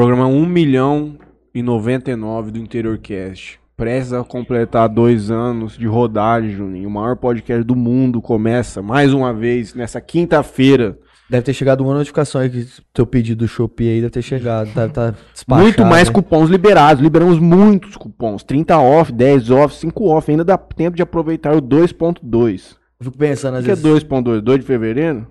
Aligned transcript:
Programa 0.00 0.28
1 0.28 0.46
milhão 0.46 1.18
e 1.52 1.60
99 1.60 2.52
do 2.52 2.58
Interior 2.60 2.96
Cast. 2.98 3.58
Prestes 3.76 4.12
a 4.12 4.22
completar 4.22 4.88
dois 4.88 5.28
anos 5.28 5.76
de 5.76 5.88
rodagem, 5.88 6.52
Juninho. 6.52 6.88
O 6.88 6.92
maior 6.92 7.16
podcast 7.16 7.64
do 7.64 7.74
mundo 7.74 8.22
começa 8.22 8.80
mais 8.80 9.12
uma 9.12 9.34
vez 9.34 9.74
nessa 9.74 10.00
quinta-feira. 10.00 10.96
Deve 11.28 11.42
ter 11.42 11.52
chegado 11.52 11.80
uma 11.80 11.94
notificação 11.94 12.40
aí 12.40 12.48
que 12.48 12.64
teu 12.94 13.04
pedido 13.08 13.44
do 13.44 13.48
Shopee 13.48 13.88
aí 13.88 14.00
deve 14.00 14.12
ter 14.12 14.22
chegado. 14.22 14.72
Deve 14.72 14.92
tá. 14.92 15.16
Muito 15.48 15.84
mais 15.84 16.06
hein? 16.06 16.14
cupons 16.14 16.48
liberados. 16.48 17.02
Liberamos 17.02 17.40
muitos 17.40 17.96
cupons. 17.96 18.44
30 18.44 18.78
off, 18.78 19.10
10 19.10 19.50
off, 19.50 19.74
5 19.74 20.04
off. 20.04 20.30
Ainda 20.30 20.44
dá 20.44 20.56
tempo 20.56 20.96
de 20.96 21.02
aproveitar 21.02 21.56
o 21.56 21.60
2.2. 21.60 22.76
Eu 23.00 23.06
fico 23.06 23.18
pensando 23.18 23.56
às 23.56 23.64
que 23.64 23.70
é 23.72 23.74
vezes. 23.74 24.04
2.2? 24.04 24.42
2 24.42 24.60
de 24.60 24.64
fevereiro? 24.64 25.26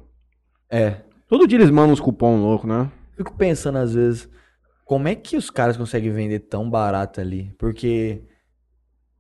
É. 0.70 0.96
Todo 1.30 1.48
dia 1.48 1.58
eles 1.58 1.70
mandam 1.70 1.94
uns 1.94 2.02
cupons 2.02 2.42
loucos, 2.42 2.68
né? 2.68 2.92
Fico 3.16 3.34
pensando 3.34 3.78
às 3.78 3.94
vezes. 3.94 4.28
Como 4.88 5.08
é 5.08 5.16
que 5.16 5.36
os 5.38 5.50
caras 5.50 5.76
conseguem 5.78 6.12
vender 6.12 6.40
tão 6.40 6.70
barato 6.70 7.20
ali? 7.22 7.54
Porque. 7.60 8.22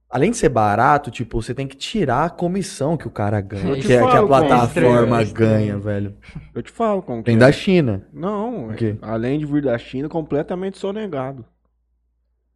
Além 0.10 0.32
de 0.32 0.38
ser 0.38 0.48
barato, 0.48 1.12
tipo, 1.12 1.42
você 1.42 1.54
tem 1.54 1.68
que 1.68 1.76
tirar 1.76 2.24
a 2.24 2.30
comissão 2.30 2.96
que 2.96 3.06
o 3.06 3.12
cara 3.12 3.42
ganha. 3.42 3.68
Eu 3.72 3.76
Que, 3.76 3.92
é- 3.92 4.00
que 4.00 4.16
a 4.18 4.26
plataforma 4.26 5.20
é 5.20 5.24
é 5.24 5.26
ganha, 5.26 5.78
velho. 5.78 6.16
Eu 6.56 6.64
te 6.64 6.72
falo 6.72 7.02
como 7.02 7.22
que 7.22 7.30
Vem 7.30 7.36
é. 7.36 7.40
da 7.40 7.52
China. 7.52 8.08
Não, 8.14 8.70
além 9.02 9.38
de 9.38 9.46
vir 9.46 9.62
da 9.64 9.78
China, 9.78 10.08
completamente 10.08 10.78
sonegado. 10.78 11.44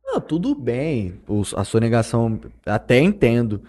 Não, 0.05 0.21
tudo 0.21 0.55
bem. 0.55 1.19
os- 1.27 1.53
a 1.53 1.65
sonegação 1.65 2.39
até 2.65 2.99
entendo. 2.99 3.61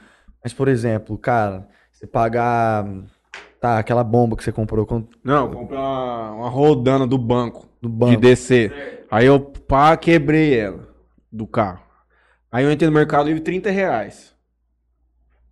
Mas, 0.44 0.52
por 0.52 0.68
exemplo, 0.68 1.18
cara, 1.18 1.66
você 1.90 2.06
pagar. 2.06 2.86
Tá, 3.60 3.78
aquela 3.78 4.02
bomba 4.04 4.36
que 4.36 4.42
você 4.44 4.50
comprou 4.52 4.84
com- 4.86 5.06
Não, 5.24 5.48
comprei 5.50 5.78
uma, 5.78 6.32
uma 6.32 6.48
rodana 6.48 7.06
do 7.06 7.16
banco, 7.18 7.68
de 7.80 7.88
banco. 7.88 8.20
DC. 8.20 8.70
Aí 9.12 9.26
eu 9.26 9.38
pá, 9.38 9.94
quebrei 9.94 10.58
ela 10.58 10.88
do 11.30 11.46
carro. 11.46 11.82
Aí 12.50 12.64
eu 12.64 12.72
entrei 12.72 12.88
no 12.88 12.94
Mercado 12.94 13.26
Livre 13.26 13.42
30 13.42 13.70
reais. 13.70 14.34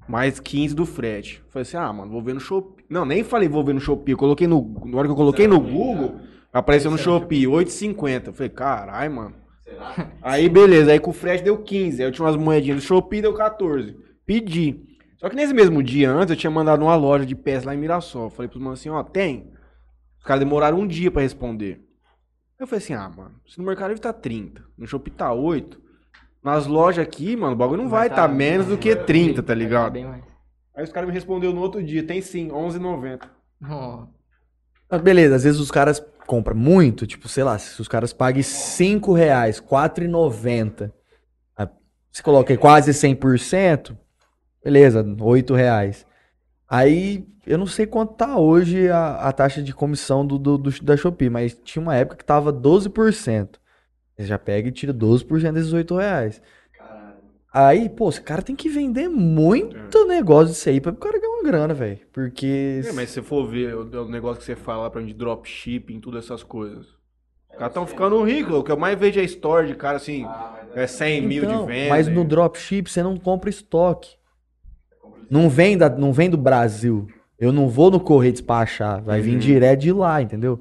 Mais 0.08 0.40
15 0.40 0.74
do 0.74 0.86
frete. 0.86 1.42
Falei 1.50 1.64
assim, 1.64 1.76
ah, 1.76 1.92
mano, 1.92 2.10
vou 2.10 2.22
ver 2.22 2.32
no 2.32 2.40
Shopee. 2.40 2.86
Não, 2.88 3.04
nem 3.04 3.22
falei 3.22 3.50
vou 3.50 3.62
ver 3.62 3.74
no 3.74 3.80
Shopee. 3.80 4.12
Eu 4.12 4.16
coloquei 4.16 4.46
no. 4.46 4.62
Na 4.86 4.96
hora 4.96 5.06
que 5.06 5.12
eu 5.12 5.16
coloquei 5.16 5.46
no 5.46 5.60
Google, 5.60 6.20
apareceu 6.50 6.90
no 6.90 6.96
Shopee, 6.96 7.42
8,50. 7.42 8.32
Falei, 8.32 8.48
caralho, 8.48 9.14
mano. 9.14 9.34
Aí 10.22 10.48
beleza, 10.48 10.92
aí 10.92 10.98
com 10.98 11.10
o 11.10 11.12
frete 11.12 11.44
deu 11.44 11.58
15. 11.58 12.02
Aí 12.02 12.08
eu 12.08 12.12
tinha 12.12 12.24
umas 12.24 12.36
moedinhas 12.36 12.78
do 12.78 12.86
Shopee, 12.86 13.20
deu 13.20 13.34
14. 13.34 13.94
Pedi. 14.24 14.80
Só 15.18 15.28
que 15.28 15.36
nesse 15.36 15.52
mesmo 15.52 15.82
dia 15.82 16.10
antes, 16.10 16.30
eu 16.30 16.36
tinha 16.36 16.50
mandado 16.50 16.82
uma 16.82 16.96
loja 16.96 17.26
de 17.26 17.34
peças 17.34 17.64
lá 17.64 17.74
em 17.74 17.78
Mirassol. 17.78 18.30
Falei 18.30 18.48
pros 18.48 18.62
manos 18.62 18.80
assim, 18.80 18.88
ó, 18.88 19.02
tem. 19.02 19.52
Os 20.18 20.24
caras 20.24 20.40
demoraram 20.40 20.78
um 20.78 20.86
dia 20.86 21.10
pra 21.10 21.20
responder. 21.20 21.89
Eu 22.60 22.66
falei 22.66 22.84
assim, 22.84 22.92
ah, 22.92 23.08
mano, 23.08 23.32
se 23.48 23.58
no 23.58 23.64
Mercado 23.64 23.88
Livre 23.88 24.02
tá 24.02 24.12
30, 24.12 24.62
no 24.76 24.86
Shopee 24.86 25.10
tá 25.10 25.32
8, 25.32 25.80
nas 26.44 26.66
lojas 26.66 27.02
aqui, 27.02 27.34
mano, 27.34 27.54
o 27.54 27.56
bagulho 27.56 27.82
não 27.82 27.88
vai 27.88 28.08
estar 28.08 28.28
tá 28.28 28.34
menos 28.34 28.66
do 28.66 28.76
que 28.76 28.94
30, 28.94 29.42
tá 29.42 29.54
ligado? 29.54 29.96
Aí 30.76 30.84
os 30.84 30.92
caras 30.92 31.08
me 31.08 31.14
respondeu 31.14 31.54
no 31.54 31.60
outro 31.62 31.82
dia, 31.82 32.06
tem 32.06 32.20
sim, 32.20 32.48
11,90. 32.48 33.22
Ó, 33.66 34.04
Ah, 34.90 34.98
beleza, 34.98 35.36
às 35.36 35.44
vezes 35.44 35.58
os 35.58 35.70
caras 35.70 36.04
compram 36.26 36.54
muito, 36.54 37.06
tipo, 37.06 37.28
sei 37.28 37.44
lá, 37.44 37.58
se 37.58 37.80
os 37.80 37.88
caras 37.88 38.12
pagam 38.12 38.42
5 38.42 39.14
reais, 39.14 39.58
4,90. 39.58 40.92
ah, 41.56 41.68
Você 42.12 42.22
coloca 42.22 42.52
aí 42.52 42.58
quase 42.58 42.92
100%, 42.92 43.96
beleza, 44.62 45.02
8 45.18 45.54
reais. 45.54 46.06
Aí, 46.70 47.26
eu 47.46 47.58
não 47.58 47.66
sei 47.66 47.86
quanto 47.86 48.14
tá 48.14 48.38
hoje 48.38 48.88
a, 48.90 49.16
a 49.28 49.32
taxa 49.32 49.62
de 49.62 49.74
comissão 49.74 50.26
do, 50.26 50.38
do, 50.38 50.56
do- 50.58 50.82
da 50.84 50.96
Shopee, 50.96 51.28
mas 51.30 51.54
tinha 51.64 51.82
uma 51.82 51.96
época 51.96 52.16
que 52.18 52.24
tava 52.24 52.52
12%. 52.52 53.60
Você 54.16 54.26
já 54.26 54.38
pega 54.38 54.68
e 54.68 54.72
tira 54.72 54.92
12% 54.92 55.54
desses 55.54 55.72
8 55.72 55.96
reais. 55.96 56.40
Aí, 57.52 57.88
pô, 57.88 58.08
esse 58.08 58.20
cara 58.20 58.42
tem 58.42 58.54
que 58.54 58.68
vender 58.68 59.08
muito 59.08 60.04
negócio 60.06 60.48
disso 60.52 60.68
aí 60.68 60.80
pra 60.80 60.92
o 60.92 60.96
cara 60.96 61.18
ganhar 61.18 61.32
uma 61.32 61.42
grana, 61.42 61.74
velho. 61.74 61.98
Porque. 62.12 62.80
É, 62.86 62.92
mas 62.92 63.08
se 63.10 63.14
você 63.14 63.22
for 63.22 63.46
ver 63.48 63.74
o, 63.74 63.82
o 63.82 64.08
negócio 64.08 64.38
que 64.38 64.44
você 64.44 64.54
fala 64.54 64.82
lá 64.84 64.90
pra 64.90 65.00
mim 65.00 65.08
de 65.08 65.14
dropshipping, 65.14 66.00
tudo 66.00 66.18
essas 66.18 66.42
coisas. 66.42 66.86
Os 66.86 67.58
caras 67.58 67.74
tão 67.74 67.86
ficando 67.86 68.22
ricos, 68.22 68.54
o 68.54 68.62
que 68.62 68.70
eu 68.70 68.76
mais 68.76 68.98
vejo 68.98 69.18
é 69.18 69.24
store 69.24 69.66
de 69.66 69.74
cara 69.74 69.96
assim, 69.96 70.24
é 70.74 70.86
100 70.86 71.20
mil 71.22 71.42
de 71.44 71.48
Então, 71.48 71.66
venda. 71.66 71.88
Mas 71.90 72.08
no 72.08 72.24
dropship 72.24 72.88
você 72.88 73.02
não 73.02 73.16
compra 73.16 73.50
estoque. 73.50 74.19
Não 75.30 75.48
vem, 75.48 75.78
da, 75.78 75.88
não 75.88 76.12
vem 76.12 76.28
do 76.28 76.36
Brasil. 76.36 77.06
Eu 77.38 77.52
não 77.52 77.68
vou 77.68 77.90
no 77.90 78.00
correio 78.00 78.32
despachar. 78.32 79.00
Vai 79.02 79.20
vir 79.20 79.34
Uhum. 79.34 79.38
direto 79.38 79.80
de 79.80 79.92
lá, 79.92 80.20
entendeu? 80.20 80.60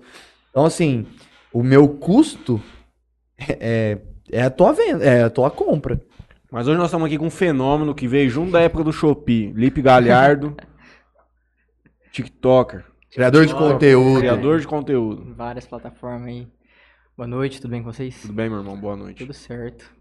Então, 0.52 0.63
assim, 0.66 1.06
o 1.52 1.62
meu 1.63 1.88
custo 1.90 2.62
é, 3.38 3.97
é 4.31 4.41
a 4.44 4.50
tua 4.50 4.72
venda, 4.74 5.03
é 5.03 5.24
a 5.24 5.29
tua 5.29 5.50
compra. 5.52 6.00
Mas 6.52 6.68
hoje 6.68 6.78
nós 6.78 6.88
estamos 6.88 7.06
aqui 7.08 7.18
com 7.18 7.25
um 7.28 7.29
fenômeno 7.31 7.94
que 7.94 8.08
veio 8.08 8.29
junto 8.29 8.52
da 8.52 8.62
época 8.62 8.84
do 8.84 8.91
Shopee. 8.94 9.52
Lipe 9.53 9.81
Galhardo, 9.81 10.56
TikToker, 12.12 12.84
Criador 13.12 13.46
de 13.46 13.53
conteúdo. 13.53 14.19
criador 14.19 14.59
de 14.59 14.68
conteúdo. 14.68 15.34
várias 15.35 15.66
plataformas 15.66 16.28
aí. 16.29 16.47
Boa 17.18 17.28
noite, 17.28 17.59
tudo 17.62 17.72
bem 17.72 17.84
com 17.84 17.91
vocês? 17.91 18.22
Tudo 18.22 18.34
bem, 18.34 18.50
meu 18.50 18.59
irmão? 18.59 18.78
Boa 18.78 18.96
noite. 18.96 19.18
Tudo 19.19 19.34
certo. 19.34 19.91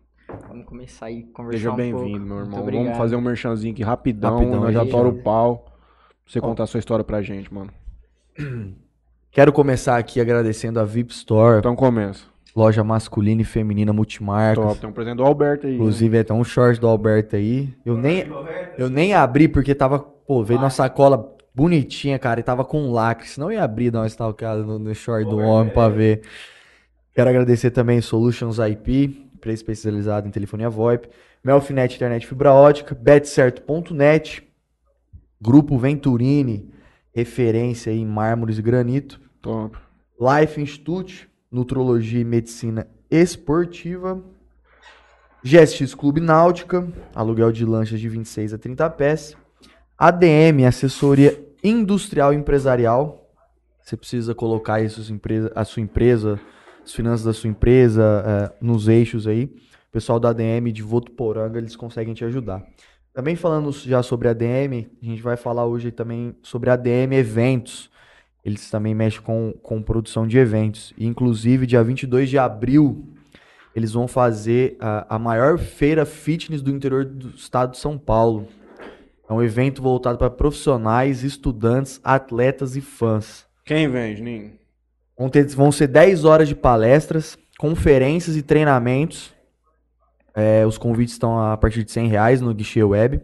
Vamos 0.48 0.66
começar 0.66 1.06
aí 1.06 1.26
a 1.30 1.36
conversar 1.36 1.58
Seja 1.58 1.72
um 1.72 1.76
bem-vindo, 1.76 2.20
meu 2.26 2.38
irmão. 2.40 2.64
Vamos 2.64 2.96
fazer 2.96 3.16
um 3.16 3.20
merchanzinho 3.20 3.72
aqui 3.72 3.82
rapidão. 3.82 4.38
Rapidão 4.38 4.60
nós 4.60 4.74
já 4.74 4.84
já. 4.84 4.96
o 4.96 5.12
pau. 5.22 5.64
Pra 5.64 5.72
você 6.26 6.40
contar 6.40 6.64
a 6.64 6.66
sua 6.66 6.78
história 6.78 7.04
pra 7.04 7.22
gente, 7.22 7.52
mano. 7.52 7.70
Quero 9.30 9.52
começar 9.52 9.96
aqui 9.96 10.20
agradecendo 10.20 10.80
a 10.80 10.84
VIP 10.84 11.12
Store, 11.12 11.58
Então 11.58 11.74
começa. 11.74 12.24
loja 12.54 12.84
masculina 12.84 13.40
e 13.40 13.44
feminina 13.44 13.92
multimarcas. 13.92 14.64
Top. 14.64 14.80
Tem 14.80 14.90
um 14.90 14.92
presente 14.92 15.16
do 15.16 15.24
Alberto 15.24 15.66
aí. 15.66 15.74
Inclusive, 15.74 16.16
é 16.16 16.20
até 16.20 16.34
um 16.34 16.44
short 16.44 16.78
do 16.80 16.86
Alberto 16.86 17.36
aí. 17.36 17.74
Eu 17.84 17.96
nem, 17.96 18.26
eu 18.76 18.90
nem 18.90 19.14
abri 19.14 19.48
porque 19.48 19.74
tava, 19.74 19.98
pô, 20.00 20.42
veio 20.44 20.60
na 20.60 20.70
sacola 20.70 21.34
bonitinha, 21.54 22.18
cara, 22.18 22.40
e 22.40 22.42
tava 22.42 22.64
com 22.64 22.90
lacre. 22.90 23.28
Senão 23.28 23.50
eu 23.50 23.58
ia 23.58 23.64
abrir, 23.64 23.90
dar 23.90 24.00
uma 24.00 24.06
stalkeada 24.06 24.62
no, 24.62 24.78
no 24.78 24.94
short 24.94 25.28
do 25.28 25.38
homem 25.38 25.72
pra 25.72 25.88
ver. 25.88 26.22
Quero 27.14 27.30
agradecer 27.30 27.70
também 27.70 28.00
Solutions 28.00 28.58
IP, 28.58 29.27
empresa 29.38 29.62
especializada 29.62 30.28
em 30.28 30.30
telefonia 30.30 30.68
VoIP, 30.68 31.08
Melfinet 31.42 31.94
Internet 31.94 32.26
Fibra 32.26 32.52
Ótica, 32.52 32.94
betcerto.net, 32.94 34.46
Grupo 35.40 35.78
Venturini, 35.78 36.70
referência 37.14 37.90
em 37.90 38.04
mármores 38.04 38.58
e 38.58 38.62
granito. 38.62 39.20
Top. 39.40 39.78
Life 40.20 40.60
Institute, 40.60 41.28
Nutrologia 41.50 42.20
e 42.20 42.24
Medicina 42.24 42.86
Esportiva. 43.10 44.22
GSX 45.42 45.94
Clube 45.94 46.20
Náutica, 46.20 46.86
aluguel 47.14 47.52
de 47.52 47.64
lanchas 47.64 48.00
de 48.00 48.08
26 48.08 48.52
a 48.54 48.58
30 48.58 48.90
pés. 48.90 49.36
ADM, 49.96 50.66
assessoria 50.66 51.40
industrial 51.62 52.32
e 52.32 52.36
empresarial. 52.36 53.30
Você 53.80 53.96
precisa 53.96 54.34
colocar 54.34 54.82
empresa, 54.82 55.52
a 55.54 55.64
sua 55.64 55.80
empresa, 55.80 56.38
as 56.88 56.94
finanças 56.94 57.22
da 57.22 57.34
sua 57.34 57.50
empresa 57.50 58.24
eh, 58.26 58.52
nos 58.62 58.88
eixos 58.88 59.26
aí. 59.26 59.44
O 59.44 59.92
pessoal 59.92 60.18
da 60.18 60.30
ADM 60.30 60.72
de 60.72 60.82
Votuporanga, 60.82 61.58
eles 61.58 61.76
conseguem 61.76 62.14
te 62.14 62.24
ajudar. 62.24 62.66
Também 63.12 63.36
falando 63.36 63.70
já 63.72 64.02
sobre 64.02 64.28
ADM, 64.28 64.86
a 65.02 65.04
gente 65.04 65.20
vai 65.20 65.36
falar 65.36 65.66
hoje 65.66 65.90
também 65.90 66.34
sobre 66.42 66.70
ADM 66.70 67.12
Eventos. 67.12 67.90
Eles 68.42 68.70
também 68.70 68.94
mexem 68.94 69.20
com, 69.20 69.52
com 69.62 69.82
produção 69.82 70.26
de 70.26 70.38
eventos. 70.38 70.94
E, 70.96 71.06
inclusive, 71.06 71.66
dia 71.66 71.82
22 71.82 72.30
de 72.30 72.38
abril, 72.38 73.04
eles 73.74 73.92
vão 73.92 74.08
fazer 74.08 74.76
a, 74.80 75.16
a 75.16 75.18
maior 75.18 75.58
feira 75.58 76.06
fitness 76.06 76.62
do 76.62 76.70
interior 76.70 77.04
do 77.04 77.30
estado 77.30 77.72
de 77.72 77.78
São 77.78 77.98
Paulo. 77.98 78.48
É 79.28 79.32
um 79.32 79.42
evento 79.42 79.82
voltado 79.82 80.16
para 80.16 80.30
profissionais, 80.30 81.22
estudantes, 81.22 82.00
atletas 82.02 82.76
e 82.76 82.80
fãs. 82.80 83.46
Quem 83.64 83.88
vem, 83.88 84.16
Juninho? 84.16 84.52
Vão, 85.18 85.28
ter- 85.28 85.46
vão 85.48 85.72
ser 85.72 85.88
10 85.88 86.24
horas 86.24 86.48
de 86.48 86.54
palestras, 86.54 87.36
conferências 87.58 88.36
e 88.36 88.42
treinamentos. 88.42 89.34
É, 90.34 90.64
os 90.64 90.78
convites 90.78 91.14
estão 91.14 91.38
a 91.40 91.56
partir 91.56 91.82
de 91.82 91.90
100 91.90 92.06
reais 92.08 92.40
no 92.40 92.54
guichê 92.54 92.82
web. 92.84 93.20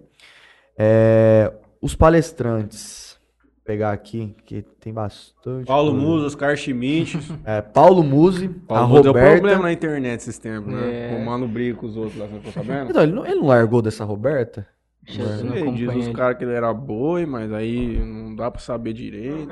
É, 0.76 1.52
os 1.80 1.94
palestrantes, 1.94 3.16
vou 3.44 3.52
pegar 3.64 3.92
aqui, 3.92 4.34
que 4.44 4.62
tem 4.80 4.92
bastante. 4.92 5.66
Paulo 5.66 5.92
coisa. 5.92 6.06
Musa, 6.06 6.26
Oscar 6.26 6.56
Schmidt. 6.56 7.16
É, 7.46 7.60
Paulo 7.62 8.02
Musi, 8.02 8.46
a 8.64 8.66
Paulo 8.66 8.88
Musa 8.88 9.02
deu 9.04 9.12
problema 9.12 9.62
na 9.62 9.72
internet 9.72 10.20
esses 10.20 10.38
tempos, 10.38 10.72
né? 10.72 11.10
É. 11.12 11.16
Romano 11.16 11.46
briga 11.46 11.78
com 11.78 11.86
os 11.86 11.96
outros 11.96 12.16
lá, 12.16 12.26
você 12.26 12.36
ficou 12.38 12.52
sabendo? 12.52 12.90
Então, 12.90 13.02
ele 13.02 13.12
não, 13.12 13.24
ele 13.24 13.36
não 13.36 13.46
largou 13.46 13.80
dessa 13.80 14.04
Roberta? 14.04 14.66
Jesus, 15.06 15.42
não 15.42 15.54
Ele 15.54 15.72
diz 15.72 15.94
os 15.94 16.08
caras 16.14 16.36
que 16.38 16.44
ele 16.44 16.54
era 16.54 16.72
boi, 16.72 17.26
mas 17.26 17.52
aí 17.52 17.98
não 18.00 18.34
dá 18.34 18.50
pra 18.50 18.60
saber 18.60 18.94
direito. 18.94 19.48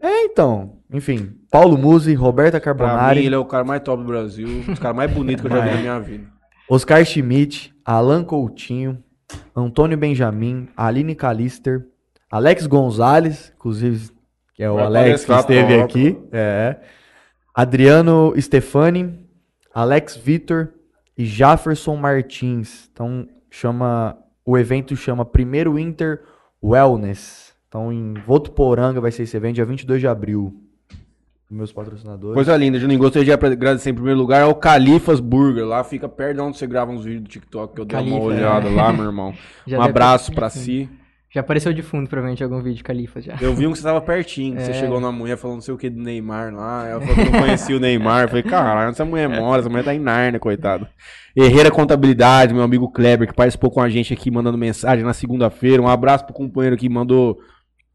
É, 0.00 0.24
então. 0.24 0.78
Enfim, 0.92 1.36
Paulo 1.50 1.76
Musi, 1.76 2.14
Roberta 2.14 2.60
Pra 2.60 2.72
mim, 2.72 2.78
Carbonari, 2.80 3.26
ele 3.26 3.34
é 3.34 3.38
o 3.38 3.44
cara 3.44 3.64
mais 3.64 3.82
top 3.82 4.02
do 4.02 4.06
Brasil, 4.06 4.48
os 4.68 4.78
caras 4.78 4.96
mais 4.96 5.10
bonitos 5.10 5.42
que 5.42 5.52
eu 5.52 5.56
já 5.56 5.64
vi 5.64 5.70
na 5.70 5.76
minha 5.76 6.00
vida. 6.00 6.24
Oscar 6.68 7.04
Schmidt, 7.04 7.74
Alan 7.84 8.24
Coutinho, 8.24 9.02
Antônio 9.54 9.96
Benjamin, 9.98 10.68
Aline 10.76 11.14
Calister, 11.14 11.86
Alex 12.30 12.66
Gonzalez, 12.66 13.52
inclusive, 13.54 14.10
que 14.54 14.62
é 14.62 14.70
o 14.70 14.76
Vai 14.76 14.84
Alex 14.84 15.20
que 15.22 15.26
palestrar 15.26 15.40
esteve 15.40 15.78
top. 15.80 15.84
aqui. 15.84 16.18
É. 16.32 16.76
Adriano 17.54 18.34
Stefani, 18.38 19.26
Alex 19.74 20.16
Vitor 20.16 20.68
e 21.16 21.24
Jefferson 21.24 21.96
Martins. 21.96 22.88
Então, 22.92 23.26
chama. 23.50 24.16
O 24.44 24.56
evento 24.56 24.96
chama 24.96 25.26
Primeiro 25.26 25.78
Inter 25.78 26.22
Wellness. 26.62 27.47
Então, 27.68 27.92
em 27.92 28.14
Votuporanga 28.26 29.00
vai 29.00 29.10
ser 29.10 29.24
esse 29.24 29.36
evento, 29.36 29.56
dia 29.56 29.64
22 29.64 30.00
de 30.00 30.08
abril. 30.08 30.54
Meus 31.50 31.72
patrocinadores. 31.72 32.34
Coisa 32.34 32.54
linda, 32.56 32.78
Juninho. 32.78 33.00
Gostaria 33.00 33.24
de 33.24 33.32
agradecer 33.32 33.90
em 33.90 33.94
primeiro 33.94 34.18
lugar 34.18 34.42
ao 34.42 34.54
Califas 34.54 35.18
Burger. 35.18 35.64
Lá 35.64 35.82
fica 35.82 36.06
perto 36.08 36.36
de 36.36 36.42
onde 36.42 36.58
você 36.58 36.66
grava 36.66 36.90
uns 36.90 37.04
vídeos 37.04 37.22
do 37.22 37.28
TikTok, 37.28 37.74
que 37.74 37.80
eu 37.80 37.84
dei 37.86 37.96
uma 37.98 38.04
Califa, 38.04 38.26
olhada 38.26 38.68
lá, 38.68 38.92
meu 38.92 39.06
irmão. 39.06 39.32
Já 39.66 39.78
um 39.78 39.82
abraço 39.82 40.30
pra 40.32 40.50
si. 40.50 40.88
Já 41.30 41.40
apareceu 41.40 41.72
de 41.74 41.82
fundo, 41.82 42.08
provavelmente, 42.08 42.40
em 42.40 42.44
algum 42.44 42.60
vídeo 42.62 42.82
Califa 42.82 43.20
já. 43.20 43.36
Eu 43.38 43.54
vi 43.54 43.66
um 43.66 43.72
que 43.72 43.76
você 43.78 43.84
tava 43.84 44.00
pertinho, 44.00 44.56
que 44.56 44.62
você 44.62 44.70
É. 44.70 44.74
chegou 44.74 44.98
na 44.98 45.12
mulher 45.12 45.36
falando 45.36 45.56
não 45.56 45.60
sei 45.62 45.74
o 45.74 45.76
que 45.76 45.90
do 45.90 46.00
Neymar 46.02 46.54
lá. 46.54 46.86
Ela 46.88 47.00
falou 47.02 47.16
que 47.16 47.30
não 47.30 47.40
conhecia 47.40 47.76
o 47.76 47.78
Neymar. 47.80 48.22
Eu 48.22 48.28
falei, 48.28 48.42
caralho, 48.42 48.90
essa 48.90 49.04
mulher 49.04 49.28
mora, 49.28 49.60
essa 49.60 49.68
mulher 49.68 49.84
tá 49.84 49.94
em 49.94 49.98
Narnia, 49.98 50.40
coitado. 50.40 50.86
Herreira 51.36 51.70
Contabilidade, 51.70 52.54
meu 52.54 52.62
amigo 52.62 52.90
Kleber, 52.90 53.28
que 53.28 53.34
participou 53.34 53.70
com 53.70 53.80
a 53.82 53.90
gente 53.90 54.12
aqui, 54.14 54.30
mandando 54.30 54.56
mensagem 54.56 55.04
na 55.04 55.12
segunda-feira. 55.12 55.82
Um 55.82 55.88
abraço 55.88 56.24
pro 56.24 56.32
companheiro 56.34 56.78
que 56.78 56.88
mandou, 56.88 57.38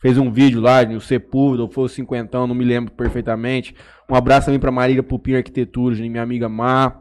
fez 0.03 0.17
um 0.17 0.29
vídeo 0.29 0.59
lá, 0.59 0.83
no 0.83 0.99
Sepúlveda, 0.99 1.63
ou 1.63 1.69
foi 1.69 1.85
o 1.85 1.87
Cinquentão, 1.87 2.45
não 2.45 2.53
me 2.53 2.65
lembro 2.65 2.91
perfeitamente. 2.91 3.73
Um 4.09 4.13
abraço 4.13 4.47
também 4.47 4.59
pra 4.59 4.69
Marília 4.69 5.01
Pupim 5.01 5.35
Arquitetura, 5.35 5.95
minha 5.95 6.21
amiga 6.21 6.49
Má. 6.49 6.99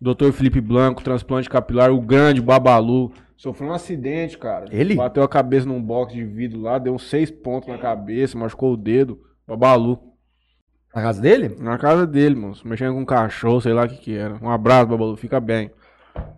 Dr. 0.00 0.30
Felipe 0.30 0.60
Blanco, 0.60 1.02
transplante 1.02 1.50
capilar, 1.50 1.90
o 1.90 2.00
grande 2.00 2.40
Babalu. 2.40 3.10
Sofreu 3.36 3.70
um 3.70 3.72
acidente, 3.72 4.38
cara. 4.38 4.66
Ele? 4.70 4.94
Bateu 4.94 5.24
a 5.24 5.28
cabeça 5.28 5.66
num 5.66 5.82
box 5.82 6.14
de 6.14 6.22
vidro 6.22 6.60
lá, 6.60 6.78
deu 6.78 6.94
uns 6.94 7.10
seis 7.10 7.32
pontos 7.32 7.68
na 7.68 7.78
cabeça, 7.78 8.38
machucou 8.38 8.74
o 8.74 8.76
dedo. 8.76 9.18
Babalu. 9.44 9.98
Na 10.94 11.02
casa 11.02 11.20
dele? 11.20 11.56
Na 11.58 11.76
casa 11.76 12.06
dele, 12.06 12.36
moço. 12.36 12.66
Mexendo 12.66 12.94
com 12.94 13.00
um 13.00 13.04
cachorro, 13.04 13.60
sei 13.60 13.72
lá 13.72 13.86
o 13.86 13.88
que 13.88 13.96
que 13.96 14.16
era. 14.16 14.38
Um 14.40 14.50
abraço, 14.50 14.86
Babalu. 14.86 15.16
Fica 15.16 15.40
bem. 15.40 15.68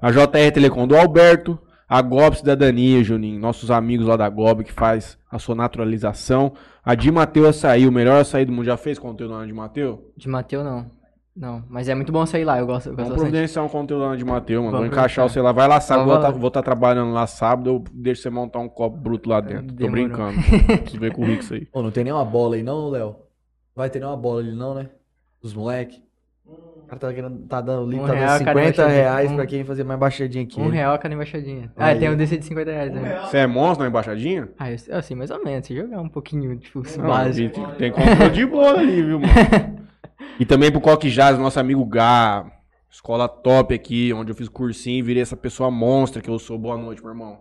A 0.00 0.10
JR 0.10 0.52
Telecom 0.54 0.88
do 0.88 0.96
Alberto. 0.96 1.60
A 1.88 2.02
GOB 2.02 2.36
Cidadania, 2.36 3.02
Juninho. 3.02 3.40
Nossos 3.40 3.70
amigos 3.70 4.06
lá 4.06 4.16
da 4.16 4.28
GOB 4.28 4.64
que 4.64 4.72
faz 4.72 5.18
a 5.30 5.38
sua 5.38 5.54
naturalização. 5.54 6.52
A 6.84 6.94
Di 6.94 7.10
Mateu 7.10 7.48
Açaí, 7.48 7.86
o 7.86 7.92
melhor 7.92 8.20
açaí 8.20 8.44
do 8.44 8.52
mundo. 8.52 8.66
Já 8.66 8.76
fez 8.76 8.98
conteúdo 8.98 9.32
lá 9.32 9.40
na 9.40 9.46
Di 9.46 9.52
Mateu? 9.52 10.12
De 10.16 10.28
Mateu, 10.28 10.62
não. 10.62 10.98
Não, 11.34 11.62
mas 11.70 11.88
é 11.88 11.94
muito 11.94 12.10
bom 12.10 12.26
sair 12.26 12.44
lá, 12.44 12.58
eu 12.58 12.66
gosto, 12.66 12.88
eu 12.88 12.96
gosto 12.96 13.10
Vamos 13.10 13.22
providenciar 13.22 13.64
um 13.64 13.68
conteúdo 13.68 14.04
lá 14.04 14.16
Di 14.16 14.24
Mateu, 14.24 14.60
mano. 14.60 14.72
Vou 14.72 14.80
Vamos 14.80 14.92
encaixar 14.92 15.28
você 15.28 15.40
lá. 15.40 15.52
Vai 15.52 15.68
lá 15.68 15.80
sábado, 15.80 16.38
vou 16.38 16.48
estar 16.48 16.62
trabalhando 16.62 17.12
lá 17.12 17.26
sábado. 17.28 17.70
Eu 17.70 17.84
deixo 17.92 18.22
você 18.22 18.30
montar 18.30 18.58
um 18.58 18.68
copo 18.68 18.96
bruto 18.96 19.30
lá 19.30 19.40
dentro. 19.40 19.68
Tô 19.68 19.74
Demorou. 19.74 20.08
brincando. 20.08 20.36
Preciso 20.82 20.98
ver 20.98 21.14
com 21.14 21.22
o 21.22 21.24
Rick 21.24 21.44
isso 21.44 21.54
aí. 21.54 21.64
Pô, 21.66 21.80
não 21.80 21.92
tem 21.92 22.04
nenhuma 22.04 22.24
bola 22.24 22.56
aí 22.56 22.62
não, 22.62 22.90
Léo? 22.90 23.16
Vai 23.74 23.88
ter 23.88 24.00
nenhuma 24.00 24.16
bola 24.16 24.40
ali 24.40 24.52
não, 24.52 24.74
né? 24.74 24.90
Dos 25.40 25.54
moleque. 25.54 26.02
O 26.48 26.86
cara 26.88 26.98
tá, 27.00 27.12
querendo, 27.12 27.38
tá 27.46 27.60
dando, 27.60 27.86
Um 27.86 28.00
tá 28.00 28.06
dando 28.06 28.14
real 28.16 28.28
a 28.36 28.38
cada 28.38 28.38
50 28.38 28.60
embaixadinha. 28.60 28.88
reais 29.02 29.30
Um- 29.30 29.36
pra 29.36 29.46
quem 29.46 29.64
fazer 29.64 29.84
mais 29.84 30.00
baixadinha 30.00 30.44
aqui. 30.44 30.58
Um 30.60 30.68
real 30.70 30.94
a 30.94 30.98
cada 30.98 31.14
embaixadinha. 31.14 31.70
Ah, 31.76 31.86
Aí. 31.88 31.98
tem 31.98 32.08
o 32.08 32.16
DC 32.16 32.38
de 32.38 32.44
50 32.46 32.70
reais 32.70 32.92
também. 32.92 33.12
Você 33.20 33.36
é 33.38 33.46
monstro 33.46 33.82
na 33.84 33.90
embaixadinha? 33.90 34.48
Ah, 34.58 34.70
eu, 34.70 34.76
assim, 34.96 35.14
mais 35.14 35.30
ou 35.30 35.44
menos. 35.44 35.66
Se 35.66 35.76
jogar 35.76 36.00
um 36.00 36.08
pouquinho, 36.08 36.56
tipo, 36.56 36.82
Não, 36.96 37.06
básico. 37.06 37.54
tem, 37.54 37.66
tem 37.76 37.92
controle 37.92 38.30
de 38.30 38.46
bola 38.46 38.78
ali, 38.80 39.02
viu, 39.02 39.20
mano? 39.20 39.32
E 40.40 40.46
também 40.46 40.70
pro 40.70 40.80
Coque 40.80 41.10
Jazz, 41.10 41.36
nosso 41.38 41.58
amigo 41.60 41.84
Gá. 41.84 42.46
Escola 42.90 43.28
top 43.28 43.74
aqui, 43.74 44.12
onde 44.14 44.30
eu 44.30 44.34
fiz 44.36 44.48
cursinho 44.48 44.98
e 44.98 45.02
virei 45.02 45.22
essa 45.22 45.36
pessoa 45.36 45.70
monstra 45.70 46.22
que 46.22 46.30
eu 46.30 46.38
sou. 46.38 46.56
Boa 46.58 46.76
noite, 46.78 47.02
meu 47.02 47.10
irmão. 47.10 47.40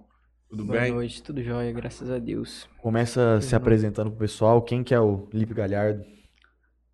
Tudo 0.49 0.65
Boa 0.65 0.79
bem? 0.79 0.91
noite, 0.93 1.21
tudo 1.23 1.41
jóia, 1.43 1.71
graças 1.71 2.09
a 2.11 2.17
Deus. 2.19 2.67
Começa 2.81 3.39
se 3.39 3.55
apresentando 3.55 4.09
pro 4.09 4.19
pessoal. 4.19 4.61
Quem 4.61 4.83
que 4.83 4.93
é 4.93 4.99
o 4.99 5.27
Lipe 5.33 5.53
Galhardo? 5.53 6.03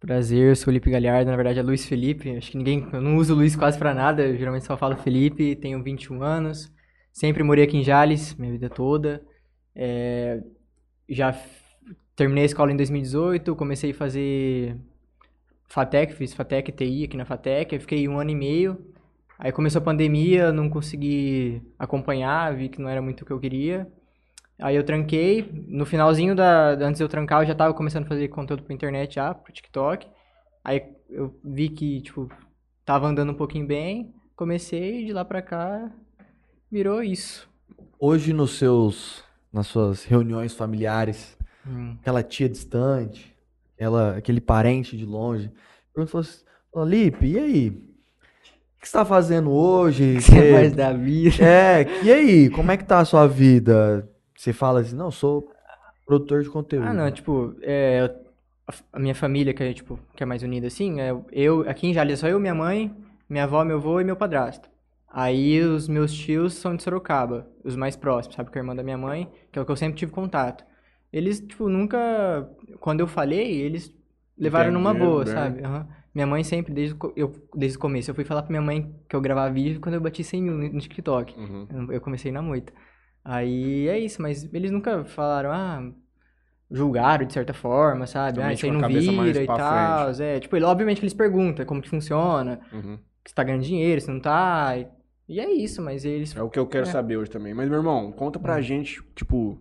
Prazer, 0.04 0.58
sou 0.58 0.66
Felipe 0.66 0.92
Galhardo, 0.92 1.32
na 1.32 1.38
verdade 1.38 1.60
é 1.60 1.64
Luiz 1.64 1.86
Felipe. 1.86 2.36
Acho 2.36 2.52
que 2.52 2.58
ninguém. 2.58 2.86
Eu 2.92 3.00
não 3.00 3.16
uso 3.16 3.34
Luiz 3.34 3.56
quase 3.56 3.80
pra 3.80 3.94
nada, 3.94 4.28
eu 4.28 4.36
geralmente 4.36 4.66
só 4.66 4.76
falo 4.76 4.98
Felipe, 4.98 5.56
tenho 5.56 5.82
21 5.82 6.22
anos. 6.22 6.70
Sempre 7.14 7.42
morei 7.42 7.64
aqui 7.64 7.78
em 7.78 7.84
Jales, 7.86 8.36
minha 8.36 8.52
vida 8.52 8.70
toda. 8.70 9.24
É, 9.74 10.44
já 11.08 11.34
terminei 12.18 12.44
a 12.44 12.46
escola 12.48 12.70
em 12.74 12.76
2018, 12.76 13.56
comecei 13.56 13.92
a 13.92 13.94
fazer 13.94 14.76
FATEC, 15.70 16.14
fiz 16.16 16.34
FATEC 16.34 16.74
TI 16.74 17.06
aqui 17.06 17.16
na 17.16 17.24
FATEC, 17.24 17.80
fiquei 17.80 18.06
um 18.06 18.20
ano 18.20 18.32
e 18.32 18.36
meio. 18.36 18.86
Aí 19.40 19.54
começou 19.54 19.80
a 19.80 19.86
pandemia, 19.86 20.52
não 20.52 20.70
consegui 20.70 21.62
acompanhar, 21.80 22.54
vi 22.54 22.68
que 22.68 22.82
não 22.82 22.90
era 22.90 23.02
muito 23.02 23.22
o 23.22 23.26
que 23.26 23.32
eu 23.32 23.40
queria. 23.40 23.90
Aí 24.60 24.76
eu 24.76 24.84
tranquei. 24.84 25.50
No 25.68 25.86
finalzinho 25.86 26.36
da, 26.36 26.70
antes 26.72 26.98
de 27.00 27.04
eu 27.04 27.10
trancar, 27.10 27.42
eu 27.42 27.48
já 27.48 27.56
tava 27.56 27.74
começando 27.74 28.06
a 28.06 28.08
fazer 28.10 28.28
conteúdo 28.30 28.64
pra 28.64 28.74
internet 28.74 29.16
já, 29.16 29.34
pro 29.34 29.52
TikTok. 29.54 30.08
Aí 30.64 30.82
eu 31.10 31.34
vi 31.44 31.70
que, 31.70 32.02
tipo, 32.02 32.30
tava 32.86 33.08
andando 33.08 33.32
um 33.32 33.36
pouquinho 33.36 33.66
bem. 33.68 34.14
Comecei 34.36 35.06
de 35.06 35.14
lá 35.14 35.24
pra 35.26 35.42
cá 35.42 35.92
virou 36.72 37.04
isso. 37.04 37.48
Hoje 38.00 38.34
nos 38.34 38.58
seus, 38.58 39.24
nas 39.52 39.68
suas 39.68 40.04
reuniões 40.06 40.54
familiares, 40.54 41.38
Hum. 41.68 41.96
aquela 42.02 42.22
tia 42.24 42.50
distante, 42.50 43.34
ela, 43.78 44.18
aquele 44.18 44.42
parente 44.42 44.98
de 44.98 45.06
longe, 45.06 45.52
pergunta 45.94 46.20
assim, 46.20 46.44
Lipe, 46.86 47.28
e 47.28 47.38
aí? 47.40 47.70
O 47.70 48.82
que 48.82 48.88
você 48.90 48.94
tá 48.98 49.06
fazendo 49.06 49.52
hoje? 49.52 50.16
Você 50.20 50.36
é 50.36 50.42
Você- 50.42 50.52
mais 50.52 50.74
da 50.74 50.92
vida. 50.92 51.44
É, 51.46 51.86
e 52.04 52.12
aí, 52.12 52.50
como 52.50 52.70
é 52.72 52.76
que 52.76 52.84
tá 52.84 53.00
a 53.00 53.06
sua 53.06 53.28
vida? 53.28 54.10
Você 54.44 54.52
fala 54.52 54.82
assim, 54.82 54.94
não, 54.94 55.10
sou 55.10 55.50
produtor 56.06 56.44
de 56.44 56.50
conteúdo. 56.50 56.86
Ah, 56.86 56.94
não, 56.94 57.10
tipo, 57.10 57.56
é, 57.62 58.14
a 58.92 59.00
minha 59.00 59.16
família, 59.16 59.54
que 59.54 59.64
é, 59.64 59.72
tipo, 59.72 59.98
que 60.18 60.22
é 60.22 60.26
mais 60.26 60.44
unida 60.44 60.68
assim, 60.68 61.00
é, 61.00 61.16
eu, 61.32 61.62
aqui 61.70 61.88
em 61.88 61.94
Jales, 61.94 62.20
só 62.20 62.28
eu, 62.28 62.38
minha 62.42 62.54
mãe, 62.54 62.94
minha 63.30 63.46
avó, 63.46 63.64
meu 63.64 63.78
avô 63.78 64.02
e 64.02 64.04
meu 64.04 64.18
padrasto. 64.18 64.70
Aí 65.10 65.62
os 65.62 65.88
meus 65.88 66.12
tios 66.14 66.56
são 66.56 66.76
de 66.76 66.84
Sorocaba, 66.84 67.48
os 67.64 67.78
mais 67.78 67.96
próximos, 67.96 68.36
sabe, 68.36 68.52
que 68.52 68.58
é 68.58 68.62
a 68.62 68.64
irmã 68.64 68.76
da 68.76 68.84
minha 68.84 68.98
mãe, 68.98 69.32
que 69.50 69.58
é 69.58 69.62
o 69.62 69.66
que 69.66 69.72
eu 69.72 69.78
sempre 69.78 69.98
tive 69.98 70.12
contato. 70.12 70.66
Eles, 71.14 71.40
tipo, 71.40 71.70
nunca, 71.70 72.50
quando 72.82 73.00
eu 73.00 73.08
falei, 73.08 73.62
eles 73.62 73.96
levaram 74.38 74.74
numa 74.74 74.90
Entenderam 74.90 75.10
boa, 75.12 75.24
bem. 75.24 75.34
sabe? 75.34 75.64
Aham. 75.64 75.88
Minha 76.14 76.28
mãe 76.28 76.44
sempre, 76.44 76.74
desde, 76.74 76.98
eu, 77.16 77.32
desde 77.56 77.78
o 77.78 77.80
começo, 77.82 78.12
eu 78.12 78.16
fui 78.16 78.26
falar 78.26 78.42
pra 78.42 78.50
minha 78.52 78.62
mãe 78.62 78.94
que 79.08 79.16
eu 79.16 79.22
gravava 79.22 79.54
vídeo 79.54 79.80
quando 79.80 79.96
eu 79.96 80.02
bati 80.02 80.22
100 80.22 80.42
mil 80.44 80.54
no 80.74 80.80
TikTok. 80.82 81.34
Uhum. 81.40 81.68
Eu- 81.72 81.94
Eu 81.94 82.02
comecei 82.02 82.30
na 82.30 82.42
moita. 82.42 82.74
Aí 83.24 83.88
é 83.88 83.98
isso, 84.00 84.22
mas 84.22 84.44
eles 84.54 84.72
nunca 84.72 85.04
falaram, 85.06 85.52
ah, 85.52 85.92
julgaram 86.70 87.26
de 87.26 87.34
certa 87.34 87.54
forma, 87.54 88.06
sabe? 88.08 88.36
Também 88.36 88.50
Ah, 88.50 88.54
isso 88.54 88.66
aí 88.66 88.72
não 88.72 88.88
vira 88.88 89.44
e 89.44 89.48
tal. 89.48 90.10
É, 90.20 90.40
tipo, 90.40 90.56
ele- 90.56 90.66
obviamente 90.66 90.98
que 91.00 91.04
eles 91.06 91.14
perguntam 91.14 91.66
como 91.66 91.82
que 91.82 91.90
funciona, 91.90 92.60
Uhum. 92.72 92.98
se 93.26 93.34
tá 93.34 93.44
ganhando 93.44 93.64
dinheiro, 93.64 94.02
se 94.02 94.10
não 94.12 94.20
tá. 94.20 94.78
e- 94.78 94.88
E 95.30 95.40
é 95.40 95.50
isso, 95.50 95.82
mas 95.82 96.04
eles. 96.04 96.36
É 96.36 96.42
o 96.44 96.50
que 96.50 96.60
eu 96.60 96.68
quero 96.68 96.86
É. 96.86 96.92
saber 96.92 97.16
hoje 97.16 97.32
também. 97.32 97.54
Mas, 97.54 97.70
meu 97.70 97.78
irmão, 97.78 98.12
conta 98.12 98.38
pra 98.38 98.58
Hum. 98.58 98.62
gente, 98.62 99.02
tipo, 99.16 99.58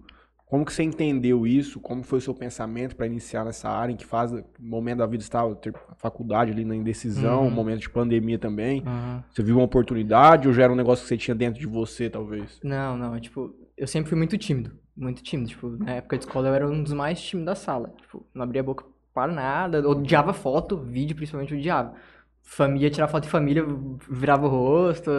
como 0.52 0.66
que 0.66 0.72
você 0.74 0.82
entendeu 0.82 1.46
isso? 1.46 1.80
Como 1.80 2.02
foi 2.02 2.18
o 2.18 2.20
seu 2.20 2.34
pensamento 2.34 2.94
pra 2.94 3.06
iniciar 3.06 3.42
nessa 3.42 3.70
área 3.70 3.90
em 3.90 3.96
que 3.96 4.04
faz 4.04 4.30
momento 4.60 4.98
da 4.98 5.06
vida 5.06 5.22
estava 5.22 5.54
ter 5.56 5.72
faculdade 5.96 6.52
ali 6.52 6.62
na 6.62 6.76
indecisão, 6.76 7.44
Uhum. 7.44 7.50
momento 7.50 7.80
de 7.80 7.88
pandemia 7.88 8.38
também. 8.38 8.82
Aham. 8.84 9.24
Você 9.30 9.42
viu 9.42 9.56
uma 9.56 9.64
oportunidade 9.64 10.46
ou 10.46 10.52
já 10.52 10.64
era 10.64 10.72
um 10.74 10.76
negócio 10.76 11.04
que 11.04 11.08
você 11.08 11.16
tinha 11.16 11.34
dentro 11.34 11.58
de 11.58 11.66
você, 11.66 12.10
talvez? 12.10 12.60
Não, 12.62 12.98
não, 12.98 13.18
tipo, 13.18 13.54
eu 13.78 13.86
sempre 13.86 14.10
fui 14.10 14.18
muito 14.18 14.36
tímido. 14.36 14.72
Muito 14.94 15.22
tímido. 15.22 15.48
Tipo, 15.48 15.70
na 15.70 15.92
época 15.92 16.18
de 16.18 16.24
escola 16.26 16.48
eu 16.48 16.54
era 16.54 16.68
um 16.68 16.82
dos 16.82 16.92
mais 16.92 17.18
tímidos 17.18 17.46
da 17.46 17.54
sala. 17.54 17.90
Tipo, 18.02 18.26
não 18.34 18.42
abria 18.42 18.60
a 18.60 18.64
boca 18.64 18.84
para 19.14 19.32
nada. 19.32 19.88
Odiava 19.88 20.34
foto, 20.34 20.76
vídeo 20.76 21.16
principalmente 21.16 21.54
odiava. 21.54 21.94
Família, 22.42 22.90
tirar 22.90 23.08
foto 23.08 23.22
de 23.22 23.30
família, 23.30 23.64
virava 24.10 24.44
o 24.46 24.50
rosto, 24.50 25.10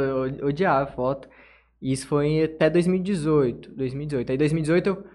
odiava 0.43 0.85
foto. 0.91 1.27
E 1.81 1.91
isso 1.91 2.05
foi 2.07 2.43
até 2.43 2.69
2018. 2.69 3.71
2018. 3.71 4.31
Aí 4.31 4.37
2018 4.37 4.87
eu 4.89 5.12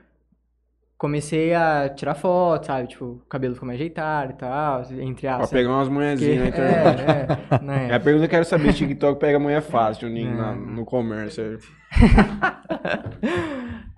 comecei 0.98 1.54
a 1.54 1.88
tirar 1.88 2.14
foto, 2.16 2.66
sabe? 2.66 2.88
Tipo, 2.88 3.04
o 3.04 3.22
cabelo 3.28 3.54
ficou 3.54 3.66
mais 3.68 3.76
ajeitado 3.78 4.32
e 4.32 4.34
tal, 4.36 4.82
entre 5.00 5.22
Pra 5.28 5.34
aspas. 5.36 5.50
pegar 5.50 5.70
umas 5.70 5.88
mulherzinhas 5.88 6.38
na 6.38 6.44
Porque- 6.46 6.60
internet. 6.60 7.00
É, 7.50 7.54
é, 7.54 7.62
né? 7.62 7.88
É 7.90 7.94
a 7.94 8.00
pergunta 8.00 8.26
que 8.26 8.34
eu 8.34 8.36
quero 8.38 8.44
saber, 8.44 8.72
TikTok 8.74 9.20
pega 9.20 9.38
mulher 9.38 9.62
fácil, 9.62 10.08
Juninho, 10.08 10.42
É. 10.42 10.54
no 10.56 10.84
comércio. 10.84 11.58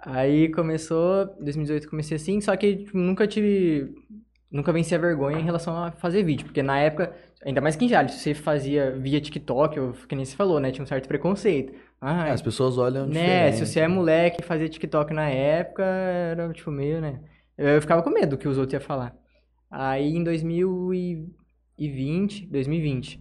Aí 0.04 0.48
começou, 0.52 1.26
2018 1.40 1.88
comecei 1.88 2.16
assim, 2.16 2.40
só 2.40 2.56
que 2.56 2.76
tipo, 2.76 2.96
nunca 2.98 3.26
tive, 3.26 3.94
nunca 4.50 4.72
venci 4.72 4.94
a 4.94 4.98
vergonha 4.98 5.38
em 5.38 5.44
relação 5.44 5.76
a 5.84 5.90
fazer 5.92 6.22
vídeo, 6.24 6.46
porque 6.46 6.62
na 6.62 6.78
época, 6.78 7.14
ainda 7.44 7.60
mais 7.60 7.76
que 7.76 7.84
em 7.84 7.88
Jales, 7.88 8.12
se 8.14 8.20
você 8.20 8.34
fazia 8.34 8.90
via 8.92 9.20
TikTok, 9.20 9.78
ou 9.80 9.92
que 9.92 10.14
nem 10.16 10.24
você 10.24 10.34
falou, 10.36 10.58
né, 10.60 10.70
tinha 10.72 10.82
um 10.82 10.86
certo 10.86 11.06
preconceito. 11.08 11.72
Ah, 12.00 12.28
É, 12.28 12.30
as 12.32 12.42
pessoas 12.42 12.78
olham 12.78 13.06
né, 13.06 13.50
diferente. 13.50 13.52
se 13.52 13.66
você 13.66 13.80
é 13.80 13.88
moleque 13.88 14.40
e 14.40 14.44
fazia 14.44 14.68
TikTok 14.68 15.12
na 15.12 15.28
época, 15.28 15.82
era 15.84 16.52
tipo 16.52 16.70
meio, 16.70 17.00
né, 17.00 17.20
eu, 17.56 17.68
eu 17.68 17.80
ficava 17.80 18.02
com 18.02 18.10
medo 18.10 18.30
do 18.30 18.38
que 18.38 18.48
os 18.48 18.56
outros 18.58 18.72
iam 18.74 18.80
falar. 18.80 19.14
Aí 19.70 20.16
em 20.16 20.24
2020, 20.24 22.46
2020, 22.46 23.20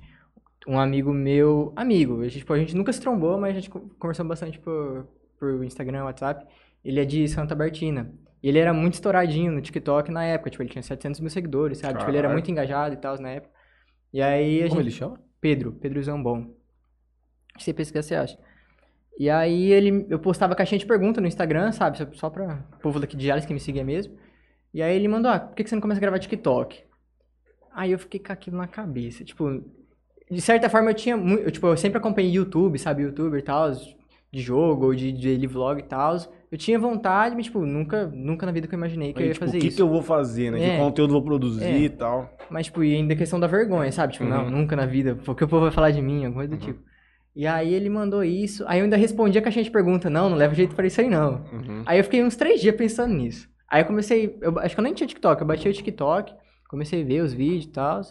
um 0.67 0.79
amigo 0.79 1.13
meu, 1.13 1.73
amigo, 1.75 2.21
a 2.21 2.23
gente, 2.25 2.39
tipo, 2.39 2.53
a 2.53 2.59
gente 2.59 2.75
nunca 2.75 2.91
se 2.93 3.01
trombou, 3.01 3.37
mas 3.39 3.51
a 3.51 3.59
gente 3.59 3.69
co- 3.69 3.89
conversou 3.99 4.25
bastante 4.25 4.59
por, 4.59 5.07
por 5.39 5.63
Instagram, 5.63 6.03
WhatsApp. 6.05 6.45
Ele 6.83 6.99
é 6.99 7.05
de 7.05 7.27
Santa 7.27 7.55
Bertina. 7.55 8.11
E 8.41 8.47
ele 8.47 8.59
era 8.59 8.73
muito 8.73 8.93
estouradinho 8.95 9.51
no 9.51 9.61
TikTok 9.61 10.11
na 10.11 10.23
época, 10.23 10.49
tipo, 10.49 10.63
ele 10.63 10.69
tinha 10.69 10.81
700 10.81 11.19
mil 11.19 11.29
seguidores, 11.29 11.79
sabe? 11.79 11.99
Tipo, 11.99 12.09
ele 12.09 12.17
era 12.17 12.27
Caralho. 12.27 12.33
muito 12.39 12.49
engajado 12.49 12.93
e 12.93 12.97
tal 12.97 13.19
na 13.19 13.29
época. 13.31 13.53
E 14.13 14.21
aí 14.21 14.59
a 14.59 14.67
Como 14.67 14.75
gente... 14.75 14.87
ele 14.87 14.91
chama? 14.91 15.19
Pedro, 15.41 15.73
Pedro 15.73 16.01
Zambon. 16.01 16.53
Se 17.57 17.65
você 17.65 17.73
pesquisar, 17.73 18.03
você 18.03 18.15
acha. 18.15 18.37
E 19.17 19.29
aí 19.29 19.71
ele, 19.71 20.05
eu 20.09 20.17
postava 20.17 20.55
caixinha 20.55 20.79
de 20.79 20.85
pergunta 20.85 21.19
no 21.19 21.27
Instagram, 21.27 21.73
sabe? 21.73 21.97
Só, 22.13 22.29
pra 22.29 22.65
o 22.77 22.79
povo 22.79 22.99
daqui 22.99 23.17
de 23.17 23.27
Jales 23.27 23.45
que 23.45 23.53
me 23.53 23.59
seguia 23.59 23.83
mesmo. 23.83 24.17
E 24.73 24.81
aí 24.81 24.95
ele 24.95 25.09
mandou, 25.09 25.29
ah, 25.29 25.39
por 25.39 25.55
que 25.55 25.67
você 25.67 25.75
não 25.75 25.81
começa 25.81 25.99
a 25.99 26.01
gravar 26.01 26.19
TikTok? 26.19 26.83
Aí 27.73 27.91
eu 27.91 27.99
fiquei 27.99 28.19
com 28.19 28.31
aquilo 28.31 28.57
na 28.57 28.67
cabeça. 28.67 29.25
Tipo, 29.25 29.61
de 30.31 30.41
certa 30.41 30.69
forma 30.69 30.91
eu 30.91 30.93
tinha 30.93 31.17
muito. 31.17 31.43
Eu, 31.43 31.51
tipo, 31.51 31.67
eu 31.67 31.75
sempre 31.75 31.97
acompanhei 31.97 32.31
YouTube, 32.31 32.79
sabe? 32.79 33.03
YouTuber 33.03 33.39
e 33.39 33.43
tal, 33.43 33.71
de 33.71 34.41
jogo, 34.41 34.85
ou 34.85 34.95
de 34.95 35.11
daily 35.11 35.47
vlog 35.47 35.79
e 35.79 35.83
tal. 35.83 36.15
Eu 36.51 36.57
tinha 36.57 36.79
vontade, 36.79 37.35
mas, 37.35 37.45
tipo, 37.45 37.63
nunca, 37.65 38.07
nunca 38.07 38.45
na 38.45 38.51
vida 38.51 38.67
que 38.67 38.73
eu 38.73 38.77
imaginei 38.77 39.13
que 39.13 39.19
eu 39.19 39.23
Aí, 39.23 39.27
ia 39.27 39.33
tipo, 39.33 39.45
fazer 39.45 39.57
o 39.57 39.61
que, 39.61 39.67
isso. 39.67 39.75
que 39.77 39.81
eu 39.83 39.89
vou 39.89 40.01
fazer, 40.01 40.51
né? 40.51 40.63
É. 40.63 40.71
Que 40.71 40.77
conteúdo 40.83 41.09
eu 41.11 41.13
vou 41.13 41.23
produzir 41.23 41.63
É. 41.63 41.77
e 41.77 41.89
tal. 41.89 42.27
Mas, 42.49 42.65
tipo, 42.65 42.83
e 42.83 42.95
ainda 42.95 43.13
a 43.13 43.17
questão 43.17 43.39
da 43.39 43.45
vergonha, 43.45 43.91
sabe? 43.91 44.13
Tipo, 44.13 44.25
não, 44.25 44.45
Uhum. 44.45 44.49
nunca 44.51 44.75
na 44.75 44.85
vida. 44.87 45.15
Porque 45.23 45.43
o 45.43 45.47
povo 45.47 45.63
vai 45.63 45.71
falar 45.71 45.91
de 45.91 46.01
mim, 46.01 46.25
alguma 46.25 46.45
coisa 46.45 46.55
do 46.55 46.57
tipo. 46.57 46.79
E 47.35 47.45
aí 47.45 47.71
ele 47.73 47.87
mandou 47.89 48.23
isso. 48.23 48.63
Aí 48.67 48.79
eu 48.79 48.85
ainda 48.85 48.97
respondi 48.97 49.37
a 49.37 49.41
caixinha 49.41 49.63
de 49.63 49.69
pergunta, 49.69 50.09
não, 50.09 50.27
não 50.29 50.35
leva 50.37 50.55
jeito 50.55 50.75
pra 50.75 50.87
isso 50.87 50.99
aí, 50.99 51.07
não. 51.09 51.45
Uhum. 51.53 51.83
Aí 51.85 51.99
eu 51.99 52.03
fiquei 52.03 52.23
uns 52.23 52.35
três 52.35 52.59
dias 52.59 52.75
pensando 52.75 53.13
nisso. 53.13 53.47
Aí 53.69 53.81
eu 53.83 53.85
comecei. 53.85 54.35
Eu, 54.41 54.57
acho 54.57 54.73
que 54.75 54.79
eu 54.79 54.83
nem 54.83 54.93
tinha 54.95 55.05
TikTok, 55.07 55.39
eu 55.41 55.47
baixei 55.47 55.71
o 55.71 55.73
TikTok, 55.75 56.33
comecei 56.67 57.03
a 57.03 57.05
ver 57.05 57.21
os 57.21 57.31
vídeos 57.31 57.65
e 57.65 57.69
tal. 57.69 58.01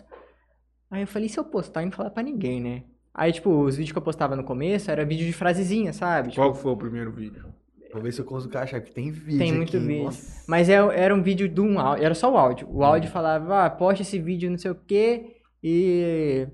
Aí 0.92 1.02
eu 1.02 1.06
falei, 1.08 1.26
e 1.26 1.28
se 1.28 1.38
eu 1.40 1.44
postar 1.44 1.82
e 1.82 1.86
não 1.86 1.92
falar 1.92 2.10
pra 2.10 2.22
ninguém, 2.22 2.60
né? 2.62 2.84
Aí, 3.12 3.32
tipo, 3.32 3.50
os 3.50 3.76
vídeos 3.76 3.90
que 3.90 3.98
eu 3.98 4.02
postava 4.02 4.36
no 4.36 4.44
começo 4.44 4.88
era 4.92 5.04
vídeo 5.04 5.26
de 5.26 5.32
frasezinha, 5.32 5.92
sabe? 5.92 6.28
Tipo, 6.28 6.40
Qual 6.40 6.52
que 6.52 6.58
foi 6.62 6.70
o 6.70 6.76
primeiro 6.76 7.10
vídeo? 7.10 7.46
Vou 7.92 8.02
ver 8.02 8.12
se 8.12 8.20
eu 8.20 8.24
consigo 8.24 8.56
achar, 8.58 8.80
porque 8.80 8.92
tem 8.94 9.10
vídeo 9.10 9.38
Tem 9.38 9.52
muito 9.52 9.76
aqui. 9.76 9.86
vídeo. 9.86 10.04
Nossa. 10.04 10.44
Mas 10.46 10.68
é- 10.68 10.74
era 10.74 11.14
um 11.14 11.22
vídeo 11.22 11.48
de 11.48 11.60
um 11.60 11.78
áudio, 11.80 12.04
era 12.04 12.14
só 12.14 12.32
o 12.32 12.36
áudio. 12.36 12.68
O 12.70 12.84
áudio 12.84 13.10
falava, 13.10 13.64
ah, 13.64 13.70
poste 13.70 14.02
esse 14.02 14.18
vídeo, 14.18 14.50
não 14.50 14.58
sei 14.58 14.70
o 14.70 14.74
quê, 14.74 15.36
e. 15.62 16.46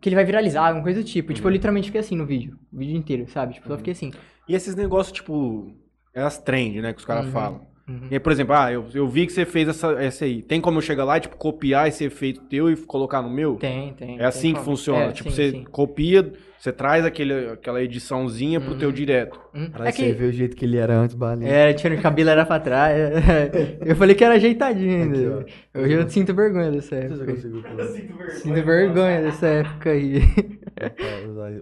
Que 0.00 0.08
ele 0.08 0.16
vai 0.16 0.24
viralizar, 0.24 0.66
alguma 0.66 0.82
coisa 0.82 1.00
do 1.02 1.04
tipo. 1.06 1.34
Tipo, 1.34 1.46
eu 1.48 1.52
literalmente 1.52 1.88
fiquei 1.88 2.00
assim 2.00 2.16
no 2.16 2.24
vídeo. 2.24 2.58
O 2.72 2.78
vídeo 2.78 2.96
inteiro, 2.96 3.28
sabe? 3.28 3.52
Tipo, 3.54 3.68
só 3.68 3.76
fiquei 3.76 3.92
assim. 3.92 4.10
E 4.48 4.54
esses 4.54 4.74
negócios, 4.74 5.12
tipo, 5.12 5.70
é 6.14 6.22
as 6.22 6.38
trend, 6.38 6.80
né? 6.80 6.92
Que 6.94 6.98
os 7.00 7.04
caras 7.04 7.26
Uhum. 7.26 7.32
falam. 7.32 7.66
Uhum. 7.90 8.06
E 8.10 8.14
aí, 8.14 8.20
por 8.20 8.30
exemplo, 8.32 8.54
ah, 8.54 8.72
eu, 8.72 8.84
eu 8.94 9.08
vi 9.08 9.26
que 9.26 9.32
você 9.32 9.44
fez 9.44 9.68
essa, 9.68 9.92
essa 10.02 10.24
aí. 10.24 10.42
Tem 10.42 10.60
como 10.60 10.78
eu 10.78 10.82
chegar 10.82 11.04
lá 11.04 11.16
e, 11.16 11.20
tipo, 11.20 11.36
copiar 11.36 11.88
esse 11.88 12.04
efeito 12.04 12.40
teu 12.42 12.70
e 12.70 12.76
colocar 12.76 13.20
no 13.22 13.28
meu? 13.30 13.56
Tem, 13.56 13.92
tem. 13.94 14.18
É 14.20 14.24
assim 14.24 14.48
tem 14.48 14.52
que 14.54 14.58
como. 14.60 14.76
funciona. 14.76 15.04
É, 15.06 15.12
tipo, 15.12 15.30
sim, 15.30 15.36
você 15.36 15.50
sim. 15.50 15.64
copia, 15.64 16.32
você 16.58 16.70
traz 16.72 17.04
aquele, 17.04 17.48
aquela 17.50 17.82
ediçãozinha 17.82 18.60
pro 18.60 18.76
teu 18.78 18.92
direto. 18.92 19.40
Hum. 19.54 19.70
Pra 19.70 19.88
É 19.88 19.92
você 19.92 20.04
que. 20.06 20.12
ver 20.12 20.26
o 20.26 20.32
jeito 20.32 20.56
que 20.56 20.64
ele 20.64 20.76
era 20.76 20.94
antes, 20.94 21.14
balinha. 21.16 21.50
É, 21.50 21.72
tinha 21.72 21.92
o 21.92 22.00
cabelo 22.00 22.30
era 22.30 22.46
pra 22.46 22.60
trás. 22.60 22.96
Eu 23.84 23.96
falei 23.96 24.14
que 24.14 24.22
era 24.24 24.34
ajeitadinho 24.34 25.02
ainda. 25.02 25.40
Aqui, 25.40 25.52
Hoje 25.74 25.92
eu 25.94 26.08
sinto 26.08 26.34
vergonha 26.34 26.70
dessa 26.70 26.94
Não 27.00 27.08
sei 27.08 27.08
se 27.08 27.14
época. 27.14 27.24
você 27.24 27.48
conseguiu 27.48 27.62
colocar. 27.62 28.30
Sinto 28.30 28.62
vergonha 28.64 29.22
dessa 29.22 29.46
época 29.46 29.90
aí. 29.90 30.20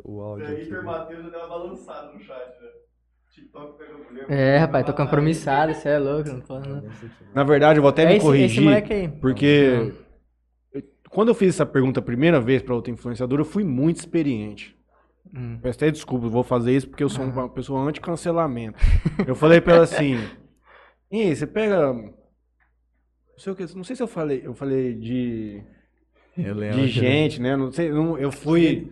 O 0.04 0.20
áudio 0.20 0.47
aqui. 0.47 0.70
Matheus 0.70 1.25
já 1.25 1.30
deu 1.30 1.38
uma 1.40 1.49
balançada 1.49 2.12
no 2.12 2.20
chat, 2.20 2.49
né? 2.62 2.68
TikTok 3.38 3.78
pega 3.78 3.92
mulher. 3.99 4.26
É, 4.30 4.59
rapaz, 4.59 4.85
tô 4.87 4.92
compromissado, 4.95 5.75
você 5.75 5.88
é 5.88 5.99
louco, 5.99 6.28
não 6.30 6.40
posso 6.40 6.68
não. 6.68 6.83
Na 7.35 7.45
verdade, 7.45 7.78
eu 7.78 7.83
vou 7.83 7.90
até 7.90 8.02
É 8.02 8.07
me 8.07 8.16
esse, 8.16 8.25
corrigir. 8.26 8.68
esse. 8.68 9.09
Porque 9.21 9.92
eu- 10.73 10.83
quando 11.11 11.28
eu 11.28 11.35
fiz 11.35 11.50
essa 11.54 11.64
pergunta 11.66 12.00
a 12.00 12.02
primeira 12.02 12.40
vez 12.40 12.62
pra 12.62 12.75
outra 12.75 12.92
influenciadora, 12.92 13.40
eu 13.42 13.47
fui 13.47 13.64
muito 13.64 13.97
experiente. 13.99 14.76
Hum. 15.35 15.59
Peço 15.62 15.78
até 15.78 15.90
desculpa, 15.90 16.26
vou 16.28 16.42
fazer 16.42 16.75
isso 16.75 16.88
porque 16.88 17.04
eu 17.04 17.09
sou 17.09 17.25
uma 17.25 17.49
pessoa 17.49 17.80
anti-cancelamento. 17.83 18.78
Eu 19.26 19.35
falei 19.35 19.61
pra 19.61 19.75
ela 19.75 19.85
assim: 19.85 20.16
Ei, 21.11 21.35
você 21.35 21.47
pega. 21.47 21.92
Não 21.92 22.12
sei 23.38 23.52
o 23.52 23.57
que, 23.57 23.76
não 23.76 23.85
sei 23.85 23.95
se 23.95 24.02
eu 24.02 24.09
falei, 24.09 24.40
eu 24.45 24.52
falei 24.54 24.95
de, 24.95 25.62
Eu 26.37 26.54
lembro. 26.54 26.78
de 26.80 26.88
gente, 26.88 27.40
né? 27.40 27.57
Não 27.57 27.71
sei, 27.71 27.90
não- 27.90 28.18
eu 28.18 28.33
fui. 28.33 28.90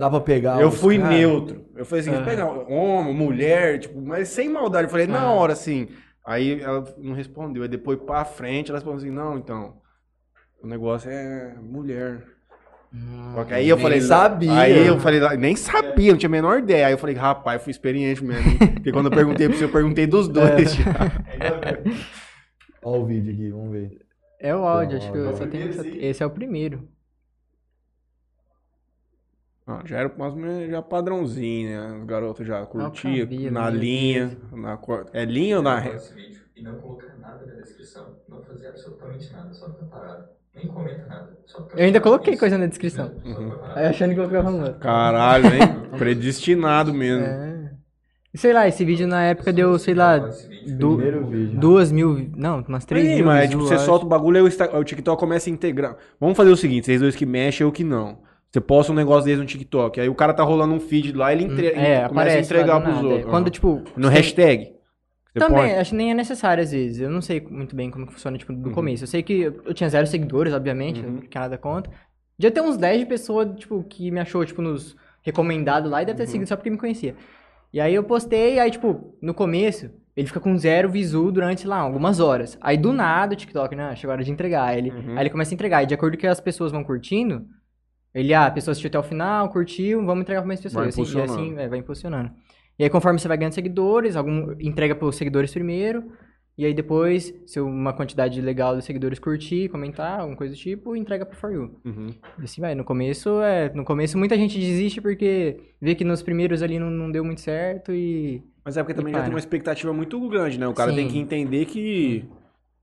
Dá 0.00 0.08
pra 0.08 0.20
pegar 0.20 0.58
Eu 0.62 0.70
fui 0.70 0.98
cara? 0.98 1.10
neutro. 1.10 1.66
Eu 1.76 1.84
falei 1.84 2.00
assim, 2.00 2.14
Ah. 2.18 2.22
pega 2.24 2.46
homem, 2.46 3.14
mulher, 3.14 3.78
tipo, 3.80 4.00
mas 4.00 4.30
sem 4.30 4.48
maldade. 4.48 4.84
Eu 4.84 4.90
falei, 4.90 5.06
na 5.06 5.20
Ah. 5.20 5.32
hora, 5.32 5.52
assim. 5.52 5.88
Aí 6.24 6.58
ela 6.62 6.82
não 6.96 7.14
respondeu. 7.14 7.62
Aí 7.62 7.68
depois 7.68 7.98
pra 7.98 8.24
frente 8.24 8.70
ela 8.70 8.78
respondeu 8.78 8.98
assim, 9.00 9.10
não, 9.10 9.36
então. 9.36 9.74
O 10.62 10.66
negócio 10.66 11.10
é 11.10 11.54
mulher. 11.60 12.22
Que 13.46 13.52
aí 13.54 13.68
eu 13.68 13.76
falei. 13.78 14.00
sabia. 14.00 14.52
Aí 14.58 14.86
eu 14.86 14.98
falei, 14.98 15.20
nem 15.36 15.54
sabia, 15.54 16.12
não 16.12 16.18
tinha 16.18 16.28
a 16.28 16.32
menor 16.32 16.60
ideia. 16.60 16.86
Aí 16.86 16.92
eu 16.94 16.98
falei, 16.98 17.14
rapaz, 17.14 17.62
fui 17.62 17.70
experiente 17.70 18.24
mesmo. 18.24 18.56
Porque 18.58 18.90
quando 18.92 19.06
eu 19.06 19.12
perguntei 19.12 19.48
pra 19.48 19.56
você, 19.58 19.64
eu 19.64 19.68
perguntei 19.68 20.06
dos 20.06 20.28
dois. 20.28 20.74
já. 20.74 20.84
Ó 22.82 22.98
o 22.98 23.04
vídeo 23.06 23.32
aqui, 23.34 23.50
vamos 23.50 23.70
ver. 23.72 23.98
É 24.40 24.56
o 24.56 24.64
áudio, 24.64 24.96
acho 24.96 25.12
que 25.12 25.18
eu 25.18 25.28
é 25.28 25.32
só 25.34 25.46
tenho. 25.46 25.68
Esse 26.02 26.22
é 26.22 26.26
o 26.26 26.30
primeiro. 26.30 26.88
Ah, 29.70 29.82
já 29.86 29.98
era 29.98 30.12
mais 30.18 30.32
ou 30.32 30.38
menos 30.40 30.68
já 30.70 30.82
padrãozinho, 30.82 31.70
né? 31.70 31.98
Os 32.00 32.04
garotos 32.04 32.46
já 32.46 32.64
curtiam, 32.66 33.26
na 33.52 33.70
linha. 33.70 34.36
Na, 34.52 34.76
cor- 34.76 35.06
é 35.12 35.24
linha 35.24 35.58
ou 35.58 35.62
na 35.62 35.78
vídeo 35.80 36.02
e 36.56 36.62
não 36.62 36.76
colocar 36.76 37.16
nada 37.18 37.46
na 37.46 37.60
descrição. 37.60 38.16
Não 38.28 38.42
fazer 38.42 38.66
absolutamente 38.68 39.30
nada, 39.32 39.54
só 39.54 39.68
ficar 39.70 39.86
parado. 39.86 40.24
Nem 40.54 40.66
comenta 40.66 41.06
nada. 41.06 41.30
Eu 41.74 41.84
ainda 41.84 42.00
coloquei 42.00 42.32
Isso. 42.34 42.40
coisa 42.40 42.58
na 42.58 42.66
descrição. 42.66 43.10
Parado. 43.22 43.56
Aí 43.74 43.86
achando 43.86 44.14
que 44.14 44.20
eu 44.20 44.24
ficava 44.26 44.44
falando. 44.50 44.78
Caralho, 44.80 45.46
hein? 45.54 45.82
Predestinado 45.96 46.92
mesmo. 46.92 47.24
É. 47.24 47.70
E 48.34 48.38
Sei 48.38 48.52
lá, 48.52 48.66
esse 48.66 48.84
vídeo 48.84 49.06
na 49.06 49.22
época 49.24 49.52
deu, 49.52 49.78
sei 49.78 49.94
lá, 49.94 50.18
du- 50.18 50.98
duas 51.58 51.90
mil. 51.92 52.30
Não, 52.36 52.60
umas 52.68 52.84
três 52.84 53.06
Sim, 53.08 53.14
mil. 53.16 53.26
mas 53.26 53.48
views, 53.48 53.50
tipo, 53.50 53.62
você 53.68 53.74
acho. 53.74 53.84
solta 53.84 54.04
o 54.04 54.08
bagulho 54.08 54.38
e 54.38 54.42
o, 54.42 54.48
Insta- 54.48 54.76
o 54.76 54.84
TikTok 54.84 55.18
começa 55.18 55.48
a 55.48 55.52
integrar. 55.52 55.96
Vamos 56.18 56.36
fazer 56.36 56.50
o 56.50 56.56
seguinte, 56.56 56.86
vocês 56.86 57.00
dois 57.00 57.16
que 57.16 57.26
mexem, 57.26 57.64
eu 57.64 57.72
que 57.72 57.84
não. 57.84 58.18
Você 58.52 58.60
posta 58.60 58.90
um 58.90 58.94
negócio 58.96 59.24
desse 59.26 59.38
no 59.40 59.46
TikTok, 59.46 60.00
aí 60.00 60.08
o 60.08 60.14
cara 60.14 60.34
tá 60.34 60.42
rolando 60.42 60.74
um 60.74 60.80
feed 60.80 61.12
lá, 61.12 61.32
ele 61.32 61.44
entre... 61.44 61.68
É, 61.68 62.08
começa 62.08 62.36
a 62.36 62.40
entregar 62.40 62.80
pros 62.80 62.94
nada, 62.96 63.06
é. 63.06 63.10
outros. 63.12 63.30
Quando, 63.30 63.44
Aham. 63.44 63.50
tipo. 63.50 63.82
No 63.96 64.08
hashtag. 64.08 64.72
Também, 65.32 65.56
põe. 65.60 65.72
acho 65.74 65.90
que 65.90 65.96
nem 65.96 66.10
é 66.10 66.14
necessário 66.14 66.60
às 66.60 66.72
vezes. 66.72 67.00
Eu 67.00 67.08
não 67.08 67.20
sei 67.22 67.40
muito 67.48 67.76
bem 67.76 67.88
como 67.90 68.04
que 68.06 68.12
funciona, 68.12 68.36
tipo, 68.36 68.52
do 68.52 68.68
Uhum. 68.68 68.74
começo. 68.74 69.04
Eu 69.04 69.08
sei 69.08 69.22
que 69.22 69.42
eu 69.42 69.72
tinha 69.72 69.88
zero 69.88 70.04
seguidores, 70.08 70.52
obviamente, 70.52 71.00
Uhum. 71.00 71.10
não 71.12 71.20
tinha 71.20 71.40
nada 71.42 71.56
contra. 71.56 71.92
Já 72.36 72.50
tem 72.50 72.60
uns 72.62 72.76
10 72.76 72.98
de 73.00 73.06
pessoas, 73.06 73.48
tipo, 73.56 73.84
que 73.84 74.10
me 74.10 74.18
achou, 74.18 74.44
tipo, 74.44 74.60
nos 74.60 74.96
recomendados 75.22 75.88
lá 75.88 76.02
e 76.02 76.06
deve 76.06 76.16
ter 76.16 76.24
Uhum. 76.24 76.30
seguido 76.30 76.48
só 76.48 76.56
porque 76.56 76.70
me 76.70 76.76
conhecia. 76.78 77.14
E 77.72 77.80
aí 77.80 77.94
eu 77.94 78.02
postei, 78.02 78.58
aí, 78.58 78.68
tipo, 78.72 79.14
no 79.22 79.32
começo, 79.32 79.90
ele 80.16 80.26
fica 80.26 80.40
com 80.40 80.58
zero 80.58 80.90
visu 80.90 81.30
durante, 81.30 81.68
lá, 81.68 81.76
algumas 81.76 82.18
horas. 82.18 82.58
Aí, 82.60 82.76
do 82.76 82.92
nada, 82.92 83.34
o 83.34 83.36
TikTok, 83.36 83.76
né, 83.76 83.94
chegou 83.94 84.10
a 84.10 84.14
hora 84.16 84.24
de 84.24 84.32
entregar. 84.32 84.64
Aí 84.64 84.78
ele, 84.78 84.90
Uhum. 84.90 85.12
aí 85.16 85.20
ele 85.22 85.30
começa 85.30 85.52
a 85.52 85.54
entregar. 85.54 85.84
E 85.84 85.86
de 85.86 85.94
acordo 85.94 86.16
com 86.16 86.20
que 86.22 86.26
as 86.26 86.40
pessoas 86.40 86.72
vão 86.72 86.82
curtindo, 86.82 87.46
ele, 88.14 88.34
ah, 88.34 88.46
a 88.46 88.50
pessoa 88.50 88.72
assistiu 88.72 88.88
até 88.88 88.98
o 88.98 89.02
final, 89.02 89.48
curtiu, 89.50 90.04
vamos 90.04 90.22
entregar 90.22 90.40
pra 90.40 90.48
mais 90.48 90.60
pessoas. 90.60 90.82
Vai 90.82 90.88
assim, 90.88 91.00
e 91.00 91.04
impulsionando. 91.04 91.32
assim, 91.32 91.58
é, 91.58 91.68
vai 91.68 91.78
impulsionando. 91.78 92.30
E 92.78 92.84
aí, 92.84 92.90
conforme 92.90 93.18
você 93.18 93.28
vai 93.28 93.36
ganhando 93.36 93.52
seguidores, 93.52 94.16
algum 94.16 94.52
entrega 94.58 94.94
pros 94.94 95.16
seguidores 95.16 95.52
primeiro, 95.52 96.10
e 96.56 96.66
aí 96.66 96.74
depois, 96.74 97.32
se 97.46 97.58
uma 97.60 97.92
quantidade 97.92 98.38
legal 98.40 98.76
de 98.76 98.84
seguidores 98.84 99.18
curtir, 99.18 99.68
comentar, 99.68 100.20
alguma 100.20 100.36
coisa 100.36 100.54
do 100.54 100.58
tipo, 100.58 100.94
entrega 100.94 101.24
pro 101.24 101.36
For 101.36 101.52
You. 101.52 101.80
Uhum. 101.84 102.08
E 102.38 102.44
assim 102.44 102.60
vai. 102.60 102.74
No 102.74 102.84
começo, 102.84 103.40
é, 103.40 103.72
no 103.72 103.84
começo 103.84 104.18
muita 104.18 104.36
gente 104.36 104.58
desiste 104.58 105.00
porque 105.00 105.58
vê 105.80 105.94
que 105.94 106.04
nos 106.04 106.22
primeiros 106.22 106.62
ali 106.62 106.78
não, 106.78 106.90
não 106.90 107.10
deu 107.10 107.24
muito 107.24 107.40
certo 107.40 107.92
e... 107.92 108.42
Mas 108.62 108.76
é 108.76 108.82
porque 108.82 108.92
também 108.92 109.10
E 109.10 109.14
já 109.14 109.18
para. 109.20 109.24
tem 109.28 109.34
uma 109.34 109.38
expectativa 109.38 109.92
muito 109.92 110.28
grande, 110.28 110.58
né? 110.58 110.68
O 110.68 110.74
cara 110.74 110.90
Sim. 110.90 110.96
tem 110.96 111.08
que 111.08 111.18
entender 111.18 111.64
que... 111.64 112.28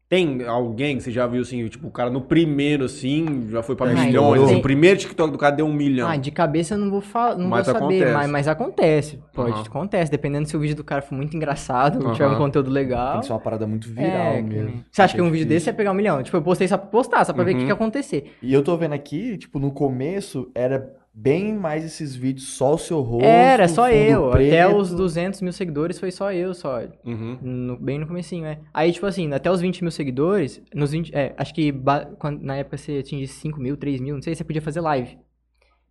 Tem 0.10 0.42
alguém 0.46 0.96
que 0.96 1.04
você 1.04 1.12
já 1.12 1.28
viu 1.28 1.42
assim, 1.42 1.68
tipo, 1.68 1.86
o 1.88 1.92
cara 1.92 2.10
no 2.10 2.22
primeiro, 2.22 2.86
assim, 2.86 3.46
já 3.50 3.62
foi 3.62 3.76
pra 3.76 3.90
Ah, 3.90 3.94
milhões. 3.94 4.36
tem- 4.40 4.44
assim, 4.52 4.56
o 4.56 4.62
primeiro 4.62 4.98
TikTok 4.98 5.32
do 5.34 5.38
cara 5.38 5.54
deu 5.54 5.66
um 5.66 5.74
milhão. 5.74 6.08
Ah, 6.08 6.16
de 6.16 6.32
cabeça 6.32 6.76
eu 6.76 6.78
não 6.78 6.90
vou, 6.90 7.02
fa 7.02 7.36
não 7.36 7.50
Mas 7.50 7.66
vou 7.66 7.76
saber, 7.76 7.86
acontece. 7.96 8.14
Mas, 8.14 8.30
mas 8.32 8.48
acontece. 8.48 9.20
Pode, 9.34 9.52
Aham. 9.52 9.64
acontece. 9.64 10.10
Dependendo 10.10 10.48
se 10.48 10.56
o 10.56 10.62
vídeo 10.62 10.78
do 10.78 10.84
cara 10.84 11.02
for 11.02 11.14
muito 11.14 11.36
engraçado, 11.36 12.02
Aham. 12.02 12.14
tiver 12.14 12.28
um 12.30 12.38
conteúdo 12.38 12.72
legal... 12.72 13.12
Tem 13.14 13.20
que 13.20 13.26
ser 13.26 13.34
uma 13.34 13.40
parada 13.40 13.68
muito 13.68 13.90
viral 13.90 14.28
É, 14.36 14.38
que 14.38 14.48
mesmo. 14.48 14.70
nem- 14.70 14.86
Você 14.90 15.02
acha 15.02 15.14
que 15.14 15.22
um 15.22 15.30
vídeo 15.30 15.46
desse 15.46 15.68
ia 15.70 15.74
pegar 15.74 15.92
um 15.92 15.96
milhão? 15.96 16.24
Tipo, 16.24 16.38
eu 16.38 16.42
postei 16.42 16.70
só 16.70 16.78
pra 16.78 16.88
postar, 16.88 17.26
só 17.26 17.34
pra 17.34 17.44
ver 17.44 17.52
o 17.52 17.54
que, 17.56 17.60
Uhum. 17.60 17.66
que 17.66 17.72
ia 17.72 17.74
acontecer. 17.74 18.32
E 18.42 18.54
eu 18.54 18.64
tô 18.64 18.78
vendo 18.78 18.94
aqui, 18.94 19.38
tipo, 19.38 19.60
no 19.60 19.72
começo 19.72 20.50
era 20.56 20.90
bem 21.20 21.56
mais 21.56 21.84
esses 21.84 22.16
vídeos 22.16 22.48
só 22.50 22.76
o 22.76 22.78
seu 22.78 23.02
rosto. 23.02 23.26
Era 23.26 23.68
só 23.68 23.86
fundo 23.86 23.94
eu. 23.96 24.30
Até 24.32 24.64
preto. 24.66 24.78
os 24.78 24.92
200 24.94 25.42
mil 25.42 25.52
seguidores 25.52 26.00
foi 26.00 26.12
só 26.12 26.32
eu, 26.32 26.54
só. 26.54 26.82
Uhum. 27.04 27.40
No- 27.42 27.78
bem 27.78 27.98
no 27.98 28.06
comecinho, 28.06 28.46
é. 28.46 28.60
Aí, 28.74 28.92
tipo 28.92 29.06
assim, 29.08 29.32
até 29.34 29.50
os 29.50 29.60
20 29.60 29.82
mil 29.82 29.90
seguidores, 29.92 30.62
nos 30.76 30.92
20, 30.92 31.12
é, 31.16 31.34
acho 31.38 31.54
que 31.56 31.74
quando- 32.20 32.42
na 32.42 32.58
época 32.58 32.78
você 32.78 33.00
atingisse 33.00 33.34
5 33.40 33.60
mil, 33.60 33.76
3 33.76 34.00
mil, 34.00 34.14
não 34.16 34.22
sei, 34.22 34.36
você 34.36 34.44
podia 34.44 34.62
fazer 34.62 34.80
live. 34.82 35.18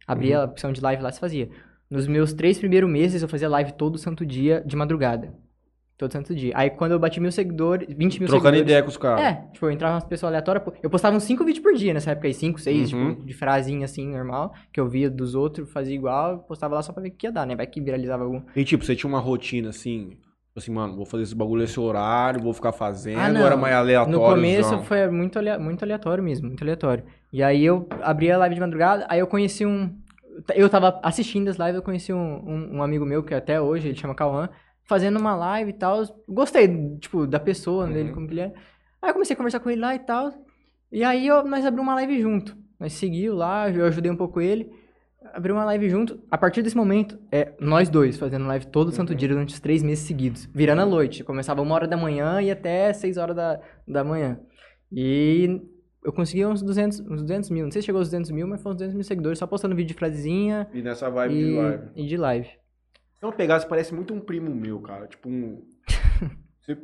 Abria 0.06 0.38
a 0.40 0.44
opção 0.44 0.72
de 0.72 0.80
live 0.80 1.02
lá, 1.02 1.10
você 1.10 1.18
fazia. 1.18 1.48
Nos 1.90 2.06
meus 2.06 2.32
três 2.32 2.58
primeiros 2.58 2.88
meses, 2.88 3.22
eu 3.22 3.28
fazia 3.28 3.48
live 3.48 3.72
todo 3.72 3.98
santo 3.98 4.24
dia, 4.24 4.62
de 4.64 4.76
madrugada. 4.76 5.34
Todo 5.98 6.12
santo 6.12 6.34
dia. 6.34 6.52
Aí, 6.54 6.68
quando 6.68 6.92
eu 6.92 6.98
bati 6.98 7.18
mil 7.20 7.32
seguidores, 7.32 7.88
20 7.88 8.18
mil 8.20 8.28
Trocando 8.28 8.54
seguidores... 8.56 8.60
ideia 8.60 8.82
com 8.82 8.88
os 8.90 8.96
caras. 8.98 9.20
É, 9.24 9.48
tipo, 9.52 9.64
eu 9.64 9.70
entrava 9.70 9.94
umas 9.94 10.04
pessoas 10.04 10.28
aleatórias, 10.28 10.62
eu 10.82 10.90
postava 10.90 11.16
uns 11.16 11.22
5 11.22 11.42
vídeos 11.42 11.62
por 11.62 11.72
dia 11.74 11.94
nessa 11.94 12.10
época 12.10 12.26
aí, 12.26 12.34
5, 12.34 12.60
6, 12.60 12.92
Uhum. 12.92 13.14
tipo, 13.14 13.24
de 13.26 13.32
frasinha 13.32 13.86
assim, 13.86 14.06
normal, 14.10 14.52
que 14.70 14.78
eu 14.78 14.86
via 14.86 15.08
dos 15.08 15.34
outros, 15.34 15.72
fazia 15.72 15.94
igual, 15.94 16.40
postava 16.40 16.74
lá 16.74 16.82
só 16.82 16.92
pra 16.92 17.02
ver 17.02 17.08
o 17.08 17.12
que 17.12 17.26
ia 17.26 17.32
dar, 17.32 17.46
né? 17.46 17.56
Vai 17.56 17.66
que 17.66 17.80
viralizava 17.80 18.24
algum. 18.24 18.42
E 18.54 18.62
tipo, 18.62 18.84
você 18.84 18.94
tinha 18.94 19.08
uma 19.08 19.20
rotina 19.20 19.70
assim, 19.70 20.18
assim, 20.54 20.70
mano, 20.70 20.94
vou 20.96 21.06
fazer 21.06 21.22
esse 21.22 21.34
bagulho 21.34 21.62
esse 21.64 21.80
horário, 21.80 22.42
vou 22.42 22.52
ficar 22.52 22.72
fazendo, 22.72 23.18
Ah, 23.18 23.30
não. 23.30 23.46
era 23.46 23.56
mais 23.56 23.74
aleatório. 23.74 24.18
No 24.20 24.24
começo 24.26 24.78
foi 24.82 25.08
muito, 25.08 25.38
alea- 25.38 25.58
muito 25.58 25.82
aleatório 25.82 26.22
mesmo, 26.22 26.46
muito 26.48 26.62
aleatório. 26.62 27.04
E 27.32 27.42
aí 27.42 27.64
eu 27.64 27.88
abri 28.02 28.30
a 28.30 28.36
live 28.36 28.54
de 28.54 28.60
madrugada, 28.60 29.06
aí 29.08 29.18
eu 29.20 29.26
conheci 29.26 29.64
um. 29.64 29.90
Eu 30.54 30.68
tava 30.68 31.00
assistindo 31.02 31.48
as 31.48 31.56
lives, 31.56 31.76
eu 31.76 31.82
conheci 31.82 32.12
um, 32.12 32.18
um, 32.18 32.76
um 32.76 32.82
amigo 32.82 33.06
meu, 33.06 33.22
que 33.22 33.32
até 33.32 33.58
hoje, 33.58 33.88
ele 33.88 33.96
chama 33.96 34.14
Cauã, 34.14 34.50
fazendo 34.86 35.18
uma 35.18 35.34
live 35.36 35.70
e 35.70 35.74
tal. 35.74 36.02
Gostei, 36.28 36.96
tipo, 36.98 37.26
da 37.26 37.38
pessoa 37.40 37.86
dele, 37.86 38.08
Uhum. 38.10 38.14
como 38.14 38.26
que 38.26 38.32
ele 38.34 38.40
é. 38.40 38.52
Aí 39.02 39.10
eu 39.10 39.12
comecei 39.14 39.34
a 39.34 39.36
conversar 39.36 39.60
com 39.60 39.70
ele 39.70 39.80
lá 39.80 39.94
e 39.94 39.98
tal. 39.98 40.32
E 40.90 41.02
aí 41.04 41.26
eu- 41.26 41.44
nós 41.44 41.64
abrimos 41.66 41.86
uma 41.88 41.94
live 41.96 42.20
junto. 42.20 42.56
Nós 42.78 42.92
seguiu 42.92 43.34
lá, 43.34 43.70
eu 43.70 43.84
ajudei 43.86 44.10
um 44.10 44.16
pouco 44.16 44.40
ele. 44.40 44.70
Abrimos 45.34 45.58
uma 45.60 45.64
live 45.66 45.88
junto. 45.90 46.20
A 46.30 46.38
partir 46.38 46.62
desse 46.62 46.76
momento, 46.76 47.18
é 47.32 47.52
nós 47.58 47.88
dois 47.88 48.16
fazendo 48.16 48.46
live 48.46 48.66
todo 48.68 48.92
santo 48.92 49.14
dia 49.14 49.28
durante 49.28 49.52
os 49.52 49.60
três 49.60 49.82
meses 49.82 50.06
seguidos. 50.06 50.46
Virando 50.54 50.82
a 50.82 50.86
noite. 50.86 51.24
Começava 51.24 51.60
uma 51.62 51.74
hora 51.74 51.88
da 51.88 51.96
manhã 51.96 52.40
e 52.40 52.50
até 52.50 52.92
seis 52.92 53.16
horas 53.16 53.34
da, 53.34 53.60
da 53.88 54.04
manhã. 54.04 54.38
E 54.92 55.60
eu 56.04 56.12
consegui 56.12 56.46
uns 56.46 56.62
200, 56.62 57.00
uns 57.00 57.22
200 57.22 57.50
mil. 57.50 57.64
Não 57.64 57.72
sei 57.72 57.82
se 57.82 57.86
chegou 57.86 57.98
aos 57.98 58.08
200 58.08 58.30
mil, 58.30 58.46
mas 58.46 58.62
foi 58.62 58.70
uns 58.72 58.76
200 58.76 58.94
mil 58.94 59.04
seguidores. 59.04 59.38
Só 59.38 59.46
postando 59.46 59.74
vídeo 59.74 59.88
de 59.88 59.94
frasezinha 59.94 60.68
E 60.72 60.80
nessa 60.80 61.10
vibe 61.10 61.34
de 61.34 61.40
e, 61.40 61.56
live. 61.56 61.82
e 61.96 62.06
de 62.06 62.16
live. 62.16 62.48
Se 63.18 63.24
eu 63.24 63.32
pegar, 63.32 63.58
você 63.60 63.66
parece 63.66 63.94
muito 63.94 64.12
um 64.12 64.20
primo 64.20 64.54
meu, 64.54 64.78
cara. 64.80 65.06
Tipo 65.06 65.28
um. 65.28 65.62
Você... 66.60 66.76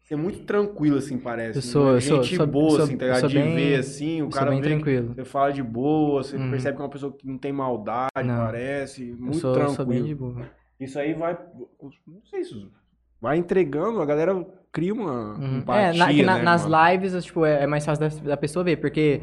Você 0.00 0.14
é 0.14 0.16
muito 0.16 0.40
tranquilo, 0.44 0.96
assim, 0.96 1.18
parece. 1.18 1.58
Eu 1.58 1.62
sou- 1.62 1.82
Uma 1.82 1.92
eu 1.92 2.00
sou- 2.00 2.22
gente 2.22 2.36
sou- 2.36 2.46
boa, 2.46 2.70
sou- 2.70 2.82
assim, 2.84 2.96
tá 2.96 3.04
eu 3.04 3.08
ligado? 3.08 3.20
sou 3.20 3.28
De 3.28 3.38
bem- 3.38 3.54
ver, 3.56 3.74
assim, 3.78 4.22
o 4.22 4.26
Eu 4.26 4.30
sou 4.30 4.38
cara 4.38 4.50
bem 4.52 4.60
vê, 4.62 4.68
tranquilo. 4.68 5.14
você 5.14 5.24
fala 5.26 5.52
de 5.52 5.62
boa, 5.62 6.22
você 6.22 6.36
Uhum. 6.36 6.50
percebe 6.50 6.76
que 6.76 6.82
é 6.82 6.84
uma 6.84 6.90
pessoa 6.90 7.12
que 7.12 7.26
não 7.26 7.36
tem 7.36 7.52
maldade, 7.52 8.10
Não. 8.24 8.36
parece. 8.38 9.10
Eu 9.10 9.16
Muito 9.18 9.36
sou, 9.36 9.52
tranquilo. 9.52 9.76
sou 9.76 9.84
bem 9.86 10.04
de 10.04 10.14
boa. 10.14 10.48
Isso 10.80 10.98
aí 10.98 11.12
vai. 11.12 11.36
Não 12.06 12.22
sei 12.30 12.42
se. 12.44 12.70
Vai 13.20 13.36
entregando, 13.36 14.00
a 14.00 14.06
galera 14.06 14.46
cria 14.72 14.94
uma 14.94 15.34
Uhum. 15.36 15.58
empatia, 15.58 15.82
É, 15.82 15.92
na- 15.92 16.06
que 16.14 16.22
na- 16.22 16.38
né, 16.38 16.42
nas 16.42 16.64
mano? 16.66 16.90
lives, 16.92 17.24
tipo, 17.24 17.44
é, 17.44 17.64
é 17.64 17.66
mais 17.66 17.84
fácil 17.84 18.08
da, 18.08 18.28
da 18.30 18.36
pessoa 18.36 18.64
ver, 18.64 18.76
porque 18.78 19.20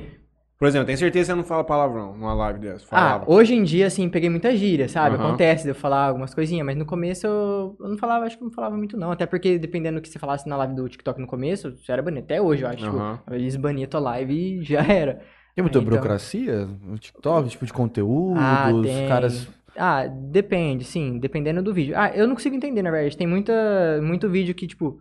Por 0.57 0.67
exemplo, 0.69 0.87
tem 0.87 0.95
certeza 0.95 1.23
que 1.25 1.31
você 1.33 1.35
não 1.35 1.43
fala 1.43 1.63
palavrão 1.65 2.15
numa 2.15 2.33
live 2.33 2.59
dessa? 2.59 2.85
Ah, 2.85 2.97
Falava. 3.19 3.25
hoje 3.27 3.53
em 3.53 3.63
dia, 3.63 3.87
assim, 3.87 4.07
peguei 4.07 4.29
muita 4.29 4.55
gíria, 4.55 4.87
sabe? 4.87 5.15
Aham. 5.17 5.27
Acontece 5.27 5.63
de 5.63 5.69
eu 5.71 5.75
falar 5.75 6.05
algumas 6.07 6.33
coisinhas, 6.33 6.65
mas 6.65 6.77
no 6.77 6.85
começo 6.85 7.27
eu, 7.27 7.75
eu 7.79 7.89
não 7.89 7.97
falava, 7.97 8.25
acho 8.25 8.37
que 8.37 8.43
não 8.43 8.51
falava 8.51 8.77
muito 8.77 8.95
não. 8.95 9.11
Até 9.11 9.25
porque, 9.25 9.59
dependendo 9.59 9.99
do 9.99 10.01
que 10.01 10.07
você 10.07 10.17
falasse 10.17 10.47
na 10.47 10.55
live 10.57 10.73
do 10.73 10.87
TikTok 10.87 11.19
no 11.19 11.27
começo, 11.27 11.75
você 11.77 11.91
era 11.91 12.01
banido. 12.01 12.23
Até 12.23 12.41
hoje, 12.41 12.63
eu 12.63 12.69
acho. 12.69 12.77
tipo, 12.85 12.95
Aham. 12.95 13.19
eles 13.31 13.55
baniam 13.57 13.87
tua 13.89 13.99
live 13.99 14.33
e 14.33 14.63
já 14.63 14.81
era. 14.81 15.19
Tem 15.53 15.61
muita 15.61 15.77
Então- 15.79 15.89
burocracia 15.89 16.65
no 16.65 16.97
TikTok, 16.97 17.49
tipo 17.49 17.65
de 17.65 17.73
conteúdo, 17.73 18.39
Ah, 18.39 18.71
os 18.73 18.85
tem. 18.85 19.07
caras. 19.09 19.49
Ah, 19.77 20.07
depende, 20.07 20.85
sim, 20.85 21.19
dependendo 21.19 21.61
do 21.61 21.73
vídeo. 21.73 21.95
Ah, 21.97 22.09
eu 22.15 22.27
não 22.27 22.35
consigo 22.35 22.55
entender, 22.55 22.81
na 22.81 22.91
verdade. 22.91 23.17
Tem 23.17 23.27
muita, 23.27 23.99
muito 24.01 24.29
vídeo 24.29 24.55
que, 24.55 24.67
tipo, 24.67 24.99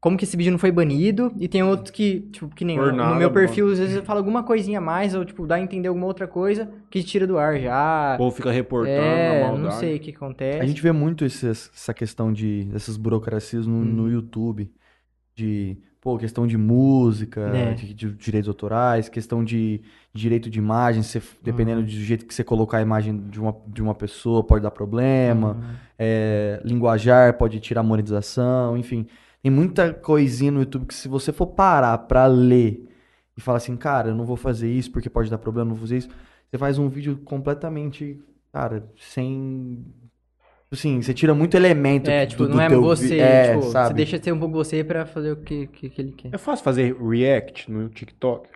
como 0.00 0.16
que 0.16 0.24
esse 0.24 0.36
vídeo 0.36 0.52
não 0.52 0.58
foi 0.58 0.70
banido, 0.70 1.32
e 1.38 1.48
tem 1.48 1.62
outros 1.62 1.90
que, 1.90 2.20
tipo, 2.32 2.48
que 2.54 2.64
nem 2.64 2.76
Por 2.76 2.88
eu, 2.88 2.92
nada, 2.94 3.10
no 3.10 3.16
meu 3.16 3.28
mano. 3.28 3.40
perfil, 3.40 3.72
às 3.72 3.78
vezes 3.78 3.96
eu 3.96 4.02
falo 4.04 4.18
alguma 4.18 4.42
coisinha 4.44 4.78
a 4.78 4.80
mais, 4.80 5.14
ou, 5.14 5.24
tipo, 5.24 5.46
dá 5.46 5.56
a 5.56 5.60
entender 5.60 5.88
alguma 5.88 6.06
outra 6.06 6.26
coisa 6.28 6.70
que 6.88 7.02
tira 7.02 7.26
do 7.26 7.36
ar 7.36 7.58
já. 7.58 8.14
O 8.14 8.18
povo 8.18 8.36
fica 8.36 8.50
reportando 8.52 8.96
é, 8.96 9.42
maldade. 9.42 9.62
não 9.62 9.70
sei 9.72 9.96
o 9.96 10.00
que 10.00 10.10
acontece. 10.10 10.60
A 10.60 10.66
gente 10.66 10.80
vê 10.80 10.92
muito 10.92 11.24
esses- 11.24 11.70
essa 11.74 11.92
questão 11.92 12.32
de 12.32 12.64
dessas 12.64 12.96
burocracias 12.96 13.66
no, 13.66 13.76
Hum. 13.78 13.84
no 13.84 14.08
YouTube. 14.10 14.70
De, 15.34 15.78
pô, 16.00 16.16
questão 16.18 16.46
de 16.46 16.56
música, 16.56 17.40
É. 17.54 17.72
de, 17.74 17.94
de 17.94 18.10
direitos 18.12 18.48
autorais, 18.48 19.08
questão 19.08 19.44
de 19.44 19.80
direito 20.12 20.50
de 20.50 20.58
imagem, 20.58 21.02
você- 21.02 21.22
dependendo 21.42 21.78
Uhum. 21.80 21.84
do 21.86 21.90
jeito 21.90 22.24
que 22.26 22.34
você 22.34 22.42
colocar 22.42 22.78
a 22.78 22.82
imagem 22.82 23.16
de 23.28 23.40
uma, 23.40 23.54
de 23.66 23.80
uma 23.82 23.94
pessoa, 23.94 24.42
pode 24.44 24.62
dar 24.62 24.70
problema. 24.70 25.52
Uhum. 25.52 25.74
É, 25.98 26.60
linguajar 26.64 27.34
pode 27.38 27.60
tirar 27.60 27.82
monetização, 27.84 28.76
enfim. 28.76 29.06
Tem 29.42 29.50
muita 29.52 29.92
coisinha 29.94 30.50
no 30.50 30.60
YouTube 30.60 30.86
que 30.86 30.94
se 30.94 31.08
você 31.08 31.32
for 31.32 31.46
parar 31.48 31.96
pra 31.98 32.26
ler 32.26 32.84
e 33.36 33.40
falar 33.40 33.58
assim, 33.58 33.76
cara, 33.76 34.08
eu 34.10 34.14
não 34.14 34.24
vou 34.24 34.36
fazer 34.36 34.70
isso 34.70 34.90
porque 34.90 35.08
pode 35.08 35.30
dar 35.30 35.38
problema, 35.38 35.66
eu 35.66 35.70
não 35.70 35.76
vou 35.76 35.86
fazer 35.86 35.98
isso. 35.98 36.08
Você 36.50 36.58
faz 36.58 36.78
um 36.78 36.88
vídeo 36.88 37.18
completamente, 37.24 38.18
cara, 38.52 38.88
sem... 38.98 39.84
Assim, 40.70 41.00
você 41.00 41.14
tira 41.14 41.32
muito 41.34 41.56
elemento 41.56 42.10
É, 42.10 42.26
do- 42.26 42.30
tipo, 42.30 42.42
do 42.44 42.50
não 42.50 42.60
é 42.60 42.68
teu 42.68 42.80
vi- 42.80 42.86
você, 42.86 43.18
é, 43.18 43.48
tipo, 43.52 43.62
você 43.62 43.70
sabe? 43.72 43.94
deixa 43.94 44.18
de 44.18 44.24
ser 44.24 44.32
um 44.32 44.38
pouco 44.38 44.54
você 44.54 44.84
pra 44.84 45.06
fazer 45.06 45.32
o 45.32 45.36
que, 45.36 45.66
que, 45.68 45.88
que 45.88 46.02
ele 46.02 46.12
quer. 46.12 46.28
É 46.34 46.36
fácil 46.38 46.62
fazer 46.64 46.94
react 47.00 47.70
no 47.70 47.88
TikTok? 47.88 48.48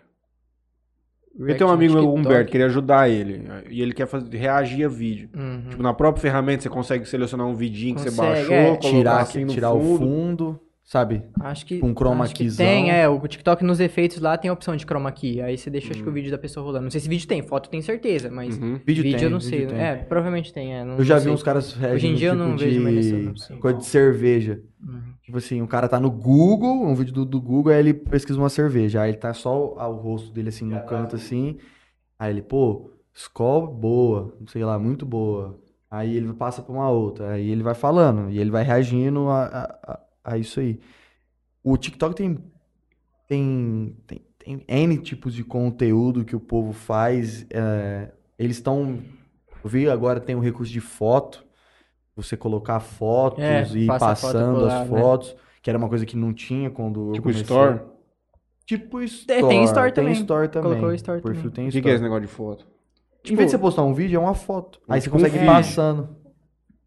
eu 1.35 1.47
React 1.47 1.59
tenho 1.59 1.71
um 1.71 1.73
amigo 1.73 1.95
meu. 1.95 2.13
Humberto, 2.15 2.51
queria 2.51 2.67
ajudar 2.67 3.09
ele. 3.09 3.45
E 3.71 3.81
ele 3.81 3.95
quer 3.95 4.07
fazer, 4.07 4.37
reagir 4.37 4.85
a 4.85 4.89
vídeo. 4.89 5.31
Uhum. 5.35 5.71
Tipo, 5.71 5.83
na 5.83 5.95
própria 5.95 6.21
ferramenta 6.21 6.63
você 6.63 6.69
consegue 6.69 7.07
selecionar 7.07 7.47
um 7.47 7.55
vidinho 7.55 7.95
que 7.95 8.03
você 8.03 8.11
Consegue, 8.11 8.29
baixou, 8.35 8.55
é. 8.55 8.65
colocar 8.77 8.89
Tirar, 8.91 9.21
assim 9.21 9.45
no 9.47 9.53
tirar 9.55 9.71
fundo. 9.71 9.95
o 9.95 9.99
fundo, 9.99 10.61
sabe? 10.93 11.23
Acho 11.41 11.65
que. 11.65 11.77
Tipo 11.77 11.87
um 11.87 11.95
chroma 11.95 12.25
acho 12.25 12.35
keyzão. 12.35 12.67
Tem, 12.67 12.91
é. 12.91 13.09
O 13.09 13.19
TikTok 13.27 13.65
nos 13.65 13.81
efeitos 13.81 14.19
lá 14.21 14.37
tem 14.37 14.51
a 14.51 14.53
opção 14.53 14.77
de 14.77 14.85
chroma 14.85 15.11
key. 15.11 15.41
Aí 15.41 15.57
você 15.57 15.71
deixa, 15.71 15.87
Uhum. 15.87 15.93
acho 15.95 16.03
que 16.03 16.09
o 16.09 16.13
vídeo 16.13 16.31
da 16.31 16.37
pessoa 16.37 16.63
rolando. 16.65 16.85
Não 16.85 16.91
sei 16.91 17.01
se 17.01 17.09
vídeo 17.09 17.27
tem, 17.27 17.43
foto 17.43 17.67
eu 17.67 17.71
tenho 17.71 17.83
certeza, 17.83 18.31
mas. 18.31 18.57
Uhum. 18.59 18.79
Vídeo, 18.87 19.03
Vídeo, 19.03 19.17
tem, 19.19 19.25
eu 19.25 19.31
não 19.31 19.39
vídeo 19.39 19.51
sei. 19.59 19.67
tem. 19.67 19.79
É, 19.81 19.95
provavelmente 19.97 20.53
tem, 20.53 20.75
é. 20.75 20.85
não- 20.85 20.99
Eu 20.99 21.05
já 21.05 21.15
não 21.15 21.21
vi 21.21 21.25
sei. 21.27 21.33
uns 21.35 21.43
caras 21.43 21.73
reagindo 21.73 21.95
Hoje 21.97 22.07
em 22.09 22.15
dia 22.15 22.29
eu 22.29 22.33
tipo 22.37 22.45
não 22.47 22.57
vejo 22.59 22.81
mais 22.83 22.95
nesse- 22.97 23.11
de... 23.17 23.23
não 23.23 23.37
sei. 23.37 23.57
coisa 23.57 23.79
de 23.79 23.87
cerveja. 23.87 24.61
Uhum. 24.87 25.01
Tipo 25.23 25.39
assim, 25.39 25.63
o 25.63 25.67
cara 25.67 25.89
tá 25.89 25.99
no 25.99 26.11
Google, 26.11 26.85
um 26.85 26.95
vídeo 26.95 27.15
do, 27.15 27.25
do 27.25 27.41
Google, 27.41 27.73
aí 27.73 27.79
ele 27.79 27.95
pesquisa 27.95 28.39
uma 28.39 28.49
cerveja. 28.51 29.01
Aí 29.01 29.11
ele 29.13 29.19
tá 29.19 29.33
só 29.33 29.57
o, 29.57 29.79
o 29.79 29.95
rosto 29.97 30.31
dele 30.33 30.51
assim 30.51 30.67
no 30.67 30.81
canto 30.85 31.17
assim. 31.17 31.57
Aí 32.19 32.31
ele, 32.33 32.43
pô, 32.43 32.91
Skol 33.15 33.67
boa, 33.67 34.35
não 34.41 34.47
sei 34.47 34.65
lá, 34.65 34.79
muito 34.79 35.07
boa. 35.07 35.59
Aí 35.91 36.17
ele 36.17 36.33
passa 36.33 36.61
pra 36.63 36.73
uma 36.73 36.89
outra. 36.91 37.31
Aí 37.33 37.51
ele 37.51 37.63
vai 37.63 37.75
falando 37.75 38.31
e 38.31 38.39
ele 38.39 38.51
vai 38.51 38.63
reagindo 38.65 39.29
a, 39.29 39.45
a, 39.45 40.01
a- 40.25 40.39
isso 40.39 40.61
aí. 40.61 40.81
O 41.63 41.77
TikTok 41.77 42.15
tem, 42.15 42.39
tem, 43.29 43.97
tem, 44.07 44.23
tem 44.39 44.65
N 44.69 44.99
tipos 44.99 45.35
de 45.35 45.45
conteúdo 45.45 46.25
que 46.25 46.37
o 46.37 46.41
povo 46.41 46.73
faz. 46.73 47.47
é, 47.51 48.11
eles 48.39 48.57
estão. 48.57 49.03
Eu 49.63 49.71
vi 49.71 49.89
agora 49.89 50.21
tem 50.21 50.35
um 50.35 50.41
recurso 50.41 50.73
de 50.73 50.81
foto. 50.81 51.45
Você 52.15 52.37
colocar 52.37 52.79
fotos 52.81 53.43
É, 53.43 53.63
e 53.75 53.87
passa 53.87 54.15
foto 54.17 54.21
passando 54.33 54.57
pro 54.59 54.67
as 54.67 54.73
né? 54.81 54.87
fotos, 54.87 55.37
que 55.63 55.71
era 55.71 55.79
uma 55.79 55.89
coisa 55.89 56.05
que 56.05 56.17
não 56.17 56.35
tinha 56.35 56.71
quando 56.71 57.09
eu 57.09 57.13
Tipo 57.13 57.23
comecei. 57.25 57.43
Store? 57.43 57.81
Tipo 58.67 59.01
É, 59.01 59.05
Store. 59.05 59.49
tem 59.49 59.65
Store 59.65 59.93
Tem 59.93 60.05
também. 60.05 60.13
Store 60.21 60.49
também. 60.49 60.71
Colocou 60.73 60.89
o 60.91 60.95
Store 60.95 61.21
O 61.21 61.23
perfil 61.23 61.51
também. 61.51 61.55
tem 61.55 61.69
O 61.69 61.71
que, 61.71 61.79
Store. 61.79 61.83
que 61.83 61.89
é 61.91 61.95
esse 61.95 62.03
negócio 62.03 62.23
de 62.27 62.33
foto? 62.33 62.67
em 63.25 63.35
vez 63.37 63.47
de 63.47 63.53
você 63.53 63.59
postar 63.59 63.83
um 63.85 63.95
vídeo, 63.95 64.17
é 64.17 64.21
uma 64.21 64.35
foto. 64.35 64.81
Aí 64.89 65.01
você 65.01 65.05
Tipo 65.05 65.17
um 65.17 65.21
consegue 65.21 65.37
ir 65.37 65.39
vídeo. 65.41 65.55
passando. 65.55 66.17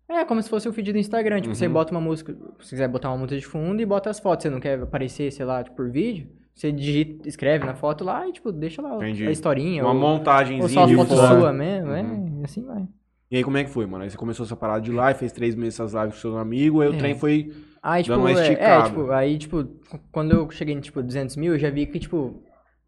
É, 0.08 0.24
como 0.24 0.42
se 0.42 0.50
fosse 0.50 0.68
o 0.70 0.74
feed 0.74 0.92
do 0.92 0.98
Instagram. 1.00 1.42
Tipo, 1.42 1.56
você 1.56 1.66
Uhum. 1.68 1.74
bota 1.74 1.92
uma 1.92 2.02
música. 2.02 2.36
Se 2.62 2.70
quiser 2.70 2.88
botar 2.88 3.10
uma 3.10 3.18
música 3.18 3.38
de 3.40 3.46
fundo 3.46 3.82
e 3.82 3.86
bota 3.86 4.10
as 4.10 4.20
fotos. 4.20 4.44
Você 4.44 4.50
não 4.50 4.60
quer 4.60 4.80
aparecer, 4.80 5.32
sei 5.32 5.46
lá, 5.46 5.64
tipo, 5.64 5.76
por 5.76 5.90
vídeo. 5.90 6.28
Você 6.54 6.72
digita, 6.72 7.28
escreve 7.28 7.66
na 7.66 7.74
foto 7.76 8.04
lá 8.04 8.26
e, 8.28 8.32
tipo, 8.32 8.52
deixa 8.52 8.82
lá 8.82 8.96
Entendi. 8.96 9.28
a 9.28 9.32
historinha. 9.32 9.84
Uma 9.84 9.94
ou, 9.94 10.00
montagenzinha 10.00 10.64
ou 10.64 10.70
só 10.70 10.84
a 10.86 10.88
foto 10.88 11.16
foto. 11.16 11.40
sua 11.40 11.52
mesmo. 11.52 11.90
Uhum. 11.90 12.40
É, 12.42 12.46
assim 12.46 12.64
vai. 12.64 12.88
E 13.32 13.38
aí 13.38 13.44
como 13.44 13.58
é 13.58 13.64
que 13.64 13.70
foi, 13.72 13.86
mano? 13.88 14.04
Aí 14.04 14.10
você 14.10 14.16
começou 14.16 14.46
essa 14.46 14.56
parada 14.56 14.80
de 14.82 14.92
live, 14.92 15.20
fez 15.20 15.32
três 15.32 15.56
meses 15.56 15.80
essas 15.80 15.94
lives 15.94 16.14
com 16.16 16.22
seus 16.22 16.36
amigos, 16.36 16.82
aí 16.84 16.90
o 16.90 16.94
É. 16.94 16.98
trem 16.98 17.16
foi... 17.16 17.52
Aí, 17.82 18.04
tipo, 18.04 18.16
Dando 18.16 18.22
uma 18.28 18.32
é, 18.32 18.34
é, 18.34 18.42
esticada. 18.44 18.90
tipo, 18.90 19.12
aí, 19.12 19.38
tipo, 19.38 19.68
quando 20.12 20.32
eu 20.32 20.50
cheguei 20.52 20.74
em, 20.76 20.80
tipo, 20.80 21.02
200 21.04 21.36
mil, 21.36 21.54
eu 21.54 21.60
já 21.60 21.70
vi 21.70 21.86
que, 21.88 22.00
tipo, 22.00 22.42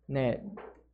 né, 0.07 0.39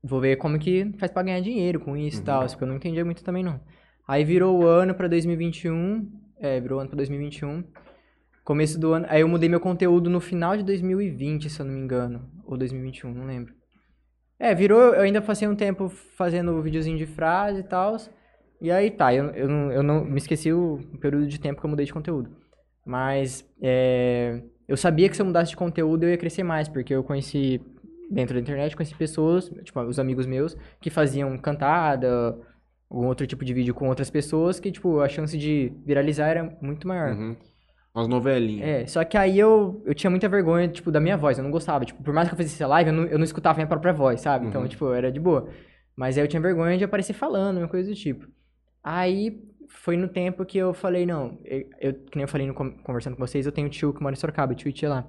vou 0.03 0.19
ver 0.19 0.37
como 0.37 0.57
que 0.57 0.91
faz 0.97 1.11
pra 1.11 1.21
ganhar 1.23 1.39
dinheiro 1.41 1.79
com 1.79 1.95
isso 1.95 2.17
e 2.17 2.19
Uhum. 2.19 2.25
tal, 2.25 2.45
porque 2.47 2.63
eu 2.63 2.67
não 2.67 2.75
entendia 2.77 3.05
muito 3.05 3.23
também, 3.23 3.43
não. 3.43 3.59
Aí 4.07 4.23
virou 4.23 4.61
o 4.61 4.67
ano 4.67 4.93
pra 4.93 5.07
2021, 5.07 6.11
é, 6.39 6.59
virou 6.59 6.77
o 6.77 6.81
ano 6.81 6.89
pra 6.89 6.97
2021, 6.97 7.63
começo 8.43 8.79
do 8.79 8.93
ano, 8.93 9.05
aí 9.09 9.21
eu 9.21 9.27
mudei 9.27 9.47
meu 9.47 9.59
conteúdo 9.59 10.09
no 10.09 10.19
final 10.19 10.57
de 10.57 10.63
2020, 10.63 11.49
se 11.49 11.59
eu 11.59 11.65
não 11.65 11.73
me 11.73 11.79
engano, 11.79 12.29
ou 12.45 12.57
2021, 12.57 13.13
não 13.13 13.25
lembro. 13.25 13.53
É, 14.37 14.53
virou, 14.53 14.93
eu 14.93 15.01
ainda 15.01 15.21
passei 15.21 15.47
um 15.47 15.55
tempo 15.55 15.87
fazendo 15.87 16.61
videozinho 16.61 16.97
de 16.97 17.05
frase 17.05 17.61
e 17.61 17.63
tal, 17.63 17.95
e 18.59 18.71
aí 18.71 18.91
tá, 18.91 19.13
eu, 19.13 19.25
eu, 19.31 19.47
não, 19.47 19.71
eu 19.71 19.83
não 19.83 20.03
me 20.03 20.17
esqueci 20.17 20.51
o 20.51 20.79
período 20.99 21.27
de 21.27 21.39
tempo 21.39 21.59
que 21.59 21.65
eu 21.65 21.69
mudei 21.69 21.85
de 21.85 21.93
conteúdo. 21.93 22.29
Mas 22.85 23.45
é, 23.61 24.41
eu 24.67 24.75
sabia 24.75 25.07
que 25.07 25.15
se 25.15 25.21
eu 25.21 25.25
mudasse 25.25 25.51
de 25.51 25.57
conteúdo 25.57 26.03
eu 26.03 26.09
ia 26.09 26.17
crescer 26.17 26.43
mais, 26.43 26.67
porque 26.67 26.93
eu 26.93 27.03
conheci, 27.03 27.61
dentro 28.11 28.35
da 28.35 28.41
internet, 28.41 28.75
conheci 28.75 28.95
pessoas, 28.95 29.49
tipo, 29.63 29.79
os 29.81 29.99
amigos 29.99 30.25
meus, 30.25 30.57
que 30.81 30.89
faziam 30.89 31.37
cantada, 31.37 32.37
algum 32.93 33.07
outro 33.07 33.25
tipo 33.25 33.43
de 33.43 33.53
vídeo 33.53 33.73
com 33.73 33.87
outras 33.89 34.09
pessoas, 34.09 34.59
que, 34.59 34.71
tipo, 34.71 34.99
a 35.01 35.09
chance 35.09 35.37
de 35.37 35.73
viralizar 35.85 36.27
era 36.27 36.57
muito 36.61 36.87
maior. 36.87 37.11
Uhum. 37.13 37.35
Umas 37.95 38.07
novelinhas. 38.07 38.67
É, 38.67 38.85
só 38.87 39.03
que 39.03 39.17
aí 39.17 39.37
eu, 39.37 39.81
eu 39.85 39.93
tinha 39.93 40.09
muita 40.09 40.27
vergonha, 40.27 40.67
tipo, 40.67 40.91
da 40.91 40.99
minha 40.99 41.15
voz, 41.17 41.37
eu 41.37 41.43
não 41.43 41.51
gostava. 41.51 41.85
Tipo, 41.85 42.01
por 42.03 42.13
mais 42.13 42.27
que 42.27 42.33
eu 42.33 42.37
fizesse 42.37 42.63
live, 42.65 42.89
eu 42.89 42.95
não, 42.95 43.03
eu 43.05 43.17
não 43.17 43.23
escutava 43.25 43.55
minha 43.57 43.67
própria 43.67 43.93
voz, 43.93 44.21
sabe? 44.21 44.47
Então, 44.47 44.61
Uhum. 44.61 44.67
tipo, 44.67 44.91
era 44.93 45.11
de 45.11 45.19
boa. 45.19 45.47
Mas 45.95 46.17
aí 46.17 46.23
eu 46.23 46.27
tinha 46.27 46.41
vergonha 46.41 46.77
de 46.77 46.83
aparecer 46.83 47.13
falando, 47.13 47.57
uma 47.57 47.67
coisa 47.67 47.89
do 47.89 47.95
tipo. 47.95 48.25
Aí 48.83 49.41
foi 49.69 49.95
no 49.97 50.07
tempo 50.07 50.43
que 50.45 50.57
eu 50.57 50.73
falei, 50.73 51.05
não, 51.05 51.39
eu, 51.45 51.65
eu- 51.79 51.93
que 51.93 52.15
nem 52.15 52.23
eu 52.23 52.27
falei 52.27 52.47
no, 52.47 52.53
con- 52.53 52.77
conversando 52.83 53.15
com 53.15 53.25
vocês, 53.25 53.45
eu 53.45 53.51
tenho 53.51 53.67
um 53.67 53.69
tio 53.69 53.93
que 53.93 54.01
mora 54.01 54.13
em 54.13 54.17
Sorocaba, 54.17 54.53
tio 54.55 54.69
e 54.69 54.73
tia 54.73 54.89
lá. 54.89 55.07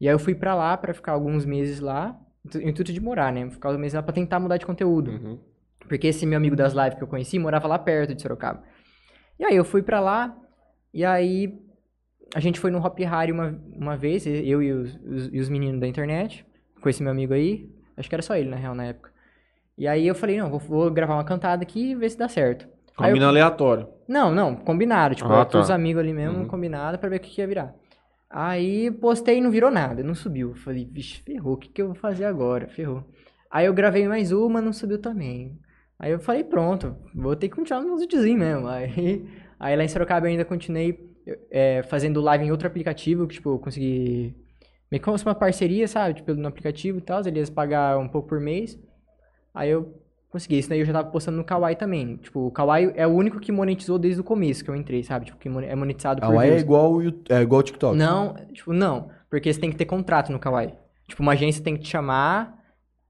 E 0.00 0.08
aí 0.08 0.14
eu 0.14 0.18
fui 0.18 0.34
pra 0.34 0.54
lá 0.54 0.76
pra 0.76 0.92
ficar 0.94 1.12
alguns 1.12 1.44
meses 1.44 1.80
lá, 1.80 2.18
em 2.56 2.68
intuito 2.70 2.92
de 2.92 3.00
morar, 3.00 3.32
né? 3.32 3.48
Ficar 3.50 3.68
alguns 3.68 3.80
meses 3.80 3.94
lá 3.94 4.02
pra 4.02 4.12
tentar 4.12 4.40
mudar 4.40 4.56
de 4.56 4.66
conteúdo. 4.66 5.10
Uhum. 5.12 5.38
Porque 5.88 6.06
esse 6.08 6.24
meu 6.26 6.36
amigo 6.36 6.56
das 6.56 6.72
lives 6.72 6.94
que 6.94 7.02
eu 7.02 7.08
conheci 7.08 7.38
morava 7.38 7.66
lá 7.68 7.78
perto 7.78 8.14
de 8.14 8.22
Sorocaba. 8.22 8.62
E 9.38 9.44
aí 9.44 9.56
eu 9.56 9.64
fui 9.64 9.82
pra 9.82 10.00
lá, 10.00 10.36
e 10.94 11.04
aí 11.04 11.58
a 12.34 12.40
gente 12.40 12.58
foi 12.60 12.70
no 12.70 12.78
Hop 12.84 12.98
Harry 13.00 13.32
uma, 13.32 13.58
uma 13.74 13.96
vez, 13.96 14.26
eu 14.26 14.62
e 14.62 14.72
os, 14.72 14.94
os- 15.04 15.30
e 15.32 15.38
os 15.40 15.48
meninos 15.48 15.80
da 15.80 15.86
internet, 15.86 16.46
com 16.80 16.88
esse 16.88 17.02
meu 17.02 17.12
amigo 17.12 17.34
aí. 17.34 17.68
Acho 17.96 18.08
que 18.08 18.14
era 18.14 18.22
só 18.22 18.34
ele, 18.36 18.48
na 18.48 18.56
real, 18.56 18.74
na 18.74 18.84
época. 18.86 19.10
E 19.76 19.86
aí 19.86 20.06
eu 20.06 20.14
falei, 20.14 20.38
não, 20.38 20.48
vou, 20.50 20.58
vou 20.58 20.90
gravar 20.90 21.14
uma 21.14 21.24
cantada 21.24 21.62
aqui 21.62 21.90
e 21.90 21.94
ver 21.94 22.10
se 22.10 22.16
dá 22.18 22.28
certo. 22.28 22.66
Com 22.96 23.04
Aí 23.04 23.08
a 23.08 23.10
eu- 23.10 23.14
mina 23.14 23.26
aleatória. 23.28 23.88
Não, 24.08 24.34
não, 24.34 24.54
combinado. 24.54 25.14
Tipo, 25.14 25.32
Ah, 25.32 25.44
tá. 25.44 25.58
os 25.58 25.70
amigos 25.70 26.00
ali 26.02 26.12
mesmo, 26.12 26.38
Uhum. 26.40 26.48
combinado 26.48 26.98
pra 26.98 27.08
ver 27.08 27.16
o 27.16 27.20
que, 27.20 27.30
que 27.30 27.40
ia 27.40 27.46
virar. 27.46 27.74
Aí 28.30 28.90
postei 28.90 29.38
e 29.38 29.40
não 29.40 29.50
virou 29.50 29.70
nada, 29.70 30.02
não 30.02 30.14
subiu. 30.14 30.54
Falei, 30.54 30.88
vixe, 30.90 31.20
ferrou, 31.22 31.54
o 31.54 31.56
que, 31.56 31.68
que 31.68 31.82
eu 31.82 31.86
vou 31.86 31.94
fazer 31.94 32.24
agora? 32.24 32.68
Ferrou. 32.68 33.04
Aí 33.50 33.66
eu 33.66 33.74
gravei 33.74 34.06
mais 34.08 34.32
uma, 34.32 34.60
não 34.62 34.72
subiu 34.72 34.98
também. 34.98 35.58
Aí 36.02 36.10
eu 36.10 36.18
falei, 36.18 36.42
pronto, 36.42 36.96
vou 37.14 37.36
ter 37.36 37.48
que 37.48 37.54
continuar 37.54 37.80
nos 37.80 37.90
meus 37.90 38.00
videozinhos 38.00 38.40
mesmo. 38.40 38.66
Aí, 38.66 39.24
aí 39.58 39.76
lá 39.76 39.84
em 39.84 39.88
Sorocaba 39.88 40.26
eu 40.26 40.30
ainda 40.32 40.44
continuei 40.44 40.98
é, 41.48 41.84
fazendo 41.84 42.20
live 42.20 42.44
em 42.44 42.50
outro 42.50 42.66
aplicativo, 42.66 43.28
que 43.28 43.34
tipo, 43.34 43.50
eu 43.50 43.58
consegui. 43.60 44.34
Meio 44.90 45.00
que 45.00 45.08
uma 45.08 45.34
parceria, 45.34 45.86
sabe? 45.86 46.14
Tipo, 46.14 46.34
no 46.34 46.48
aplicativo 46.48 46.98
e 46.98 47.00
tal, 47.00 47.24
eles 47.24 47.48
pagar 47.48 47.96
um 47.98 48.08
pouco 48.08 48.28
por 48.28 48.40
mês. 48.40 48.76
Aí 49.54 49.70
eu 49.70 49.94
consegui. 50.28 50.58
Isso 50.58 50.68
daí 50.68 50.80
eu 50.80 50.84
já 50.84 50.92
tava 50.92 51.08
postando 51.08 51.36
no 51.38 51.44
Kawaii 51.44 51.76
também. 51.76 52.16
Tipo, 52.16 52.48
o 52.48 52.50
Kawaii 52.50 52.92
é 52.96 53.06
o 53.06 53.10
único 53.10 53.38
que 53.38 53.52
monetizou 53.52 53.96
desde 53.96 54.20
o 54.20 54.24
começo 54.24 54.64
que 54.64 54.70
eu 54.70 54.74
entrei, 54.74 55.04
sabe? 55.04 55.26
Tipo, 55.26 55.38
que 55.38 55.48
é 55.48 55.76
monetizado 55.76 56.20
por 56.20 56.26
Kawaii 56.26 56.50
é 56.50 56.58
igual, 56.58 57.00
é 57.00 57.42
igual 57.42 57.60
o 57.60 57.62
TikTok. 57.62 57.96
Não, 57.96 58.34
tipo, 58.52 58.72
não. 58.72 59.08
Porque 59.30 59.52
você 59.52 59.60
tem 59.60 59.70
que 59.70 59.76
ter 59.76 59.86
contrato 59.86 60.32
no 60.32 60.40
Kawaii. 60.40 60.74
Tipo, 61.06 61.22
uma 61.22 61.32
agência 61.32 61.62
tem 61.62 61.76
que 61.76 61.84
te 61.84 61.90
chamar. 61.90 62.60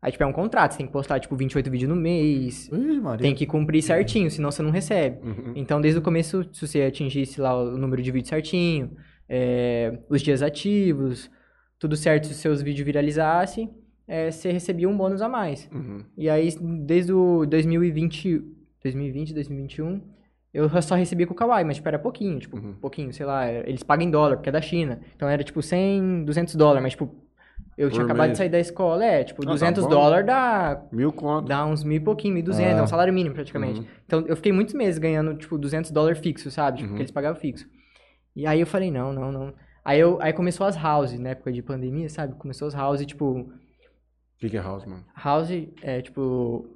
Aí, 0.02 0.10
tipo, 0.10 0.24
é 0.24 0.26
um 0.26 0.32
contrato. 0.32 0.72
Você 0.72 0.78
tem 0.78 0.86
que 0.86 0.92
postar, 0.92 1.20
tipo, 1.20 1.36
28 1.36 1.70
vídeos 1.70 1.88
no 1.88 1.94
mês. 1.94 2.68
Ih, 2.72 3.00
Maria. 3.00 3.22
Tem 3.22 3.34
que 3.34 3.46
cumprir 3.46 3.80
certinho, 3.82 4.28
senão 4.30 4.50
você 4.50 4.60
não 4.60 4.70
recebe. 4.72 5.24
Uhum. 5.24 5.52
Então, 5.54 5.80
desde 5.80 6.00
o 6.00 6.02
começo, 6.02 6.44
se 6.52 6.66
você 6.66 6.82
atingisse 6.82 7.40
lá 7.40 7.56
o 7.56 7.78
número 7.78 8.02
de 8.02 8.10
vídeos 8.10 8.28
certinho, 8.28 8.90
é, 9.28 9.96
os 10.10 10.20
dias 10.20 10.42
ativos, 10.42 11.30
tudo 11.78 11.94
certo, 11.96 12.26
se 12.26 12.32
os 12.32 12.38
seus 12.38 12.60
vídeos 12.60 12.84
viralizassem, 12.84 13.70
é, 14.08 14.28
você 14.30 14.50
recebia 14.50 14.88
um 14.88 14.96
bônus 14.96 15.22
a 15.22 15.28
mais. 15.28 15.68
Uhum. 15.72 16.04
E 16.18 16.28
aí, 16.28 16.48
desde 16.84 17.12
o 17.12 17.46
2020, 17.46 18.42
2020, 18.82 19.32
2021, 19.32 20.00
eu 20.52 20.68
só 20.82 20.96
recebia 20.96 21.26
com 21.28 21.32
o 21.32 21.36
Kawaii, 21.36 21.64
mas, 21.64 21.76
tipo, 21.76 21.88
era 21.88 21.98
pouquinho, 21.98 22.38
tipo, 22.40 22.56
Uhum. 22.56 22.74
pouquinho, 22.74 23.12
sei 23.12 23.24
lá, 23.24 23.50
eles 23.50 23.82
pagam 23.84 24.06
em 24.06 24.10
dólar, 24.10 24.36
porque 24.36 24.48
é 24.48 24.52
da 24.52 24.60
China. 24.60 25.00
Então, 25.14 25.28
era, 25.28 25.42
tipo, 25.44 25.62
100, 25.62 26.24
200 26.24 26.56
dólares, 26.56 26.82
mas, 26.82 26.92
tipo, 26.92 27.14
eu 27.82 27.90
tinha 27.90 28.00
Por 28.02 28.06
acabado 28.10 28.26
mês. 28.28 28.32
de 28.32 28.38
sair 28.38 28.48
da 28.48 28.58
escola, 28.60 29.04
é, 29.04 29.24
tipo, 29.24 29.42
Ah, 29.42 29.46
tá 29.46 29.50
200 29.52 29.84
bom. 29.84 29.90
dólares 29.90 30.26
dá, 30.26 30.82
Mil 30.92 31.12
conto. 31.12 31.48
dá 31.48 31.64
uns 31.66 31.82
mil 31.84 31.96
e 31.96 32.00
pouquinho, 32.00 32.34
1.200, 32.34 32.76
é 32.76 32.80
Ah. 32.80 32.82
um 32.82 32.86
salário 32.86 33.12
mínimo, 33.12 33.34
praticamente. 33.34 33.80
Uhum. 33.80 33.86
Então, 34.06 34.24
eu 34.26 34.36
fiquei 34.36 34.52
muitos 34.52 34.74
meses 34.74 34.98
ganhando, 34.98 35.34
tipo, 35.34 35.56
200 35.58 35.90
dólares 35.90 36.18
fixo, 36.18 36.50
sabe? 36.50 36.78
Tipo, 36.78 36.90
Uhum. 36.90 36.96
que 36.96 37.02
eles 37.02 37.10
pagavam 37.12 37.40
fixo. 37.40 37.66
E 38.34 38.46
aí 38.46 38.60
eu 38.60 38.66
falei, 38.66 38.90
não, 38.90 39.12
não, 39.12 39.30
não. 39.32 39.52
Aí, 39.84 39.98
eu, 40.00 40.18
aí 40.22 40.32
começou 40.32 40.66
as 40.66 40.76
houses, 40.82 41.18
na 41.18 41.30
época 41.30 41.52
de 41.52 41.60
pandemia, 41.62 42.08
sabe? 42.08 42.34
Começou 42.36 42.68
as 42.68 42.74
houses, 42.74 43.04
tipo, 43.06 43.24
O 43.40 43.48
que, 44.38 44.48
que 44.50 44.56
é 44.56 44.60
house, 44.60 44.84
mano? 44.86 45.04
house 45.14 45.50
é, 45.82 46.00
tipo, 46.02 46.66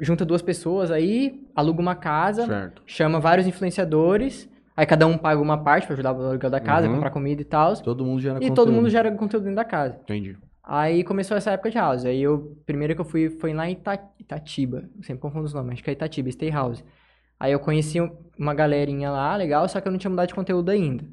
junta 0.00 0.24
duas 0.24 0.42
pessoas 0.42 0.90
aí, 0.90 1.44
aluga 1.54 1.80
uma 1.80 1.94
casa, 1.94 2.46
Certo. 2.46 2.82
chama 2.86 3.20
vários 3.20 3.46
influenciadores, 3.46 4.48
aí 4.76 4.86
cada 4.86 5.06
um 5.06 5.16
paga 5.18 5.40
uma 5.40 5.62
parte 5.62 5.86
pra 5.86 5.94
ajudar 5.94 6.12
o 6.12 6.20
aluguel 6.24 6.50
da 6.50 6.58
casa, 6.60 6.86
Uhum. 6.88 6.94
comprar 6.94 7.10
comida 7.10 7.40
e 7.42 7.44
tal. 7.44 7.74
Todo 7.76 8.04
mundo 8.04 8.20
gera 8.20 8.36
E 8.36 8.40
conteúdo. 8.40 8.54
todo 8.56 8.72
mundo 8.72 8.88
gera 8.88 9.10
conteúdo 9.12 9.42
dentro 9.44 9.56
da 9.56 9.64
casa. 9.64 9.98
Entendi. 10.02 10.36
Aí 10.64 11.02
começou 11.02 11.36
essa 11.36 11.50
época 11.50 11.70
de 11.70 11.76
house. 11.78 12.04
Aí 12.04 12.22
eu, 12.22 12.56
primeiro 12.64 12.94
que 12.94 13.00
eu 13.00 13.04
fui 13.04 13.30
foi 13.30 13.52
lá 13.52 13.68
em 13.68 13.72
Ita, 13.72 13.98
Itatiba. 14.18 14.88
Eu 14.96 15.02
sempre 15.02 15.20
confundo 15.20 15.44
os 15.44 15.52
nomes, 15.54 15.74
acho 15.74 15.82
que 15.84 15.90
é 15.90 15.92
Itatiba, 15.92 16.30
Stay 16.30 16.50
House. 16.50 16.84
Aí 17.38 17.50
eu 17.52 17.58
conheci 17.58 18.00
um- 18.00 18.16
uma 18.38 18.54
galerinha 18.54 19.10
lá, 19.10 19.34
legal, 19.34 19.68
só 19.68 19.80
que 19.80 19.88
eu 19.88 19.92
não 19.92 19.98
tinha 19.98 20.10
mudado 20.10 20.28
de 20.28 20.34
conteúdo 20.34 20.70
ainda. 20.70 21.04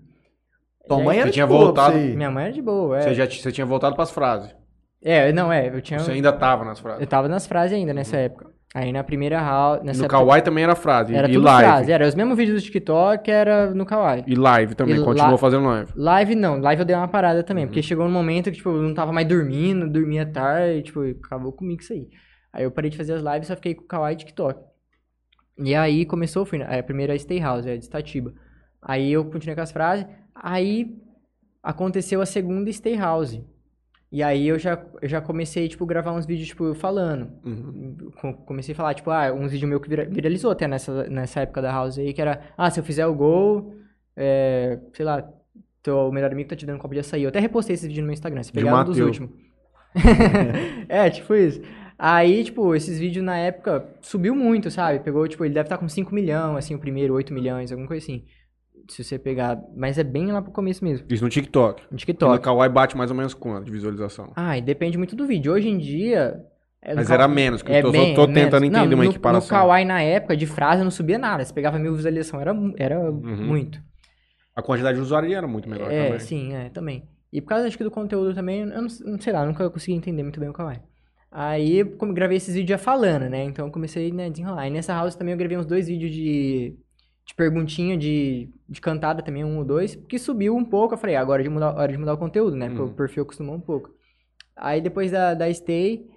Tua 0.87 0.99
mãe 1.03 1.17
era 1.17 1.25
Você 1.25 1.29
de 1.29 1.33
tinha 1.33 1.47
boa 1.47 1.65
voltado-. 1.65 1.97
Minha 1.97 2.31
mãe 2.31 2.45
era 2.45 2.53
de 2.53 2.61
boa, 2.61 2.97
é. 2.97 3.01
Você 3.01 3.13
já 3.15 3.25
você 3.25 3.51
tinha 3.51 3.65
voltado 3.65 3.95
pras 3.95 4.11
frases. 4.11 4.55
É, 5.01 5.31
não, 5.31 5.51
é, 5.51 5.67
eu 5.69 5.81
tinha. 5.81 5.99
Você 5.99 6.11
ainda 6.11 6.31
tava 6.33 6.63
nas 6.65 6.77
Eu 6.77 6.83
frases. 6.83 7.07
tava 7.07 7.27
nas 7.27 7.47
frases 7.47 7.75
ainda 7.75 7.93
nessa 7.93 8.17
época. 8.17 8.51
Aí 8.73 8.91
na 8.91 9.03
primeira 9.03 9.39
house. 9.41 9.81
Nessa 9.83 9.99
no 9.99 10.05
época, 10.05 10.17
Kawaii 10.19 10.41
também 10.43 10.63
era 10.63 10.75
frase. 10.75 11.15
Era 11.15 11.27
e 11.27 11.33
tudo 11.33 11.43
live. 11.45 11.63
frase. 11.69 11.91
Era 11.91 12.07
os 12.07 12.13
mesmos 12.13 12.37
vídeos 12.37 12.61
do 12.61 12.65
TikTok, 12.65 13.29
era 13.31 13.73
no 13.73 13.83
Kawaii. 13.85 14.23
E 14.27 14.35
live 14.35 14.75
também. 14.75 14.95
E 14.95 15.03
Continuou 15.03 15.37
fazendo 15.39 15.65
live. 15.65 15.91
Live 15.95 16.35
não, 16.35 16.59
live 16.59 16.81
eu 16.81 16.85
dei 16.85 16.95
uma 16.95 17.07
parada 17.07 17.41
também, 17.43 17.63
Uhum. 17.63 17.69
porque 17.69 17.81
chegou 17.81 18.05
um 18.05 18.11
momento 18.11 18.51
que, 18.51 18.57
tipo, 18.57 18.69
eu 18.69 18.81
não 18.83 18.93
tava 18.93 19.11
mais 19.11 19.27
dormindo, 19.27 19.89
dormia 19.89 20.23
tarde, 20.25 20.83
tipo, 20.83 21.01
acabou 21.25 21.51
comigo 21.51 21.81
isso 21.81 21.93
aí. 21.93 22.07
Aí 22.53 22.63
eu 22.63 22.69
parei 22.71 22.91
de 22.91 22.97
fazer 22.97 23.13
as 23.13 23.23
lives, 23.23 23.47
só 23.47 23.55
fiquei 23.55 23.73
com 23.73 23.83
o 23.85 23.87
Kawaii 23.87 24.13
e 24.13 24.17
TikTok. 24.19 24.59
E 25.57 25.73
aí 25.75 26.05
começou, 26.05 26.45
fui, 26.45 26.59
na- 26.59 26.65
a 26.77 26.83
primeira 26.83 27.13
é 27.15 27.17
Stay 27.17 27.39
House, 27.39 27.65
é 27.65 27.75
de 27.75 27.85
Itatiba. 27.85 28.33
Aí 28.81 29.11
eu 29.11 29.25
continuei 29.25 29.55
com 29.55 29.61
as 29.61 29.71
frases, 29.71 30.05
aí 30.35 30.95
aconteceu 31.63 32.21
a 32.21 32.25
segunda 32.25 32.71
Stay 32.71 32.95
House. 32.95 33.41
E 34.11 34.23
aí 34.23 34.47
eu 34.47 34.57
já, 34.57 34.83
eu 35.01 35.07
já 35.07 35.21
comecei, 35.21 35.67
tipo, 35.67 35.85
gravar 35.85 36.13
uns 36.13 36.25
vídeos, 36.25 36.47
tipo, 36.47 36.73
falando. 36.73 37.29
Uhum. 37.45 38.09
Com- 38.19 38.33
Comecei 38.33 38.73
a 38.73 38.75
falar, 38.75 38.93
tipo, 38.95 39.11
ah, 39.11 39.31
uns 39.31 39.51
vídeos 39.51 39.69
meus 39.69 39.81
que 39.81 39.89
vira- 39.89 40.05
viralizou 40.05 40.49
até 40.51 40.67
nessa, 40.67 41.03
nessa 41.09 41.41
época 41.41 41.61
da 41.61 41.71
House 41.71 41.99
aí, 41.99 42.11
que 42.11 42.21
era, 42.21 42.41
ah, 42.57 42.69
se 42.71 42.79
eu 42.79 42.83
fizer 42.83 43.05
o 43.05 43.13
gol, 43.13 43.75
é, 44.17 44.79
sei 44.93 45.05
lá, 45.05 45.27
teu 45.83 46.11
melhor 46.11 46.31
amigo 46.31 46.49
tá 46.49 46.55
te 46.55 46.65
dando 46.65 46.79
copo 46.79 46.93
de 46.93 47.01
açaí. 47.01 47.21
Eu 47.23 47.29
até 47.29 47.39
repostei 47.39 47.75
esse 47.75 47.87
vídeo 47.87 48.01
no 48.01 48.07
meu 48.07 48.13
Instagram, 48.13 48.41
se 48.41 48.51
pegar 48.51 48.71
um 48.81 48.85
dos 48.85 48.97
últimos. 49.05 49.29
é, 50.89 51.09
tipo 51.09 51.33
isso. 51.35 51.61
Aí, 51.97 52.43
tipo, 52.45 52.73
esses 52.75 52.97
vídeos 52.97 53.23
na 53.25 53.37
época 53.37 53.85
subiu 54.01 54.33
muito, 54.33 54.71
sabe? 54.71 54.99
Pegou, 54.99 55.27
tipo, 55.27 55.43
ele 55.43 55.53
deve 55.53 55.65
estar 55.67 55.77
com 55.77 55.87
5 55.89 56.15
milhões, 56.15 56.57
assim, 56.57 56.73
o 56.73 56.79
primeiro, 56.79 57.13
8 57.13 57.33
milhões, 57.33 57.71
alguma 57.71 57.87
coisa 57.87 58.03
assim. 58.03 58.23
Se 58.89 59.03
você 59.03 59.17
pegar. 59.19 59.61
Mas 59.75 59.97
é 59.97 60.03
bem 60.03 60.31
lá 60.31 60.41
pro 60.41 60.51
começo 60.51 60.83
mesmo. 60.83 61.05
Isso 61.09 61.23
no 61.23 61.29
TikTok. 61.29 61.81
No 61.83 61.87
E 61.89 61.91
no 61.93 61.97
TikTok. 61.97 62.43
Kawaii 62.43 62.69
bate 62.71 62.97
mais 62.97 63.11
ou 63.11 63.15
menos 63.17 63.33
quanto 63.33 63.65
de 63.65 63.71
visualização? 63.71 64.31
Ah, 64.35 64.57
e 64.57 64.61
depende 64.61 64.97
muito 64.97 65.15
do 65.15 65.25
vídeo. 65.27 65.53
Hoje 65.53 65.69
em 65.69 65.77
dia. 65.77 66.43
é, 66.81 66.95
Mas 66.95 67.09
era 67.11 67.27
menos, 67.27 67.61
que 67.61 67.71
eu 67.71 67.81
tô, 67.81 67.91
bem- 67.91 68.13
tô 68.15 68.23
é 68.23 68.27
menos. 68.27 68.43
tentando 68.43 68.65
entender 68.65 68.87
Não, 68.87 68.95
uma 68.95 69.03
no, 69.03 69.09
equiparação. 69.11 69.55
No 69.57 69.61
Kawaii, 69.63 69.85
na 69.85 70.01
época, 70.01 70.35
de 70.35 70.45
frase, 70.47 70.81
eu 70.81 70.85
não 70.85 70.91
subia 70.91 71.17
nada. 71.17 71.43
Você 71.45 71.53
pegava 71.53 71.77
mil 71.77 71.93
visualizações, 71.95 72.41
era, 72.41 72.55
era 72.77 72.99
Uhum. 72.99 73.45
muito. 73.45 73.79
A 74.55 74.61
quantidade 74.61 74.95
de 74.97 75.01
usuário 75.01 75.31
era 75.33 75.47
muito 75.47 75.69
menor 75.69 75.91
é, 75.91 76.05
também. 76.05 76.19
sim, 76.19 76.53
é, 76.53 76.69
também. 76.69 77.03
E 77.31 77.39
por 77.41 77.49
causa, 77.49 77.67
acho 77.67 77.77
que, 77.77 77.83
do 77.83 77.91
conteúdo 77.91 78.33
também, 78.33 78.61
eu 78.61 78.67
não, 78.67 78.87
não 79.05 79.19
sei 79.21 79.31
lá, 79.31 79.45
nunca 79.45 79.69
consegui 79.69 79.95
entender 79.95 80.23
muito 80.23 80.39
bem 80.39 80.49
o 80.49 80.53
Kawaii. 80.53 80.79
Aí, 81.31 81.85
como 81.85 82.11
gravei 82.13 82.37
esses 82.37 82.55
vídeos 82.55 82.71
já 82.71 82.77
falando, 82.83 83.29
né? 83.29 83.43
Então, 83.43 83.67
eu 83.67 83.71
comecei, 83.71 84.11
né, 84.11 84.25
a 84.25 84.29
desenrolar. 84.29 84.67
E 84.67 84.71
nessa 84.71 84.93
house 84.93 85.15
também 85.15 85.33
eu 85.33 85.37
gravei 85.37 85.57
uns 85.57 85.65
dois 85.67 85.87
vídeos 85.87 86.11
de, 86.11 86.75
de 87.29 87.35
perguntinha, 87.35 87.95
de, 87.95 88.49
de 88.67 88.81
cantada 88.81 89.21
também, 89.21 89.43
um 89.43 89.59
ou 89.59 89.63
dois, 89.63 89.93
que 89.95 90.17
subiu 90.17 90.55
um 90.55 90.65
pouco. 90.65 90.95
Eu 90.95 90.97
falei, 90.97 91.15
ah, 91.15 91.21
agora 91.21 91.41
é 91.41 91.43
de 91.43 91.49
mudar, 91.49 91.75
hora 91.75 91.91
de 91.91 91.97
mudar 91.97 92.15
o 92.15 92.17
conteúdo, 92.17 92.55
né? 92.55 92.65
Porque 92.69 92.81
Uhum. 92.81 92.87
o 92.87 92.93
perfil 92.95 93.21
acostumou 93.21 93.55
um 93.55 93.59
pouco. 93.61 93.91
Aí, 94.57 94.81
depois 94.81 95.11
da, 95.11 95.35
da 95.35 95.53
Stay, 95.53 96.07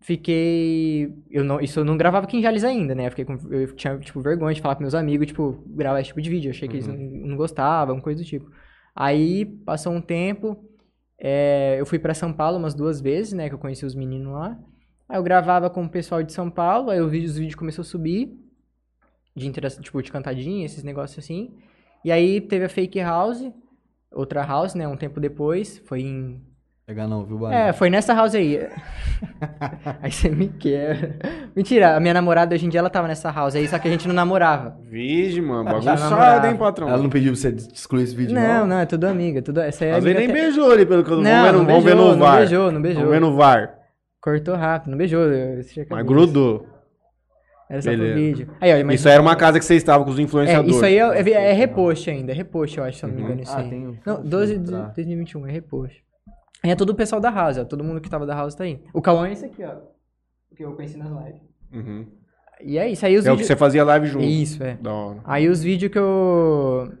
fiquei... 0.00 1.12
Eu 1.30 1.44
não, 1.44 1.60
isso 1.60 1.80
eu 1.80 1.84
não 1.84 1.96
gravava 1.96 2.24
aqui 2.26 2.36
em 2.36 2.42
Jales 2.42 2.62
ainda, 2.62 2.94
né? 2.94 3.06
Eu, 3.06 3.10
fiquei 3.10 3.24
com, 3.24 3.34
eu 3.52 3.74
tinha, 3.74 3.98
tipo, 3.98 4.20
vergonha 4.20 4.54
de 4.54 4.60
falar 4.60 4.76
com 4.76 4.82
meus 4.82 4.94
amigos, 4.94 5.26
tipo, 5.26 5.62
gravar 5.66 6.00
esse 6.00 6.08
tipo 6.08 6.22
de 6.22 6.30
vídeo. 6.30 6.48
Eu 6.48 6.52
achei 6.52 6.68
que 6.68 6.76
eles 6.76 6.86
Uhum. 6.86 6.94
não, 7.20 7.28
não 7.30 7.36
gostavam, 7.36 8.00
coisa 8.00 8.22
do 8.22 8.26
tipo. 8.26 8.48
Aí, 8.94 9.44
passou 9.44 9.92
um 9.92 10.00
tempo, 10.00 10.56
é, 11.18 11.76
eu 11.80 11.86
fui 11.86 11.98
pra 11.98 12.14
São 12.14 12.32
Paulo 12.32 12.58
umas 12.58 12.74
duas 12.74 13.00
vezes, 13.00 13.32
né? 13.32 13.48
Que 13.48 13.54
eu 13.54 13.58
conheci 13.58 13.84
os 13.84 13.94
meninos 13.94 14.32
lá. 14.32 14.56
Aí 15.08 15.18
eu 15.18 15.22
gravava 15.22 15.68
com 15.68 15.84
o 15.84 15.88
pessoal 15.88 16.22
de 16.22 16.32
São 16.32 16.48
Paulo, 16.50 16.90
aí 16.90 17.00
o 17.00 17.08
vídeo, 17.08 17.28
os 17.28 17.36
vídeos 17.36 17.56
começou 17.56 17.82
a 17.82 17.86
subir. 17.86 18.38
De 19.36 19.46
interação, 19.48 19.82
tipo, 19.82 20.00
de 20.02 20.12
cantadinha, 20.12 20.64
esses 20.64 20.84
negócios 20.84 21.18
assim. 21.24 21.54
E 22.04 22.12
aí 22.12 22.40
teve 22.40 22.66
a 22.66 22.68
Fake 22.68 23.00
House, 23.00 23.42
outra 24.12 24.42
house, 24.44 24.74
né? 24.74 24.86
Um 24.86 24.96
tempo 24.96 25.18
depois. 25.20 25.78
Foi 25.86 26.02
em. 26.02 26.40
Pegar 26.86 27.08
não, 27.08 27.24
viu, 27.24 27.38
Barão? 27.38 27.56
É, 27.56 27.72
foi 27.72 27.88
nessa 27.88 28.12
house 28.12 28.34
aí. 28.34 28.60
aí 30.02 30.12
você 30.12 30.28
me 30.28 30.48
quer. 30.48 31.16
Mentira, 31.56 31.96
a 31.96 32.00
minha 32.00 32.12
namorada 32.12 32.54
hoje 32.54 32.66
em 32.66 32.68
dia 32.68 32.78
ela 32.78 32.90
tava 32.90 33.08
nessa 33.08 33.30
house 33.30 33.54
aí, 33.56 33.66
só 33.66 33.78
que 33.78 33.88
a 33.88 33.90
gente 33.90 34.06
não 34.06 34.14
namorava. 34.14 34.76
Vige, 34.82 35.40
mano. 35.40 35.64
Namorava. 35.64 36.46
hein, 36.48 36.56
patrão? 36.56 36.88
Ela 36.88 37.02
não 37.02 37.08
pediu 37.08 37.32
pra 37.32 37.40
você 37.40 37.48
excluir 37.72 38.02
esse 38.02 38.14
vídeo, 38.14 38.34
Não, 38.34 38.60
não? 38.60 38.66
não, 38.66 38.78
é 38.80 38.86
tudo 38.86 39.04
amiga. 39.06 39.40
Tudo... 39.40 39.60
Essa 39.62 39.84
aí 39.86 39.90
é 39.92 39.94
Às 39.94 40.04
vezes 40.04 40.18
amiga 40.18 40.32
nem 40.32 40.42
até- 40.42 40.46
beijou 40.52 40.70
ali, 40.70 40.84
pelo 40.86 41.02
que 41.02 41.10
eu 41.10 41.20
Não, 41.22 41.52
vamos 41.64 41.82
ver 41.84 41.94
no- 41.96 42.14
não 42.14 42.18
beijou, 42.18 42.18
não 42.18 42.36
beijou, 42.36 42.72
não 42.72 42.82
beijou. 42.82 43.02
Vamos 43.02 43.14
ver 43.14 43.20
no 43.20 43.34
VAR. 43.34 43.78
Cortou 44.20 44.54
rápido, 44.54 44.90
não 44.90 44.98
beijou. 44.98 45.22
Mas 45.90 46.06
grudou. 46.06 46.66
Era 47.68 47.80
só 47.82 47.90
pro 47.90 47.98
Beleza. 47.98 48.14
vídeo. 48.18 48.48
Aí, 48.60 48.72
ó, 48.84 48.90
Isso 48.90 49.08
aí 49.08 49.14
era 49.14 49.22
uma 49.22 49.34
casa 49.36 49.58
que 49.58 49.64
você 49.64 49.74
estava 49.74 50.04
com 50.04 50.10
os 50.10 50.18
É, 50.18 50.22
influenciadores. 50.22 50.74
isso 50.76 50.84
aí 50.84 50.98
é, 50.98 51.00
é, 51.30 51.50
é 51.50 51.52
repost 51.52 52.10
ainda, 52.10 52.32
é 52.32 52.34
repost, 52.34 52.76
eu 52.78 52.84
acho, 52.84 52.98
se 52.98 53.04
eu 53.04 53.08
não 53.08 53.16
me 53.16 53.22
Uhum. 53.22 53.26
engano, 53.28 53.42
isso 53.42 53.52
Ah, 53.52 53.60
aí. 53.60 53.70
tem 53.70 53.86
um- 53.88 53.96
Não, 54.04 54.20
um 54.20 54.24
12 54.28 54.54
filtro, 54.54 54.72
de 54.72 54.78
tá. 54.80 54.88
2021, 54.94 55.46
é 55.46 55.52
repost. 55.52 56.04
E 56.64 56.70
é 56.70 56.76
todo 56.76 56.90
o 56.90 56.94
pessoal 56.94 57.20
da 57.20 57.30
House, 57.30 57.58
ó, 57.58 57.64
todo 57.64 57.82
mundo 57.82 58.00
que 58.00 58.08
tava 58.10 58.26
da 58.26 58.34
House 58.34 58.54
tá 58.54 58.64
aí. 58.64 58.80
O 58.92 59.00
Cauã 59.00 59.28
é 59.28 59.32
esse 59.32 59.44
aqui, 59.46 59.62
ó, 59.64 59.76
que 60.56 60.64
eu 60.64 60.72
conheci 60.72 60.96
nas 60.98 61.08
lives. 61.10 61.40
Uhum. 61.72 62.06
E 62.62 62.78
é 62.78 62.88
isso, 62.88 63.04
aí 63.04 63.16
os 63.16 63.26
É 63.26 63.30
o 63.30 63.32
que 63.32 63.38
vídeos... 63.38 63.46
você 63.48 63.56
fazia 63.56 63.82
live 63.84 64.06
junto. 64.06 64.24
Isso, 64.24 64.62
é. 64.62 64.78
Da 64.80 64.92
hora. 64.92 65.18
Aí 65.24 65.48
os 65.48 65.62
vídeos 65.62 65.90
que 65.90 65.98
eu... 65.98 66.92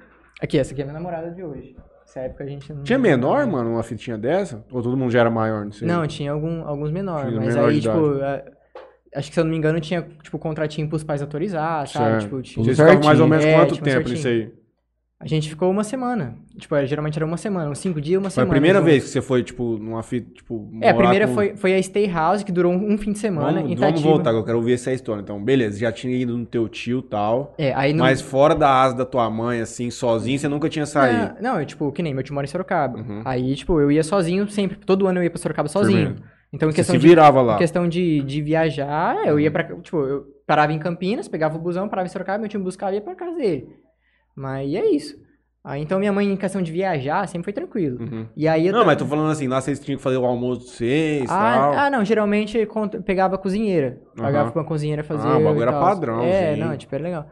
Aqui, 0.42 0.58
essa 0.58 0.72
aqui 0.72 0.80
é 0.80 0.84
a 0.84 0.86
minha 0.86 0.98
namorada 0.98 1.30
de 1.30 1.42
hoje. 1.44 1.76
Nessa 2.00 2.20
época 2.20 2.44
a 2.44 2.46
gente 2.46 2.72
não... 2.72 2.82
Tinha 2.82 2.98
menor, 2.98 3.46
mano, 3.46 3.70
uma 3.70 3.82
fitinha 3.82 4.18
dessa? 4.18 4.64
Ou 4.70 4.82
todo 4.82 4.96
mundo 4.96 5.10
já 5.12 5.20
era 5.20 5.30
maior? 5.30 5.64
Não 5.64 5.72
sei. 5.72 5.86
Não, 5.86 6.06
tinha 6.06 6.32
algum, 6.32 6.66
alguns 6.66 6.90
menores, 6.90 7.28
Tinha 7.28 7.40
mas 7.40 7.54
menor 7.54 7.68
aí, 7.68 7.74
de 7.76 7.80
tipo... 7.82 7.96
a- 8.22 8.42
Acho 9.14 9.28
que, 9.28 9.34
se 9.34 9.40
eu 9.40 9.44
não 9.44 9.50
me 9.52 9.56
engano, 9.56 9.78
tinha, 9.80 10.02
tipo, 10.22 10.38
contratinho 10.38 10.88
pros 10.88 11.04
pais 11.04 11.22
autorizar, 11.22 11.86
sabe? 11.86 12.04
Certo. 12.06 12.22
Tipo, 12.22 12.42
tinha... 12.42 12.64
Vocês 12.64 12.76
ficavam 12.78 13.04
mais 13.04 13.20
ou 13.20 13.28
menos 13.28 13.44
É, 13.44 13.54
quanto 13.54 13.74
tipo, 13.74 13.84
tempo 13.84 14.08
nisso 14.08 14.26
aí? 14.28 14.52
A 15.20 15.26
gente 15.28 15.48
ficou 15.48 15.70
uma 15.70 15.84
semana. 15.84 16.34
Tipo, 16.58 16.74
era- 16.74 16.84
geralmente 16.86 17.16
era 17.16 17.24
uma 17.24 17.36
semana, 17.38 17.70
uns 17.70 17.78
cinco 17.78 17.98
dias, 18.00 18.18
uma 18.20 18.28
Foi 18.28 18.42
a 18.42 18.44
semana. 18.44 18.50
primeira 18.50 18.78
junto. 18.80 18.90
vez 18.90 19.04
que 19.04 19.08
você 19.10 19.22
foi, 19.22 19.42
tipo, 19.42 19.78
numa 19.78 20.02
fita, 20.02 20.28
tipo... 20.34 20.68
É, 20.82 20.90
a 20.90 20.94
primeira 20.94 21.26
com- 21.28 21.34
foi, 21.34 21.56
foi 21.56 21.74
a 21.74 21.82
Stay 21.82 22.06
House, 22.08 22.42
que 22.42 22.52
durou 22.52 22.72
um, 22.72 22.92
um 22.92 22.98
fim 22.98 23.12
de 23.12 23.20
semana 23.20 23.52
Vamos, 23.52 23.70
em 23.70 23.74
vamos 23.76 23.90
Itatiba. 24.00 24.08
voltar, 24.10 24.30
que 24.32 24.36
eu 24.38 24.44
quero 24.44 24.58
ouvir 24.58 24.72
essa 24.74 24.92
história. 24.92 25.22
Então, 25.22 25.42
beleza, 25.42 25.78
já 25.78 25.90
tinha 25.92 26.14
ido 26.14 26.36
no 26.36 26.44
teu 26.44 26.68
tio 26.68 26.98
e 26.98 27.02
tal. 27.08 27.54
É, 27.56 27.72
aí 27.72 27.92
no... 27.94 28.00
Mas 28.00 28.20
fora 28.20 28.54
da 28.54 28.68
asa 28.82 28.96
da 28.96 29.06
tua 29.06 29.30
mãe, 29.30 29.60
assim, 29.60 29.90
sozinho, 29.90 30.38
você 30.38 30.48
nunca 30.48 30.68
tinha 30.68 30.84
saído. 30.84 31.36
Não, 31.40 31.52
não, 31.54 31.60
eu, 31.60 31.64
tipo, 31.64 31.90
que 31.92 32.02
nem 32.02 32.12
meu 32.12 32.22
tio 32.24 32.34
mora 32.34 32.44
em 32.44 32.50
Sorocaba. 32.50 32.98
Uhum. 32.98 33.22
Aí, 33.24 33.54
tipo, 33.54 33.80
eu 33.80 33.90
ia 33.92 34.02
sozinho 34.02 34.46
sempre. 34.50 34.76
Todo 34.84 35.06
ano 35.06 35.20
eu 35.20 35.22
ia 35.22 35.30
pra 35.30 35.38
Sorocaba 35.38 35.68
sozinho. 35.68 36.16
Então, 36.54 36.68
em 36.68 36.72
Você 36.72 36.76
questão 36.76 36.94
se 36.94 37.00
de 37.00 37.08
virava 37.08 37.42
lá. 37.42 37.54
Em 37.56 37.58
questão 37.58 37.88
de, 37.88 38.22
de 38.22 38.40
viajar, 38.40 39.16
eu 39.26 39.40
ia 39.40 39.50
pra. 39.50 39.64
Tipo, 39.80 39.98
eu 40.06 40.24
parava 40.46 40.72
em 40.72 40.78
Campinas, 40.78 41.26
pegava 41.26 41.56
o 41.56 41.60
busão, 41.60 41.88
parava 41.88 42.06
em 42.06 42.10
Sorocaba, 42.10 42.38
meu 42.38 42.48
time 42.48 42.62
buscava 42.62 42.92
e 42.92 42.96
ia 42.96 43.00
pra 43.00 43.14
casa 43.16 43.36
dele. 43.36 43.66
Mas 44.36 44.72
é 44.72 44.86
isso. 44.86 45.16
Aí, 45.64 45.80
então, 45.82 45.98
minha 45.98 46.12
mãe, 46.12 46.30
em 46.30 46.36
questão 46.36 46.60
de 46.62 46.70
viajar, 46.70 47.26
sempre 47.26 47.44
foi 47.44 47.52
tranquilo. 47.52 47.98
Uhum. 48.00 48.28
E 48.36 48.46
aí 48.46 48.66
eu. 48.66 48.72
Não, 48.72 48.84
mas 48.84 48.98
tô 48.98 49.06
falando 49.06 49.30
assim, 49.30 49.48
lá 49.48 49.60
vocês 49.60 49.80
tinham 49.80 49.96
que 49.96 50.02
fazer 50.02 50.18
o 50.18 50.24
almoço 50.24 50.60
de 50.60 50.66
vocês 50.70 51.24
e 51.24 51.26
tal. 51.26 51.36
ah, 51.36 51.86
ah, 51.86 51.90
não, 51.90 52.04
geralmente 52.04 52.68
pegava 53.04 53.34
a 53.34 53.38
cozinheira. 53.38 53.98
Pagava 54.16 54.44
Aham. 54.44 54.50
pra 54.52 54.60
uma 54.62 54.68
cozinheira 54.68 55.02
fazer. 55.02 55.26
Ah, 55.26 55.38
o 55.38 55.42
bagulho 55.44 55.62
era 55.62 55.72
tal. 55.72 55.82
padrão, 55.82 56.20
É, 56.22 56.54
sim. 56.54 56.60
não, 56.60 56.76
tipo, 56.76 56.94
era 56.94 57.02
legal. 57.04 57.26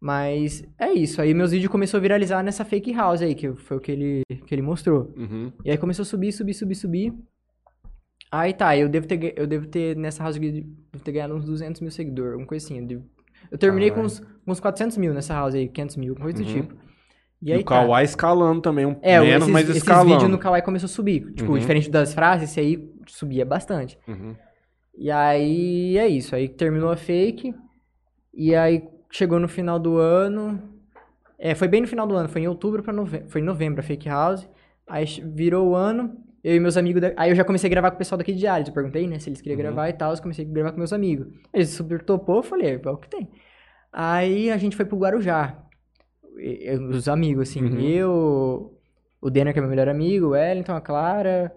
Mas 0.00 0.64
é 0.78 0.92
isso. 0.92 1.20
Aí 1.20 1.32
meus 1.34 1.52
vídeos 1.52 1.70
começaram 1.70 2.00
a 2.00 2.02
viralizar 2.02 2.42
nessa 2.42 2.64
fake 2.64 2.92
house 2.92 3.22
aí, 3.22 3.34
que 3.34 3.52
foi 3.54 3.76
o 3.76 3.80
que 3.80 3.92
ele, 3.92 4.22
que 4.46 4.54
ele 4.54 4.62
mostrou. 4.62 5.12
Uhum. 5.16 5.52
E 5.64 5.70
aí 5.70 5.76
começou 5.78 6.02
a 6.02 6.06
subir, 6.06 6.32
subir, 6.32 6.54
subir, 6.54 6.74
subir. 6.74 7.12
Aí 8.38 8.52
tá, 8.52 8.76
eu 8.76 8.88
devo 8.88 9.06
ter, 9.06 9.34
eu 9.36 9.46
devo 9.46 9.66
ter 9.66 9.96
nessa 9.96 10.22
house 10.22 10.36
devo 10.38 10.66
ter 11.02 11.12
ganhado 11.12 11.34
uns 11.34 11.44
200 11.44 11.80
mil 11.80 11.90
seguidores, 11.90 12.32
alguma 12.32 12.46
coisa 12.48 12.64
assim. 12.64 12.78
Eu, 12.80 12.86
devo- 12.86 13.04
eu 13.50 13.58
terminei 13.58 13.90
com 13.90 14.00
uns, 14.02 14.22
uns 14.46 14.60
400 14.60 14.96
mil 14.96 15.14
nessa 15.14 15.34
house 15.34 15.54
aí, 15.54 15.68
500 15.68 15.96
mil, 15.96 16.14
coisa 16.16 16.38
do 16.42 16.46
Uhum. 16.46 16.52
tipo. 16.52 16.74
E, 17.40 17.50
E 17.50 17.52
aí 17.52 17.60
o 17.60 17.64
tá. 17.64 17.70
Kawaii 17.80 18.04
escalando 18.04 18.60
também, 18.60 18.86
um 18.86 18.96
É, 19.02 19.20
menos, 19.20 19.42
esses, 19.42 19.52
mas 19.52 19.68
escalando. 19.68 20.10
vídeos 20.10 20.30
no 20.30 20.38
Kawaii 20.38 20.62
começou 20.62 20.86
a 20.86 20.88
subir. 20.90 21.32
Tipo, 21.34 21.52
Uhum. 21.52 21.58
diferente 21.58 21.90
das 21.90 22.12
frases, 22.14 22.50
esse 22.50 22.60
aí 22.60 22.90
subia 23.06 23.44
bastante. 23.44 23.98
Uhum. 24.08 24.34
E 24.98 25.10
aí 25.10 25.96
é 25.98 26.08
isso. 26.08 26.34
Aí 26.34 26.48
terminou 26.48 26.90
a 26.90 26.96
fake. 26.96 27.54
E 28.34 28.54
aí 28.54 28.82
chegou 29.10 29.38
no 29.38 29.48
final 29.48 29.78
do 29.78 29.96
ano. 29.98 30.62
É, 31.38 31.54
foi 31.54 31.68
bem 31.68 31.82
no 31.82 31.86
final 31.86 32.06
do 32.06 32.14
ano, 32.14 32.28
foi 32.28 32.40
em 32.42 32.48
outubro 32.48 32.82
para 32.82 32.92
novembro. 32.92 33.28
Foi 33.28 33.40
em 33.40 33.44
novembro 33.44 33.80
a 33.80 33.82
fake 33.82 34.08
house. 34.08 34.48
Aí 34.88 35.04
virou 35.34 35.68
o 35.70 35.74
ano. 35.74 36.16
Eu 36.44 36.54
e 36.54 36.60
meus 36.60 36.76
amigos. 36.76 37.00
da- 37.02 37.12
Aí 37.16 37.30
eu 37.30 37.34
já 37.36 37.44
comecei 37.44 37.68
a 37.68 37.70
gravar 37.70 37.90
com 37.90 37.96
o 37.96 37.98
pessoal 37.98 38.18
daqui 38.18 38.32
de 38.32 38.40
Jales. 38.40 38.68
Eu 38.68 38.74
perguntei, 38.74 39.06
né, 39.06 39.18
se 39.18 39.28
eles 39.28 39.40
queriam 39.40 39.56
Uhum. 39.58 39.62
gravar 39.64 39.88
e 39.88 39.92
tal. 39.92 40.12
Eu 40.14 40.22
comecei 40.22 40.44
a 40.44 40.48
gravar 40.48 40.72
com 40.72 40.78
meus 40.78 40.92
amigos. 40.92 41.26
Eles 41.52 41.70
super 41.70 42.02
topou, 42.02 42.36
eu 42.36 42.42
falei, 42.42 42.80
é 42.84 42.90
o 42.90 42.96
que 42.96 43.08
tem. 43.08 43.28
Aí 43.92 44.50
a 44.50 44.56
gente 44.56 44.76
foi 44.76 44.84
pro 44.84 44.98
Guarujá. 44.98 45.58
E- 46.38 46.68
e- 46.70 46.78
Os 46.78 47.08
amigos, 47.08 47.48
assim. 47.48 47.62
Uhum. 47.64 47.80
Eu, 47.80 48.78
o 49.20 49.30
Denner, 49.30 49.52
que 49.52 49.58
é 49.58 49.62
meu 49.62 49.70
melhor 49.70 49.88
amigo, 49.88 50.26
o 50.26 50.30
Wellington, 50.30 50.72
a 50.76 50.80
Clara 50.80 51.52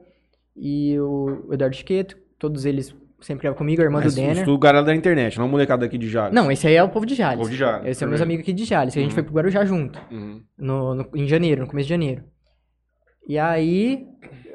e 0.55 0.97
o 0.99 1.49
Eduardo 1.51 1.75
Chiqueto. 1.75 2.17
Todos 2.39 2.65
eles 2.65 2.95
sempre 3.19 3.43
gravam 3.43 3.57
comigo, 3.57 3.81
a 3.81 3.85
irmã 3.85 3.99
Mas 4.01 4.13
do 4.13 4.21
Denner. 4.21 4.43
isso 4.43 4.57
galera 4.57 4.81
da 4.85 4.95
internet, 4.95 5.37
não 5.37 5.47
molecada 5.49 5.81
daqui 5.85 5.97
de 5.97 6.07
Jales. 6.07 6.33
Não, 6.33 6.49
esse 6.49 6.65
aí 6.65 6.75
é 6.75 6.81
o 6.83 6.87
povo 6.89 7.05
de 7.05 7.13
Jales. 7.15 7.37
Povo 7.37 7.49
de 7.49 7.57
Jales, 7.57 7.85
Esse 7.85 8.03
é 8.03 8.07
meus 8.07 8.21
amigos 8.21 8.43
aqui 8.43 8.53
de 8.53 8.63
Jales, 8.63 8.93
que 8.93 8.99
a 8.99 9.03
gente 9.03 9.11
Uhum. 9.11 9.15
foi 9.15 9.23
pro 9.23 9.33
Guarujá 9.33 9.65
junto, 9.65 9.99
Uhum. 10.09 10.41
no, 10.57 10.95
no- 10.95 11.09
em 11.13 11.27
janeiro, 11.27 11.61
no 11.61 11.67
começo 11.67 11.87
de 11.87 11.93
janeiro. 11.93 12.23
E 13.27 13.37
aí, 13.37 14.07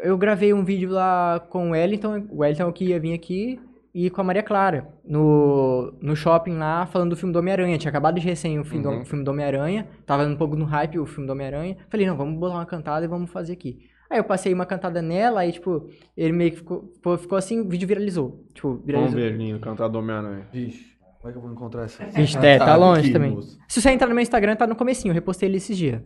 eu 0.04 0.16
gravei 0.18 0.52
um 0.52 0.64
vídeo 0.64 0.90
lá 0.90 1.40
com 1.48 1.68
o 1.68 1.70
Wellington, 1.72 2.26
o 2.30 2.38
Wellington 2.42 2.72
que 2.72 2.84
ia 2.86 3.00
vir 3.00 3.14
aqui, 3.14 3.60
e 3.94 4.10
com 4.10 4.20
a 4.20 4.24
Maria 4.24 4.42
Clara, 4.42 4.88
no, 5.04 5.92
no 6.00 6.16
shopping 6.16 6.56
lá, 6.56 6.84
falando 6.86 7.10
do 7.10 7.16
filme 7.16 7.32
do 7.32 7.38
Homem-Aranha. 7.38 7.78
Tinha 7.78 7.90
acabado 7.90 8.16
de 8.18 8.26
recém 8.26 8.58
o 8.58 8.64
filme, 8.64 8.82
do, 8.82 8.90
Uhum. 8.90 9.02
o 9.02 9.04
filme 9.04 9.24
do 9.24 9.30
Homem-Aranha, 9.30 9.86
tava 10.04 10.24
um 10.24 10.36
pouco 10.36 10.56
no 10.56 10.64
hype 10.64 10.98
o 10.98 11.06
filme 11.06 11.26
do 11.26 11.32
Homem-Aranha. 11.32 11.76
Falei, 11.88 12.06
não, 12.06 12.16
vamos 12.16 12.38
botar 12.38 12.54
uma 12.56 12.66
cantada 12.66 13.04
e 13.04 13.08
vamos 13.08 13.30
fazer 13.30 13.52
aqui. 13.52 13.78
Aí 14.10 14.18
eu 14.18 14.24
passei 14.24 14.52
uma 14.52 14.66
cantada 14.66 15.00
nela, 15.00 15.40
aí, 15.40 15.52
tipo, 15.52 15.88
ele 16.16 16.32
meio 16.32 16.50
que 16.50 16.56
ficou, 16.58 16.92
ficou 17.18 17.38
assim, 17.38 17.60
o 17.60 17.68
vídeo 17.68 17.86
viralizou. 17.88 18.44
Tipo, 18.52 18.68
Vamos 18.70 18.84
viralizou. 18.86 19.16
ver, 19.20 19.32
Linho, 19.36 19.58
cantar 19.60 19.88
do 19.88 19.98
Homem-Aranha. 19.98 20.46
Vixe, 20.52 20.84
como 21.20 21.28
é 21.28 21.32
que 21.32 21.38
eu 21.38 21.42
vou 21.42 21.52
encontrar 21.52 21.84
essa? 21.84 22.04
Vixe, 22.10 22.36
é, 22.38 22.58
tá 22.58 22.74
longe 22.76 23.00
aqui, 23.00 23.12
também. 23.12 23.30
moço. 23.30 23.58
Se 23.68 23.80
você 23.80 23.90
entrar 23.90 24.08
no 24.08 24.14
meu 24.14 24.22
Instagram, 24.22 24.56
tá 24.56 24.66
no 24.66 24.74
comecinho, 24.76 25.10
eu 25.12 25.14
repostei 25.14 25.48
ele 25.48 25.56
esses 25.58 25.76
dias. 25.76 26.02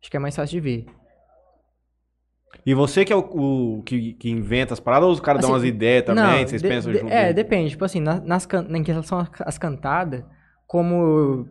Acho 0.00 0.10
que 0.10 0.16
é 0.16 0.20
mais 0.20 0.34
fácil 0.36 0.52
de 0.52 0.60
ver. 0.60 0.86
E 2.66 2.74
você 2.74 3.04
que 3.04 3.12
é 3.12 3.16
o, 3.16 3.20
o 3.78 3.82
que, 3.84 4.14
que 4.14 4.28
inventa 4.28 4.74
as 4.74 4.80
paradas 4.80 5.06
ou 5.06 5.12
os 5.14 5.20
caras 5.20 5.40
dão 5.40 5.50
Assim, 5.54 5.58
umas 5.62 5.68
ideias 5.68 6.02
também? 6.04 6.24
Não, 6.24 6.48
vocês 6.48 6.60
de- 6.60 6.68
pensam 6.68 6.92
de- 6.92 6.98
junto? 6.98 7.12
É, 7.12 7.32
depende. 7.32 7.70
Tipo 7.70 7.84
assim, 7.84 8.00
na- 8.00 8.20
nas, 8.20 8.44
can- 8.44 8.66
em 8.68 8.82
relação 8.82 9.24
às- 9.40 9.56
cantadas, 9.56 10.24
como 10.66 11.46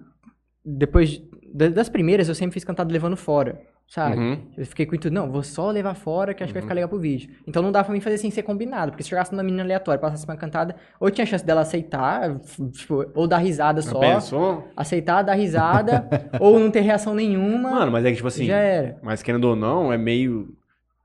depois 0.63 1.21
da- 1.54 1.69
das 1.69 1.88
primeiras 1.89 2.28
eu 2.28 2.36
sempre 2.36 2.54
fiz 2.54 2.63
cantada 2.65 2.91
levando 2.91 3.15
fora, 3.15 3.62
sabe? 3.88 4.17
Uhum. 4.17 4.38
Eu 4.58 4.65
fiquei 4.65 4.86
com 4.86 4.97
tudo, 4.97 5.13
não, 5.13 5.32
vou 5.32 5.41
só 5.41 5.71
levar 5.71 5.93
fora 5.95 6.34
que 6.34 6.43
acho 6.43 6.49
que 6.51 6.54
vai 6.56 6.62
Uhum. 6.62 6.65
ficar 6.65 6.73
legal 6.75 6.89
pro 6.89 6.99
vídeo. 6.99 7.30
Então 7.47 7.63
não 7.63 7.71
dá 7.71 7.82
pra 7.82 7.93
mim 7.93 8.01
fazer 8.01 8.17
sem 8.17 8.30
ser 8.30 8.43
combinado, 8.43 8.91
porque 8.91 9.04
se 9.04 9.10
chegasse 9.10 9.32
numa 9.32 9.43
menina 9.43 9.63
aleatória, 9.63 10.01
passasse 10.01 10.25
uma 10.25 10.36
cantada, 10.36 10.75
ou 10.99 11.10
tinha 11.10 11.25
chance 11.25 11.45
dela 11.45 11.62
aceitar, 11.62 12.39
tipo, 12.73 13.06
ou 13.15 13.25
dar 13.25 13.38
risada 13.38 13.82
só, 13.82 13.99
pensou? 13.99 14.67
aceitar, 14.75 15.21
dar 15.21 15.36
risada, 15.36 16.10
ou 16.41 16.60
não 16.60 16.69
ter 16.69 16.82
reação 16.82 17.15
nenhuma, 17.15 17.69
Mano, 17.71 17.91
mas 17.91 18.04
é 18.04 18.10
que 18.10 18.15
tipo 18.17 18.28
assim, 18.28 18.45
já 18.47 18.58
era. 18.58 18.97
mas 19.01 19.23
querendo 19.23 19.45
ou 19.45 19.56
não, 19.56 19.93
é 19.93 19.97
meio... 19.97 20.54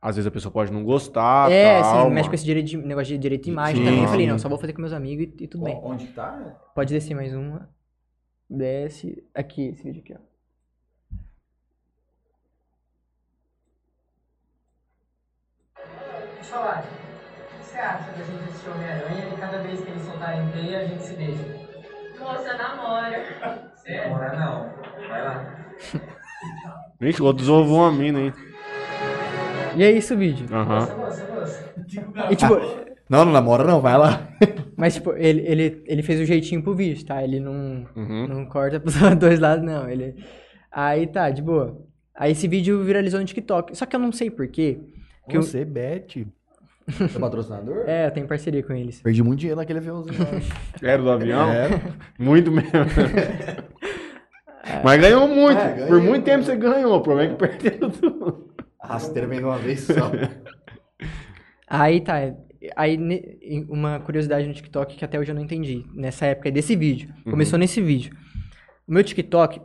Às 0.03 0.17
vezes 0.17 0.27
a 0.27 0.31
pessoa 0.31 0.51
pode 0.51 0.73
não 0.73 0.83
gostar, 0.83 1.53
é, 1.53 1.83
tal, 1.83 2.07
sim, 2.07 2.15
mexe 2.15 2.29
com 2.31 2.35
esse 2.35 2.45
direito 2.45 2.69
de, 2.69 2.77
negócio 2.79 3.13
de 3.13 3.19
direito 3.19 3.45
de 3.45 3.51
imagem 3.51 3.77
Sim, 3.77 3.85
também. 3.85 4.03
Eu 4.03 4.09
falei, 4.09 4.27
não, 4.27 4.39
só 4.39 4.49
vou 4.49 4.57
fazer 4.57 4.73
com 4.73 4.81
meus 4.81 4.95
amigos 4.95 5.27
e, 5.27 5.45
e 5.45 5.47
tudo 5.47 5.65
bem. 5.65 5.79
Onde 5.83 6.07
tá? 6.07 6.59
Pode 6.75 6.95
descer 6.95 7.15
mais 7.15 7.35
uma. 7.35 7.69
Desce. 8.49 9.23
Aqui, 9.35 9.69
esse 9.69 9.83
vídeo 9.85 10.01
aqui, 10.03 10.15
ó. 10.15 10.31
Deixa 16.37 16.55
eu 16.55 16.61
falar. 16.61 16.83
O 16.83 17.59
que 17.59 17.65
você 17.65 17.79
acha 17.79 18.11
da 18.13 18.25
gente 18.25 18.45
assistir 18.49 18.71
Homem-Aranha 18.71 19.35
e 19.35 19.37
cada 19.39 19.59
vez 19.59 19.85
que 19.85 19.91
eles 19.91 20.03
soltarem 20.03 20.51
teia 20.53 20.81
a 20.81 20.87
gente 20.87 21.03
se 21.03 21.15
beija? 21.15 21.45
Moça, 22.19 22.57
namora. 22.57 23.73
Sério? 23.77 24.11
Namorar 24.11 24.39
não. 24.39 25.09
Vai 25.09 25.25
lá. 25.25 25.75
Vixe, 26.99 27.21
o 27.21 27.27
outro 27.27 27.43
desovou 27.43 27.81
uma 27.81 27.93
mina, 27.93 28.19
hein? 28.19 28.50
E 29.77 29.83
é 29.83 29.91
isso 29.93 30.15
o 30.15 30.17
vídeo. 30.17 30.47
Moça. 30.51 31.71
E 32.31 32.37
tipo, 32.37 32.55
Não, 33.09 33.25
não 33.25 33.33
namora 33.33 33.65
não, 33.65 33.81
vai 33.81 33.97
lá. 33.99 34.29
mas 34.77 34.95
tipo, 34.95 35.13
ele, 35.15 35.41
ele, 35.47 35.83
ele 35.87 36.03
fez 36.03 36.21
o 36.21 36.25
jeitinho 36.25 36.63
pro 36.63 36.75
vídeo, 36.75 37.05
tá? 37.05 37.23
Ele 37.23 37.41
não, 37.41 37.87
Uhum. 37.97 38.27
não 38.29 38.47
corta 38.47 38.79
pros 38.81 38.95
dois 39.19 39.39
lados, 39.41 39.65
não. 39.65 39.89
Ele... 39.89 40.15
Aí 40.71 41.07
tá, 41.07 41.31
de 41.31 41.43
boa. 41.43 41.79
Aí 42.15 42.33
esse 42.33 42.47
vídeo 42.47 42.83
viralizou 42.85 43.19
no 43.21 43.27
TikTok. 43.27 43.77
Só 43.77 43.87
que 43.87 43.97
eu 43.97 44.01
não 44.01 44.13
sei 44.13 44.31
porquê. 44.31 44.81
Que 45.29 45.37
eu- 45.37 45.43
Você, 45.43 45.65
Beth. 45.65 46.27
Seu 47.11 47.21
patrocinador? 47.21 47.85
É, 47.87 48.07
eu 48.07 48.11
tenho 48.11 48.27
parceria 48.27 48.63
com 48.65 48.73
eles. 48.73 49.01
Perdi 49.01 49.23
muito 49.23 49.39
dinheiro 49.41 49.59
naquele 49.61 49.79
aviãozinho. 49.79 50.17
Era 50.83 51.01
do 51.01 51.11
avião? 51.11 51.49
Era. 51.51 51.81
Muito 52.19 52.51
mesmo. 52.51 52.71
Mas 54.85 55.01
ganhou 55.01 55.27
muito. 55.29 55.59
É, 55.59 55.73
ganhei, 55.73 55.87
Por 55.87 56.01
muito 56.03 56.25
tempo 56.25 56.45
ganhei. 56.45 56.45
você 56.45 56.57
ganhou. 56.57 56.97
O 56.97 57.01
problema 57.01 57.33
é 57.33 57.35
que 57.35 57.59
perdeu 57.59 57.91
tudo. 57.91 58.50
A 58.83 58.87
rasteira 58.95 59.27
vem 59.29 59.39
de 59.39 59.45
uma 59.45 59.59
vez 59.59 59.81
só. 59.81 60.11
Aí 61.69 62.01
tá. 62.01 62.35
Aí 62.77 62.97
ne- 62.97 63.39
em- 63.43 63.67
uma 63.71 64.01
curiosidade 64.01 64.47
no 64.47 64.53
TikTok 64.55 64.97
que 64.97 65.05
até 65.05 65.19
hoje 65.19 65.31
eu 65.31 65.35
não 65.35 65.43
entendi. 65.43 65.85
Nessa 65.95 66.27
época 66.27 66.51
desse 66.51 66.77
vídeo. 66.77 67.13
Começou 67.25 67.59
nesse 67.59 67.81
vídeo. 67.81 68.15
O 68.87 68.93
meu 68.93 69.03
TikTok, 69.05 69.61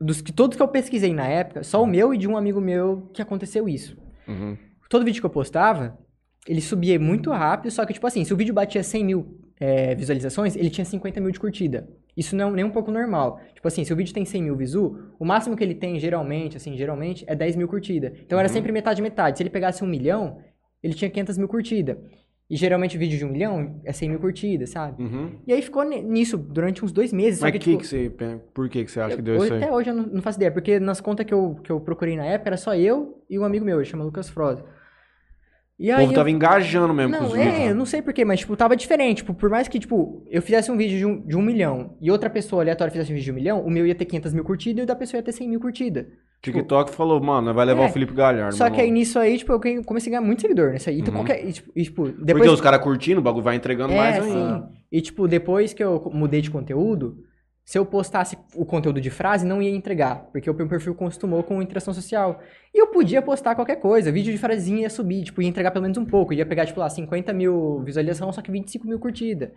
dos 0.00 0.20
que 0.20 0.32
todos 0.32 0.56
que 0.56 0.62
eu 0.62 0.68
pesquisei 0.68 1.12
na 1.12 1.26
época, 1.28 1.62
só 1.62 1.82
o 1.82 1.86
meu 1.86 2.12
e 2.14 2.18
de 2.18 2.26
um 2.26 2.36
amigo 2.36 2.60
meu 2.60 3.10
que 3.14 3.22
aconteceu 3.22 3.68
isso. 3.68 3.96
Uhum. 4.26 4.56
Todo 4.88 5.04
vídeo 5.04 5.20
que 5.20 5.26
eu 5.26 5.30
postava, 5.30 5.96
ele 6.48 6.60
subia 6.60 6.98
muito 6.98 7.30
rápido, 7.30 7.70
só 7.70 7.84
que, 7.84 7.92
tipo 7.92 8.06
assim, 8.06 8.24
se 8.24 8.32
o 8.32 8.36
vídeo 8.36 8.54
batia 8.54 8.82
100 8.82 9.04
mil 9.04 9.40
é, 9.60 9.94
visualizações, 9.94 10.56
ele 10.56 10.70
tinha 10.70 10.84
50 10.84 11.20
mil 11.20 11.30
de 11.30 11.38
curtida. 11.40 11.88
Isso 12.16 12.34
não 12.34 12.48
é 12.48 12.52
nem 12.52 12.64
um 12.64 12.70
pouco 12.70 12.90
normal. 12.90 13.38
Tipo 13.54 13.68
assim, 13.68 13.84
se 13.84 13.92
o 13.92 13.96
vídeo 13.96 14.14
tem 14.14 14.24
100 14.24 14.42
mil 14.42 14.56
visu, 14.56 14.98
o 15.18 15.24
máximo 15.24 15.54
que 15.56 15.62
ele 15.62 15.74
tem, 15.74 15.98
geralmente, 15.98 16.56
assim, 16.56 16.76
geralmente, 16.76 17.24
é 17.28 17.34
10 17.34 17.56
mil 17.56 17.68
curtida. 17.68 18.12
Então 18.24 18.38
era 18.38 18.48
sempre 18.48 18.72
metade, 18.72 19.02
metade. 19.02 19.36
Se 19.36 19.42
ele 19.42 19.50
pegasse 19.50 19.84
um 19.84 19.86
milhão, 19.86 20.38
ele 20.82 20.94
tinha 20.94 21.10
500 21.10 21.36
mil 21.36 21.48
curtida. 21.48 21.98
E 22.48 22.56
geralmente 22.56 22.96
o 22.96 23.00
vídeo 23.00 23.18
de 23.18 23.24
um 23.24 23.28
milhão 23.28 23.80
é 23.84 23.92
100 23.92 24.08
mil 24.08 24.20
curtidas, 24.20 24.70
sabe? 24.70 25.02
Uhum. 25.02 25.32
E 25.46 25.52
aí 25.52 25.60
ficou 25.60 25.82
ni- 25.82 26.00
nisso 26.00 26.38
durante 26.38 26.84
uns 26.84 26.92
dois 26.92 27.12
meses. 27.12 27.40
Mas 27.42 27.50
que, 27.50 27.58
que 27.58 27.64
tipo, 27.70 27.80
que 27.82 27.86
você, 27.88 28.08
por 28.54 28.68
que, 28.68 28.84
que 28.84 28.90
você 28.90 29.00
acha 29.00 29.16
que 29.16 29.22
deu 29.22 29.34
hoje- 29.34 29.44
isso 29.46 29.54
aí? 29.54 29.62
Até 29.64 29.72
hoje 29.72 29.90
eu 29.90 29.94
não, 29.94 30.06
não 30.06 30.22
faço 30.22 30.38
ideia, 30.38 30.52
porque 30.52 30.78
nas 30.78 31.00
contas 31.00 31.26
que 31.26 31.34
eu, 31.34 31.56
que 31.62 31.70
eu 31.72 31.80
procurei 31.80 32.16
na 32.16 32.24
época 32.24 32.48
era 32.50 32.56
só 32.56 32.72
eu 32.76 33.20
e 33.28 33.36
um 33.36 33.42
amigo 33.44 33.64
meu, 33.64 33.78
ele 33.78 33.84
chama 33.84 34.04
Lucas 34.04 34.28
Froza. 34.30 34.64
E 35.78 35.92
O 35.92 35.96
povo 35.96 36.10
eu- 36.10 36.14
tava 36.14 36.30
engajando 36.30 36.94
mesmo 36.94 37.12
com 37.12 37.20
Não, 37.20 37.26
os 37.28 37.34
vídeos. 37.36 37.54
é, 37.54 37.70
eu 37.70 37.74
não 37.74 37.84
sei 37.84 38.00
porquê, 38.00 38.24
mas, 38.24 38.40
tipo, 38.40 38.56
tava 38.56 38.74
diferente. 38.74 39.18
Tipo, 39.18 39.34
por 39.34 39.50
mais 39.50 39.68
que, 39.68 39.78
tipo, 39.78 40.24
eu 40.30 40.40
fizesse 40.40 40.70
um 40.72 40.76
vídeo 40.76 40.96
de 40.96 41.04
um, 41.04 41.20
de 41.20 41.36
um 41.36 41.42
milhão 41.42 41.96
e 42.00 42.10
outra 42.10 42.30
pessoa 42.30 42.62
aleatória 42.62 42.90
fizesse 42.90 43.12
um 43.12 43.14
vídeo 43.14 43.26
de 43.26 43.32
um 43.32 43.34
milhão, 43.34 43.60
o 43.60 43.68
meu 43.70 43.86
ia 43.86 43.94
ter 43.94 44.06
500 44.06 44.32
mil 44.32 44.42
curtidas 44.42 44.80
e 44.80 44.84
o 44.84 44.86
da 44.86 44.96
pessoa 44.96 45.18
ia 45.18 45.22
ter 45.22 45.32
100 45.32 45.48
mil 45.50 45.60
curtidas. 45.60 46.06
TikTok 46.40 46.90
falou, 46.94 47.20
mano, 47.20 47.52
vai 47.52 47.66
levar 47.66 47.82
É, 47.82 47.86
o 47.86 47.92
Felipe 47.92 48.14
Galhardo. 48.14 48.54
Só 48.56 48.70
que 48.70 48.80
aí 48.80 48.90
nisso 48.90 49.18
aí, 49.18 49.36
tipo, 49.36 49.52
eu 49.52 49.84
comecei 49.84 50.10
a 50.10 50.16
ganhar 50.16 50.26
muito 50.26 50.40
seguidor 50.40 50.70
nessa 50.70 50.88
aí. 50.88 51.00
Então, 51.00 51.12
Uhum. 51.12 51.20
qualquer. 51.20 51.44
E, 51.46 51.52
tipo, 51.52 51.72
e, 51.76 51.82
tipo, 51.82 52.02
Porque 52.04 52.24
depois. 52.24 52.50
os 52.52 52.60
caras 52.62 52.80
curtindo, 52.80 53.20
o 53.20 53.22
bagulho 53.22 53.44
vai 53.44 53.56
entregando 53.56 53.92
é, 53.92 53.96
mais 53.96 54.22
ainda. 54.24 54.70
E, 54.90 55.00
tipo, 55.02 55.28
depois 55.28 55.74
que 55.74 55.84
eu 55.84 56.10
mudei 56.14 56.40
de 56.40 56.50
conteúdo, 56.50 57.18
se 57.66 57.76
eu 57.76 57.84
postasse 57.84 58.38
o 58.54 58.64
conteúdo 58.64 59.00
de 59.00 59.10
frase, 59.10 59.44
não 59.44 59.60
ia 59.60 59.74
entregar, 59.74 60.28
porque 60.30 60.48
o 60.48 60.54
meu 60.54 60.68
perfil 60.68 60.92
acostumou 60.92 61.42
com 61.42 61.60
interação 61.60 61.92
social. 61.92 62.40
E 62.72 62.80
eu 62.80 62.86
podia 62.86 63.20
postar 63.20 63.56
qualquer 63.56 63.80
coisa, 63.80 64.12
vídeo 64.12 64.32
de 64.32 64.38
frasezinha 64.38 64.82
ia 64.82 64.90
subir, 64.90 65.24
tipo, 65.24 65.42
ia 65.42 65.48
entregar 65.48 65.72
pelo 65.72 65.82
menos 65.82 65.98
um 65.98 66.04
pouco, 66.04 66.32
ia 66.32 66.46
pegar, 66.46 66.64
tipo, 66.64 66.78
lá, 66.78 66.88
50 66.88 67.32
mil 67.32 67.82
visualizações, 67.82 68.36
só 68.36 68.40
que 68.40 68.52
25 68.52 68.86
mil 68.86 69.00
curtidas. 69.00 69.50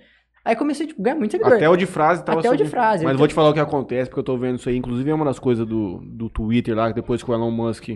Aí 0.43 0.55
comecei, 0.55 0.87
tipo, 0.87 0.99
ganhar 1.03 1.17
muito 1.17 1.33
seguidor. 1.33 1.53
Até 1.53 1.69
o 1.69 1.75
de 1.75 1.85
frase 1.85 2.23
tava 2.23 2.39
Até 2.39 2.49
o 2.49 2.53
de 2.53 2.57
subindo. 2.59 2.71
frase. 2.71 3.03
Mas 3.03 3.13
Eu 3.13 3.19
vou 3.19 3.27
te 3.27 3.33
falar 3.35 3.49
o 3.49 3.53
que 3.53 3.59
acontece, 3.59 4.09
porque 4.09 4.21
eu 4.21 4.23
tô 4.23 4.35
vendo 4.39 4.57
isso 4.57 4.69
aí. 4.69 4.75
Inclusive 4.75 5.07
é 5.07 5.13
uma 5.13 5.25
das 5.25 5.37
coisas 5.37 5.67
do, 5.67 5.99
do 6.03 6.31
Twitter 6.31 6.75
lá, 6.75 6.87
que 6.87 6.95
depois 6.95 7.21
que 7.21 7.29
o 7.29 7.33
Elon 7.35 7.51
Musk 7.51 7.89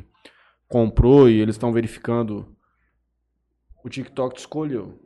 comprou 0.67 1.27
e 1.27 1.39
eles 1.39 1.55
estão 1.55 1.71
verificando, 1.73 2.55
o 3.83 3.89
TikTok 3.89 4.35
te 4.35 4.39
escolheu. 4.39 4.99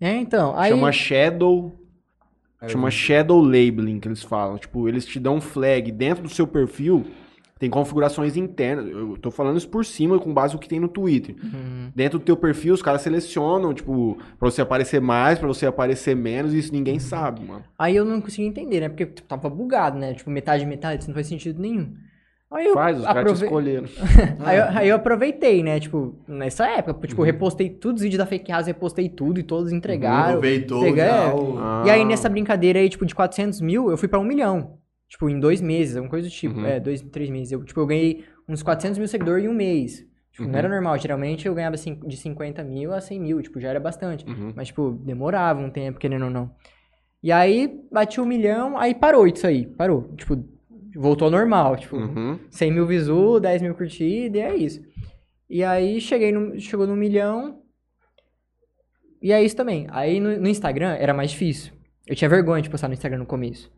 É, 0.00 0.12
então, 0.16 0.58
aí... 0.58 0.70
Chama 0.70 0.90
Shadow. 0.90 1.83
Chama 2.68 2.90
Shadow 2.90 3.40
Labeling, 3.40 4.00
que 4.00 4.08
eles 4.08 4.22
falam. 4.22 4.58
Tipo, 4.58 4.88
eles 4.88 5.04
te 5.04 5.18
dão 5.18 5.36
um 5.36 5.40
flag 5.40 5.90
dentro 5.92 6.22
do 6.22 6.28
seu 6.28 6.46
perfil. 6.46 7.04
Tem 7.58 7.70
configurações 7.70 8.36
internas. 8.36 8.86
Eu 8.88 9.16
tô 9.16 9.30
falando 9.30 9.56
isso 9.56 9.68
por 9.68 9.84
cima, 9.84 10.18
com 10.18 10.34
base 10.34 10.54
no 10.54 10.60
que 10.60 10.68
tem 10.68 10.80
no 10.80 10.88
Twitter. 10.88 11.36
Uhum. 11.42 11.90
Dentro 11.94 12.18
do 12.18 12.24
teu 12.24 12.36
perfil, 12.36 12.74
os 12.74 12.82
caras 12.82 13.00
selecionam, 13.00 13.72
tipo, 13.72 14.18
pra 14.38 14.50
você 14.50 14.60
aparecer 14.60 15.00
mais, 15.00 15.38
pra 15.38 15.46
você 15.46 15.64
aparecer 15.64 16.16
menos, 16.16 16.52
e 16.52 16.58
isso 16.58 16.72
ninguém 16.72 16.98
sabe, 16.98 17.44
mano. 17.44 17.64
Aí 17.78 17.94
eu 17.94 18.04
não 18.04 18.20
consegui 18.20 18.46
entender, 18.46 18.80
né? 18.80 18.88
Porque 18.88 19.06
tipo, 19.06 19.26
tava 19.28 19.48
bugado, 19.48 19.98
né? 19.98 20.14
Tipo, 20.14 20.30
metade, 20.30 20.66
metade, 20.66 21.00
isso 21.00 21.08
não 21.08 21.14
faz 21.14 21.28
sentido 21.28 21.62
nenhum. 21.62 21.94
Aí 22.54 22.66
eu 22.66 22.74
Faz, 22.74 22.98
os 22.98 23.04
caras 23.04 23.22
te 23.22 23.26
aprove- 23.26 23.44
escolheram. 23.46 23.86
Aí, 24.44 24.56
eu, 24.58 24.64
aí 24.78 24.88
eu 24.88 24.96
aproveitei, 24.96 25.62
né? 25.62 25.80
Tipo, 25.80 26.14
nessa 26.28 26.66
época, 26.68 27.06
tipo, 27.08 27.20
Uhum. 27.20 27.26
repostei 27.26 27.68
todos 27.68 28.00
os 28.00 28.02
vídeos 28.04 28.18
da 28.18 28.26
Fake 28.26 28.50
House, 28.52 28.66
repostei 28.66 29.08
tudo 29.08 29.40
e 29.40 29.42
todos 29.42 29.72
entregaram. 29.72 30.28
Aproveitou 30.36 30.94
já 30.96 31.04
é. 31.04 31.34
o... 31.34 31.58
Ah. 31.58 31.82
E 31.86 31.90
aí, 31.90 32.04
nessa 32.04 32.28
brincadeira 32.28 32.78
aí, 32.78 32.88
tipo, 32.88 33.04
de 33.04 33.14
400 33.14 33.60
mil, 33.60 33.90
eu 33.90 33.96
fui 33.96 34.06
pra 34.08 34.18
um 34.20 34.24
milhão. 34.24 34.78
Tipo, 35.08 35.28
em 35.28 35.38
dois 35.40 35.60
meses, 35.60 35.96
alguma 35.96 36.10
coisa 36.10 36.28
do 36.28 36.30
tipo. 36.32 36.58
Uhum. 36.58 36.66
É, 36.66 36.78
dois, 36.80 37.00
três 37.02 37.28
meses. 37.30 37.52
Eu, 37.52 37.62
tipo, 37.64 37.78
eu 37.80 37.86
ganhei 37.86 38.24
uns 38.48 38.62
400 38.62 38.98
mil 38.98 39.08
seguidores 39.08 39.44
em 39.44 39.48
um 39.48 39.54
mês. 39.54 40.04
Tipo, 40.32 40.44
Uhum. 40.44 40.50
não 40.50 40.58
era 40.58 40.68
normal. 40.68 40.96
Geralmente 40.98 41.46
eu 41.46 41.54
ganhava 41.54 41.76
de 41.76 42.16
50 42.16 42.62
mil 42.64 42.92
a 42.92 43.00
100 43.00 43.20
mil. 43.20 43.42
Tipo, 43.42 43.60
já 43.60 43.68
era 43.70 43.80
bastante. 43.80 44.24
Uhum. 44.26 44.52
Mas, 44.56 44.68
tipo, 44.68 44.92
demorava 45.04 45.60
um 45.60 45.70
tempo, 45.70 45.98
querendo 45.98 46.24
ou 46.24 46.30
não. 46.30 46.50
E 47.22 47.30
aí, 47.32 47.80
bati 47.90 48.20
um 48.20 48.26
milhão, 48.26 48.76
aí 48.78 48.94
parou 48.94 49.26
isso 49.26 49.46
aí. 49.46 49.66
Parou. 49.66 50.10
Tipo, 50.16 50.36
voltou 50.96 51.26
ao 51.26 51.30
normal. 51.32 51.76
Tipo, 51.76 51.96
Uhum. 51.96 52.38
100 52.50 52.70
mil 52.72 52.86
visu, 52.86 53.40
10 53.40 53.62
mil 53.62 53.74
curtidas, 53.74 54.36
e 54.36 54.40
é 54.44 54.54
isso. 54.56 54.80
E 55.48 55.62
aí, 55.62 56.00
cheguei 56.00 56.32
no, 56.32 56.58
chegou 56.58 56.86
no 56.86 56.96
milhão, 56.96 57.60
e 59.22 59.32
é 59.32 59.42
isso 59.42 59.56
também. 59.56 59.86
Aí, 59.90 60.20
no, 60.20 60.36
no 60.38 60.48
Instagram, 60.48 60.94
era 60.98 61.14
mais 61.14 61.30
difícil. 61.30 61.72
Eu 62.06 62.14
tinha 62.14 62.28
vergonha 62.28 62.60
de 62.62 62.68
postar 62.68 62.88
no 62.88 62.94
Instagram 62.94 63.18
no 63.18 63.26
começo. 63.26 63.70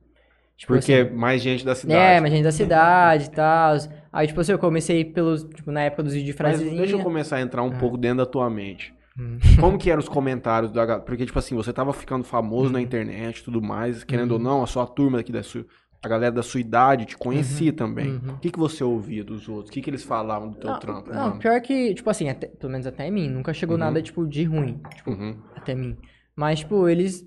Tipo, 0.57 0.73
Porque 0.73 0.93
assim, 0.93 1.15
mais 1.15 1.43
gente 1.43 1.65
da 1.65 1.75
cidade. 1.75 2.01
é, 2.01 2.21
mas 2.21 2.33
gente 2.33 2.43
da 2.43 2.51
cidade 2.51 3.27
e 3.27 3.31
tal. 3.31 3.77
Aí, 4.13 4.27
tipo 4.27 4.41
assim, 4.41 4.53
eu 4.53 4.59
comecei 4.59 5.05
pelos, 5.05 5.45
tipo, 5.45 5.71
na 5.71 5.83
época 5.83 6.03
dos 6.03 6.15
vídeos 6.15 6.35
de 6.35 6.43
Mas 6.43 6.57
frasezinha. 6.57 6.81
deixa 6.81 6.97
eu 6.97 7.03
começar 7.03 7.37
a 7.37 7.41
entrar 7.43 7.63
um 7.63 7.69
Ah. 7.73 7.79
pouco 7.79 7.97
dentro 7.99 8.19
da 8.19 8.27
tua 8.27 8.49
mente. 8.49 8.93
Hum. 9.19 9.39
Como 9.61 9.79
que 9.79 9.91
eram 9.91 10.01
os 10.01 10.09
comentários 10.09 10.73
da 10.73 10.85
galera? 10.87 11.05
Porque, 11.05 11.27
tipo 11.27 11.39
assim, 11.39 11.55
você 11.55 11.73
tava 11.73 11.93
ficando 11.93 12.25
famoso 12.25 12.67
Uhum. 12.67 12.73
na 12.73 12.81
internet 12.81 13.39
e 13.39 13.45
tudo 13.45 13.61
mais, 13.63 14.03
querendo 14.03 14.33
ou 14.33 14.39
não, 14.39 14.63
a 14.63 14.67
sua 14.67 14.87
turma 14.87 15.21
aqui 15.21 15.31
da 15.31 15.43
sua. 15.43 15.65
A 16.03 16.09
galera 16.09 16.31
da 16.33 16.43
sua 16.43 16.61
idade 16.61 17.05
te 17.07 17.17
conhecia 17.17 17.73
também. 17.73 18.13
uhum. 18.13 18.35
O 18.35 18.39
que, 18.39 18.51
que 18.51 18.59
você 18.59 18.85
ouvia 18.85 19.25
dos 19.25 19.49
outros? 19.49 19.71
O 19.71 19.73
que, 19.73 19.81
que 19.81 19.91
eles 19.91 20.05
falavam 20.05 20.51
do 20.51 20.57
teu 20.57 20.71
Não, 20.71 20.79
trampo? 20.79 21.11
não, 21.13 21.29
mano? 21.29 21.39
pior 21.39 21.61
que, 21.61 21.95
tipo 21.95 22.09
assim, 22.11 22.29
até- 22.29 22.47
pelo 22.47 22.71
menos 22.71 22.87
até 22.87 23.11
mim, 23.11 23.29
nunca 23.29 23.53
chegou 23.53 23.75
Uhum. 23.75 23.81
nada, 23.81 24.01
tipo, 24.03 24.27
de 24.27 24.45
ruim. 24.45 24.81
Tipo, 24.95 25.11
Uhum. 25.11 25.37
até 25.57 25.75
mim. 25.75 25.97
Mas, 26.37 26.61
tipo, 26.61 26.89
eles. 26.89 27.25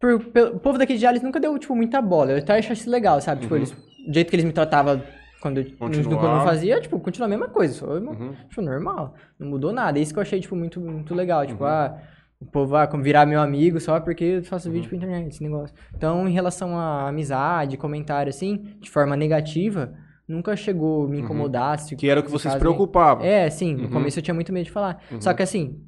Por, 0.00 0.18
pelo- 0.26 0.56
o 0.56 0.60
povo 0.60 0.78
daqui 0.78 0.94
de 0.94 1.00
Jales 1.00 1.22
nunca 1.22 1.38
deu, 1.40 1.58
tipo, 1.58 1.74
muita 1.74 2.00
bola. 2.00 2.32
Eu 2.32 2.38
até 2.38 2.56
acho 2.58 2.72
isso 2.72 2.88
legal, 2.90 3.20
sabe? 3.20 3.42
Tipo, 3.42 3.54
Uhum. 3.54 3.60
eles. 3.60 3.70
Do 4.06 4.12
jeito 4.14 4.30
que 4.30 4.36
eles 4.36 4.44
me 4.44 4.52
tratavam 4.52 5.02
quando 5.40 5.58
eu, 5.58 5.66
quando 5.78 5.94
eu 5.94 6.02
não 6.10 6.44
fazia, 6.44 6.80
tipo, 6.80 6.98
continua 7.00 7.26
a 7.26 7.30
mesma 7.30 7.48
coisa. 7.48 7.74
Só, 7.74 7.86
Uhum. 7.98 8.34
tipo, 8.48 8.62
normal. 8.62 9.14
Não 9.38 9.48
mudou 9.48 9.72
nada. 9.72 9.98
Isso 9.98 10.12
que 10.12 10.18
eu 10.18 10.22
achei, 10.22 10.40
tipo, 10.40 10.54
muito, 10.56 10.80
muito 10.80 11.14
legal. 11.14 11.46
Tipo, 11.46 11.64
Uhum. 11.64 11.70
ah, 11.70 11.98
o 12.40 12.44
povo 12.46 12.72
vai 12.72 12.86
virar 13.00 13.24
meu 13.26 13.40
amigo 13.40 13.80
só 13.80 13.98
porque 14.00 14.24
eu 14.24 14.44
faço 14.44 14.68
Uhum. 14.68 14.74
vídeo 14.74 14.88
pra 14.88 14.96
internet, 14.98 15.28
esse 15.28 15.42
negócio. 15.42 15.74
Então, 15.94 16.28
em 16.28 16.32
relação 16.32 16.78
à 16.78 17.08
amizade, 17.08 17.76
comentário, 17.76 18.30
assim, 18.30 18.76
de 18.80 18.90
forma 18.90 19.16
negativa, 19.16 19.94
nunca 20.28 20.54
chegou 20.56 21.04
a 21.06 21.08
me 21.08 21.20
incomodar. 21.20 21.78
se- 21.78 21.94
Uhum. 21.94 21.98
Que 21.98 22.08
era 22.08 22.20
o 22.20 22.22
que 22.22 22.30
você 22.30 22.50
se 22.50 22.58
preocupava. 22.58 23.24
é, 23.24 23.48
sim. 23.50 23.74
No 23.74 23.84
Uhum. 23.84 23.90
começo 23.90 24.18
eu 24.18 24.22
tinha 24.22 24.34
muito 24.34 24.52
medo 24.52 24.64
de 24.66 24.70
falar. 24.72 25.02
Uhum. 25.10 25.20
Só 25.20 25.32
que 25.32 25.42
assim, 25.42 25.80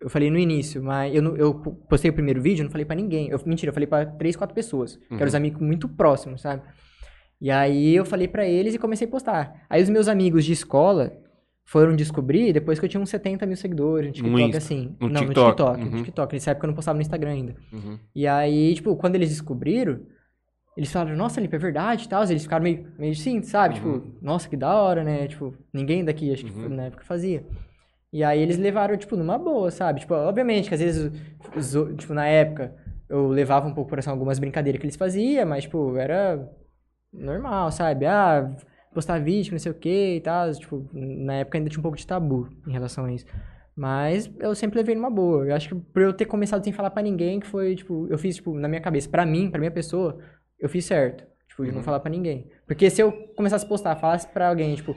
eu 0.00 0.10
falei 0.10 0.30
no 0.30 0.38
início, 0.38 0.82
mas 0.82 1.14
eu, 1.14 1.36
eu 1.36 1.54
postei 1.88 2.10
o 2.10 2.14
primeiro 2.14 2.42
vídeo, 2.42 2.62
eu 2.62 2.64
não 2.64 2.70
falei 2.72 2.84
pra 2.84 2.96
ninguém. 2.96 3.28
Eu, 3.28 3.40
mentira, 3.46 3.70
eu 3.70 3.74
falei 3.74 3.86
pra 3.86 4.04
três, 4.04 4.36
quatro 4.36 4.54
pessoas, 4.54 4.96
que 4.96 5.12
Uhum. 5.14 5.16
eram 5.18 5.28
os 5.28 5.34
amigos 5.34 5.60
muito 5.62 5.88
próximos, 5.88 6.40
sabe? 6.42 6.62
E 7.40 7.50
aí 7.50 7.94
eu 7.96 8.04
falei 8.04 8.28
pra 8.28 8.46
eles 8.46 8.74
e 8.74 8.78
comecei 8.78 9.06
a 9.06 9.10
postar. 9.10 9.64
Aí 9.70 9.82
os 9.82 9.88
meus 9.88 10.06
amigos 10.08 10.44
de 10.44 10.52
escola 10.52 11.12
foram 11.72 11.96
descobrir 11.96 12.52
depois 12.52 12.78
que 12.78 12.84
eu 12.84 12.88
tinha 12.88 13.00
uns 13.00 13.08
70 13.08 13.46
mil 13.46 13.56
seguidores 13.56 14.08
no 14.08 14.12
TikTok, 14.14 14.42
Insta- 14.42 14.58
assim. 14.58 14.96
no 15.00 15.08
não, 15.08 15.20
TikTok, 15.22 15.40
no 15.46 15.50
TikTok. 15.54 15.80
uhum. 15.82 15.90
No 15.98 16.04
TikTok. 16.04 16.34
Nessa 16.34 16.50
época 16.50 16.66
eu 16.66 16.68
não 16.68 16.74
postava 16.74 16.96
no 16.96 17.02
Instagram 17.02 17.30
ainda. 17.30 17.56
Uhum. 17.72 17.98
E 18.14 18.26
aí, 18.26 18.74
tipo, 18.74 18.94
quando 18.96 19.14
eles 19.14 19.30
descobriram, 19.30 20.00
eles 20.76 20.92
falaram, 20.92 21.16
nossa, 21.16 21.40
Lipe, 21.40 21.56
é 21.56 21.58
verdade 21.58 22.04
e 22.04 22.08
tal. 22.08 22.22
Eles 22.24 22.42
ficaram 22.42 22.62
meio, 22.62 22.86
meio 22.98 23.12
assim, 23.12 23.42
sabe? 23.42 23.78
Uhum. 23.80 24.00
Tipo, 24.00 24.16
nossa, 24.20 24.48
que 24.48 24.56
da 24.56 24.74
hora, 24.74 25.02
né? 25.02 25.26
Tipo, 25.28 25.54
ninguém 25.72 26.04
daqui, 26.04 26.30
acho 26.32 26.44
que 26.44 26.50
Uhum. 26.52 26.68
na 26.68 26.84
época 26.84 27.04
fazia. 27.04 27.44
E 28.12 28.22
aí 28.22 28.40
eles 28.42 28.58
levaram, 28.58 28.94
tipo, 28.98 29.16
numa 29.16 29.38
boa, 29.38 29.70
sabe? 29.70 30.00
Tipo, 30.00 30.12
obviamente 30.14 30.68
que 30.68 30.74
às 30.74 30.80
vezes, 30.80 31.10
os 31.56 31.96
tipo, 31.96 32.12
na 32.12 32.26
época, 32.26 32.74
eu 33.08 33.28
levava 33.28 33.66
um 33.66 33.72
pouco 33.72 33.84
por 33.88 33.92
coração 33.92 34.12
algumas 34.12 34.38
brincadeiras 34.38 34.78
que 34.78 34.84
eles 34.86 34.96
faziam, 34.96 35.46
mas, 35.46 35.64
tipo, 35.64 35.96
era 35.96 36.46
normal, 37.12 37.70
sabe? 37.72 38.04
Ah, 38.06 38.50
postar 38.94 39.18
vídeo, 39.20 39.52
não 39.52 39.58
sei 39.58 39.72
o 39.72 39.74
que 39.74 40.16
e 40.16 40.20
tal. 40.20 40.50
Tipo, 40.52 40.88
na 40.92 41.34
época 41.34 41.58
ainda 41.58 41.68
tinha 41.70 41.80
um 41.80 41.82
pouco 41.82 41.96
de 41.96 42.06
tabu 42.06 42.48
em 42.66 42.72
relação 42.72 43.04
a 43.06 43.12
isso. 43.12 43.26
Mas 43.74 44.30
eu 44.38 44.54
sempre 44.54 44.78
levei 44.78 44.94
numa 44.94 45.10
boa. 45.10 45.46
Eu 45.46 45.54
acho 45.54 45.68
que 45.70 45.74
por 45.74 46.02
eu 46.02 46.12
ter 46.12 46.26
começado 46.26 46.62
sem 46.62 46.72
falar 46.72 46.90
pra 46.90 47.02
ninguém, 47.02 47.40
que 47.40 47.46
foi, 47.46 47.74
tipo, 47.74 48.06
eu 48.10 48.18
fiz, 48.18 48.36
tipo, 48.36 48.52
na 48.58 48.68
minha 48.68 48.80
cabeça, 48.80 49.08
pra 49.08 49.24
mim, 49.24 49.50
pra 49.50 49.58
minha 49.58 49.70
pessoa, 49.70 50.18
eu 50.60 50.68
fiz 50.68 50.84
certo. 50.84 51.24
Tipo, 51.48 51.64
de 51.64 51.70
Uhum. 51.70 51.76
não 51.76 51.82
falar 51.82 52.00
pra 52.00 52.10
ninguém. 52.10 52.46
Porque 52.66 52.88
se 52.90 53.02
eu 53.02 53.12
começasse 53.36 53.64
a 53.64 53.68
postar, 53.68 53.96
falasse 53.96 54.26
pra 54.28 54.48
alguém, 54.48 54.74
tipo, 54.74 54.94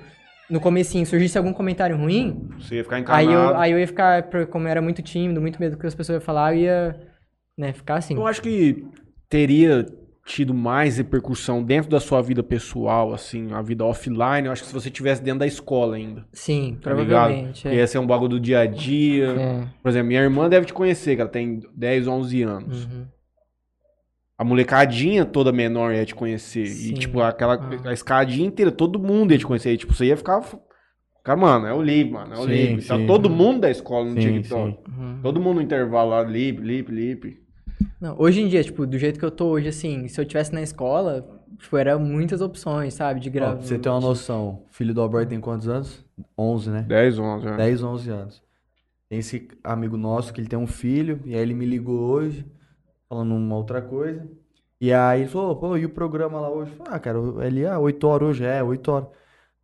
no 0.50 0.60
comecinho, 0.60 1.06
surgisse 1.06 1.38
algum 1.38 1.52
comentário 1.54 1.98
ruim, 1.98 2.48
Você 2.60 2.76
ia 2.76 2.84
ficar 2.84 2.98
aí 2.98 3.02
encanado. 3.02 3.32
eu, 3.32 3.58
aí 3.58 3.72
eu 3.72 3.80
ia 3.80 3.88
ficar, 3.88 4.24
como 4.50 4.68
eu 4.68 4.72
era 4.72 4.82
muito 4.82 5.02
tímido, 5.02 5.42
muito 5.42 5.60
medo 5.60 5.76
do 5.76 5.80
que 5.80 5.88
as 5.88 5.96
pessoas 5.96 6.16
iam 6.18 6.22
falar, 6.26 6.54
eu 6.56 6.60
ia, 6.62 7.08
né, 7.58 7.74
ficar 7.74 7.96
assim. 7.96 8.16
Eu 8.16 8.28
acho 8.28 8.42
que 8.42 8.86
teria 9.30 9.86
tido 10.26 10.54
mais 10.56 10.98
repercussão 10.98 11.64
dentro 11.64 11.90
da 11.92 12.00
sua 12.00 12.20
vida 12.20 12.42
pessoal, 12.42 13.14
assim, 13.14 13.54
a 13.54 13.62
vida 13.62 13.86
offline. 13.86 14.48
Eu 14.48 14.52
acho 14.52 14.64
que 14.64 14.68
se 14.68 14.74
você 14.74 14.90
tivesse 14.90 15.22
dentro 15.22 15.40
da 15.42 15.48
escola 15.48 15.96
ainda. 15.98 16.26
Sim, 16.34 16.80
Tá 16.82 16.92
ligado? 16.94 17.08
provavelmente. 17.08 17.62
Porque 17.62 17.76
é. 17.76 17.80
ia 17.80 17.88
ser 17.88 18.00
um 18.00 18.08
bagulho 18.08 18.30
do 18.32 18.40
dia 18.40 18.62
a 18.62 18.66
dia. 18.66 19.28
É. 19.28 19.68
Por 19.84 19.90
exemplo, 19.90 20.08
minha 20.08 20.22
irmã 20.22 20.50
deve 20.50 20.66
te 20.66 20.74
conhecer, 20.74 21.16
que 21.16 21.22
ela 21.22 21.30
tem 21.30 21.60
10, 21.76 22.08
11 22.08 22.42
anos. 22.42 22.86
Uhum. 22.86 23.06
A 24.38 24.44
molecadinha 24.44 25.24
toda 25.26 25.52
menor 25.52 25.94
ia 25.94 26.06
te 26.06 26.14
conhecer. 26.16 26.66
Sim. 26.66 26.90
E, 26.90 26.94
tipo, 26.96 27.22
aquela 27.22 27.54
Ah. 27.56 27.90
a 27.90 27.94
escadinha 27.94 28.48
inteira, 28.48 28.72
todo 28.72 29.00
mundo 29.00 29.32
ia 29.32 29.38
te 29.38 29.46
conhecer. 29.46 29.74
E, 29.74 29.78
tipo, 29.78 29.94
você 29.94 30.06
ia 30.08 30.18
ficar. 30.18 30.42
Cara, 31.24 31.40
mano, 31.40 31.68
é 31.68 31.74
o 31.74 31.82
Lib, 31.82 32.12
mano. 32.12 32.34
É 32.34 32.38
o 32.40 32.44
Sim, 32.44 32.50
Lib. 32.50 32.86
Tá 32.88 32.98
sim. 32.98 33.06
todo 33.08 33.30
mundo 33.30 33.62
da 33.62 33.70
escola 33.72 34.06
no 34.06 34.20
Sim, 34.20 34.42
TikTok. 34.42 34.72
sim. 34.72 34.92
Uhum. 34.92 35.20
Todo 35.24 35.40
mundo 35.40 35.56
no 35.58 35.62
intervalo 35.62 36.10
lá, 36.10 36.22
Lib, 36.24 36.60
Lib, 36.60 36.90
Lib. 36.90 37.45
Não, 38.00 38.16
hoje 38.20 38.42
em 38.42 38.48
dia, 38.48 38.64
tipo, 38.64 38.86
do 38.86 38.98
jeito 38.98 39.20
que 39.20 39.26
eu 39.26 39.32
tô 39.32 39.48
hoje, 39.48 39.68
assim, 39.68 40.08
se 40.08 40.20
eu 40.20 40.26
tivesse 40.26 40.54
na 40.54 40.62
escola, 40.62 41.26
tipo, 41.58 41.76
era 41.78 41.98
muitas 41.98 42.42
opções, 42.42 42.94
sabe, 42.94 43.20
de 43.20 43.30
Ó, 43.30 43.32
gravar. 43.32 43.56
pra 43.58 43.66
você 43.66 43.78
ter 43.80 43.90
uma 43.90 44.00
noção, 44.00 44.64
o 44.70 44.74
filho 44.74 44.94
do 44.94 45.02
Alberto 45.02 45.30
tem 45.30 45.40
quantos 45.40 45.68
anos? 45.68 46.06
11, 46.38 46.70
né? 46.70 46.82
10, 46.88 47.20
11, 47.20 47.46
né? 47.46 47.58
10, 47.58 47.84
11 47.84 48.10
anos. 48.10 48.44
Tem 49.10 49.20
esse 49.20 49.48
amigo 49.64 49.98
nosso 49.98 50.34
que 50.34 50.42
ele 50.42 50.48
tem 50.48 50.58
um 50.58 50.68
filho, 50.68 51.20
e 51.26 51.36
aí 51.36 51.42
ele 51.42 51.54
me 51.54 51.66
ligou 51.66 52.00
hoje, 52.00 52.46
falando 53.08 53.36
uma 53.36 53.56
outra 53.56 53.82
coisa. 53.82 54.28
E 54.80 54.92
aí 54.92 55.22
ele 55.22 55.30
falou, 55.30 55.56
pô, 55.56 55.78
e 55.78 55.86
o 55.86 55.90
programa 55.90 56.40
lá 56.40 56.50
hoje? 56.50 56.74
Ah, 56.88 57.00
cara, 57.00 57.18
ele 57.46 57.64
é 57.64 57.78
8 57.78 58.08
horas 58.08 58.30
hoje, 58.30 58.46
é, 58.46 58.62
8 58.64 58.92
horas. 58.92 59.08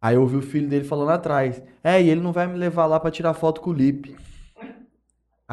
Aí 0.02 0.16
eu 0.16 0.22
ouvi 0.22 0.38
o 0.38 0.42
filho 0.42 0.68
dele 0.68 0.84
falando 0.84 1.10
atrás, 1.10 1.62
é, 1.84 2.02
e 2.02 2.10
ele 2.10 2.22
não 2.22 2.32
vai 2.32 2.48
me 2.48 2.58
levar 2.58 2.86
lá 2.86 3.00
pra 3.00 3.12
tirar 3.12 3.34
foto 3.34 3.62
com 3.62 3.70
o 3.70 3.74
Lipe. 3.74 4.16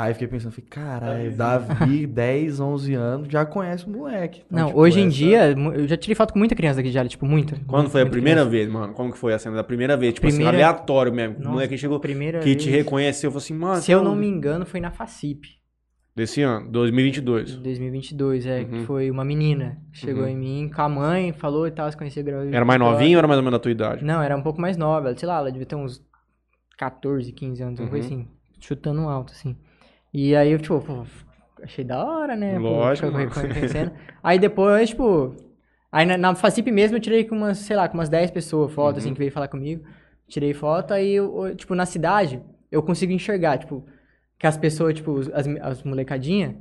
Aí 0.01 0.11
eu 0.11 0.15
fiquei 0.15 0.29
pensando, 0.29 0.53
falei, 0.53 0.69
caralho, 0.71 1.33
Davi, 1.37 2.07
10, 2.07 2.61
11 2.61 2.95
anos, 2.95 3.27
já 3.29 3.45
conhece 3.45 3.85
o 3.85 3.91
moleque. 3.91 4.43
Então, 4.47 4.59
Não, 4.61 4.67
tipo, 4.69 4.79
hoje 4.79 5.01
em 5.01 5.09
essa- 5.09 5.17
dia, 5.17 5.51
eu 5.75 5.89
já 5.89 5.97
tirei 5.97 6.15
foto 6.15 6.33
com 6.33 6.39
muita 6.39 6.55
criança 6.55 6.77
daqui 6.77 6.91
de 6.91 7.09
tipo, 7.09 7.27
muita. 7.27 7.57
Quando 7.67 7.91
foi 7.91 8.03
a 8.03 8.05
muita 8.05 8.13
primeira 8.13 8.43
criança. 8.43 8.51
vez, 8.51 8.69
mano? 8.69 8.93
Como 8.95 9.11
que 9.11 9.19
foi 9.19 9.35
a 9.35 9.39
cena 9.41 9.57
da 9.57 9.65
primeira 9.65 9.97
vez? 9.97 10.15
Tipo 10.15 10.29
Primeira- 10.29 10.51
assim, 10.57 10.63
aleatório 10.63 11.13
mesmo. 11.13 11.35
O 11.35 11.39
Nossa, 11.39 11.51
moleque 11.51 11.77
chegou 11.77 11.99
Primeira 11.99 12.39
que 12.39 12.55
te 12.55 12.67
vez. 12.71 12.77
reconheceu. 12.85 13.29
Falou 13.33 13.39
assim, 13.43 13.55
mano. 13.55 13.83
Se 13.83 13.91
eu 13.91 13.99
então, 13.99 14.13
não 14.13 14.17
me 14.21 14.29
engano, 14.29 14.65
foi 14.65 14.79
na 14.81 14.93
FACIP, 14.93 15.49
Desse 16.15 16.43
ano, 16.43 16.71
2022. 16.71 17.57
2022, 17.57 18.47
é, 18.47 18.61
Uhum. 18.61 18.65
que 18.67 18.79
foi 18.87 19.11
uma 19.11 19.25
menina. 19.25 19.79
Chegou 19.93 20.23
Uhum. 20.23 20.29
em 20.29 20.37
mim 20.37 20.71
com 20.73 20.81
a 20.83 20.89
mãe, 20.89 21.33
falou 21.33 21.67
e 21.67 21.71
tal, 21.73 21.91
se 21.91 21.97
conhecia 21.97 22.23
grávida. 22.23 22.55
Era 22.57 22.65
mais 22.65 22.79
novinho 22.79 23.13
ou 23.17 23.19
era 23.19 23.27
mais 23.27 23.39
ou 23.39 23.43
menos 23.45 23.59
da 23.59 23.63
tua 23.63 23.71
idade? 23.73 24.05
Não, 24.05 24.23
era 24.23 24.37
um 24.37 24.43
pouco 24.43 24.61
mais 24.61 24.77
nova, 24.77 25.13
sei 25.17 25.27
lá, 25.29 25.39
ela 25.39 25.51
devia 25.51 25.67
ter 25.67 25.75
uns 25.77 26.01
14, 26.77 27.33
15 27.33 27.63
anos, 27.65 27.81
uma 27.81 27.89
coisa 27.89 28.09
Uhum. 28.09 28.21
assim, 28.21 28.29
chutando 28.61 29.01
alto, 29.03 29.33
assim. 29.33 29.57
E 30.21 30.35
aí 30.35 30.51
eu, 30.51 30.59
tipo, 30.59 30.81
pô, 30.81 31.05
achei 31.63 31.85
da 31.85 32.05
hora, 32.05 32.35
né? 32.35 32.59
pô, 32.59 32.63
Lógico, 32.69 33.09
reconhecendo. 33.11 33.93
Aí 34.23 34.37
depois, 34.39 34.89
tipo, 34.91 35.37
Aí 35.91 36.05
na, 36.05 36.19
na 36.19 36.35
Facip 36.35 36.71
mesmo 36.71 36.97
eu 36.97 37.01
tirei 37.01 37.25
com 37.25 37.35
umas, 37.37 37.59
sei 37.59 37.75
lá, 37.77 37.89
com 37.89 37.95
umas 37.97 38.09
10 38.11 38.31
pessoas 38.31 38.71
foto, 38.73 38.97
Uhum. 38.97 38.99
assim, 38.99 39.13
que 39.15 39.19
veio 39.21 39.33
falar 39.33 39.49
comigo. 39.49 39.85
Tirei 40.29 40.53
foto, 40.53 40.93
aí, 40.93 41.13
eu, 41.15 41.55
tipo, 41.57 41.75
na 41.75 41.87
cidade, 41.87 42.43
eu 42.71 42.83
consigo 42.83 43.11
enxergar, 43.13 43.57
tipo, 43.59 43.87
que 44.39 44.47
as 44.47 44.57
pessoas, 44.59 44.95
tipo, 44.95 45.19
as, 45.33 45.47
as 45.63 45.83
molecadinhas, 45.85 46.55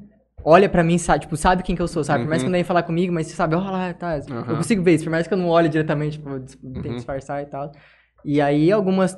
olha 0.45 0.69
pra 0.69 0.83
mim, 0.83 0.97
sabe, 0.97 1.21
tipo, 1.21 1.35
sabe 1.35 1.61
quem 1.63 1.75
que 1.75 1.81
eu 1.81 1.87
sou, 1.89 2.03
sabe? 2.05 2.23
Por 2.23 2.29
mais 2.29 2.41
que 2.41 2.45
Uhum. 2.47 2.51
não 2.51 2.57
venha 2.57 2.63
falar 2.65 2.83
comigo, 2.83 3.11
mas 3.13 3.27
você 3.27 3.35
sabe, 3.35 3.55
ó 3.55 3.59
lá, 3.59 3.93
tá. 3.93 4.15
Aham. 4.15 4.45
Eu 4.51 4.55
consigo 4.57 4.81
ver 4.83 4.93
isso, 4.95 5.03
por 5.03 5.11
mais 5.11 5.27
que 5.27 5.33
eu 5.33 5.37
não 5.37 5.49
olhe 5.49 5.67
diretamente, 5.67 6.17
tipo, 6.19 6.39
dis- 6.39 6.55
tenho 6.55 6.73
que 6.81 6.87
Uhum. 6.87 6.95
disfarçar 6.95 7.41
e 7.43 7.47
tal. 7.47 7.71
E 8.23 8.39
aí 8.39 8.71
algumas, 8.71 9.17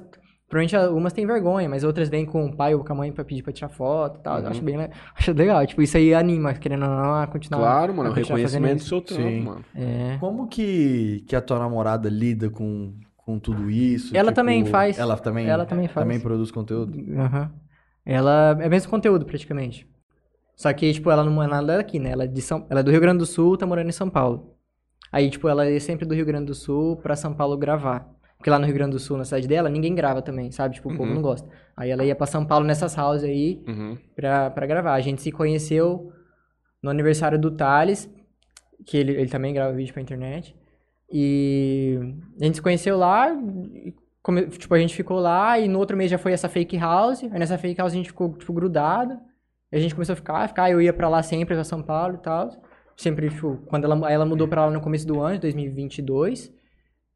provavelmente 0.50 0.76
algumas 0.76 1.14
têm 1.14 1.26
vergonha, 1.28 1.70
mas 1.70 1.84
outras 1.84 2.10
vêm 2.10 2.26
com 2.26 2.46
o 2.48 2.56
pai 2.56 2.74
ou 2.76 2.84
com 2.84 2.92
a 2.92 2.96
mãe 2.96 3.12
pra 3.12 3.24
pedir 3.24 3.44
pra 3.44 3.54
tirar 3.54 3.70
foto 3.70 4.20
e 4.20 4.24
tal. 4.24 4.38
Eu 4.40 4.44
Uhum. 4.46 4.50
acho 4.50 4.62
bem 4.64 4.78
le- 4.78 4.90
acho 5.16 5.32
legal, 5.32 5.66
tipo, 5.68 5.82
isso 5.82 5.96
aí 5.96 6.14
anima, 6.14 6.54
querendo 6.56 6.84
ou 6.84 6.90
não, 6.90 7.16
a 7.22 7.28
continuar. 7.28 7.60
Claro, 7.60 7.94
mano, 7.94 8.10
a 8.10 8.12
é 8.12 8.12
o 8.12 8.16
reconhecimento 8.16 8.78
do 8.80 8.84
seu 8.84 9.00
trampo, 9.02 9.22
Sim. 9.24 9.42
mano. 9.42 9.66
É. 9.76 10.18
Como 10.20 10.48
que, 10.48 11.24
que 11.28 11.36
a 11.36 11.42
tua 11.42 11.60
namorada 11.60 12.10
lida 12.10 12.50
com, 12.50 12.96
com 13.16 13.38
tudo 13.40 13.70
isso? 13.70 14.16
Ela 14.18 14.32
também 14.32 14.66
faz. 14.66 14.98
Ela 14.98 15.16
também, 15.18 15.48
Ela 15.48 15.66
também 15.66 15.88
faz. 15.88 16.04
também 16.06 16.20
produz 16.20 16.50
conteúdo? 16.52 16.98
Aham. 17.18 17.52
Ela 18.06 18.58
é 18.60 18.68
o 18.68 18.70
mesmo 18.70 18.90
conteúdo, 18.90 19.24
praticamente. 19.26 19.88
Só 20.56 20.74
que, 20.74 20.92
tipo, 20.92 21.10
ela 21.12 21.24
não 21.24 21.42
é 21.44 21.48
nada 21.48 21.78
daqui, 21.78 22.00
né? 22.00 22.10
Ela 22.12 22.24
é, 22.24 22.28
de 22.28 22.42
São... 22.42 22.66
ela 22.70 22.80
é 22.80 22.84
do 22.84 22.92
Rio 22.92 23.00
Grande 23.00 23.20
do 23.20 23.26
Sul, 23.26 23.56
tá 23.56 23.66
morando 23.68 23.88
em 23.88 23.92
São 23.94 24.10
Paulo. 24.10 24.56
Aí, 25.12 25.30
tipo, 25.30 25.48
ela 25.48 25.66
é 25.66 25.80
sempre 25.80 26.06
do 26.06 26.14
Rio 26.14 26.26
Grande 26.26 26.48
do 26.48 26.56
Sul 26.56 26.98
pra 26.98 27.16
São 27.16 27.34
Paulo 27.34 27.56
gravar. 27.58 28.10
Porque 28.40 28.50
lá 28.50 28.58
no 28.58 28.66
Rio 28.66 28.74
Grande 28.74 28.92
do 28.94 29.00
Sul, 29.00 29.18
na 29.18 29.26
cidade 29.26 29.48
dela, 29.50 29.68
ninguém 29.70 29.94
grava 29.94 30.22
também, 30.22 30.50
sabe? 30.50 30.76
Tipo, 30.76 30.90
o 30.90 30.96
povo 30.96 31.10
Uhum. 31.10 31.16
não 31.16 31.22
gosta. 31.22 31.48
Aí 31.76 31.90
ela 31.92 32.06
ia 32.06 32.16
pra 32.16 32.26
São 32.26 32.46
Paulo 32.46 32.66
nessas 32.66 32.98
houses 32.98 33.30
aí 33.30 33.62
Uhum. 33.68 33.98
pra, 34.16 34.50
pra 34.50 34.66
gravar. 34.66 34.94
A 34.94 35.02
gente 35.02 35.22
se 35.22 35.30
conheceu 35.30 36.10
no 36.82 36.90
aniversário 36.90 37.38
do 37.38 37.52
Thales, 37.52 38.10
que 38.86 38.96
ele, 38.98 39.12
ele 39.12 39.30
também 39.30 39.54
grava 39.54 39.74
vídeo 39.74 39.92
pra 39.92 40.02
internet. 40.02 40.56
E 41.12 42.00
a 42.40 42.46
gente 42.46 42.56
se 42.56 42.62
conheceu 42.62 42.98
lá, 42.98 43.28
come- 44.24 44.48
tipo, 44.48 44.74
a 44.74 44.80
gente 44.80 44.96
ficou 44.96 45.20
lá 45.20 45.60
e 45.60 45.68
no 45.68 45.78
outro 45.78 45.98
mês 45.98 46.10
já 46.10 46.18
foi 46.18 46.32
essa 46.32 46.48
fake 46.48 46.78
house. 46.78 47.24
Aí 47.24 47.38
nessa 47.40 47.58
fake 47.58 47.78
house 47.80 47.92
a 47.92 47.96
gente 47.98 48.08
ficou, 48.10 48.32
tipo, 48.38 48.54
grudado. 48.54 49.20
E 49.70 49.76
a 49.76 49.80
gente 49.82 49.94
começou 49.94 50.14
a 50.14 50.16
ficar, 50.16 50.48
ficar, 50.48 50.72
eu 50.72 50.82
ia 50.82 50.94
pra 50.94 51.10
lá 51.10 51.22
sempre, 51.22 51.56
pra 51.56 51.64
São 51.66 51.84
Paulo 51.84 52.16
e 52.16 52.20
tal. 52.20 52.50
Sempre, 52.96 53.30
tipo, 53.30 53.58
quando 53.68 53.84
ela, 53.84 54.10
ela 54.12 54.26
mudou 54.26 54.48
pra 54.48 54.66
lá 54.66 54.72
no 54.72 54.80
começo 54.80 55.06
do 55.06 55.20
ano, 55.20 55.40
2022. 55.40 56.58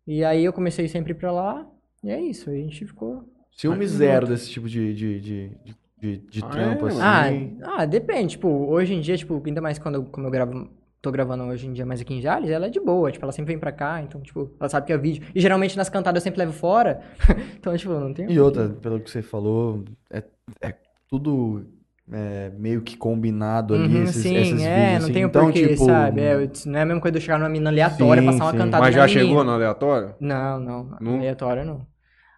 E 0.06 0.24
aí 0.24 0.44
eu 0.44 0.54
comecei 0.54 0.88
sempre 0.88 1.14
pra 1.14 1.32
lá. 1.32 1.68
E 2.04 2.10
é 2.10 2.20
isso, 2.20 2.50
aí 2.50 2.60
a 2.60 2.64
gente 2.64 2.86
ficou 2.86 3.24
Ciúme 3.56 3.88
zero 3.88 4.28
desse 4.28 4.50
tipo 4.50 4.68
de, 4.68 4.94
de, 4.94 5.20
de, 5.20 5.50
de, 5.64 5.76
de, 6.00 6.18
de 6.18 6.44
Ah, 6.44 6.48
trampo, 6.50 6.88
é, 6.88 6.90
assim. 6.90 7.58
Ah, 7.62 7.76
ah, 7.78 7.86
depende. 7.86 8.32
Tipo, 8.32 8.48
hoje 8.48 8.94
em 8.94 9.02
dia, 9.02 9.16
tipo, 9.16 9.42
ainda 9.46 9.62
mais 9.62 9.78
quando 9.78 9.96
eu, 9.96 10.04
como 10.06 10.28
eu 10.28 10.32
gravo, 10.32 10.70
tô 11.02 11.12
gravando 11.12 11.44
hoje 11.44 11.68
em 11.68 11.74
dia 11.74 11.86
mais 11.86 12.02
aqui 12.02 12.16
em 12.16 12.22
Jales, 12.22 12.50
ela 12.50 12.66
é 12.66 12.70
de 12.70 12.80
boa. 12.80 13.12
Tipo, 13.12 13.26
ela 13.26 13.32
sempre 13.32 13.54
vem 13.54 13.60
pra 13.60 13.72
cá, 13.72 14.02
então, 14.02 14.20
tipo, 14.22 14.52
ela 14.60 14.70
sabe 14.70 14.88
que 14.88 14.94
é 14.94 14.98
vídeo. 14.98 15.24
E 15.36 15.40
geralmente 15.40 15.78
nas 15.78 15.88
cantadas 15.88 16.22
eu 16.22 16.24
sempre 16.24 16.40
levo 16.40 16.54
fora. 16.54 17.02
então, 17.56 17.76
tipo, 17.78 17.94
não 17.94 18.14
tem. 18.14 18.30
E 18.32 18.40
outra, 18.40 18.70
pelo 18.70 19.00
que 19.00 19.10
você 19.10 19.22
falou, 19.22 19.86
é, 20.10 20.24
é 20.62 20.74
tudo 21.08 21.68
é, 22.12 22.52
meio 22.58 22.82
que 22.82 22.98
combinado 22.98 23.74
ali, 23.74 23.96
Uhum, 23.96 24.04
esses, 24.04 24.22
sim, 24.24 24.36
esses 24.36 24.62
é, 24.62 24.76
vídeos, 24.76 24.92
não 24.92 25.04
assim. 25.06 25.14
tem 25.14 25.26
o 25.26 25.28
então, 25.28 25.44
porquê, 25.46 25.68
tipo, 25.70 25.86
sabe? 25.86 26.22
É, 26.22 26.34
eu- 26.36 26.52
não 26.66 26.80
é 26.80 26.82
a 26.82 26.86
mesma 26.86 27.02
coisa 27.02 27.12
de 27.14 27.18
eu 27.18 27.22
chegar 27.22 27.38
numa 27.40 27.50
mina 27.50 27.70
aleatória, 27.70 28.22
Sim, 28.22 28.26
passar 28.28 28.46
uma 28.46 28.52
sim. 28.52 28.58
cantada 28.58 28.84
Mas 28.84 28.96
na 28.96 29.02
já 29.02 29.08
menina. 29.08 29.26
chegou 29.30 29.44
no 29.44 29.52
aleatório? 29.52 30.16
Não, 30.20 30.60
não, 30.60 30.98
Não? 31.00 31.16
aleatório 31.18 31.66
não. 31.66 31.88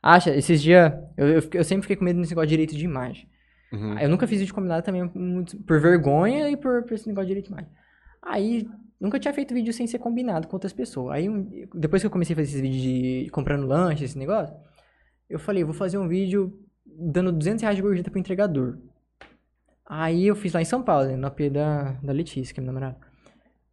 Acha, 0.04 0.36
esses 0.36 0.62
dias, 0.62 0.94
eu, 1.18 1.28
eu, 1.28 1.42
eu 1.54 1.64
sempre 1.64 1.82
fiquei 1.82 1.96
com 1.96 2.06
medo 2.06 2.20
desse 2.20 2.32
negócio 2.32 2.48
de 2.48 2.52
direito 2.54 2.76
de 2.76 2.86
imagem. 2.86 3.28
Uhum. 3.74 3.98
Eu 3.98 4.08
nunca 4.08 4.28
fiz 4.28 4.40
vídeo 4.40 4.54
combinado 4.54 4.84
também 4.86 5.10
muito- 5.16 5.58
por 5.64 5.80
vergonha 5.82 6.48
e 6.50 6.56
por, 6.56 6.84
por 6.84 6.94
esse 6.94 7.08
negócio 7.08 7.26
de 7.26 7.30
direito 7.30 7.48
de 7.48 7.52
imagem. 7.54 7.70
Aí, 8.22 8.68
nunca 9.02 9.20
tinha 9.20 9.34
feito 9.34 9.52
vídeo 9.54 9.74
sem 9.74 9.88
ser 9.88 9.98
combinado 9.98 10.48
com 10.48 10.56
outras 10.56 10.72
pessoas. 10.74 11.16
Aí, 11.16 11.28
um- 11.28 11.50
depois 11.74 12.04
que 12.04 12.06
eu 12.06 12.12
comecei 12.12 12.34
a 12.34 12.38
fazer 12.38 12.50
esses 12.50 12.62
vídeos 12.62 12.82
de 12.84 13.30
comprando 13.32 13.66
lanche, 13.66 14.06
esse 14.06 14.18
negócio, 14.18 14.56
eu 15.28 15.40
falei, 15.40 15.64
vou 15.64 15.74
fazer 15.74 15.98
um 15.98 16.08
vídeo 16.08 16.54
dando 16.86 17.32
200 17.32 17.64
reais 17.64 17.76
de 17.76 17.82
gorjeta 17.82 18.12
pro 18.12 18.20
entregador. 18.20 18.78
Aí 19.88 20.28
eu 20.28 20.36
fiz 20.36 20.54
lá 20.54 20.62
em 20.62 20.66
São 20.66 20.82
Paulo, 20.82 21.08
né, 21.08 21.16
no 21.16 21.28
AP 21.28 21.42
da, 21.52 21.96
da 22.02 22.12
Letícia, 22.14 22.54
que 22.54 22.60
é 22.60 22.64
minha 22.64 22.74
namorada. 22.74 22.98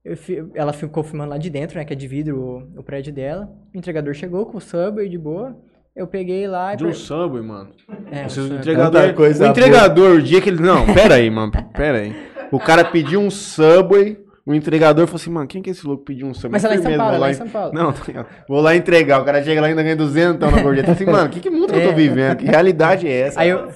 Eu 0.05 0.17
fi- 0.17 0.45
ela 0.55 0.73
ficou 0.73 1.03
filmando 1.03 1.31
lá 1.31 1.39
de 1.39 1.49
dentro, 1.49 1.79
né, 1.79 1.85
que 1.85 1.93
é 1.93 1.97
de 1.97 2.07
vidro 2.09 2.39
o, 2.77 2.81
o 2.81 2.83
prédio 2.83 3.13
dela. 3.13 3.49
O 3.75 3.79
entregador 3.79 4.13
chegou 4.15 4.45
com 4.47 4.59
o 4.59 4.61
Subway 4.61 5.09
de 5.09 5.17
boa. 5.17 5.57
Eu 5.95 6.07
peguei 6.07 6.47
lá 6.49 6.75
e... 6.75 6.77
De 6.77 6.85
um 6.85 6.89
per- 6.89 6.97
Subway, 6.97 7.43
mano. 7.43 7.71
É, 8.11 8.27
o 8.27 8.31
Subway. 8.31 8.59
entregador, 8.59 9.15
coisa 9.15 9.47
o 9.47 9.51
entregador, 9.51 10.17
o 10.17 10.23
dia 10.23 10.41
que 10.41 10.49
ele. 10.51 10.61
Não, 10.63 10.87
pera 10.93 11.15
aí, 11.17 11.31
mano. 11.31 11.53
Pera 11.73 11.99
aí. 11.99 12.15
O 12.51 12.59
cara 12.59 12.85
pediu 12.85 13.21
um 13.21 13.31
Subway, 13.31 14.19
o 14.45 14.53
entregador 14.55 15.07
falou 15.07 15.21
assim, 15.21 15.31
mano, 15.31 15.47
quem 15.47 15.63
que 15.63 15.71
é 15.71 15.73
esse 15.73 15.87
louco 15.87 16.05
pediu 16.05 16.27
um 16.27 16.35
Subway? 16.35 16.53
Mas 16.53 16.65
ela 16.65 16.75
é 16.75 16.79
em 16.79 16.83
São 16.83 16.97
Paulo, 16.97 17.05
vou 17.05 17.15
ela 17.15 17.17
é 17.17 17.21
lá 17.21 17.31
em 17.31 17.35
São 17.35 17.49
Paulo. 17.49 17.73
Não, 17.73 17.93
tá 17.93 18.03
ligado? 18.07 18.27
vou 18.49 18.61
lá 18.61 18.75
entregar. 18.77 19.21
O 19.21 19.25
cara 19.25 19.43
chega 19.43 19.61
lá 19.61 19.69
e 19.69 19.71
ainda 19.71 19.83
ganha 19.83 19.97
200 19.97 20.35
então, 20.37 20.51
na 20.51 20.61
gorjeta. 20.63 20.93
Assim, 20.93 21.07
mano, 21.07 21.31
que, 21.31 21.41
que 21.41 21.49
mundo 21.51 21.73
que 21.73 21.79
eu 21.79 21.83
tô 21.85 21.91
É. 21.91 21.95
vivendo? 21.95 22.37
Que 22.39 22.45
realidade 22.47 23.07
é 23.07 23.21
essa? 23.21 23.41
Aí 23.41 23.51
eu, 23.51 23.69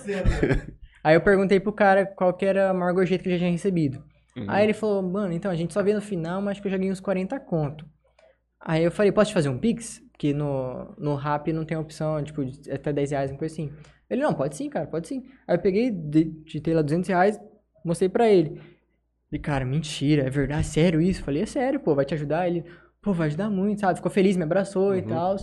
aí 1.06 1.14
eu 1.14 1.20
perguntei 1.20 1.60
pro 1.60 1.72
cara 1.72 2.04
qual 2.06 2.32
que 2.34 2.44
era 2.44 2.70
a 2.70 2.74
maior 2.74 2.92
gorjeta 2.94 3.22
que 3.22 3.28
eu 3.28 3.32
já 3.32 3.38
tinha 3.38 3.50
recebido. 3.50 4.02
Uhum. 4.36 4.44
Aí 4.48 4.64
ele 4.64 4.72
falou, 4.74 5.02
mano, 5.02 5.32
então 5.32 5.50
a 5.50 5.54
gente 5.54 5.72
só 5.72 5.82
vê 5.82 5.94
no 5.94 6.00
final, 6.00 6.40
mas 6.42 6.52
acho 6.52 6.62
que 6.62 6.68
eu 6.68 6.72
já 6.72 6.76
ganhei 6.78 6.92
uns 6.92 7.00
40 7.00 7.38
conto. 7.40 7.86
Aí 8.60 8.82
eu 8.84 8.90
falei, 8.90 9.12
posso 9.12 9.30
te 9.30 9.34
fazer 9.34 9.48
um 9.48 9.58
Pix? 9.58 10.02
Porque 10.12 10.32
no, 10.32 10.94
no 10.98 11.14
Rap 11.14 11.52
não 11.52 11.64
tem 11.64 11.76
opção, 11.76 12.22
tipo, 12.24 12.44
de 12.44 12.70
até 12.70 12.92
10 12.92 13.10
reais, 13.10 13.30
uma 13.30 13.38
coisa 13.38 13.54
assim. 13.54 13.70
Ele, 14.08 14.22
não, 14.22 14.34
pode 14.34 14.56
sim, 14.56 14.68
cara, 14.70 14.86
pode 14.86 15.08
sim. 15.08 15.24
Aí 15.46 15.56
eu 15.56 15.60
peguei, 15.60 15.90
de- 15.90 16.24
digitei 16.44 16.74
lá 16.74 16.82
200 16.82 17.08
reais, 17.08 17.38
mostrei 17.84 18.08
pra 18.08 18.28
ele. 18.28 18.60
Ele, 19.30 19.40
cara, 19.42 19.64
mentira, 19.64 20.22
é 20.26 20.30
verdade, 20.30 20.66
sério 20.66 21.00
isso? 21.00 21.20
Eu 21.20 21.24
falei, 21.24 21.42
é 21.42 21.46
sério, 21.46 21.80
pô, 21.80 21.94
vai 21.94 22.04
te 22.04 22.14
ajudar? 22.14 22.48
Ele, 22.48 22.64
pô, 23.02 23.12
vai 23.12 23.26
ajudar 23.26 23.50
muito, 23.50 23.80
sabe? 23.80 23.96
Ficou 23.96 24.10
feliz, 24.10 24.36
me 24.36 24.44
abraçou 24.44 24.94
e 24.96 25.00
Uhum. 25.00 25.06
tal. 25.08 25.36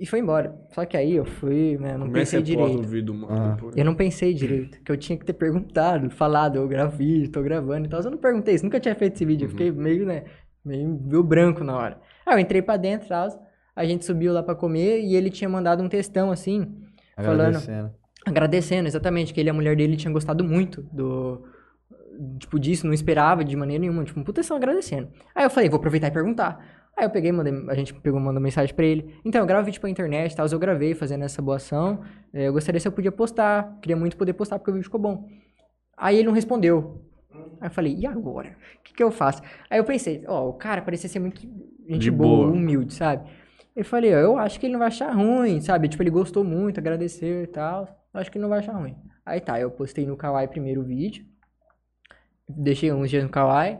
E 0.00 0.06
foi 0.06 0.18
embora. 0.18 0.58
Só 0.70 0.86
que 0.86 0.96
aí 0.96 1.14
eu 1.14 1.26
fui, 1.26 1.76
né, 1.78 1.94
não 1.98 2.10
pensei 2.10 2.40
direito. 2.40 2.78
o 2.78 2.82
vídeo, 2.82 3.12
mano? 3.12 3.28
Ah. 3.30 3.70
Eu 3.76 3.84
não 3.84 3.94
pensei 3.94 4.32
direito, 4.32 4.82
que 4.82 4.90
eu 4.90 4.96
tinha 4.96 5.18
que 5.18 5.26
ter 5.26 5.34
perguntado, 5.34 6.08
falado, 6.08 6.56
eu 6.56 6.66
gravo 6.66 6.96
vídeo, 6.96 7.30
tô 7.30 7.42
gravando 7.42 7.86
e 7.86 7.90
tal. 7.90 8.00
Eu 8.00 8.10
não 8.10 8.16
perguntei 8.16 8.54
isso, 8.54 8.64
nunca 8.64 8.80
tinha 8.80 8.94
feito 8.94 9.16
esse 9.16 9.26
vídeo, 9.26 9.44
eu 9.44 9.50
fiquei 9.50 9.70
meio, 9.70 10.06
né, 10.06 10.24
meio, 10.64 10.88
meio 10.88 11.22
branco 11.22 11.62
na 11.62 11.76
hora. 11.76 12.00
Aí 12.24 12.34
eu 12.34 12.38
entrei 12.38 12.62
pra 12.62 12.78
dentro 12.78 13.06
e 13.06 13.08
tal, 13.10 13.28
a 13.76 13.84
gente 13.84 14.06
subiu 14.06 14.32
lá 14.32 14.42
pra 14.42 14.54
comer 14.54 15.02
e 15.02 15.14
ele 15.14 15.28
tinha 15.28 15.50
mandado 15.50 15.82
um 15.82 15.88
textão 15.88 16.30
assim, 16.30 16.66
falando, 17.14 17.40
agradecendo. 17.40 17.90
agradecendo, 18.24 18.88
exatamente, 18.88 19.34
que 19.34 19.40
ele 19.40 19.50
e 19.50 19.52
a 19.52 19.54
mulher 19.54 19.76
dele 19.76 19.98
tinham 19.98 20.14
gostado 20.14 20.42
muito 20.42 20.80
do, 20.90 21.44
tipo, 22.38 22.58
disso, 22.58 22.86
não 22.86 22.94
esperava 22.94 23.44
de 23.44 23.54
maneira 23.54 23.82
nenhuma, 23.82 24.02
tipo, 24.02 24.18
um 24.18 24.24
puta 24.24 24.36
textão 24.40 24.56
agradecendo. 24.56 25.10
Aí 25.34 25.44
eu 25.44 25.50
falei, 25.50 25.68
vou 25.68 25.78
aproveitar 25.78 26.08
e 26.08 26.10
perguntar. 26.10 26.79
Aí 27.00 27.06
eu 27.06 27.10
peguei, 27.10 27.32
mandei, 27.32 27.54
a 27.68 27.74
gente 27.74 27.94
pegou, 27.94 28.20
mandou 28.20 28.42
mensagem 28.42 28.74
pra 28.74 28.84
ele. 28.84 29.14
Então, 29.24 29.40
eu 29.40 29.46
gravo 29.46 29.64
vídeo 29.64 29.80
pra 29.80 29.88
internet 29.88 30.32
e 30.32 30.36
tal, 30.36 30.46
eu 30.46 30.58
gravei 30.58 30.94
fazendo 30.94 31.24
essa 31.24 31.40
boa 31.40 31.56
ação. 31.56 32.02
É, 32.30 32.46
eu 32.48 32.52
gostaria 32.52 32.78
se 32.78 32.86
eu 32.86 32.92
podia 32.92 33.10
postar. 33.10 33.78
Queria 33.80 33.96
muito 33.96 34.18
poder 34.18 34.34
postar 34.34 34.58
porque 34.58 34.70
o 34.70 34.74
vídeo 34.74 34.84
ficou 34.84 35.00
bom. 35.00 35.26
Aí 35.96 36.18
ele 36.18 36.26
não 36.26 36.34
respondeu. 36.34 37.02
Aí 37.58 37.68
eu 37.68 37.70
falei, 37.70 37.96
e 37.96 38.06
agora? 38.06 38.50
O 38.50 38.82
que, 38.82 38.92
que 38.92 39.02
eu 39.02 39.10
faço? 39.10 39.40
Aí 39.70 39.78
eu 39.78 39.84
pensei, 39.84 40.24
ó, 40.28 40.46
o 40.46 40.52
cara 40.52 40.82
parecia 40.82 41.08
ser 41.08 41.20
muito 41.20 41.40
gente 41.88 42.10
boa, 42.10 42.48
boa. 42.48 42.52
humilde, 42.52 42.92
sabe? 42.92 43.30
Eu 43.74 43.84
falei, 43.84 44.14
ó, 44.14 44.18
eu 44.18 44.36
acho 44.36 44.60
que 44.60 44.66
ele 44.66 44.74
não 44.74 44.80
vai 44.80 44.88
achar 44.88 45.10
ruim, 45.10 45.58
sabe? 45.62 45.88
Tipo, 45.88 46.02
ele 46.02 46.10
gostou 46.10 46.44
muito, 46.44 46.80
agradeceu 46.80 47.44
e 47.44 47.46
tal. 47.46 47.88
Eu 48.12 48.20
acho 48.20 48.30
que 48.30 48.36
ele 48.36 48.42
não 48.42 48.50
vai 48.50 48.58
achar 48.58 48.74
ruim. 48.74 48.94
Aí 49.24 49.40
tá, 49.40 49.58
eu 49.58 49.70
postei 49.70 50.04
no 50.04 50.18
Kawaii 50.18 50.48
primeiro 50.48 50.82
o 50.82 50.84
vídeo. 50.84 51.24
Deixei 52.46 52.92
uns 52.92 53.08
dias 53.08 53.22
no 53.22 53.30
Kawaii. 53.30 53.78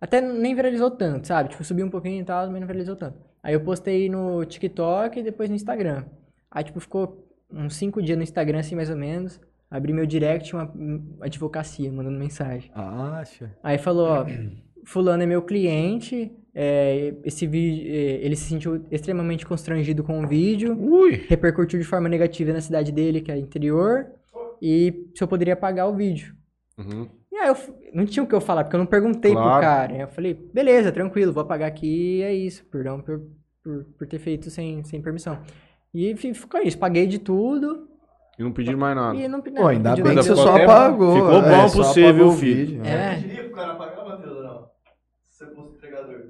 Até 0.00 0.20
nem 0.20 0.54
viralizou 0.54 0.90
tanto, 0.90 1.26
sabe? 1.26 1.50
Tipo, 1.50 1.64
subiu 1.64 1.86
um 1.86 1.90
pouquinho 1.90 2.20
e 2.20 2.24
tal, 2.24 2.48
mas 2.50 2.60
não 2.60 2.66
viralizou 2.66 2.96
tanto. 2.96 3.18
Aí 3.42 3.54
eu 3.54 3.60
postei 3.60 4.08
no 4.08 4.44
TikTok 4.44 5.18
e 5.18 5.22
depois 5.22 5.48
no 5.48 5.56
Instagram. 5.56 6.04
Aí, 6.50 6.64
tipo, 6.64 6.80
ficou 6.80 7.26
uns 7.52 7.76
cinco 7.76 8.02
dias 8.02 8.16
no 8.16 8.22
Instagram, 8.22 8.60
assim, 8.60 8.76
mais 8.76 8.90
ou 8.90 8.96
menos. 8.96 9.40
Abri 9.70 9.92
meu 9.92 10.06
direct, 10.06 10.54
uma, 10.54 10.64
uma 10.64 11.26
advocacia, 11.26 11.90
mandando 11.92 12.18
mensagem. 12.18 12.70
Ah, 12.74 13.18
acha. 13.20 13.54
Aí 13.62 13.76
falou, 13.76 14.08
ó, 14.08 14.26
fulano 14.84 15.22
é 15.22 15.26
meu 15.26 15.42
cliente, 15.42 16.32
é, 16.54 17.14
esse 17.22 17.46
vídeo, 17.46 17.86
é, 17.86 18.24
ele 18.24 18.34
se 18.34 18.44
sentiu 18.44 18.84
extremamente 18.90 19.44
constrangido 19.44 20.02
com 20.02 20.22
o 20.22 20.26
vídeo, 20.26 20.76
Ui! 20.78 21.26
repercutiu 21.28 21.78
de 21.78 21.84
forma 21.84 22.08
negativa 22.08 22.52
na 22.52 22.60
cidade 22.60 22.90
dele, 22.90 23.20
que 23.20 23.30
é 23.30 23.36
interior, 23.36 24.06
e 24.60 25.06
se 25.14 25.22
eu 25.22 25.28
poderia 25.28 25.54
pagar 25.54 25.86
o 25.86 25.94
vídeo. 25.94 26.34
Uhum. 26.78 27.08
E 27.38 27.40
aí 27.40 27.48
eu 27.48 27.56
não 27.94 28.04
tinha 28.04 28.22
o 28.22 28.26
que 28.26 28.34
eu 28.34 28.40
falar, 28.40 28.64
porque 28.64 28.74
eu 28.74 28.80
não 28.80 28.86
perguntei 28.86 29.32
Claro. 29.32 29.50
pro 29.52 29.60
cara. 29.60 29.92
Aí 29.92 30.00
eu 30.00 30.08
falei, 30.08 30.34
beleza, 30.34 30.90
tranquilo, 30.90 31.32
vou 31.32 31.44
pagar 31.44 31.66
aqui 31.66 32.18
e 32.18 32.22
é 32.22 32.34
isso. 32.34 32.64
Perdão 32.66 33.00
por, 33.00 33.22
por, 33.62 33.84
por 33.96 34.06
ter 34.08 34.18
feito 34.18 34.50
sem, 34.50 34.82
sem 34.82 35.00
permissão. 35.00 35.38
E 35.94 36.16
fi- 36.16 36.34
ficou 36.34 36.60
isso, 36.60 36.76
paguei 36.78 37.06
de 37.06 37.18
tudo 37.20 37.88
E 38.38 38.42
não 38.42 38.52
pediram 38.52 38.78
mais 38.78 38.96
nada. 38.96 39.16
e 39.16 39.28
não, 39.28 39.38
não 39.38 39.42
Pô, 39.54 39.68
ainda 39.68 39.90
pedi 39.90 40.02
bem 40.02 40.10
que 40.10 40.16
nada. 40.16 40.22
você 40.22 40.34
Ficou 40.36 40.44
só 40.52 40.62
apagou. 40.62 41.14
ficou 41.14 41.30
bom 41.30 41.36
é, 41.38 41.42
pra 41.60 41.68
só 41.68 41.82
você, 41.84 42.00
apagou 42.04 42.16
viu, 42.16 42.28
o 42.28 42.32
filho? 42.32 42.66
vídeo. 42.66 42.84
É. 42.84 43.20
Queria 43.20 43.44
pro 43.44 43.52
cara 43.52 43.74
pagar, 43.76 44.04
Matheus, 44.04 44.42
não? 44.44 44.68
Se 45.30 45.44
você 45.44 45.54
fosse 45.54 45.76
entregador. 45.76 46.20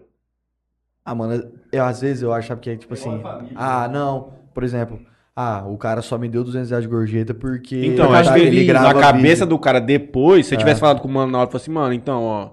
Ah, 1.05 1.15
mano, 1.15 1.53
eu, 1.73 1.85
às 1.85 2.01
vezes 2.03 2.23
eu 2.23 2.33
achava 2.35 2.61
que 2.61 2.69
é 2.69 2.77
tipo 2.77 2.93
assim. 2.93 3.15
Igual 3.17 3.33
a 3.35 3.37
família. 3.39 3.57
Ah, 3.59 3.89
não. 3.89 4.35
Por 4.53 4.63
exemplo, 4.63 5.01
ah, 5.41 5.65
o 5.69 5.79
cara 5.79 6.03
só 6.03 6.19
me 6.19 6.29
deu 6.29 6.43
200 6.43 6.71
reais 6.71 6.83
de 6.83 6.91
gorjeta 6.91 7.33
porque. 7.33 7.77
Então, 7.87 8.07
ele 8.07 8.17
acho 8.17 8.31
tá- 8.31 8.35
que 8.35 8.41
ele 8.45 8.73
na 8.73 8.93
cabeça 8.93 9.45
vídeo. 9.45 9.47
do 9.47 9.59
cara 9.59 9.81
depois, 9.81 10.47
se 10.47 10.51
você 10.51 10.55
É. 10.57 10.59
tivesse 10.59 10.81
falado 10.81 11.01
com 11.01 11.07
o 11.07 11.11
mano 11.13 11.31
na 11.31 11.39
hora, 11.39 11.47
falou 11.47 11.63
assim, 11.63 11.71
mano, 11.71 11.93
então, 11.95 12.25
ó, 12.25 12.51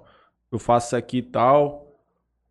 eu 0.52 0.60
faço 0.60 0.88
isso 0.88 0.96
aqui 0.96 1.18
e 1.18 1.22
tal. 1.24 1.82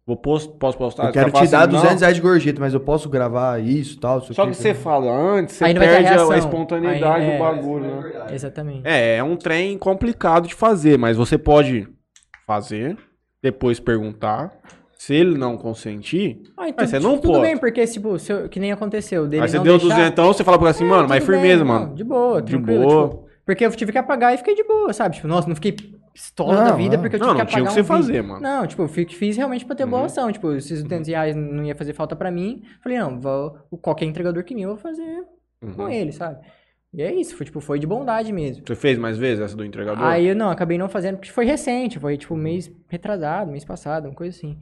Vou 0.06 0.16
post, 0.16 0.52
posso 0.58 0.76
postar? 0.76 1.04
eu 1.04 1.08
Os 1.08 1.12
quero 1.14 1.30
te 1.30 1.46
dar 1.46 1.60
assim, 1.60 1.68
200 1.70 1.92
não. 1.94 2.00
reais 2.00 2.16
de 2.16 2.20
gorjeta, 2.20 2.60
mas 2.60 2.74
eu 2.74 2.80
posso 2.80 3.08
gravar 3.08 3.58
isso 3.62 3.96
e 3.96 4.00
tal. 4.00 4.20
Só 4.20 4.42
aqui, 4.42 4.50
que 4.50 4.56
você 4.58 4.72
isso. 4.72 4.80
fala 4.82 5.10
antes, 5.10 5.54
você 5.54 5.64
perde 5.72 5.86
a, 5.86 6.00
reação. 6.10 6.34
espontaneidade 6.36 7.22
Aí, 7.24 7.30
é. 7.30 7.32
do 7.32 7.42
bagulho, 7.42 7.84
né? 8.02 8.26
Exatamente. 8.32 8.82
É, 8.84 9.16
é 9.16 9.22
um 9.24 9.36
trem 9.36 9.78
complicado 9.78 10.46
de 10.48 10.54
fazer, 10.54 10.98
mas 10.98 11.16
você 11.16 11.38
pode 11.38 11.88
fazer, 12.46 12.98
depois 13.42 13.80
perguntar. 13.80 14.50
Se 15.06 15.14
ele 15.14 15.36
não 15.36 15.56
consentir, 15.56 16.40
Ah, 16.56 16.68
então, 16.68 16.76
Mas 16.82 16.90
você 16.90 16.96
tipo, 16.98 17.08
não 17.08 17.18
tudo 17.18 17.32
pode. 17.32 17.42
bem, 17.42 17.56
porque, 17.58 17.86
tipo, 17.86 18.18
se 18.18 18.32
eu- 18.32 18.48
que 18.48 18.58
nem 18.58 18.72
aconteceu. 18.72 19.26
Dele 19.26 19.42
aí 19.42 19.48
você 19.48 19.56
não 19.58 19.64
deu 19.64 19.78
deixar, 19.78 19.94
duzentão, 19.96 20.26
você 20.32 20.42
fala 20.44 20.58
pra 20.58 20.70
assim, 20.70 20.84
É, 20.84 20.88
mano, 20.88 21.08
mas 21.08 21.22
tudo 21.22 21.32
bem, 21.32 21.40
firmeza, 21.40 21.64
não, 21.64 21.72
mano. 21.74 21.94
De 21.94 22.04
boa, 22.04 22.40
De 22.40 22.56
boa. 22.56 23.08
tipo, 23.08 23.28
porque 23.44 23.66
eu 23.66 23.70
tive 23.72 23.92
que 23.92 23.98
apagar 23.98 24.32
e 24.34 24.38
fiquei 24.38 24.54
de 24.54 24.64
boa, 24.64 24.92
sabe? 24.92 25.16
Tipo, 25.16 25.28
nossa, 25.28 25.46
não 25.48 25.54
fiquei 25.54 25.72
pistola 26.12 26.54
Não, 26.54 26.64
da 26.64 26.72
vida 26.76 26.96
não. 26.96 27.02
porque 27.02 27.16
eu 27.16 27.20
Não, 27.20 27.26
tive 27.28 27.38
não 27.38 27.44
que 27.46 27.52
tinha 27.52 27.62
o 27.64 27.66
apagar 27.66 27.74
que 27.74 27.80
um 27.80 27.84
você 27.84 27.98
vídeo. 27.98 28.06
fazer, 28.06 28.22
mano. 28.22 28.40
Não, 28.40 28.66
tipo, 28.66 28.82
eu 28.82 28.88
fi- 28.88 29.06
fiz 29.06 29.36
realmente 29.36 29.64
pra 29.66 29.76
ter 29.76 29.84
boa 29.84 30.00
Uhum. 30.00 30.06
ação. 30.06 30.32
Tipo, 30.32 30.52
esses 30.52 30.82
200 30.82 31.08
reais 31.08 31.34
não 31.36 31.64
ia 31.64 31.74
fazer 31.74 31.92
falta 31.92 32.16
pra 32.16 32.30
mim. 32.30 32.62
Falei, 32.82 32.96
não, 32.98 33.20
vou, 33.20 33.58
qualquer 33.82 34.06
entregador 34.06 34.42
que 34.44 34.54
nem 34.54 34.62
eu 34.64 34.70
vou 34.70 34.78
fazer 34.78 35.22
com 35.76 35.82
Uhum. 35.82 35.88
ele, 35.90 36.12
sabe? 36.12 36.38
E 36.94 37.02
é 37.02 37.12
isso, 37.12 37.36
foi, 37.36 37.44
tipo, 37.44 37.60
foi 37.60 37.78
de 37.80 37.86
bondade 37.86 38.32
mesmo. 38.32 38.62
Você 38.64 38.76
fez 38.76 38.96
mais 38.96 39.18
vezes 39.18 39.40
essa 39.44 39.56
do 39.56 39.64
entregador? 39.64 40.02
Aí 40.04 40.28
eu 40.28 40.36
não, 40.36 40.48
acabei 40.48 40.78
não 40.78 40.88
fazendo, 40.88 41.16
porque 41.16 41.30
foi 41.32 41.44
recente, 41.44 41.98
foi 41.98 42.16
tipo 42.16 42.36
mês 42.36 42.70
retrasado, 42.88 43.50
mês 43.50 43.64
passado, 43.64 44.06
uma 44.06 44.14
coisa 44.14 44.34
assim. 44.36 44.56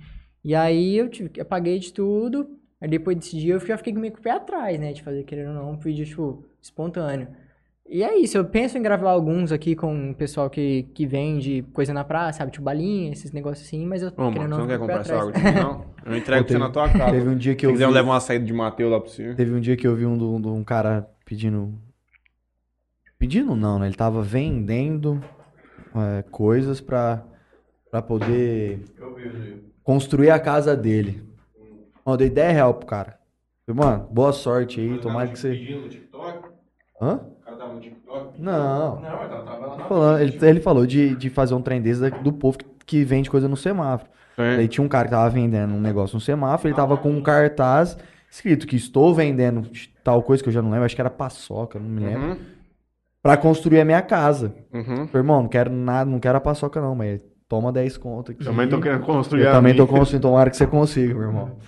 E 0.45 0.55
aí 0.55 0.97
eu 0.97 1.09
tive, 1.09 1.30
eu 1.36 1.45
paguei 1.45 1.78
de 1.78 1.93
tudo, 1.93 2.49
aí 2.80 2.88
depois 2.88 3.16
desse 3.16 3.36
dia 3.38 3.55
eu 3.55 3.61
já 3.61 3.76
fiquei 3.76 3.93
meio 3.93 4.12
com 4.12 4.18
o 4.18 4.22
pé 4.22 4.30
atrás, 4.32 4.78
né, 4.78 4.93
de 4.93 5.03
fazer, 5.03 5.22
querendo 5.24 5.49
ou 5.49 5.55
não, 5.55 5.70
um 5.72 5.76
vídeo, 5.78 6.05
tipo, 6.05 6.45
espontâneo. 6.61 7.28
E 7.88 8.03
é 8.03 8.16
isso, 8.16 8.38
eu 8.38 8.45
penso 8.45 8.78
em 8.78 8.82
gravar 8.82 9.11
alguns 9.11 9.53
aqui 9.53 9.76
com 9.76 10.11
o 10.11 10.14
pessoal 10.14 10.49
que, 10.49 10.84
que 10.95 11.05
vende 11.07 11.62
coisa 11.72 11.93
na 11.93 12.03
praça, 12.05 12.38
sabe, 12.38 12.53
tipo 12.53 12.64
balinha, 12.64 13.12
esses 13.12 13.32
negócios 13.32 13.66
assim, 13.66 13.84
mas 13.86 14.03
eu, 14.03 14.09
Ô, 14.16 14.22
mano, 14.22 14.32
querendo 14.32 14.49
você 14.49 14.55
ou 14.55 14.61
não 14.61 14.66
quer 14.66 14.78
comprar 14.78 15.01
essa 15.01 15.16
água 15.18 15.32
mim, 15.32 15.59
não? 15.61 15.93
Eu 16.05 16.16
entrego 16.16 16.45
pra 16.45 16.53
você 16.53 16.59
na 16.59 16.70
tua 16.70 16.88
casa. 16.88 17.11
Teve 17.12 17.28
um 17.28 17.36
dia 17.36 17.55
que 17.55 17.61
Se 17.61 17.66
eu 17.66 17.70
quiser, 17.70 17.84
vi, 17.86 17.90
eu 17.90 17.95
levo 17.95 18.09
uma 18.11 18.18
saída 18.18 18.45
de 18.45 18.53
Mateus 18.53 18.90
lá 18.90 18.99
pra 19.01 19.09
você. 19.09 19.34
teve 19.34 19.53
um 19.55 19.61
dia 19.61 19.76
que 19.76 19.86
eu 19.86 19.95
vi 19.95 20.05
um, 20.05 20.18
de 20.18 20.24
um- 20.24 20.55
um 20.57 20.64
cara 20.64 21.09
pedindo... 21.24 21.72
Pedindo 23.18 23.55
não, 23.55 23.78
né? 23.78 23.86
Ele 23.86 23.95
tava 23.95 24.20
vendendo 24.22 25.22
é, 25.95 26.22
coisas 26.22 26.80
pra, 26.80 27.24
pra 27.90 28.03
poder 28.03 28.80
Eu 28.99 29.14
vi, 29.14 29.22
eu 29.26 29.32
vi. 29.32 29.72
Construir 29.83 30.30
a 30.30 30.39
casa 30.39 30.76
dele. 30.76 31.22
Eu 32.05 32.16
dei 32.16 32.28
10 32.30 32.53
reais 32.55 32.76
pro 32.76 32.87
cara. 32.87 33.18
Falei, 33.66 33.80
mano, 33.80 34.09
boa 34.11 34.33
sorte 34.33 34.80
aí, 34.80 34.99
tomara 34.99 35.28
que 35.28 35.39
você... 35.39 35.49
No 35.51 35.89
TikTok? 35.89 36.49
Hã? 37.01 37.14
O 37.16 37.45
cara 37.45 37.57
tava 37.57 37.72
no 37.74 37.80
TikTok? 37.80 38.41
Não. 38.43 39.01
Não, 39.01 39.20
ele 39.20 39.28
tava 39.28 39.87
Falando- 39.89 40.20
ele, 40.20 40.39
ele 40.43 40.61
falou 40.61 40.87
de, 40.87 41.14
de 41.16 41.30
fazer 41.30 41.55
um 41.55 41.62
trem 41.62 41.80
desse 41.80 42.11
do 42.11 42.33
povo 42.33 42.59
que, 42.59 42.66
que 42.85 43.05
vende 43.05 43.30
coisa 43.30 43.49
no 43.49 43.57
semáforo. 43.57 44.11
Aí 44.59 44.66
tinha 44.68 44.85
um 44.85 44.89
cara 44.89 45.05
que 45.05 45.11
tava 45.11 45.28
vendendo 45.30 45.74
um 45.74 45.80
negócio 45.80 46.14
no 46.16 46.20
semáforo, 46.20 46.68
ele 46.68 46.74
tava 46.74 46.97
com 46.97 47.11
um 47.11 47.22
cartaz 47.22 47.97
escrito 48.30 48.66
que 48.66 48.76
estou 48.76 49.14
vendendo 49.14 49.68
tal 50.03 50.22
coisa 50.22 50.43
que 50.43 50.49
eu 50.49 50.53
já 50.53 50.62
não 50.62 50.70
lembro, 50.70 50.87
acho 50.87 50.95
que 50.95 51.01
era 51.03 51.11
paçoca, 51.11 51.78
não 51.78 51.89
me 51.89 52.01
lembro, 52.03 52.28
Uhum, 52.30 52.37
pra 53.22 53.37
construir 53.37 53.80
a 53.80 53.85
minha 53.85 54.01
casa. 54.03 54.55
uhum. 54.72 54.85
Falei, 55.07 55.09
irmão, 55.14 55.43
não 55.43 55.49
quero 55.49 55.70
nada, 55.70 56.11
não 56.11 56.18
quero 56.18 56.39
a 56.39 56.41
paçoca 56.41 56.80
não, 56.80 56.95
mas 56.95 57.20
toma 57.53 57.70
10 57.70 57.98
conto 57.98 58.32
aqui. 58.32 58.42
Também 58.42 58.66
tô 58.66 58.80
querendo 58.80 59.03
construir 59.03 59.42
Eu 59.42 59.53
também 59.53 59.76
tô 59.76 59.86
construindo, 59.86 60.22
tomara 60.22 60.48
que 60.48 60.57
você 60.57 60.66
consiga, 60.66 61.12
meu 61.12 61.24
irmão. 61.24 61.59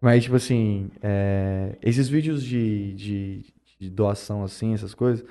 Mas, 0.00 0.22
tipo 0.22 0.36
assim, 0.36 0.88
é, 1.02 1.76
esses 1.82 2.08
vídeos 2.08 2.44
de, 2.44 2.92
de, 2.94 3.44
de 3.80 3.90
doação, 3.90 4.44
assim, 4.44 4.72
essas 4.72 4.94
coisas, 4.94 5.24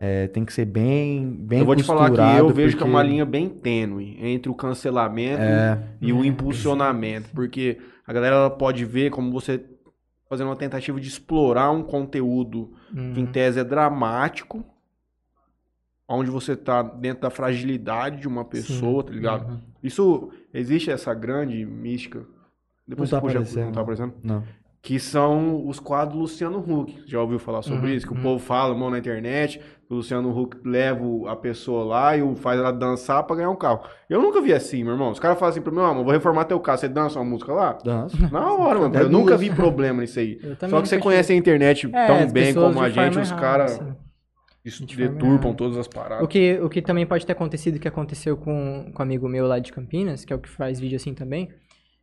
é, 0.00 0.26
tem 0.26 0.44
que 0.44 0.52
ser 0.52 0.64
bem, 0.64 1.24
bem 1.40 1.60
Eu 1.60 1.64
vou 1.64 1.76
te 1.76 1.84
falar 1.84 2.10
que 2.10 2.20
eu 2.40 2.48
vejo 2.48 2.76
que 2.76 2.82
é 2.82 2.86
uma 2.86 2.98
porque- 2.98 3.10
linha 3.12 3.24
bem 3.24 3.48
tênue 3.48 4.16
entre 4.20 4.50
o 4.50 4.54
cancelamento 4.54 5.40
É, 5.42 5.78
e 6.00 6.12
o 6.12 6.24
impulsionamento. 6.24 7.30
Porque 7.32 7.78
a 8.04 8.12
galera 8.12 8.34
ela 8.34 8.50
pode 8.50 8.84
ver 8.84 9.10
como 9.10 9.30
você 9.30 9.64
fazendo 10.28 10.48
uma 10.48 10.56
tentativa 10.56 11.00
de 11.00 11.06
explorar 11.06 11.70
um 11.70 11.84
conteúdo 11.84 12.72
que 12.92 13.20
em 13.20 13.24
Uhum. 13.26 13.30
tese 13.32 13.60
é 13.60 13.64
dramático, 13.64 14.64
onde 16.08 16.30
você 16.30 16.54
tá 16.56 16.82
dentro 16.82 17.22
da 17.22 17.30
fragilidade 17.30 18.20
de 18.20 18.28
uma 18.28 18.44
pessoa, 18.44 19.02
tá 19.02 19.12
ligado? 19.12 19.48
Uhum. 19.50 19.58
Isso, 19.82 20.30
existe 20.54 20.90
essa 20.90 21.12
grande 21.14 21.64
mística. 21.64 22.24
Depois 22.86 23.10
Não 23.10 23.18
tá 23.18 23.26
você 23.26 23.26
puxa, 23.26 23.38
aparecendo, 23.38 23.64
não 23.66 23.72
tá 23.72 23.80
aparecendo? 23.80 24.14
não. 24.22 24.42
Que 24.82 25.00
são 25.00 25.66
os 25.66 25.80
quadros 25.80 26.16
Luciano 26.16 26.58
Huck. 26.60 27.02
Já 27.06 27.20
ouviu 27.20 27.40
falar 27.40 27.60
sobre 27.62 27.88
Uhum, 27.90 27.96
isso? 27.96 28.06
Que 28.06 28.12
o 28.12 28.16
uhum. 28.16 28.22
povo 28.22 28.38
fala, 28.38 28.72
mão 28.72 28.88
na 28.88 28.98
internet, 28.98 29.60
o 29.90 29.96
Luciano 29.96 30.30
Huck 30.30 30.58
leva 30.64 31.02
a 31.28 31.34
pessoa 31.34 31.84
lá 31.84 32.16
e 32.16 32.36
faz 32.36 32.60
ela 32.60 32.70
dançar 32.70 33.24
pra 33.24 33.34
ganhar 33.34 33.50
um 33.50 33.56
carro. 33.56 33.80
Eu 34.08 34.22
nunca 34.22 34.40
vi 34.40 34.52
assim, 34.52 34.84
meu 34.84 34.92
irmão. 34.92 35.10
Os 35.10 35.18
caras 35.18 35.40
falam 35.40 35.50
assim 35.50 35.60
pra 35.60 35.72
mim, 35.72 35.80
ó, 35.80 35.92
vou 35.92 36.12
reformar 36.12 36.44
teu 36.44 36.60
carro, 36.60 36.78
você 36.78 36.88
dança 36.88 37.18
uma 37.18 37.24
música 37.24 37.52
lá? 37.52 37.76
Dança. 37.84 38.16
Na 38.30 38.52
hora, 38.52 38.78
mano. 38.78 38.96
É 38.96 39.02
Eu 39.02 39.08
nunca 39.08 39.36
vi 39.36 39.50
problema 39.50 40.02
nisso 40.02 40.20
aí. 40.20 40.38
Só 40.70 40.80
que 40.80 40.86
você 40.88 40.98
conhece 40.98 41.32
a 41.32 41.36
internet 41.36 41.90
É, 41.92 42.06
tão 42.06 42.30
bem 42.30 42.54
como 42.54 42.80
a 42.80 42.88
gente, 42.88 43.18
os 43.18 43.32
caras 43.32 43.72
assim. 43.72 43.92
Isso 44.66 44.84
de 44.84 44.96
deturpam 44.96 45.54
todas 45.54 45.76
as 45.78 45.88
paradas. 45.88 46.24
O 46.24 46.28
que, 46.28 46.58
o 46.60 46.68
que 46.68 46.82
também 46.82 47.06
pode 47.06 47.24
ter 47.24 47.32
acontecido, 47.32 47.78
que 47.78 47.88
aconteceu 47.88 48.36
com, 48.36 48.90
com 48.92 49.00
um 49.00 49.02
amigo 49.02 49.28
meu 49.28 49.46
lá 49.46 49.58
de 49.58 49.72
Campinas, 49.72 50.24
que 50.24 50.32
é 50.32 50.36
o 50.36 50.38
que 50.38 50.48
faz 50.48 50.78
vídeo 50.80 50.96
assim 50.96 51.14
também. 51.14 51.48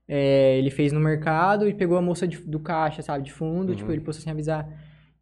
é, 0.06 0.58
ele 0.60 0.70
fez 0.70 0.92
no 0.92 1.00
mercado 1.00 1.66
e 1.68 1.74
pegou 1.74 1.98
a 1.98 2.02
moça 2.02 2.28
de- 2.28 2.38
do 2.40 2.60
caixa, 2.60 3.02
sabe, 3.02 3.24
de 3.24 3.32
fundo, 3.32 3.70
Uhum. 3.70 3.76
tipo, 3.76 3.90
ele 3.92 4.02
postou 4.02 4.22
sem 4.22 4.34
avisar. 4.34 4.68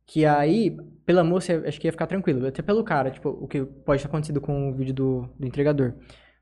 Que 0.07 0.25
aí, 0.25 0.75
pela 1.05 1.23
moça, 1.23 1.63
acho 1.67 1.79
que 1.79 1.87
ia 1.87 1.91
ficar 1.91 2.07
tranquilo. 2.07 2.47
Até 2.47 2.63
pelo 2.63 2.83
cara, 2.83 3.11
tipo, 3.11 3.29
o 3.29 3.47
que 3.47 3.63
pode 3.63 4.01
ter 4.01 4.07
acontecido 4.07 4.41
com 4.41 4.69
o 4.71 4.73
vídeo 4.73 4.93
do, 4.93 5.29
do 5.39 5.45
entregador. 5.47 5.93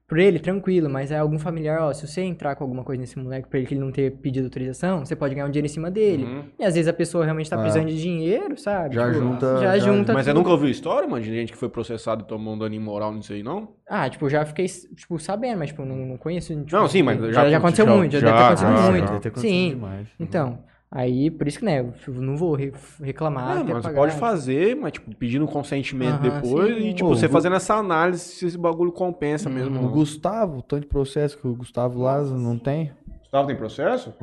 Por 0.10 0.18
ele, 0.18 0.40
tranquilo, 0.40 0.90
mas 0.90 1.12
é 1.12 1.20
algum 1.20 1.38
familiar, 1.38 1.84
ó, 1.84 1.94
se 1.94 2.08
você 2.08 2.22
entrar 2.22 2.56
com 2.56 2.64
alguma 2.64 2.84
coisa 2.84 3.00
nesse 3.00 3.20
moleque 3.20 3.48
pra 3.48 3.60
ele 3.60 3.68
que 3.68 3.76
ele 3.76 3.82
não 3.82 3.92
ter 3.92 4.10
pedido 4.18 4.46
autorização, 4.46 5.06
você 5.06 5.16
pode 5.16 5.36
ganhar 5.36 5.46
um 5.46 5.52
dinheiro 5.52 5.68
em 5.68 5.70
cima 5.70 5.92
dele. 5.92 6.24
Uhum. 6.24 6.44
E 6.58 6.64
às 6.66 6.74
vezes 6.74 6.88
a 6.88 6.94
pessoa 6.94 7.24
realmente 7.24 7.48
tá 7.48 7.58
Ah. 7.58 7.60
precisando 7.62 7.90
de 7.90 8.02
dinheiro, 8.02 8.58
sabe? 8.60 8.96
Já 8.96 9.06
Tipo, 9.06 9.20
junta- 9.20 9.58
Já, 9.60 9.78
já- 9.78 9.86
junta 9.86 10.14
Mas 10.14 10.26
você 10.26 10.32
tudo. 10.32 10.40
nunca 10.40 10.50
ouviu 10.50 10.68
história, 10.68 11.08
mano, 11.08 11.24
de 11.24 11.30
gente 11.32 11.52
que 11.52 11.58
foi 11.60 11.70
processado 11.70 12.24
e 12.24 12.28
tomou 12.28 12.56
um 12.56 12.58
dano 12.58 12.74
imoral 12.74 13.14
nisso 13.14 13.32
aí, 13.34 13.44
não? 13.44 13.70
Ah, 13.88 14.10
tipo, 14.10 14.28
já 14.28 14.44
fiquei, 14.46 14.66
tipo, 14.66 15.20
sabendo, 15.20 15.60
mas, 15.60 15.70
tipo, 15.70 15.86
não, 15.86 15.96
não 15.96 16.18
conheço. 16.18 16.56
Tipo, 16.56 16.76
Não, 16.76 16.88
sim, 16.88 17.04
mas 17.04 17.20
já- 17.22 17.32
já, 17.32 17.50
já 17.52 17.58
aconteceu 17.60 17.86
já- 17.86 17.96
muito, 17.96 18.12
já, 18.14 18.20
deve 18.20 18.32
ter 18.32 18.44
acontecido 18.44 18.68
já, 18.68 18.90
muito. 18.90 19.00
já. 19.00 19.06
Deve 19.12 19.20
ter 19.20 19.28
acontecido 19.30 19.52
Sim, 19.52 19.70
demais. 19.70 20.08
então, 20.20 20.60
aí, 20.92 21.30
por 21.30 21.48
isso 21.48 21.60
que, 21.60 21.66
né, 21.66 21.80
eu 21.82 22.14
não 22.16 22.36
vou 22.38 22.56
re- 22.56 22.74
reclamar, 23.02 23.58
Não, 23.58 23.66
mas 23.66 23.84
pagar. 23.84 23.96
pode 23.96 24.16
fazer, 24.16 24.76
mas 24.76 24.94
tipo, 24.94 25.16
pedindo 25.16 25.46
consentimento 25.48 26.16
Aham, 26.26 26.42
depois 26.42 26.76
sim. 26.78 26.90
e 26.90 26.94
tipo, 26.94 27.10
Ô, 27.10 27.16
você 27.16 27.28
Gu- 27.28 27.34
fazendo 27.34 27.56
essa 27.56 27.76
análise 27.76 28.24
se 28.24 28.46
esse 28.46 28.58
bagulho 28.58 28.92
compensa 28.92 29.50
mesmo. 29.50 29.76
O 29.76 29.78
ou 29.78 29.84
não. 29.86 29.92
Gustavo, 29.92 30.58
o 30.60 30.62
tanto 30.62 30.82
de 30.82 30.88
processo 30.88 31.38
que 31.38 31.48
o 31.48 31.56
Gustavo 31.56 32.00
lá 32.02 32.22
não 32.24 32.58
tem. 32.58 32.92
Gustavo 33.20 33.48
tem 33.48 33.56
processo? 33.56 34.14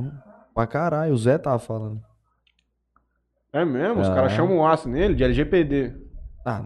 Pra 0.55 0.67
caralho, 0.67 1.13
o 1.13 1.19
Zé 1.19 1.39
tava 1.39 1.59
falando. 1.59 2.01
É 3.53 3.65
mesmo? 3.65 4.01
Os 4.03 4.09
É. 4.09 4.15
caras 4.15 4.33
chamam 4.33 4.59
o 4.59 4.67
aço 4.67 4.89
nele 4.89 5.15
de 5.15 5.23
LGPD. 5.25 5.95
Ah, 6.45 6.65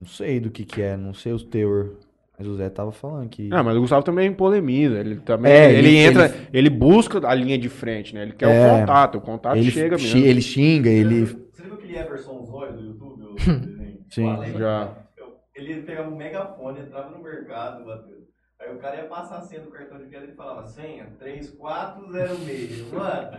não 0.00 0.08
sei 0.08 0.40
do 0.40 0.50
que 0.50 0.64
que 0.64 0.80
é, 0.82 0.96
não 0.96 1.12
sei 1.14 1.32
os 1.32 1.42
teor. 1.44 1.96
Mas 2.38 2.46
o 2.46 2.54
Zé 2.56 2.70
tava 2.70 2.92
falando 2.92 3.28
que... 3.28 3.48
Ah, 3.52 3.62
mas 3.64 3.76
o 3.76 3.80
Gustavo 3.80 4.04
também 4.04 4.32
polemiza. 4.32 5.00
Ele 5.00 5.16
também. 5.16 5.50
É, 5.52 5.72
ele, 5.72 5.88
ele- 5.88 5.96
entra, 5.98 6.26
ele- 6.26 6.34
ele... 6.52 6.70
busca 6.70 7.26
a 7.26 7.34
linha 7.34 7.58
de 7.58 7.68
frente, 7.68 8.14
né? 8.14 8.22
Ele 8.22 8.32
quer 8.32 8.48
É. 8.48 8.74
o 8.74 8.80
contato. 8.80 9.18
O 9.18 9.20
contato 9.20 9.56
ele, 9.56 9.70
chega 9.70 9.96
mesmo. 9.96 10.18
ele 10.20 10.40
xinga, 10.40 10.88
ele... 10.88 11.24
Você 11.26 11.62
viu 11.62 11.74
aquele 11.74 11.96
Everson 11.98 12.44
Zóio 12.46 12.74
do 12.76 12.82
YouTube? 12.84 13.24
o 13.24 13.34
desenho? 13.58 13.98
Sim, 14.08 14.34
Além? 14.36 14.58
já. 14.58 14.88
Ele 15.56 15.82
pegava 15.82 16.08
um 16.10 16.16
megafone, 16.16 16.80
entrava 16.80 17.10
no 17.10 17.22
mercado, 17.22 17.84
Matheus. 17.84 18.22
Aí 18.60 18.74
o 18.74 18.78
cara 18.78 18.96
ia 18.96 19.04
passar 19.04 19.38
a 19.38 19.40
senha 19.42 19.62
do 19.62 19.70
cartão 19.70 19.98
de 19.98 20.04
crédito 20.06 20.32
e 20.32 20.36
falava 20.36 20.64
senha 20.68 21.06
3406. 21.18 22.92
Mano, 22.92 23.38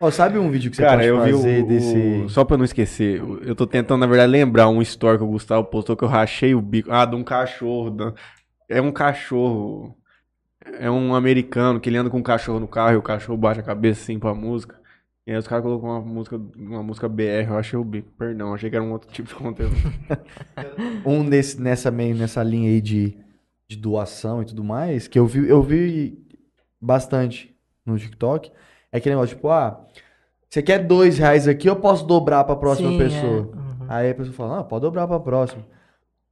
Ó, 0.00 0.10
sabe 0.10 0.38
um 0.38 0.48
vídeo 0.50 0.70
que 0.70 0.76
você 0.76 0.82
Cara, 0.82 0.96
pode 0.98 1.08
eu 1.08 1.22
vi 1.22 1.32
fazer 1.32 1.62
o, 1.62 1.66
desse... 1.66 2.22
o- 2.24 2.28
Só 2.28 2.44
pra 2.44 2.54
eu 2.54 2.58
não 2.58 2.64
esquecer, 2.64 3.20
eu 3.42 3.54
tô 3.54 3.66
tentando, 3.66 4.00
na 4.00 4.06
verdade, 4.06 4.30
lembrar 4.30 4.68
um 4.68 4.80
story 4.80 5.18
que 5.18 5.24
o 5.24 5.28
Gustavo 5.28 5.64
postou 5.66 5.96
que 5.96 6.04
eu 6.04 6.08
rachei 6.08 6.54
o 6.54 6.60
bico. 6.60 6.92
Ah, 6.92 7.04
de 7.04 7.16
um 7.16 7.24
cachorro. 7.24 7.90
da- 7.90 8.14
É 8.68 8.80
um 8.80 8.92
cachorro. 8.92 9.96
É 10.78 10.90
um 10.90 11.14
americano 11.14 11.80
que 11.80 11.88
ele 11.88 11.96
anda 11.96 12.10
com 12.10 12.18
um 12.18 12.22
cachorro 12.22 12.60
no 12.60 12.68
carro 12.68 12.92
e 12.94 12.96
o 12.96 13.02
cachorro 13.02 13.38
bate 13.38 13.60
a 13.60 13.62
cabeça 13.62 14.02
assim 14.02 14.18
pra 14.18 14.34
música. 14.34 14.78
E 15.26 15.32
aí 15.32 15.36
os 15.36 15.48
caras 15.48 15.64
colocam 15.64 15.88
uma 15.90 16.00
música, 16.00 16.36
uma 16.56 16.82
música 16.82 17.08
BR, 17.08 17.48
eu 17.50 17.58
achei 17.58 17.78
o 17.78 17.84
bico. 17.84 18.10
Perdão, 18.18 18.54
achei 18.54 18.70
que 18.70 18.76
era 18.76 18.84
um 18.84 18.92
outro 18.92 19.10
tipo 19.10 19.28
de 19.28 19.34
conteúdo. 19.34 19.74
um 21.04 21.24
desse, 21.28 21.60
nessa, 21.60 21.90
meio, 21.90 22.14
nessa 22.14 22.42
linha 22.42 22.70
aí 22.70 22.80
de, 22.80 23.16
de 23.68 23.76
doação 23.76 24.42
e 24.42 24.46
tudo 24.46 24.62
mais, 24.64 25.08
que 25.08 25.18
eu 25.18 25.26
vi, 25.26 25.48
eu 25.48 25.62
vi 25.62 26.18
bastante 26.80 27.54
no 27.84 27.98
TikTok, 27.98 28.50
é 28.92 28.98
aquele 28.98 29.14
negócio, 29.14 29.36
tipo, 29.36 29.48
ah, 29.48 29.84
você 30.48 30.62
quer 30.62 30.78
dois 30.78 31.18
reais 31.18 31.46
aqui, 31.46 31.68
eu 31.68 31.76
posso 31.76 32.06
dobrar 32.06 32.44
pra 32.44 32.56
próxima 32.56 32.90
Sim, 32.90 32.98
pessoa. 32.98 33.22
é, 33.32 33.56
uhum. 33.56 33.86
Aí 33.88 34.10
a 34.10 34.14
pessoa 34.14 34.34
fala, 34.34 34.60
ah, 34.60 34.64
pode 34.64 34.82
dobrar 34.82 35.06
pra 35.06 35.20
próxima. 35.20 35.64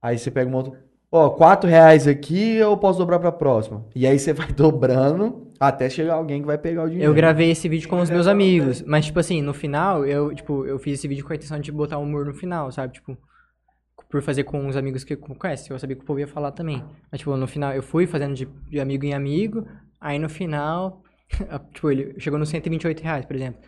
Aí 0.00 0.18
você 0.18 0.30
pega 0.30 0.48
uma 0.48 0.58
outra, 0.58 0.72
ó, 1.10 1.30
quatro 1.30 1.68
reais 1.68 2.06
aqui, 2.06 2.56
eu 2.56 2.76
posso 2.76 2.98
dobrar 2.98 3.18
pra 3.18 3.32
próxima. 3.32 3.84
E 3.94 4.06
aí 4.06 4.18
você 4.18 4.32
vai 4.32 4.48
dobrando 4.52 5.46
até 5.60 5.88
chegar 5.88 6.14
alguém 6.14 6.40
que 6.40 6.46
vai 6.46 6.58
pegar 6.58 6.84
o 6.84 6.88
dinheiro. 6.88 7.10
Eu 7.10 7.14
gravei 7.14 7.50
esse 7.50 7.68
vídeo 7.68 7.88
com 7.88 8.00
os 8.00 8.10
meus 8.10 8.26
amigos, 8.26 8.82
mas, 8.82 9.06
tipo 9.06 9.18
assim, 9.18 9.42
no 9.42 9.52
final, 9.52 10.04
eu, 10.04 10.34
tipo, 10.34 10.66
eu 10.66 10.78
fiz 10.78 10.98
esse 10.98 11.08
vídeo 11.08 11.24
com 11.24 11.32
a 11.32 11.36
intenção 11.36 11.58
de 11.58 11.72
botar 11.72 11.98
humor 11.98 12.24
no 12.24 12.34
final, 12.34 12.70
sabe? 12.72 12.94
Tipo, 12.94 13.16
por 14.10 14.22
fazer 14.22 14.44
com 14.44 14.66
os 14.66 14.76
amigos 14.76 15.04
que 15.04 15.16
conhecem, 15.16 15.72
eu 15.72 15.78
sabia 15.78 15.96
que 15.96 16.02
o 16.02 16.06
povo 16.06 16.20
ia 16.20 16.28
falar 16.28 16.52
também. 16.52 16.82
Mas, 17.10 17.20
tipo, 17.20 17.36
no 17.36 17.46
final, 17.46 17.72
eu 17.72 17.82
fui 17.82 18.06
fazendo 18.06 18.34
de, 18.34 18.46
de 18.68 18.80
amigo 18.80 19.04
em 19.04 19.14
amigo, 19.14 19.66
aí 20.00 20.18
no 20.18 20.28
final, 20.28 21.02
tipo, 21.72 21.90
ele 21.90 22.18
chegou 22.18 22.38
nos 22.38 22.48
128 22.48 23.00
reais, 23.00 23.24
por 23.24 23.36
exemplo. 23.36 23.60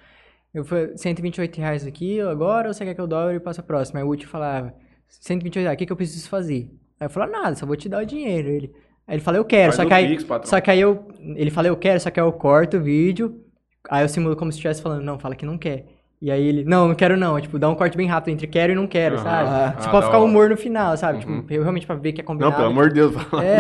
Eu 0.52 0.64
falei, 0.64 0.96
128 0.96 1.56
reais 1.59 1.86
aqui 1.86 2.20
agora 2.20 2.68
ou 2.68 2.74
você 2.74 2.84
quer 2.84 2.94
que 2.94 3.00
eu 3.00 3.06
dobre 3.06 3.36
e 3.36 3.40
passe 3.40 3.61
a 3.61 3.62
próxima? 3.62 4.00
Aí 4.00 4.04
o 4.04 4.09
Uti 4.09 4.26
falava, 4.26 4.74
128 5.09 5.64
reais, 5.64 5.74
o 5.74 5.78
que, 5.78 5.86
que 5.86 5.92
eu 5.92 5.96
preciso 5.96 6.28
fazer? 6.28 6.70
Aí 6.98 7.06
eu 7.06 7.11
falava, 7.11 7.32
nada, 7.32 7.56
só 7.56 7.66
vou 7.66 7.76
te 7.76 7.88
dar 7.88 8.02
o 8.02 8.06
dinheiro. 8.06 8.48
Ele, 8.48 8.72
aí 9.06 9.16
ele 9.16 9.22
falou, 9.22 9.38
eu 9.38 9.44
quero, 9.44 9.72
Faz 9.72 9.76
só 9.76 9.84
que, 9.86 9.94
aí, 9.94 10.09
Pix, 10.09 10.26
só 10.44 10.61
que 10.61 10.70
aí 10.70 10.80
eu. 10.80 11.06
Ele 11.36 11.50
falou, 11.50 11.68
eu 11.68 11.76
quero, 11.76 12.00
só 12.00 12.11
que 12.11 12.18
aí 12.18 12.26
eu 12.26 12.32
corto 12.32 12.78
o 12.78 12.82
vídeo. 12.82 13.44
Aí 13.90 14.04
eu 14.04 14.09
simulo 14.09 14.36
como 14.36 14.50
se 14.50 14.59
estivesse 14.59 14.82
falando, 14.82 15.02
não, 15.02 15.18
fala 15.18 15.36
que 15.36 15.46
não 15.46 15.56
quer. 15.56 15.86
E 16.20 16.32
aí 16.32 16.44
ele, 16.44 16.64
não, 16.64 16.88
não 16.88 16.94
quero 16.96 17.16
não. 17.16 17.40
Tipo, 17.40 17.58
dá 17.60 17.68
um 17.68 17.76
corte 17.76 17.96
bem 17.96 18.08
rápido 18.08 18.34
entre 18.34 18.46
quero 18.48 18.72
e 18.72 18.74
não 18.74 18.88
quero, 18.88 19.14
Aham. 19.16 19.22
sabe? 19.24 19.48
Ah, 19.50 19.70
Tipo, 19.70 19.84
da 19.84 19.90
pra 19.90 20.02
ficar 20.02 20.18
humor 20.18 20.50
no 20.50 20.56
final, 20.56 20.96
sabe? 20.96 21.24
Uhum. 21.24 21.40
Tipo, 21.42 21.52
eu 21.54 21.62
realmente 21.62 21.86
pra 21.86 21.94
ver 21.94 22.12
que 22.12 22.20
é 22.20 22.22
Não, 22.22 22.26
combinado. 22.26 22.56
pelo 22.56 22.68
amor 22.68 22.88
de 22.88 22.94
Deus. 22.94 23.14
fala. 23.14 23.44
É, 23.44 23.58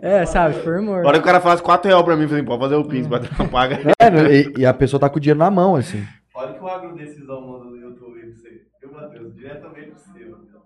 é, 0.22 0.26
sabe? 0.26 0.58
Por 0.62 0.78
humor. 0.78 1.04
A 1.04 1.08
hora 1.08 1.18
que 1.18 1.22
o 1.22 1.26
cara 1.26 1.40
faz 1.40 1.60
4 1.60 1.86
reais 1.88 2.02
pra 2.04 2.16
mim, 2.16 2.22
eu 2.22 2.28
falei, 2.30 2.42
pode 2.42 2.60
fazer 2.62 2.74
o 2.76 2.84
Pix, 2.88 3.06
patrão, 3.06 3.46
paga. 3.50 3.80
É, 4.00 4.32
e, 4.34 4.60
e 4.60 4.66
a 4.66 4.72
pessoa 4.72 4.98
tá 4.98 5.10
com 5.10 5.18
o 5.18 5.20
dinheiro 5.20 5.38
na 5.38 5.50
mão, 5.50 5.76
assim. 5.76 6.02
Olha 6.34 6.54
que 6.54 6.62
o 6.64 6.68
agrodecisão 6.68 7.40
manda 7.46 7.64
no 7.66 7.76
YouTube 7.76 8.18
aí 8.18 8.26
pra 8.30 8.34
você. 8.34 8.62
Viu, 8.80 8.92
Matheus? 8.92 9.34
Diretamente 9.36 9.90
pro 9.90 10.12
seu. 10.14 10.30
Matheus. 10.30 10.62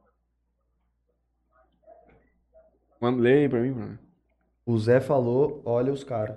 Manda, 3.01 3.21
lê 3.21 3.33
aí 3.41 3.49
pra 3.49 3.61
mim, 3.61 3.71
mano. 3.73 3.99
O 4.65 4.79
Zé 4.79 5.01
falou, 5.01 5.63
olha 5.65 5.93
os 5.93 6.05
caras. 6.05 6.37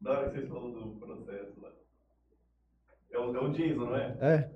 Da 0.00 0.10
hora 0.12 0.28
que 0.28 0.34
vocês 0.36 0.48
falam 0.48 0.70
do. 0.70 1.07
É 3.18 3.20
o, 3.20 3.36
é 3.36 3.40
o 3.40 3.48
Jason, 3.50 3.84
não 3.84 3.96
é? 3.96 4.16
É. 4.20 4.48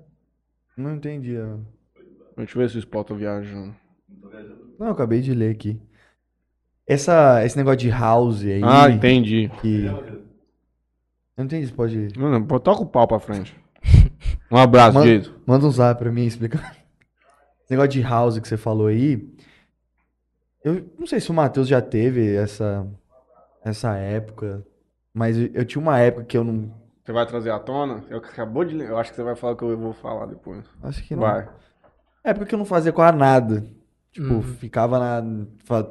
Não 0.77 0.95
entendi. 0.95 1.35
ó. 1.37 1.57
Deixa 2.37 2.57
eu 2.57 2.61
ver 2.61 2.69
se 2.69 2.77
o 2.77 2.79
Spot 2.79 3.07
tá 3.07 3.13
viajando. 3.13 3.75
Não 4.09 4.17
tô 4.21 4.29
viajando. 4.29 4.73
Não, 4.79 4.87
eu 4.87 4.93
acabei 4.93 5.21
de 5.21 5.33
ler 5.33 5.51
aqui. 5.51 5.79
Essa, 6.87 7.43
esse 7.45 7.55
negócio 7.57 7.77
de 7.79 7.89
house 7.89 8.43
aí. 8.43 8.61
Ah, 8.63 8.89
entendi. 8.89 9.49
que... 9.61 9.85
É, 9.87 9.89
Eu 9.89 10.23
não 11.37 11.45
entendi 11.45 11.67
se 11.67 11.73
pode. 11.73 12.09
Não, 12.17 12.29
não, 12.31 12.43
pô, 12.45 12.59
toca 12.59 12.81
o 12.81 12.85
pau 12.85 13.07
pra 13.07 13.19
frente. 13.19 13.55
Um 14.51 14.57
abraço, 14.57 14.93
Mano- 14.97 15.05
Jason. 15.09 15.33
Manda 15.45 15.65
um 15.65 15.71
zap 15.71 15.99
pra 15.99 16.11
mim 16.11 16.25
explicar. 16.25 16.75
Esse 17.63 17.71
negócio 17.71 17.91
de 17.91 18.01
house 18.01 18.39
que 18.39 18.47
você 18.47 18.57
falou 18.57 18.87
aí. 18.87 19.27
Eu 20.63 20.89
não 20.97 21.05
sei 21.07 21.19
se 21.19 21.29
o 21.29 21.33
Matheus 21.33 21.67
já 21.67 21.81
teve 21.81 22.35
essa, 22.35 22.87
essa 23.63 23.95
época. 23.97 24.65
Mas 25.13 25.37
eu, 25.37 25.49
eu 25.53 25.65
tinha 25.65 25.81
uma 25.81 25.99
época 25.99 26.25
que 26.25 26.37
eu 26.37 26.43
não. 26.43 26.73
Você 27.03 27.11
vai 27.11 27.25
trazer 27.25 27.51
à 27.51 27.59
tona? 27.59 28.03
Eu 28.09 28.17
acabou 28.19 28.63
de 28.63 28.75
ler. 28.75 28.89
Eu 28.89 28.97
acho 28.97 29.09
que 29.11 29.15
você 29.15 29.23
vai 29.23 29.35
falar 29.35 29.53
o 29.53 29.55
que 29.57 29.63
eu 29.63 29.77
vou 29.77 29.93
falar 29.93 30.25
depois. 30.27 30.63
Acho 30.81 31.03
que 31.03 31.15
não. 31.15 31.23
Vai. 31.23 31.47
Época 32.23 32.45
que 32.45 32.55
eu 32.55 32.59
não 32.59 32.65
fazia 32.65 32.93
quase 32.93 33.17
nada. 33.17 33.65
Tipo, 34.11 34.35
Uhum. 34.35 34.41
ficava 34.41 34.99
na. 34.99 35.45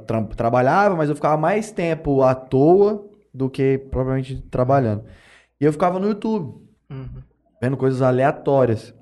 tra- 0.06 0.22
trabalhava, 0.24 0.94
mas 0.96 1.10
eu 1.10 1.14
ficava 1.16 1.36
mais 1.36 1.70
tempo 1.72 2.22
à 2.22 2.34
toa 2.34 3.04
do 3.34 3.50
que 3.50 3.76
propriamente 3.90 4.40
trabalhando. 4.50 5.04
E 5.60 5.64
eu 5.64 5.72
ficava 5.72 5.98
no 5.98 6.08
YouTube. 6.08 6.62
Uhum. 6.90 7.22
vendo 7.60 7.76
coisas 7.76 8.02
aleatórias. 8.02 8.92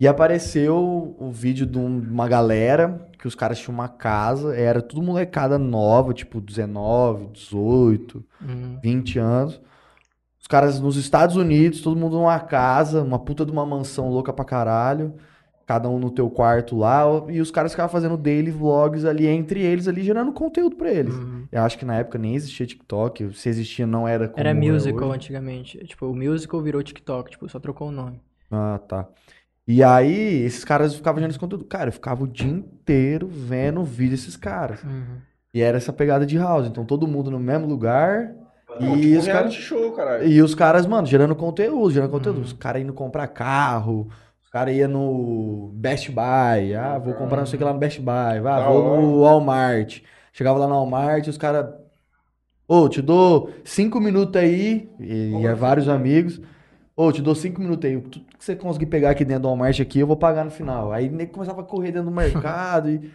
E 0.00 0.06
apareceu 0.06 1.16
o 1.18 1.30
vídeo 1.32 1.66
de 1.66 1.76
um- 1.78 1.98
uma 2.00 2.28
galera 2.28 3.08
que 3.18 3.26
os 3.26 3.34
caras 3.34 3.58
tinham 3.58 3.74
uma 3.74 3.88
casa, 3.88 4.54
era 4.56 4.80
tudo 4.82 5.02
molecada 5.02 5.58
nova, 5.58 6.12
tipo 6.14 6.40
19, 6.40 7.26
18, 7.32 8.24
Uhum. 8.40 8.78
20 8.82 9.18
anos. 9.18 9.60
Os 10.44 10.46
caras 10.46 10.78
nos 10.78 10.96
Estados 10.98 11.36
Unidos, 11.36 11.80
todo 11.80 11.98
mundo 11.98 12.18
numa 12.18 12.38
casa, 12.38 13.02
uma 13.02 13.18
puta 13.18 13.46
de 13.46 13.50
uma 13.50 13.64
mansão 13.64 14.10
louca 14.10 14.30
pra 14.30 14.44
caralho, 14.44 15.14
cada 15.66 15.88
um 15.88 15.98
no 15.98 16.10
teu 16.10 16.28
quarto 16.28 16.76
lá, 16.76 17.02
e 17.30 17.40
os 17.40 17.50
caras 17.50 17.72
ficavam 17.72 17.90
fazendo 17.90 18.14
daily 18.18 18.50
vlogs 18.50 19.06
ali 19.06 19.26
entre 19.26 19.62
eles 19.62 19.88
ali, 19.88 20.02
gerando 20.02 20.34
conteúdo 20.34 20.76
pra 20.76 20.92
eles. 20.92 21.14
Uhum. 21.14 21.46
Eu 21.50 21.62
acho 21.62 21.78
que 21.78 21.86
na 21.86 21.94
época 21.94 22.18
nem 22.18 22.34
existia 22.34 22.66
TikTok, 22.66 23.32
se 23.34 23.48
existia 23.48 23.86
não 23.86 24.06
era 24.06 24.28
como 24.28 24.38
Era 24.38 24.50
é 24.50 24.52
musical 24.52 25.08
hoje. 25.08 25.16
antigamente. 25.16 25.78
Tipo, 25.86 26.08
o 26.08 26.14
musical 26.14 26.60
virou 26.60 26.82
TikTok, 26.82 27.30
tipo, 27.30 27.48
só 27.48 27.58
trocou 27.58 27.88
o 27.88 27.90
nome. 27.90 28.20
Ah, 28.50 28.78
tá. 28.86 29.08
E 29.66 29.82
aí, 29.82 30.42
esses 30.42 30.62
caras 30.62 30.94
ficavam 30.94 31.20
gerando 31.20 31.30
esse 31.30 31.40
conteúdo. 31.40 31.64
Cara, 31.64 31.88
eu 31.88 31.92
ficava 31.94 32.22
o 32.22 32.28
dia 32.28 32.50
inteiro 32.52 33.26
vendo 33.28 33.80
o 33.80 33.84
vídeo 33.84 34.10
desses 34.10 34.36
caras. 34.36 34.84
Uhum. 34.84 35.16
E 35.54 35.62
era 35.62 35.78
essa 35.78 35.90
pegada 35.90 36.26
de 36.26 36.36
house. 36.36 36.66
Então, 36.66 36.84
todo 36.84 37.08
mundo 37.08 37.30
no 37.30 37.40
mesmo 37.40 37.66
lugar. 37.66 38.43
Não, 38.80 38.96
E 38.96 39.00
tipo 39.00 39.18
os 39.18 39.26
caras. 39.26 39.54
show, 39.54 39.92
caralho. 39.92 40.26
E 40.26 40.42
os 40.42 40.54
caras, 40.54 40.86
mano, 40.86 41.06
gerando 41.06 41.34
conteúdo, 41.36 41.90
gerando 41.92 42.10
conteúdo. 42.10 42.36
Uhum. 42.38 42.42
Os 42.44 42.52
caras 42.52 42.82
indo 42.82 42.92
comprar 42.92 43.26
carro. 43.28 44.08
Os 44.42 44.48
caras 44.50 44.74
iam 44.74 44.88
no 44.88 45.70
Best 45.74 46.10
Buy. 46.10 46.74
Ah, 46.74 46.98
vou 46.98 47.14
comprar 47.14 47.38
não 47.38 47.46
sei 47.46 47.56
o 47.56 47.58
que 47.58 47.64
lá 47.64 47.72
no 47.72 47.78
Best 47.78 48.00
Buy. 48.00 48.12
Ah, 48.38 48.40
Da 48.40 48.68
vou 48.68 48.82
hora. 48.84 49.00
no 49.02 49.20
Walmart. 49.22 50.00
Chegava 50.32 50.58
lá 50.58 50.66
no 50.66 50.74
Walmart, 50.74 51.26
os 51.28 51.38
caras. 51.38 51.66
Ô, 52.66 52.88
te 52.88 53.02
dou 53.02 53.50
cinco 53.64 54.00
minutos 54.00 54.40
aí. 54.40 54.88
E, 54.98 55.40
e 55.42 55.46
é 55.46 55.54
vários 55.54 55.88
amigos. 55.88 56.40
Ô, 56.96 57.10
te 57.12 57.20
dou 57.20 57.34
cinco 57.34 57.60
minutos 57.60 57.88
aí. 57.90 58.00
Tudo 58.00 58.24
que 58.38 58.44
você 58.44 58.54
conseguir 58.56 58.86
pegar 58.86 59.10
aqui 59.10 59.24
dentro 59.24 59.42
do 59.42 59.48
Walmart 59.48 59.80
aqui, 59.80 59.98
eu 60.00 60.06
vou 60.06 60.16
pagar 60.16 60.44
no 60.44 60.50
final. 60.50 60.92
Aí 60.92 61.08
nego 61.10 61.32
começava 61.32 61.60
a 61.60 61.64
correr 61.64 61.92
dentro 61.92 62.08
do 62.10 62.14
mercado. 62.14 62.88
e... 62.90 63.10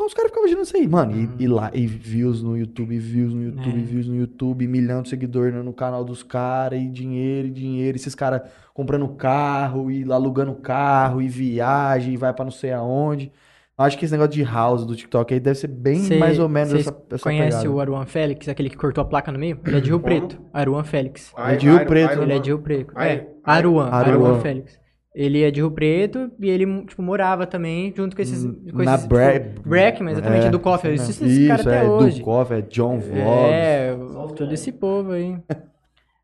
Então 0.00 0.06
os 0.06 0.14
caras 0.14 0.30
ficavam 0.30 0.48
gerando 0.48 0.64
isso 0.64 0.74
aí, 0.78 0.88
mano. 0.88 1.12
E, 1.38 1.44
e 1.44 1.46
lá, 1.46 1.70
e 1.74 1.86
views 1.86 2.42
no 2.42 2.56
YouTube, 2.56 2.98
views 2.98 3.34
no 3.34 3.42
YouTube, 3.42 3.78
É. 3.80 3.84
views 3.84 4.06
no 4.08 4.16
YouTube, 4.16 4.66
milhão 4.66 5.02
de 5.02 5.10
seguidores 5.10 5.54
no 5.62 5.74
canal 5.74 6.02
dos 6.02 6.22
caras, 6.22 6.80
e 6.80 6.88
dinheiro, 6.88 7.48
e 7.48 7.50
dinheiro. 7.50 7.96
Esses 7.98 8.14
caras 8.14 8.40
comprando 8.72 9.06
carro, 9.08 9.90
e 9.90 10.10
alugando 10.10 10.54
carro, 10.54 11.20
e 11.20 11.28
viagem, 11.28 12.14
e 12.14 12.16
vai 12.16 12.32
pra 12.32 12.46
não 12.46 12.50
sei 12.50 12.72
aonde. 12.72 13.30
Acho 13.76 13.98
que 13.98 14.06
esse 14.06 14.12
negócio 14.12 14.32
de 14.32 14.42
house 14.42 14.86
do 14.86 14.96
TikTok 14.96 15.34
aí 15.34 15.40
deve 15.40 15.58
ser 15.58 15.68
bem 15.68 15.98
Cê- 15.98 16.16
mais 16.16 16.38
ou 16.38 16.48
menos 16.48 16.72
essa, 16.72 16.96
essa 17.10 17.22
conhece 17.22 17.58
pegada. 17.58 17.70
o 17.70 17.78
Aruan 17.80 18.06
Félix, 18.06 18.48
aquele 18.48 18.70
que 18.70 18.78
cortou 18.78 19.02
a 19.02 19.04
placa 19.06 19.30
no 19.30 19.38
meio? 19.38 19.58
Ele 19.66 19.76
é 19.76 19.80
de 19.80 19.90
Rio? 19.90 20.00
Preto. 20.00 20.40
Aruan 20.50 20.84
Félix. 20.84 21.30
É 21.36 21.56
de 21.56 21.68
Rio 21.68 21.84
Preto, 21.84 22.22
Ele 22.22 22.32
é 22.32 22.38
de 22.38 22.48
Rio 22.48 22.58
Preto. 22.60 22.92
Ai- 22.96 23.10
É, 23.10 23.26
Aruan, 23.44 23.88
Aruan. 23.90 24.14
Aruan 24.28 24.40
Félix. 24.40 24.80
Ele 25.14 25.42
é 25.42 25.50
de 25.50 25.60
Rio 25.60 25.70
Preto 25.72 26.30
e 26.38 26.48
ele, 26.48 26.84
tipo, 26.84 27.02
morava 27.02 27.44
também 27.46 27.92
junto 27.96 28.14
com 28.14 28.22
esses... 28.22 28.44
Com 28.44 28.82
Na 28.82 28.94
esses 28.94 29.06
Bre... 29.06 29.40
tipo, 29.40 29.68
Breckman, 29.68 30.12
exatamente, 30.12 30.46
É, 30.46 30.50
do 30.50 30.60
Coffee. 30.60 30.94
Isso 30.94 31.06
mesmo. 31.24 31.26
esse 31.26 31.46
cara 31.48 31.60
Isso, 31.60 31.68
até 31.68 31.84
é, 31.84 31.88
hoje. 31.88 32.18
do 32.20 32.24
Coffee, 32.24 32.58
é 32.58 32.62
John 32.62 32.98
Vlogs. 32.98 33.52
É, 33.52 33.96
todo 34.36 34.54
esse 34.54 34.70
povo 34.70 35.12
aí. 35.12 35.36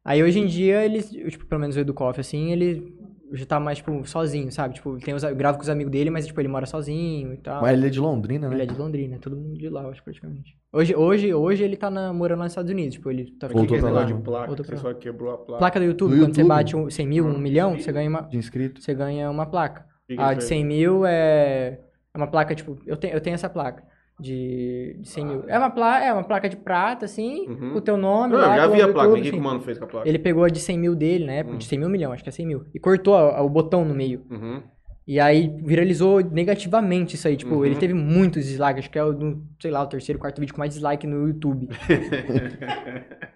Aí 0.05 0.23
hoje 0.23 0.39
em 0.39 0.47
dia 0.47 0.85
eles, 0.85 1.11
tipo, 1.11 1.47
pelo 1.47 1.61
menos 1.61 1.75
o 1.77 1.81
Edu 1.81 1.93
Coffee, 1.93 2.21
assim, 2.21 2.53
ele 2.53 2.96
já 3.33 3.45
tá 3.47 3.59
mais, 3.61 3.79
tipo, 3.79 4.07
sozinho, 4.07 4.51
sabe? 4.53 4.75
Tipo, 4.75 4.95
ele 4.97 5.05
tem 5.05 5.15
os, 5.15 5.23
grava 5.25 5.57
com 5.57 5.63
os 5.63 5.69
amigos 5.69 5.91
dele, 5.91 6.11
mas, 6.11 6.27
tipo, 6.27 6.41
ele 6.41 6.49
mora 6.49 6.67
sozinho 6.67 7.33
e 7.35 7.37
tal. 7.39 7.61
Mas 7.63 7.73
ele 7.73 7.87
é 7.87 7.91
de 7.91 7.99
Londrina, 8.01 8.47
Ele 8.47 8.57
né? 8.57 8.63
é 8.63 8.67
de 8.67 8.75
Londrina, 8.79 9.19
todo 9.19 9.37
mundo 9.37 9.59
de 9.59 9.69
lá, 9.69 9.83
eu 9.83 9.91
acho, 9.91 10.03
praticamente. 10.05 10.57
Hoje, 10.73 10.95
hoje, 10.95 11.35
hoje 11.35 11.65
ele 11.65 11.77
tá 11.77 11.91
na- 11.91 12.13
morando 12.13 12.39
lá 12.39 12.45
nos 12.45 12.53
Estados 12.53 12.71
Unidos, 12.71 12.95
tipo, 12.95 13.11
ele 13.11 13.33
tá 13.39 13.49
Voltou 13.49 13.79
pra 13.79 13.87
negócio 13.89 13.95
lá. 13.95 14.05
de 14.19 14.23
placa? 14.25 14.47
Voltou 14.47 14.65
Você 14.67 14.77
só 14.77 14.95
quebrou 14.95 15.33
a 15.35 15.39
placa. 15.39 15.59
Placa 15.59 15.81
do 15.81 15.87
YouTube, 15.87 16.11
Do 16.15 16.17
quando 16.23 16.35
você 16.35 16.41
YouTube. 16.43 16.49
bate 16.49 16.77
um 16.77 16.91
100 16.91 17.07
mil, 17.07 17.27
um 17.27 17.39
milhão, 17.39 17.79
você 17.79 17.91
ganha 17.93 18.09
uma, 18.09 18.23
De 18.23 18.37
inscrito. 18.37 18.81
você 18.81 18.95
ganha 18.95 19.31
uma 19.31 19.47
placa. 19.47 19.87
Que 20.07 20.15
que 20.17 20.23
A 20.23 20.33
de 20.35 20.43
isso 20.45 20.53
aí? 20.53 20.59
100 20.61 20.65
mil 20.65 21.05
é, 21.07 21.81
é 22.15 22.17
uma 22.19 22.27
placa, 22.29 22.55
tipo, 22.55 22.79
eu 22.87 22.97
tenho, 22.97 23.15
eu 23.15 23.21
tenho 23.21 23.35
essa 23.35 23.49
placa 23.49 23.83
de, 24.19 24.97
de 25.01 25.09
100 25.09 25.27
mil. 25.27 25.45
É 25.47 25.59
uma, 25.59 25.71
placa, 25.71 26.05
é 26.05 26.13
uma 26.13 26.25
placa 26.25 26.49
de 26.49 26.57
prata, 26.57 27.05
assim, 27.05 27.47
Uhum. 27.49 27.71
com 27.73 27.79
o 27.79 27.81
teu 27.81 27.97
nome 27.97 28.33
Não, 28.33 28.41
eu 28.41 28.49
lá, 28.49 28.57
já 28.57 28.69
com 28.69 28.75
vi 28.75 28.83
a 28.83 28.89
placa. 28.93 29.09
O 29.11 29.15
que, 29.15 29.31
que 29.31 29.37
o 29.37 29.41
mano 29.43 29.61
fez 29.61 29.79
com 29.79 29.85
a 29.85 29.89
placa? 29.89 30.09
Ele 30.09 30.19
pegou 30.19 30.45
a 30.45 30.49
de 30.49 30.59
100 30.61 30.79
mil 30.79 30.95
dele, 30.95 31.27
na 31.27 31.33
época, 31.35 31.55
Hum. 31.55 31.59
de 31.59 31.65
100 31.67 31.79
mil 31.79 31.89
milhão, 31.89 32.13
acho 32.13 32.23
que 32.23 32.29
é 32.29 32.33
100 32.33 32.47
mil. 32.47 32.65
E 32.75 32.79
cortou 32.81 33.15
a- 33.15 33.39
a- 33.39 33.43
o 33.43 33.49
botão 33.49 33.85
no 33.85 33.95
meio. 33.95 34.23
Uhum. 34.31 34.63
E 35.07 35.21
aí 35.21 35.49
viralizou 35.63 36.21
negativamente 36.21 37.15
isso 37.15 37.29
aí. 37.29 37.37
Tipo, 37.37 37.57
Uhum. 37.57 37.65
ele 37.65 37.77
teve 37.77 37.95
muitos 37.95 38.45
dislikes. 38.45 38.79
Acho 38.81 38.91
que 38.91 38.99
é 38.99 39.05
o, 39.05 39.39
sei 39.61 39.71
lá, 39.71 39.83
o 39.83 39.87
terceiro, 39.87 40.19
quarto 40.19 40.41
vídeo 40.41 40.53
com 40.55 40.59
mais 40.61 40.73
dislike 40.75 41.07
no 41.07 41.29
YouTube. 41.29 41.69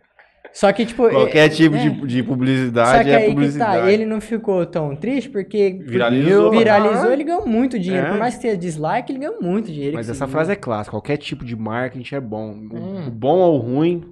Só 0.53 0.73
que, 0.73 0.85
tipo. 0.85 1.09
Qualquer 1.09 1.47
é- 1.47 1.49
tipo 1.49 1.77
é. 1.77 1.79
de, 1.79 2.07
de 2.07 2.21
Só 2.23 2.27
publicidade 2.29 3.05
que 3.05 3.11
é 3.11 3.17
aí 3.17 3.23
que 3.25 3.31
publicidade. 3.31 3.83
tá, 3.83 3.91
ele 3.93 4.05
não 4.05 4.21
ficou 4.21 4.67
tão 4.67 4.97
triste 4.97 5.31
porque 5.31 5.79
Viralizou. 5.87 6.51
viralizou, 6.51 7.09
Ah. 7.09 7.13
ele 7.13 7.25
ganhou 7.25 7.47
muito 7.47 7.79
dinheiro. 7.79 8.07
É. 8.07 8.11
Por 8.11 8.19
mais 8.19 8.35
que 8.35 8.43
tenha 8.43 8.57
dislike, 8.57 9.13
ele 9.13 9.21
ganhou 9.21 9.41
muito 9.41 9.71
dinheiro. 9.71 9.97
Mas 9.97 10.09
essa 10.11 10.27
se- 10.27 10.33
frase 10.33 10.53
é 10.53 10.57
clássica. 10.57 10.91
Qualquer 10.97 11.17
tipo 11.19 11.45
de 11.45 11.55
marketing 11.55 12.15
é 12.17 12.21
bom. 12.21 12.51
O- 12.51 12.77
Hum. 12.77 13.07
O 13.09 13.11
bom 13.11 13.39
ou 13.39 13.55
o 13.57 13.59
ruim. 13.59 14.05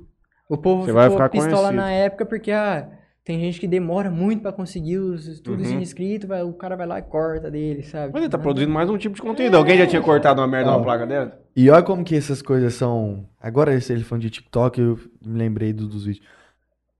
O 0.48 0.56
povo 0.56 0.84
Você 0.84 0.92
vai 0.92 1.04
ficou 1.10 1.16
ficar 1.18 1.28
pistola 1.28 1.56
conhecido. 1.56 1.76
na 1.76 1.90
época 1.90 2.24
porque, 2.24 2.50
ah, 2.52 2.88
tem 3.28 3.38
gente 3.38 3.60
que 3.60 3.68
demora 3.68 4.10
muito 4.10 4.40
pra 4.40 4.50
conseguir 4.50 4.96
os, 4.96 5.38
tudo 5.40 5.62
Uhum. 5.62 5.80
inscrito, 5.80 6.26
vai- 6.26 6.42
o 6.42 6.54
cara 6.54 6.74
vai 6.76 6.86
lá 6.86 6.98
e 6.98 7.02
corta 7.02 7.50
dele, 7.50 7.82
sabe? 7.82 8.10
Mas 8.10 8.22
ele 8.22 8.30
tá 8.30 8.38
Não. 8.38 8.42
produzindo 8.42 8.72
mais 8.72 8.88
um 8.88 8.96
tipo 8.96 9.14
de 9.14 9.20
conteúdo. 9.20 9.54
Alguém 9.54 9.76
já 9.76 9.86
tinha 9.86 10.00
cortado 10.00 10.40
uma 10.40 10.46
merda 10.48 10.70
Ó. 10.70 10.72
numa 10.72 10.82
placa 10.82 11.06
dela? 11.06 11.38
E 11.54 11.68
olha 11.68 11.82
como 11.82 12.02
que 12.02 12.16
essas 12.16 12.40
coisas 12.40 12.72
são. 12.72 13.26
Agora, 13.38 13.74
esse 13.74 13.92
ele 13.92 14.02
falando 14.02 14.22
de 14.22 14.30
TikTok, 14.30 14.80
eu 14.80 14.98
me 15.22 15.38
lembrei 15.38 15.74
do- 15.74 15.86
dos 15.86 16.06
vídeos. 16.06 16.24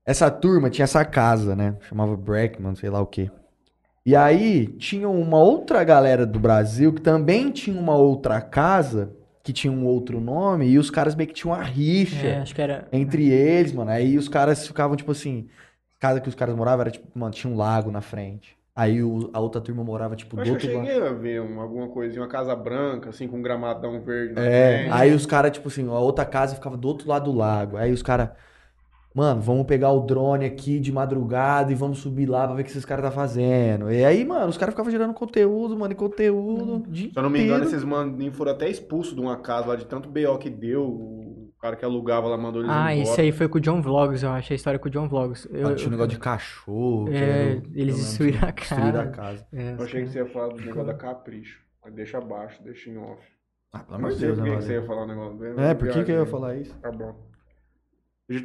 Essa 0.05 0.29
turma 0.29 0.69
tinha 0.69 0.83
essa 0.83 1.03
casa, 1.03 1.55
né? 1.55 1.75
Chamava 1.81 2.15
Breckman, 2.15 2.75
sei 2.75 2.91
lá 2.91 3.01
o 3.01 3.07
quê. 3.07 3.31
E 4.05 4.15
aí 4.15 4.67
tinha 4.77 5.09
uma 5.09 5.39
outra 5.39 5.83
galera 5.83 6.27
do 6.27 6.39
Brasil 6.39 6.93
que 6.93 7.01
também 7.01 7.49
tinha 7.49 7.79
uma 7.79 7.95
outra 7.95 8.39
casa 8.39 9.11
que 9.43 9.51
tinha 9.51 9.73
um 9.73 9.83
outro 9.83 10.21
nome 10.21 10.67
e 10.67 10.77
os 10.77 10.91
caras 10.91 11.15
meio 11.15 11.27
que 11.27 11.33
tinham 11.33 11.55
uma 11.55 11.63
rixa 11.63 12.27
É, 12.27 12.37
acho 12.41 12.53
que 12.53 12.61
era. 12.61 12.87
entre 12.93 13.29
eles, 13.31 13.73
mano. 13.73 13.89
Aí 13.89 14.15
os 14.15 14.29
caras 14.29 14.67
ficavam 14.67 14.95
tipo 14.95 15.11
assim, 15.11 15.47
casa 15.99 16.21
que 16.21 16.29
os 16.29 16.35
caras 16.35 16.55
moravam 16.55 16.81
era 16.81 16.91
tipo, 16.91 17.07
mano, 17.17 17.31
tinha 17.33 17.51
um 17.51 17.57
lago 17.57 17.91
na 17.91 18.01
frente. 18.01 18.57
Aí 18.75 19.03
o- 19.03 19.29
a 19.33 19.39
outra 19.41 19.59
turma 19.59 19.83
morava 19.83 20.15
tipo 20.15 20.37
Eu 20.37 20.43
do 20.43 20.47
eu 20.49 20.53
outro 20.53 20.73
lado. 20.73 20.85
cheguei 20.87 21.01
a 21.07 21.11
ver 21.11 21.41
um- 21.41 21.59
alguma 21.59 21.89
coisinha, 21.89 22.21
uma 22.21 22.29
casa 22.29 22.55
branca, 22.55 23.09
assim, 23.09 23.27
com 23.27 23.37
um 23.37 23.41
gramadão 23.41 24.01
verde. 24.01 24.39
É, 24.39 24.83
frente. 24.83 24.93
aí 24.93 25.13
os 25.13 25.25
caras, 25.25 25.51
tipo 25.51 25.67
assim, 25.67 25.87
a 25.89 25.99
outra 25.99 26.23
casa 26.25 26.55
ficava 26.55 26.77
do 26.77 26.87
outro 26.87 27.07
lado 27.09 27.31
do 27.31 27.37
lago. 27.37 27.75
Aí 27.77 27.91
os 27.91 28.01
caras. 28.01 28.29
Mano, 29.13 29.41
vamos 29.41 29.65
pegar 29.65 29.91
o 29.91 30.01
drone 30.01 30.45
aqui 30.45 30.79
de 30.79 30.91
madrugada 30.91 31.71
e 31.71 31.75
vamos 31.75 31.97
subir 31.97 32.27
lá 32.27 32.45
pra 32.45 32.55
ver 32.55 32.61
o 32.61 32.63
que 32.63 32.69
esses 32.69 32.85
caras 32.85 33.03
tá 33.03 33.11
fazendo. 33.11 33.91
E 33.91 34.05
aí, 34.05 34.23
mano, 34.23 34.47
os 34.47 34.57
caras 34.57 34.73
ficavam 34.73 34.91
gerando 34.91 35.15
conteúdo, 35.15 35.75
mano, 35.77 35.91
e 35.91 35.95
conteúdo. 35.95 36.83
dia 36.89 37.09
Se 37.11 37.17
eu 37.17 37.23
não 37.23 37.29
me 37.29 37.41
engano, 37.43 37.63
esses 37.65 37.83
maninhos 37.83 38.37
foram 38.37 38.51
até 38.51 38.69
expulsos 38.69 39.15
de 39.15 39.19
uma 39.19 39.35
casa 39.37 39.67
lá 39.69 39.75
de 39.75 39.85
tanto 39.85 40.07
BO 40.07 40.37
que 40.37 40.49
deu. 40.49 41.28
O 41.59 41.61
cara 41.61 41.75
que 41.75 41.83
alugava 41.83 42.25
lá 42.29 42.37
mandou 42.37 42.61
eles 42.61 42.71
Ah, 42.71 42.93
embora. 42.95 43.11
isso 43.11 43.19
aí 43.19 43.33
foi 43.33 43.49
com 43.49 43.57
o 43.57 43.61
John 43.61 43.81
Vlogs, 43.81 44.23
eu 44.23 44.29
achei 44.29 44.55
a 44.55 44.57
história 44.57 44.79
com 44.79 44.87
o 44.87 44.89
John 44.91 45.09
Vlogs. 45.09 45.45
Eu, 45.51 45.67
Ah, 45.67 45.75
tinha 45.75 45.89
um 45.89 45.91
negócio 45.91 46.11
de 46.11 46.17
cachorro. 46.17 47.05
que 47.09 47.15
É, 47.17 47.51
era 47.51 47.61
eles 47.73 47.95
destruíram 47.97 48.47
a 48.47 48.51
Destruíram 48.51 49.01
a 49.01 49.07
casa. 49.07 49.11
casa. 49.11 49.47
É, 49.51 49.73
Eu 49.77 49.83
achei 49.83 50.03
que 50.03 50.09
você 50.09 50.19
ia 50.19 50.25
falar 50.27 50.47
do 50.53 50.55
negócio 50.61 50.85
da 50.85 50.93
Capricho. 50.93 51.59
Mas 51.83 51.93
deixa 51.93 52.17
abaixo, 52.17 52.63
deixa 52.63 52.89
em 52.89 52.97
off. 52.97 53.21
Ah, 53.73 53.79
pelo 53.79 53.97
amor 53.97 54.11
de 54.11 54.19
Deus, 54.19 54.37
por 54.39 54.45
né, 54.45 54.51
que 54.51 54.57
que 54.57 54.63
você 54.63 54.73
ia 54.73 54.83
falar 54.85 55.03
um 55.03 55.07
negócio 55.07 55.37
dele. 55.37 55.61
É, 55.61 55.73
por 55.73 55.89
que 55.89 56.03
que 56.05 56.11
eu 56.13 56.19
ia 56.19 56.25
falar 56.25 56.55
isso? 56.55 56.73
Tá 56.79 56.91
bom. 56.93 57.28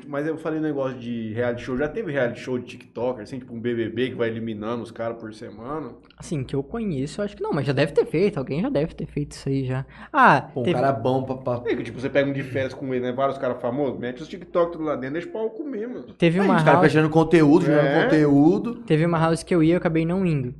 Mas 0.09 0.26
eu 0.26 0.39
falei 0.39 0.59
um 0.59 0.62
negócio 0.62 0.99
de 0.99 1.32
reality 1.35 1.62
show. 1.62 1.76
Já 1.76 1.87
teve 1.89 2.11
reality 2.11 2.41
show 2.41 2.59
de 2.59 2.64
TikToker, 2.64 3.22
assim, 3.22 3.39
tipo 3.39 3.55
um 3.55 3.61
BBB 3.61 4.11
que 4.11 4.14
vai 4.14 4.28
eliminando 4.30 4.82
os 4.82 4.91
caras 4.91 5.18
por 5.18 5.35
semana? 5.35 5.93
Assim, 6.16 6.43
que 6.43 6.57
eu 6.57 6.62
conheço, 6.62 7.20
eu 7.20 7.24
acho 7.26 7.37
que 7.37 7.43
não, 7.43 7.53
mas 7.53 7.66
já 7.66 7.72
deve 7.74 7.93
ter 7.93 8.07
feito, 8.07 8.39
alguém 8.39 8.62
já 8.62 8.70
deve 8.70 8.95
ter 8.95 9.05
feito 9.05 9.32
isso 9.32 9.47
aí 9.47 9.64
já. 9.66 9.85
Ah, 10.11 10.41
Pô, 10.55 10.61
um 10.61 10.64
teve... 10.64 10.80
cara 10.80 10.91
bom 10.93 11.22
pra. 11.24 11.37
pra... 11.59 11.70
É 11.70 11.76
que, 11.76 11.82
tipo, 11.82 12.01
você 12.01 12.09
pega 12.09 12.30
um 12.30 12.32
de 12.32 12.43
férias 12.43 12.72
com 12.72 12.95
ele, 12.95 13.05
né? 13.05 13.12
Vários 13.12 13.37
caras 13.37 13.61
famosos, 13.61 13.99
mete 13.99 14.22
os 14.22 14.28
TikTok 14.28 14.72
tudo 14.72 14.85
lá 14.85 14.97
dentro, 14.97 15.14
deixa 15.14 15.28
o 15.28 15.32
pau 15.32 15.51
comer, 15.51 15.87
mano. 15.87 16.05
teve 16.14 16.41
Aí, 16.41 16.47
uma 16.47 16.57
os 16.57 16.62
caras 16.62 16.80
house... 16.80 16.87
fechando 16.93 17.11
conteúdo, 17.11 17.66
gerando 17.66 17.87
É. 17.87 18.05
conteúdo. 18.05 18.74
Teve 18.87 19.05
uma 19.05 19.18
house 19.18 19.43
que 19.43 19.55
eu 19.55 19.62
ia, 19.62 19.74
eu 19.74 19.78
acabei 19.78 20.07
não 20.07 20.24
indo. 20.24 20.55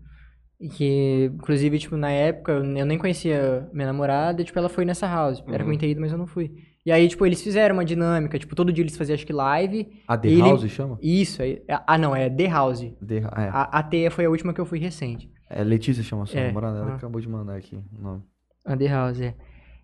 E 0.61 0.68
que, 0.68 1.31
inclusive, 1.35 1.79
tipo, 1.79 1.97
na 1.97 2.11
época, 2.11 2.53
eu 2.53 2.85
nem 2.87 2.99
conhecia 2.99 3.68
minha 3.72 3.87
namorada, 3.87 4.41
e, 4.41 4.45
tipo, 4.45 4.59
ela 4.59 4.68
foi 4.68 4.85
nessa 4.85 5.07
house. 5.07 5.43
Era 5.49 5.64
Uhum. 5.64 5.72
eu 5.72 5.79
ter 5.79 5.89
ido, 5.89 6.01
mas 6.01 6.12
eu 6.12 6.18
não 6.18 6.27
fui. 6.27 6.53
E 6.87 6.93
aí, 6.93 7.09
tipo, 7.09 7.24
eles 7.24 7.43
fizeram 7.43 7.74
uma 7.76 7.85
dinâmica, 7.85 8.39
tipo, 8.39 8.55
todo 8.55 8.70
dia 8.72 8.82
eles 8.82 8.97
faziam, 8.97 9.14
acho 9.14 9.26
que, 9.26 9.32
live. 9.32 9.89
A 10.07 10.18
The 10.18 10.28
Ele- 10.28 10.43
House 10.43 10.68
chama? 10.70 10.99
Isso, 11.01 11.41
aí... 11.43 11.62
Ah, 11.87 11.97
não, 11.97 12.14
é 12.14 12.28
The 12.28 12.47
House. 12.49 12.80
The... 13.07 13.16
É. 13.18 13.24
A, 13.26 13.62
a 13.78 13.82
Teia 13.82 14.11
foi 14.11 14.26
a 14.26 14.30
última 14.30 14.53
que 14.53 14.61
eu 14.61 14.66
fui 14.66 14.78
recente. 14.78 15.30
é, 15.49 15.64
Letícia 15.64 16.03
chama 16.03 16.24
a 16.24 16.26
sua 16.26 16.41
É, 16.41 16.47
namorada. 16.49 16.78
Ela 16.78 16.93
ah. 16.93 16.97
acabou 16.97 17.20
de 17.20 17.28
mandar 17.28 17.57
aqui 17.57 17.76
o 17.76 18.03
nome. 18.03 18.22
A 18.66 18.76
The 18.76 18.87
House, 18.89 19.20
é. 19.20 19.35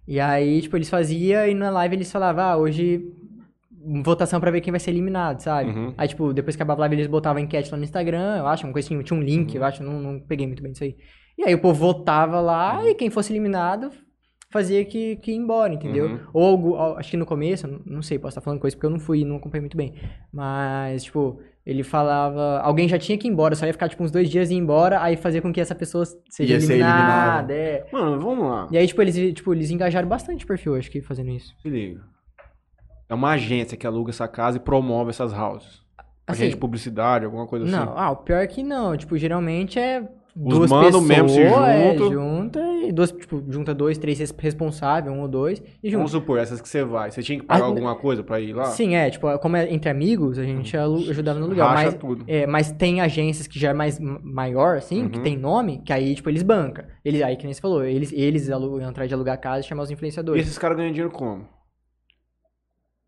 E 0.07 0.21
aí, 0.21 0.61
tipo, 0.61 0.77
eles 0.77 0.91
faziam 0.91 1.47
e 1.47 1.55
na 1.55 1.71
live 1.71 1.97
eles 1.97 2.11
falavam, 2.13 2.45
ah, 2.45 2.57
hoje 2.57 3.03
votação 4.03 4.39
pra 4.41 4.51
ver 4.51 4.61
quem 4.61 4.71
vai 4.71 4.81
ser 4.81 4.91
eliminado, 4.91 5.41
sabe? 5.41 5.71
Uhum. 5.71 5.95
Aí, 5.97 6.07
tipo, 6.07 6.35
depois 6.35 6.55
que 6.55 6.63
acabava 6.63 6.81
a 6.81 6.83
live 6.83 6.97
eles 6.97 7.07
botavam 7.07 7.41
enquete 7.43 7.71
lá 7.71 7.79
no 7.79 7.85
Instagram, 7.85 8.37
eu 8.39 8.47
acho, 8.47 8.67
uma 8.67 8.73
coisa 8.73 8.87
assim, 8.87 9.03
tinha 9.03 9.19
um 9.19 9.23
link, 9.23 9.55
eu 9.55 9.65
acho, 9.65 9.83
não, 9.83 10.01
não 10.01 10.21
peguei 10.21 10.47
muito 10.47 10.63
bem 10.63 10.73
disso 10.73 10.85
aí. 10.85 10.97
E 11.39 11.45
aí 11.45 11.55
o 11.55 11.61
povo 11.61 11.79
votava 11.79 12.41
lá 12.41 12.87
e 12.87 12.95
quem 12.95 13.09
fosse 13.09 13.33
eliminado 13.33 13.91
fazia 14.51 14.85
que, 14.85 15.17
que 15.17 15.31
ia 15.31 15.37
embora, 15.37 15.73
entendeu? 15.73 16.07
Uhum. 16.07 16.19
Ou, 16.33 16.47
algo- 16.47 16.77
acho 16.99 17.11
que 17.11 17.17
no 17.17 17.25
começo, 17.27 17.67
não- 17.69 17.81
não 17.87 18.03
sei, 18.03 18.19
posso 18.19 18.31
estar 18.31 18.41
falando 18.41 18.61
coisa 18.61 18.77
porque 18.77 18.87
eu 18.87 18.91
não 18.91 18.99
fui, 18.99 19.25
não 19.25 19.37
acompanhei 19.37 19.63
muito 19.63 19.77
bem. 19.77 19.95
Mas, 20.33 21.05
tipo, 21.05 21.41
ele 21.65 21.83
falava, 21.83 22.59
alguém 22.61 22.89
já 22.89 22.99
tinha 22.99 23.17
que 23.17 23.29
ir 23.29 23.31
embora, 23.31 23.55
só 23.55 23.67
ia 23.67 23.73
ficar, 23.73 23.89
tipo, 23.89 24.03
uns 24.03 24.11
dois 24.11 24.29
dias 24.29 24.51
e 24.51 24.55
ir 24.55 24.59
embora, 24.59 25.01
aí 25.03 25.17
fazer 25.17 25.41
com 25.41 25.53
que 25.53 25.61
essa 25.61 25.75
pessoa 25.75 26.05
seja 26.29 26.55
Ia 26.55 26.61
ser 26.61 26.73
eliminada, 26.75 27.53
é. 27.53 27.87
Mano, 27.93 28.21
vamos 28.21 28.45
lá. 28.49 28.69
E 28.71 28.79
aí, 28.79 28.87
tipo, 28.87 29.01
eles, 29.03 29.35
tipo, 29.35 29.55
eles 29.55 29.71
engajaram 29.71 30.09
bastante 30.09 30.45
o 30.45 30.49
perfil, 30.49 30.75
acho 30.77 30.91
que, 30.91 31.01
fazendo 31.01 31.31
isso. 31.31 31.55
Se 31.63 31.69
liga. 31.69 32.01
É 33.09 33.15
uma 33.15 33.31
agência 33.33 33.77
que 33.77 33.87
aluga 33.87 34.11
essa 34.11 34.29
casa 34.29 34.57
e 34.57 34.61
promove 34.61 35.11
essas 35.11 35.33
houses. 35.33 35.81
Assim, 36.27 36.43
Agente 36.43 36.55
de 36.55 36.61
publicidade, 36.61 37.25
alguma 37.25 37.45
coisa 37.47 37.65
Não, 37.67 37.83
assim. 37.83 37.93
ah, 37.97 38.11
o 38.13 38.17
pior 38.17 38.39
é 38.39 38.47
que 38.47 38.63
não. 38.63 38.97
Tipo, 38.97 39.17
geralmente 39.19 39.81
é 39.81 40.01
Os 40.37 40.55
duas 40.59 40.71
mano 40.71 40.85
pessoas, 40.87 41.05
mesmo 41.05 41.29
se 41.29 41.41
é, 41.41 41.93
juntam. 41.99 42.13
junta 42.13 42.61
e 42.89 42.93
duas, 42.93 43.13
tipo, 43.13 43.43
junta 43.49 43.75
dois, 43.75 43.99
três 43.99 44.19
res- 44.19 44.35
responsáveis, 44.39 45.15
um 45.15 45.21
ou 45.21 45.29
dois, 45.29 45.61
e 45.83 45.91
Vamos 45.91 46.11
junta. 46.11 46.23
supor, 46.25 46.39
essas 46.39 46.61
que 46.61 46.69
você 46.69 46.83
vai. 46.85 47.11
Você 47.11 47.23
tinha 47.23 47.39
que 47.39 47.45
pagar 47.47 47.63
Ah, 47.65 47.67
alguma 47.67 47.95
coisa 47.97 48.23
pra 48.23 48.41
ir 48.41 48.53
lá? 48.53 48.65
Sim, 48.65 48.95
é, 48.95 49.11
tipo, 49.11 49.39
como 49.39 49.57
é 49.57 49.73
entre 49.73 49.91
amigos, 49.91 50.39
a 50.39 50.45
gente 50.45 50.77
alu- 50.77 51.09
ajudava 51.11 51.39
no 51.39 51.47
lugar. 51.47 51.69
Racha 51.69 51.85
Mas, 51.85 51.95
tudo. 51.95 52.25
é, 52.27 52.47
mas 52.47 52.73
tem 52.73 53.01
agências 53.01 53.47
que 53.47 53.59
já 53.59 53.71
é 53.71 53.75
mais 53.75 53.99
maior, 54.01 54.77
assim, 54.79 55.09
que 55.09 55.19
Uhum. 55.19 55.25
tem 55.25 55.37
nome, 55.37 55.83
que 55.85 55.93
aí, 55.93 56.15
tipo, 56.15 56.29
eles 56.31 56.43
bancam. 56.43 56.85
Eles, 57.05 57.23
aí, 57.23 57.37
que 57.37 57.45
nem 57.45 57.53
você 57.55 57.61
falou, 57.61 57.85
eles, 57.85 58.13
eles 58.13 58.51
alugam, 58.51 58.89
atrás 58.89 59.09
de 59.09 59.15
alugar 59.15 59.39
casa 59.41 59.61
e 59.61 59.69
chamar 59.69 59.83
os 59.83 59.91
E 59.91 59.95
influenciadores. 59.95 60.43
esses 60.43 60.59
caras 60.59 60.77
ganham 60.77 60.93
dinheiro 60.93 61.13
como? 61.13 61.47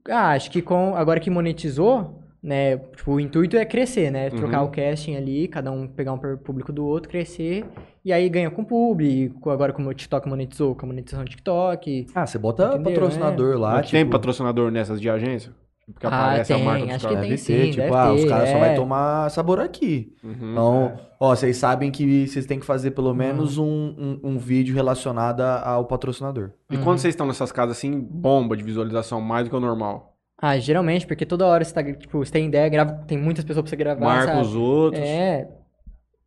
Ah, 0.09 0.31
acho 0.33 0.51
que 0.51 0.61
com 0.61 0.95
agora 0.97 1.21
que 1.21 1.31
monetizou, 1.31 2.22
né? 2.43 2.77
Tipo, 2.97 3.13
o 3.13 3.21
intuito 3.21 3.57
é 3.57 3.65
crescer, 3.65 4.11
né? 4.11 4.29
Trocar 4.31 4.63
Uhum. 4.63 4.69
o 4.69 4.71
casting 4.71 5.15
ali, 5.15 5.47
cada 5.47 5.71
um 5.71 5.87
pegar 5.87 6.13
um 6.13 6.19
público 6.19 6.73
do 6.73 6.85
outro, 6.85 7.09
crescer. 7.09 7.65
E 8.05 8.13
aí 8.13 8.29
ganha 8.29 8.51
com 8.51 8.65
público. 8.65 9.49
Agora 9.51 9.73
como 9.73 9.89
o 9.89 9.95
TikTok 9.95 10.29
monetizou, 10.29 10.75
com 10.75 10.87
a 10.87 10.89
monetização 10.89 11.25
do 11.25 11.31
TikTok. 11.31 12.07
Ah, 12.15 12.27
você 12.27 12.39
bota 12.39 12.65
Entendeu, 12.75 12.83
patrocinador 12.95 13.59
lá, 13.59 13.75
Não 13.77 13.81
tipo... 13.83 13.93
tem 13.93 14.09
patrocinador 14.09 14.71
nessas 14.73 15.01
de 15.01 15.09
agência? 15.09 15.53
Porque 15.93 16.07
Ah, 16.07 16.09
aparece 16.11 16.55
tem, 16.55 16.63
a 16.63 16.65
marca 16.65 16.85
dos 16.87 16.95
acho 16.95 17.09
que 17.09 17.15
caras. 17.15 17.21
tem. 17.29 17.31
Deve 17.31 17.43
ter, 17.45 17.65
sim, 17.65 17.71
tipo, 17.71 17.83
deve 17.83 17.95
ah, 17.97 18.13
os 18.13 18.23
ter, 18.23 18.29
caras 18.29 18.49
só 18.51 18.57
é. 18.57 18.61
vai 18.61 18.75
tomar 18.77 19.31
sabor 19.31 19.61
aqui. 19.61 20.13
Uhum. 20.25 20.53
Então, 20.53 20.93
ó, 21.21 21.35
vocês 21.35 21.57
sabem 21.57 21.91
que 21.91 22.27
vocês 22.27 22.47
têm 22.47 22.59
que 22.59 22.65
fazer 22.67 22.93
pelo 22.93 23.13
menos 23.15 23.59
um, 23.59 23.67
um, 23.67 24.21
um 24.23 24.39
vídeo 24.39 24.75
relacionado 24.75 25.41
ao 25.43 25.85
patrocinador. 25.85 26.51
E 26.71 26.79
quando 26.79 26.99
vocês 26.99 27.13
estão 27.13 27.27
nessas 27.27 27.51
casas 27.53 27.77
assim, 27.77 28.01
bomba 28.01 28.57
de 28.57 28.63
visualização 28.65 29.21
mais 29.21 29.45
do 29.45 29.51
que 29.51 29.57
o 29.57 29.61
normal? 29.61 30.12
Ah, 30.45 30.59
geralmente, 30.59 31.07
porque 31.07 31.25
toda 31.25 31.47
hora 31.47 31.65
você 31.65 31.73
tá, 31.73 31.85
tipo, 31.85 32.19
você 32.19 32.33
tem 32.33 32.49
ideia, 32.49 32.69
grava, 32.69 32.95
tem 33.07 33.17
muitas 33.17 33.45
pessoas 33.45 33.63
pra 33.63 33.71
você 33.71 33.77
gravar, 33.77 34.01
Marca 34.05 34.27
sabe? 34.33 34.41
os 34.41 34.55
outros. 34.57 35.01
É. 35.01 35.49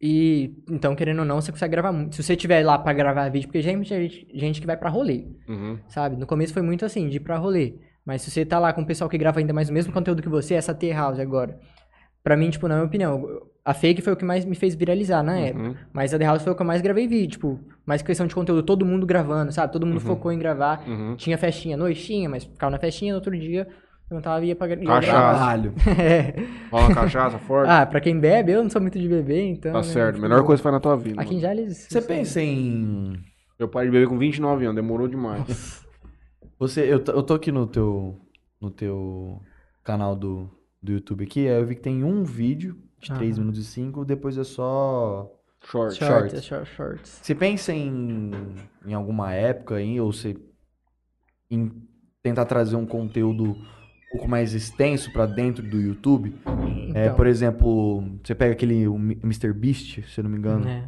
E 0.01 0.53
então, 0.69 0.95
querendo 0.95 1.19
ou 1.19 1.25
não, 1.25 1.41
você 1.41 1.51
consegue 1.51 1.71
gravar 1.71 1.91
muito. 1.91 2.15
Se 2.15 2.23
você 2.23 2.33
tiver 2.35 2.63
lá 2.65 2.77
pra 2.79 2.93
gravar 2.93 3.27
vídeo, 3.29 3.47
porque 3.47 3.61
já 3.61 3.67
tem 3.69 3.75
muita 3.77 3.95
gente, 4.01 4.27
gente 4.33 4.61
que 4.61 4.67
vai 4.67 4.77
pra 4.77 4.89
rolê, 4.89 5.25
Uhum. 5.49 5.77
sabe? 5.89 6.15
No 6.15 6.25
começo 6.25 6.53
foi 6.53 6.61
muito 6.61 6.85
assim, 6.85 7.09
de 7.09 7.17
ir 7.17 7.19
pra 7.19 7.37
rolê. 7.37 7.75
Mas 8.05 8.21
se 8.21 8.31
você 8.31 8.45
tá 8.45 8.57
lá 8.57 8.71
com 8.71 8.81
o 8.83 8.85
pessoal 8.85 9.09
que 9.09 9.17
grava 9.17 9.39
ainda 9.39 9.51
mais 9.53 9.67
o 9.69 9.73
mesmo 9.73 9.91
conteúdo 9.91 10.21
que 10.21 10.29
você, 10.29 10.53
essa 10.53 10.73
T-House 10.73 11.19
agora. 11.19 11.59
Pra 12.23 12.37
mim, 12.37 12.49
tipo, 12.49 12.67
na 12.67 12.75
minha 12.75 12.85
opinião, 12.87 13.25
a 13.63 13.73
fake 13.73 14.01
foi 14.01 14.13
o 14.13 14.15
que 14.15 14.23
mais 14.25 14.45
me 14.45 14.55
fez 14.55 14.75
viralizar 14.75 15.23
na 15.23 15.37
época. 15.39 15.63
Uhum. 15.69 15.75
Mas 15.91 16.13
a 16.13 16.19
The 16.19 16.25
House 16.25 16.41
foi 16.43 16.53
o 16.53 16.55
que 16.55 16.61
eu 16.61 16.65
mais 16.65 16.81
gravei 16.81 17.07
vídeo, 17.07 17.31
tipo, 17.31 17.59
mais 17.85 18.01
questão 18.01 18.25
de 18.27 18.33
conteúdo, 18.35 18.63
todo 18.63 18.85
mundo 18.85 19.05
gravando, 19.05 19.51
sabe? 19.51 19.73
Todo 19.73 19.85
mundo 19.85 19.99
focou 19.99 20.31
em 20.31 20.37
gravar. 20.39 20.83
Uhum. 20.87 21.15
Tinha 21.15 21.37
festinha 21.37 21.75
à 21.75 21.77
noite, 21.77 22.03
tinha, 22.03 22.29
mas 22.29 22.43
ficava 22.43 22.71
na 22.71 22.77
festinha, 22.79 23.11
no 23.13 23.17
outro 23.17 23.37
dia 23.37 23.67
eu 24.11 24.21
tava 24.21 24.45
ia 24.45 24.55
pra 24.55 24.67
ia 24.67 24.77
Cachaça. 24.85 25.73
É. 25.99 26.35
Rola 26.71 26.85
uma 26.87 26.95
cachaça 26.95 27.39
forte. 27.39 27.69
Ah, 27.69 27.85
pra 27.85 27.99
quem 27.99 28.19
bebe, 28.19 28.51
eu 28.51 28.61
não 28.63 28.69
sou 28.69 28.81
muito 28.81 28.99
de 28.99 29.07
beber, 29.07 29.41
então. 29.43 29.71
tá 29.71 29.79
né, 29.79 29.83
certo. 29.83 30.19
Melhor 30.21 30.43
coisa 30.43 30.59
que 30.59 30.63
faz 30.63 30.73
na 30.73 30.79
tua 30.79 30.95
vida. 30.95 31.19
Aqui 31.21 31.33
mano. 31.33 31.37
em 31.39 31.41
Jales. 31.41 31.87
Você 31.89 32.01
pensa 32.01 32.41
em... 32.41 33.13
Eu 33.57 33.67
parei 33.69 33.89
de 33.89 33.93
beber 33.97 34.07
com 34.09 34.17
29 34.17 34.65
anos, 34.65 34.75
demorou 34.75 35.07
demais. 35.07 35.85
Você, 36.59 36.81
eu, 36.81 37.03
tô- 37.03 37.11
eu 37.13 37.23
tô 37.23 37.33
aqui 37.33 37.51
no 37.51 37.65
teu, 37.67 38.19
no 38.61 38.69
teu 38.69 39.41
canal 39.83 40.15
do, 40.15 40.49
do 40.81 40.91
YouTube 40.93 41.23
aqui, 41.23 41.47
aí 41.47 41.59
eu 41.59 41.65
vi 41.65 41.75
que 41.75 41.81
tem 41.81 42.03
um 42.03 42.23
vídeo 42.23 42.77
de 42.99 43.11
3 43.13 43.31
Aham. 43.35 43.39
minutos 43.41 43.59
e 43.61 43.65
5, 43.65 44.05
depois 44.05 44.37
é 44.37 44.43
só... 44.43 45.31
Short. 45.63 45.95
Shorts, 45.95 45.97
shorts. 45.97 46.33
é 46.33 46.41
short- 46.41 46.69
shorts. 46.75 47.19
Você 47.23 47.33
pensa 47.33 47.73
em, 47.73 48.31
em 48.85 48.93
alguma 48.93 49.33
época 49.33 49.75
aí, 49.75 49.99
ou 49.99 50.13
você 50.13 50.35
em 51.49 51.71
tentar 52.21 52.45
trazer 52.45 52.75
um 52.75 52.85
conteúdo 52.85 53.57
pouco 54.17 54.29
mais 54.29 54.53
extenso 54.53 55.11
pra 55.11 55.25
dentro 55.25 55.63
do 55.63 55.79
YouTube? 55.79 56.35
É, 56.93 57.05
Então, 57.05 57.15
por 57.15 57.27
exemplo, 57.27 58.03
você 58.23 58.33
pega 58.35 58.53
aquele 58.53 58.87
o 58.87 58.95
Mr. 58.95 59.51
Beast, 59.53 60.01
se 60.07 60.19
eu 60.19 60.23
não 60.23 60.31
me 60.31 60.37
engano, 60.37 60.65
né, 60.65 60.83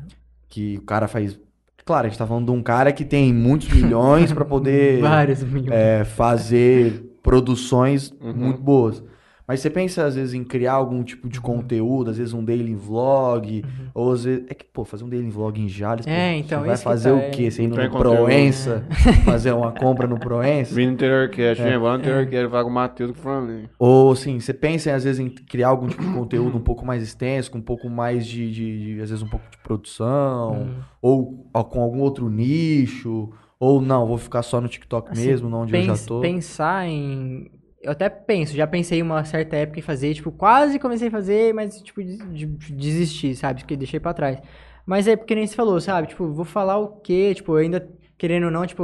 que 0.49 0.77
o 0.77 0.81
cara 0.81 1.07
faz... 1.07 1.39
Claro, 1.85 2.05
a 2.07 2.09
gente 2.09 2.19
tá 2.19 2.27
falando 2.27 2.45
de 2.45 2.51
um 2.51 2.61
cara 2.61 2.91
que 2.91 3.05
tem 3.05 3.33
muitos 3.33 3.69
milhões 3.69 4.31
pra 4.33 4.43
poder 4.43 4.99
Vários 5.01 5.41
milhões. 5.43 5.71
é, 5.71 6.03
fazer 6.03 7.17
produções 7.23 8.13
Uhum. 8.21 8.33
muito 8.33 8.61
boas. 8.61 9.01
Mas 9.47 9.61
você 9.61 9.69
pensa, 9.69 10.03
às 10.05 10.15
vezes, 10.15 10.33
em 10.33 10.43
criar 10.43 10.73
algum 10.73 11.01
tipo 11.03 11.29
de 11.29 11.39
conteúdo, 11.39 12.11
às 12.11 12.17
vezes 12.17 12.33
um 12.33 12.43
daily 12.43 12.75
vlog, 12.75 13.63
ou 13.93 14.11
às 14.11 14.25
vezes... 14.25 14.43
É 14.49 14.53
que, 14.53 14.65
pô, 14.65 14.83
fazer 14.83 15.05
um 15.05 15.09
daily 15.09 15.29
vlog 15.29 15.61
em 15.61 15.69
Jales, 15.69 16.05
pô, 16.05 16.11
Uhum. 16.11 16.17
É, 16.17 16.35
então, 16.35 16.59
você 16.59 16.65
vai 16.65 16.73
isso 16.73 16.83
que 16.83 16.89
fazer 16.89 17.09
tá, 17.11 17.15
o 17.15 17.19
é. 17.19 17.29
quê? 17.29 17.49
Você 17.49 17.63
indo 17.63 17.75
no. 17.77 17.89
Proença, 17.89 18.83
fazer 19.23 19.53
uma 19.53 19.71
compra 19.71 20.05
no 20.05 20.19
Proença? 20.19 20.75
Vim 20.75 20.87
no 20.87 20.91
interior 20.91 21.29
É. 21.37 21.53
vem, 21.53 21.77
vai 21.79 21.93
no 21.93 21.99
interior 21.99 22.25
cast, 22.27 22.47
vai 22.47 22.63
com 22.63 22.69
o 22.69 22.73
Matheus 22.73 23.11
com 23.11 23.17
o 23.17 23.21
Franlin. 23.21 23.69
Ou, 23.79 24.11
assim, 24.11 24.37
você 24.39 24.53
pensa, 24.53 24.93
às 24.93 25.05
vezes, 25.05 25.19
em 25.19 25.29
criar 25.29 25.69
algum 25.69 25.87
tipo 25.87 26.03
de 26.03 26.11
conteúdo 26.11 26.57
um 26.57 26.61
pouco 26.61 26.85
mais 26.85 27.01
extenso, 27.01 27.49
com 27.49 27.59
um 27.59 27.61
pouco 27.61 27.89
mais 27.89 28.27
de, 28.27 28.51
de- 28.51 28.95
de, 28.95 29.01
às 29.01 29.09
vezes, 29.11 29.23
um 29.23 29.29
pouco 29.29 29.45
de 29.49 29.57
produção, 29.59 30.63
Hum. 30.63 30.73
ou, 31.01 31.49
ó, 31.53 31.63
com 31.63 31.79
algum 31.81 32.01
outro 32.01 32.29
nicho, 32.29 33.29
ou 33.59 33.81
não, 33.81 34.05
vou 34.05 34.17
ficar 34.17 34.43
só 34.43 34.59
no 34.59 34.67
TikTok 34.67 35.11
Assim, 35.11 35.25
mesmo, 35.25 35.55
onde 35.55 35.73
eu 35.75 35.81
já 35.83 35.97
tô. 36.05 36.19
Pensar 36.19 36.85
em. 36.87 37.49
Eu 37.81 37.91
até 37.91 38.09
penso, 38.09 38.55
já 38.55 38.65
pensei 38.65 38.99
em 38.99 39.03
uma 39.03 39.23
certa 39.23 39.55
época 39.55 39.79
em 39.79 39.83
fazer, 39.83 40.13
tipo, 40.13 40.31
quase 40.31 40.79
comecei 40.79 41.09
a 41.09 41.11
fazer, 41.11 41.53
mas, 41.53 41.79
tipo, 41.81 42.03
de, 42.03 42.17
de- 42.17 42.45
de 42.47 42.73
desistir, 42.75 43.35
sabe? 43.35 43.61
Porque 43.61 43.75
deixei 43.77 43.99
pra 43.99 44.13
trás. 44.13 44.39
Mas 44.85 45.07
é 45.07 45.15
porque 45.15 45.35
nem 45.35 45.45
você 45.45 45.55
falou, 45.55 45.79
sabe? 45.79 46.07
Tipo, 46.07 46.31
vou 46.33 46.45
falar 46.45 46.77
o 46.77 46.99
quê? 47.01 47.33
Tipo, 47.35 47.53
eu 47.53 47.57
ainda, 47.57 47.87
querendo 48.17 48.45
ou 48.45 48.51
não, 48.51 48.65
tipo, 48.65 48.83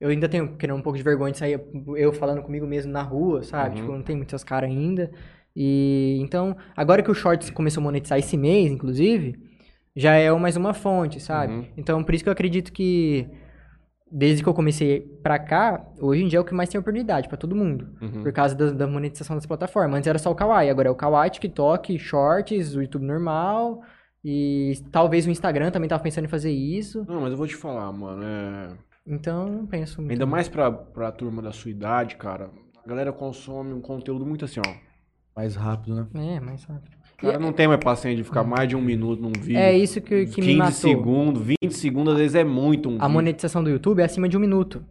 eu 0.00 0.08
ainda 0.10 0.28
tenho 0.28 0.56
querendo 0.56 0.76
um 0.78 0.82
pouco 0.82 0.96
de 0.96 1.02
vergonha 1.04 1.32
de 1.32 1.38
sair 1.38 1.60
eu 1.96 2.12
falando 2.12 2.42
comigo 2.42 2.66
mesmo 2.66 2.92
na 2.92 3.02
rua, 3.02 3.42
sabe? 3.42 3.70
Uhum. 3.76 3.80
Tipo, 3.82 3.92
não 3.96 4.02
tem 4.02 4.16
muitas 4.16 4.44
caras 4.44 4.70
ainda. 4.70 5.10
E 5.54 6.18
então, 6.20 6.56
agora 6.76 7.02
que 7.02 7.10
o 7.10 7.14
Shorts 7.14 7.50
começou 7.50 7.80
a 7.80 7.84
monetizar 7.84 8.18
esse 8.18 8.36
mês, 8.36 8.70
inclusive, 8.70 9.36
já 9.96 10.14
é 10.14 10.30
mais 10.32 10.56
uma 10.56 10.72
fonte, 10.72 11.20
sabe? 11.20 11.52
Uhum. 11.52 11.66
Então, 11.76 12.04
por 12.04 12.14
isso 12.14 12.22
que 12.24 12.28
eu 12.30 12.32
acredito 12.32 12.72
que 12.72 13.26
desde 14.10 14.42
que 14.42 14.48
eu 14.48 14.54
comecei 14.54 15.00
pra 15.22 15.38
cá, 15.38 15.84
hoje 16.00 16.22
em 16.24 16.28
dia 16.28 16.38
é 16.38 16.42
o 16.42 16.44
que 16.44 16.54
mais 16.54 16.68
tem 16.68 16.78
oportunidade 16.80 17.28
pra 17.28 17.36
todo 17.36 17.54
mundo. 17.54 17.88
Uhum. 18.02 18.22
Por 18.22 18.32
causa 18.32 18.54
da, 18.54 18.70
da 18.70 18.86
monetização 18.86 19.36
das 19.36 19.46
plataformas. 19.46 19.98
Antes 19.98 20.08
era 20.08 20.18
só 20.18 20.30
o 20.30 20.34
Kawaii, 20.34 20.68
agora 20.70 20.88
é 20.88 20.90
o 20.90 20.94
Kawaii, 20.96 21.30
TikTok, 21.30 21.98
Shorts, 21.98 22.74
o 22.74 22.82
YouTube 22.82 23.04
normal. 23.04 23.82
E 24.24 24.74
talvez 24.92 25.26
o 25.26 25.30
Instagram 25.30 25.70
também 25.70 25.88
tava 25.88 26.02
pensando 26.02 26.24
em 26.26 26.28
fazer 26.28 26.50
isso. 26.50 27.04
Não, 27.08 27.20
mas 27.22 27.30
eu 27.32 27.38
vou 27.38 27.46
te 27.46 27.56
falar, 27.56 27.90
mano. 27.92 28.22
é- 28.22 28.68
Então, 29.06 29.48
não 29.48 29.66
penso 29.66 30.00
muito. 30.00 30.12
Ainda 30.12 30.26
mais 30.26 30.48
pra, 30.48 30.70
pra 30.70 31.10
turma 31.10 31.40
da 31.40 31.52
sua 31.52 31.70
idade, 31.70 32.16
cara. 32.16 32.50
A 32.84 32.88
galera 32.88 33.12
consome 33.12 33.72
um 33.72 33.80
conteúdo 33.80 34.26
muito 34.26 34.44
assim, 34.44 34.60
ó. 34.60 34.70
Mais 35.34 35.54
rápido, 35.56 35.94
né? 35.94 36.34
É, 36.36 36.40
mais 36.40 36.64
rápido. 36.64 36.96
O 37.22 37.26
cara 37.26 37.38
não 37.38 37.52
tem 37.52 37.68
mais 37.68 37.80
paciência 37.82 38.16
de 38.16 38.24
ficar 38.24 38.42
mais 38.44 38.68
de 38.68 38.74
um 38.76 38.80
minuto 38.80 39.20
num 39.20 39.32
vídeo. 39.32 39.58
É 39.58 39.76
isso 39.76 40.00
que, 40.00 40.26
que 40.26 40.36
15 40.36 40.48
me 40.48 40.56
matou. 40.56 40.72
segundos, 40.74 41.42
20 41.42 41.72
segundos, 41.72 42.12
às 42.14 42.18
vezes 42.18 42.34
é 42.34 42.44
muito 42.44 42.88
um 42.88 42.92
A 42.92 42.94
vídeo. 43.00 43.10
monetização 43.10 43.62
do 43.62 43.70
YouTube 43.70 44.00
é 44.00 44.04
acima 44.04 44.28
de 44.28 44.36
um 44.36 44.40
minuto. 44.40 44.84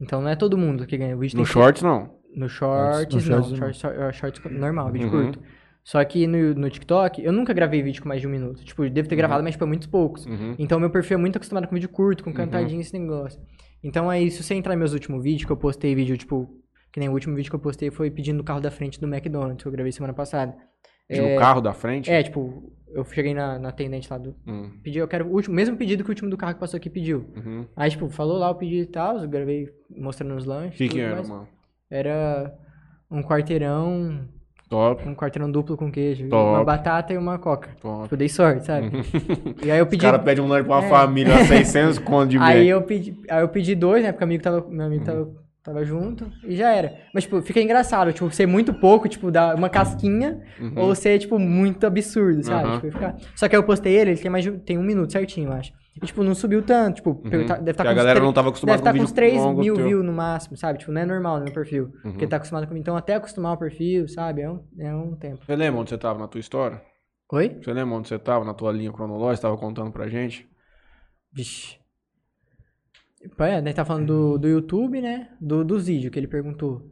Então 0.00 0.20
não 0.20 0.28
é 0.28 0.36
todo 0.36 0.56
mundo 0.58 0.86
que 0.86 0.96
ganha. 0.96 1.14
O 1.16 1.18
vídeo 1.20 1.36
No 1.36 1.44
tem 1.44 1.46
que- 1.46 1.52
shorts, 1.52 1.82
não. 1.82 2.10
No 2.34 2.48
shorts, 2.48 3.26
No 3.26 3.36
não. 3.36 3.42
shorts, 3.44 3.58
Shorts, 3.58 3.78
shorts, 3.78 4.18
shorts 4.40 4.42
normal, 4.58 4.90
vídeo 4.90 5.06
Uhum. 5.12 5.24
curto. 5.32 5.38
Só 5.84 6.02
que 6.04 6.26
no, 6.26 6.54
no 6.54 6.70
TikTok, 6.70 7.22
eu 7.24 7.32
nunca 7.32 7.52
gravei 7.52 7.82
vídeo 7.82 8.02
com 8.02 8.08
mais 8.08 8.20
de 8.20 8.26
um 8.26 8.30
minuto. 8.30 8.64
Tipo, 8.64 8.88
devo 8.88 9.08
ter 9.08 9.16
gravado, 9.16 9.42
mas 9.42 9.52
tipo, 9.54 9.64
é 9.64 9.66
muitos 9.66 9.86
poucos. 9.88 10.24
Uhum. 10.26 10.54
Então 10.58 10.78
meu 10.80 10.90
perfil 10.90 11.18
é 11.18 11.20
muito 11.20 11.36
acostumado 11.36 11.66
com 11.66 11.74
vídeo 11.74 11.88
curto, 11.88 12.22
com 12.24 12.32
cantadinha, 12.32 12.80
esse 12.80 12.96
negócio. 12.98 13.40
Então 13.82 14.08
aí, 14.08 14.30
se 14.30 14.42
você 14.42 14.54
entrar 14.54 14.72
nos 14.74 14.78
meus 14.78 14.92
últimos 14.92 15.22
vídeos, 15.22 15.44
que 15.44 15.50
eu 15.52 15.56
postei 15.56 15.94
vídeo, 15.94 16.16
tipo, 16.16 16.48
que 16.92 17.00
nem 17.00 17.08
o 17.08 17.12
último 17.12 17.34
vídeo 17.34 17.50
que 17.50 17.56
eu 17.56 17.60
postei 17.60 17.90
foi 17.90 18.10
pedindo 18.10 18.40
o 18.40 18.44
carro 18.44 18.60
da 18.60 18.70
frente 18.70 19.00
do 19.00 19.06
McDonald's, 19.12 19.60
que 19.62 19.66
eu 19.68 19.72
gravei 19.72 19.90
semana 19.92 20.14
passada. 20.14 20.54
De 21.10 21.20
um 21.20 21.36
carro 21.38 21.60
da 21.60 21.72
frente. 21.72 22.10
É, 22.10 22.22
tipo, 22.22 22.72
eu 22.94 23.04
cheguei 23.04 23.34
na, 23.34 23.58
na 23.58 23.68
atendente 23.70 24.08
lá 24.10 24.18
do. 24.18 24.34
Hum, 24.46 24.70
Pedi, 24.82 24.98
eu 24.98 25.08
quero 25.08 25.26
o 25.26 25.32
último, 25.32 25.54
mesmo 25.54 25.76
pedido 25.76 26.02
que 26.02 26.10
o 26.10 26.12
último 26.12 26.30
do 26.30 26.36
carro 26.36 26.54
que 26.54 26.60
passou 26.60 26.76
aqui 26.78 26.88
pediu. 26.90 27.26
uhum. 27.36 27.66
Aí, 27.76 27.90
tipo, 27.90 28.08
falou 28.08 28.38
lá 28.38 28.50
o 28.50 28.54
pedido 28.54 28.82
e 28.82 28.86
tal, 28.86 29.18
eu 29.18 29.28
gravei 29.28 29.68
mostrando 29.90 30.34
os 30.36 30.44
lanches. 30.44 30.74
O 30.74 30.78
que 30.78 30.88
que 30.88 31.00
era, 31.00 31.16
mas 31.16 31.28
mano? 31.28 31.48
Era 31.90 32.54
um 33.10 33.22
quarteirão, 33.22 34.26
Top, 34.70 35.06
um 35.06 35.14
quarteirão 35.14 35.50
duplo 35.50 35.76
com 35.76 35.92
queijo, 35.92 36.28
Top. 36.30 36.48
uma 36.56 36.64
batata 36.64 37.12
e 37.12 37.18
uma 37.18 37.38
coca. 37.38 37.68
top. 37.78 38.04
Tipo, 38.04 38.16
dei 38.16 38.28
sorte, 38.30 38.64
sabe? 38.64 38.90
E 39.62 39.70
aí 39.70 39.78
eu 39.78 39.86
pedi. 39.86 40.00
caras 40.02 40.22
pedem 40.24 40.42
um 40.42 40.48
lanche 40.48 40.64
pra 40.64 40.76
uma 40.78 40.86
É. 40.86 40.88
família, 40.88 41.44
600 41.44 41.98
conto 41.98 42.30
de 42.30 42.38
Aí 42.38 42.68
eu 42.68 42.80
pedi, 42.80 43.14
aí 43.28 43.42
eu 43.42 43.48
pedi 43.50 43.74
dois, 43.74 44.02
né? 44.02 44.12
Porque 44.12 44.24
o 44.24 44.26
amigo 44.26 44.42
tava, 44.42 44.66
meu 44.70 44.86
amigo 44.86 45.04
tava, 45.04 45.30
tava 45.62 45.84
junto 45.84 46.30
e 46.44 46.56
já 46.56 46.72
era. 46.74 46.94
Mas, 47.14 47.24
tipo, 47.24 47.40
fica 47.42 47.60
engraçado, 47.60 48.12
tipo, 48.12 48.30
ser 48.30 48.46
muito 48.46 48.74
pouco, 48.74 49.08
tipo, 49.08 49.30
dar 49.30 49.54
uma 49.54 49.68
casquinha, 49.70 50.42
Uhum. 50.60 50.72
ou 50.76 50.94
ser, 50.94 51.18
tipo, 51.18 51.38
muito 51.38 51.86
absurdo, 51.86 52.42
sabe? 52.42 52.68
Aham. 52.68 52.80
Tipo, 52.80 52.92
ficar... 52.92 53.16
Só 53.36 53.48
que 53.48 53.54
aí 53.54 53.60
eu 53.60 53.64
postei 53.64 53.94
ele, 53.94 54.10
ele 54.10 54.20
tem 54.20 54.30
mais 54.30 54.44
de, 54.44 54.50
tem 54.52 54.76
um 54.78 54.82
minuto 54.82 55.12
certinho, 55.12 55.48
eu 55.48 55.52
acho. 55.52 55.72
E, 56.02 56.06
tipo, 56.06 56.24
não 56.24 56.34
subiu 56.34 56.62
tanto, 56.62 56.96
tipo, 56.96 57.14
tá- 57.14 57.28
deve 57.28 57.42
estar 57.42 57.54
Porque 57.64 57.82
Uhum. 57.82 57.90
a 57.90 57.94
galera 57.94 58.20
não 58.20 58.32
tava 58.32 58.48
acostumada 58.48 58.78
Deve 58.78 58.88
estar 58.88 58.92
com 58.92 58.96
com 58.98 59.04
uns 59.04 59.10
vídeo 59.10 59.14
3 59.14 59.42
longo 59.44 59.60
mil 59.60 59.74
teu. 59.74 59.84
views 59.84 60.04
no 60.04 60.12
máximo, 60.12 60.56
sabe? 60.56 60.78
Tipo, 60.78 60.90
não 60.90 61.00
é 61.02 61.04
normal 61.06 61.38
no 61.38 61.44
meu 61.44 61.52
perfil. 61.52 61.84
Uhum. 62.04 62.12
Porque 62.12 62.26
tá 62.26 62.36
acostumado 62.36 62.66
comigo. 62.66 62.82
Então, 62.82 62.96
até 62.96 63.14
acostumar 63.14 63.52
o 63.52 63.58
perfil, 63.58 64.08
sabe? 64.08 64.40
É 64.40 64.50
um, 64.50 64.60
é 64.78 64.94
um 64.94 65.14
tempo. 65.14 65.44
Você 65.44 65.54
lembra 65.54 65.80
onde 65.80 65.90
você 65.90 65.98
tava 65.98 66.18
na 66.18 66.26
tua 66.28 66.40
história? 66.40 66.80
Oi? 67.30 67.58
Você 67.62 67.72
lembra 67.72 67.94
onde 67.94 68.08
você 68.08 68.18
tava 68.18 68.42
na 68.44 68.54
tua 68.54 68.72
linha 68.72 68.90
cronológica? 68.92 69.42
Tava 69.48 69.58
contando 69.58 69.92
pra 69.92 70.08
gente? 70.08 70.48
Vixe. 71.32 71.76
É, 73.38 73.60
né? 73.62 73.72
Tá 73.72 73.84
falando 73.84 74.06
do, 74.06 74.38
do 74.38 74.48
YouTube, 74.48 75.00
né? 75.00 75.28
Do, 75.40 75.64
dos 75.64 75.86
vídeos 75.86 76.12
que 76.12 76.18
ele 76.18 76.26
perguntou. 76.26 76.90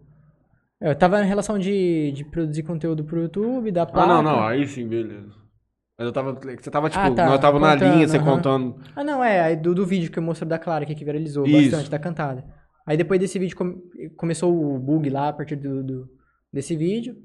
É, 0.80 0.90
Eu 0.90 0.94
tava 0.94 1.18
na 1.18 1.24
relação 1.24 1.58
de, 1.58 2.12
de 2.12 2.24
produzir 2.24 2.62
conteúdo 2.62 3.04
pro 3.04 3.20
YouTube, 3.22 3.70
da 3.72 3.82
Ah, 3.82 3.86
placa. 3.86 4.08
não, 4.08 4.22
não. 4.22 4.42
Aí 4.44 4.66
sim, 4.66 4.86
beleza. 4.86 5.28
Mas 5.98 6.06
eu 6.06 6.12
tava. 6.12 6.32
Você 6.32 6.70
tava, 6.70 6.88
tipo, 6.88 7.00
Ah, 7.02 7.10
tá, 7.10 7.26
nós 7.26 7.40
tava 7.40 7.58
na 7.58 7.72
contando, 7.74 7.94
linha, 7.94 8.08
você 8.08 8.18
contando. 8.18 8.76
Ah, 8.96 9.04
não, 9.04 9.22
é. 9.22 9.40
Aí 9.40 9.56
do, 9.56 9.74
do 9.74 9.84
vídeo 9.84 10.10
que 10.10 10.18
eu 10.18 10.22
mostrei 10.22 10.48
da 10.48 10.58
Clara 10.58 10.84
aqui, 10.84 10.94
que 10.94 11.04
viralizou 11.04 11.46
Isso. 11.46 11.70
bastante, 11.72 11.90
da 11.90 11.98
cantada. 11.98 12.44
Aí 12.86 12.96
depois 12.96 13.20
desse 13.20 13.38
vídeo 13.38 13.56
come- 13.56 13.76
começou 14.16 14.50
o 14.74 14.78
bug 14.78 15.10
lá 15.10 15.28
a 15.28 15.32
partir 15.32 15.56
do, 15.56 15.82
do- 15.82 16.08
desse 16.52 16.74
vídeo. 16.76 17.16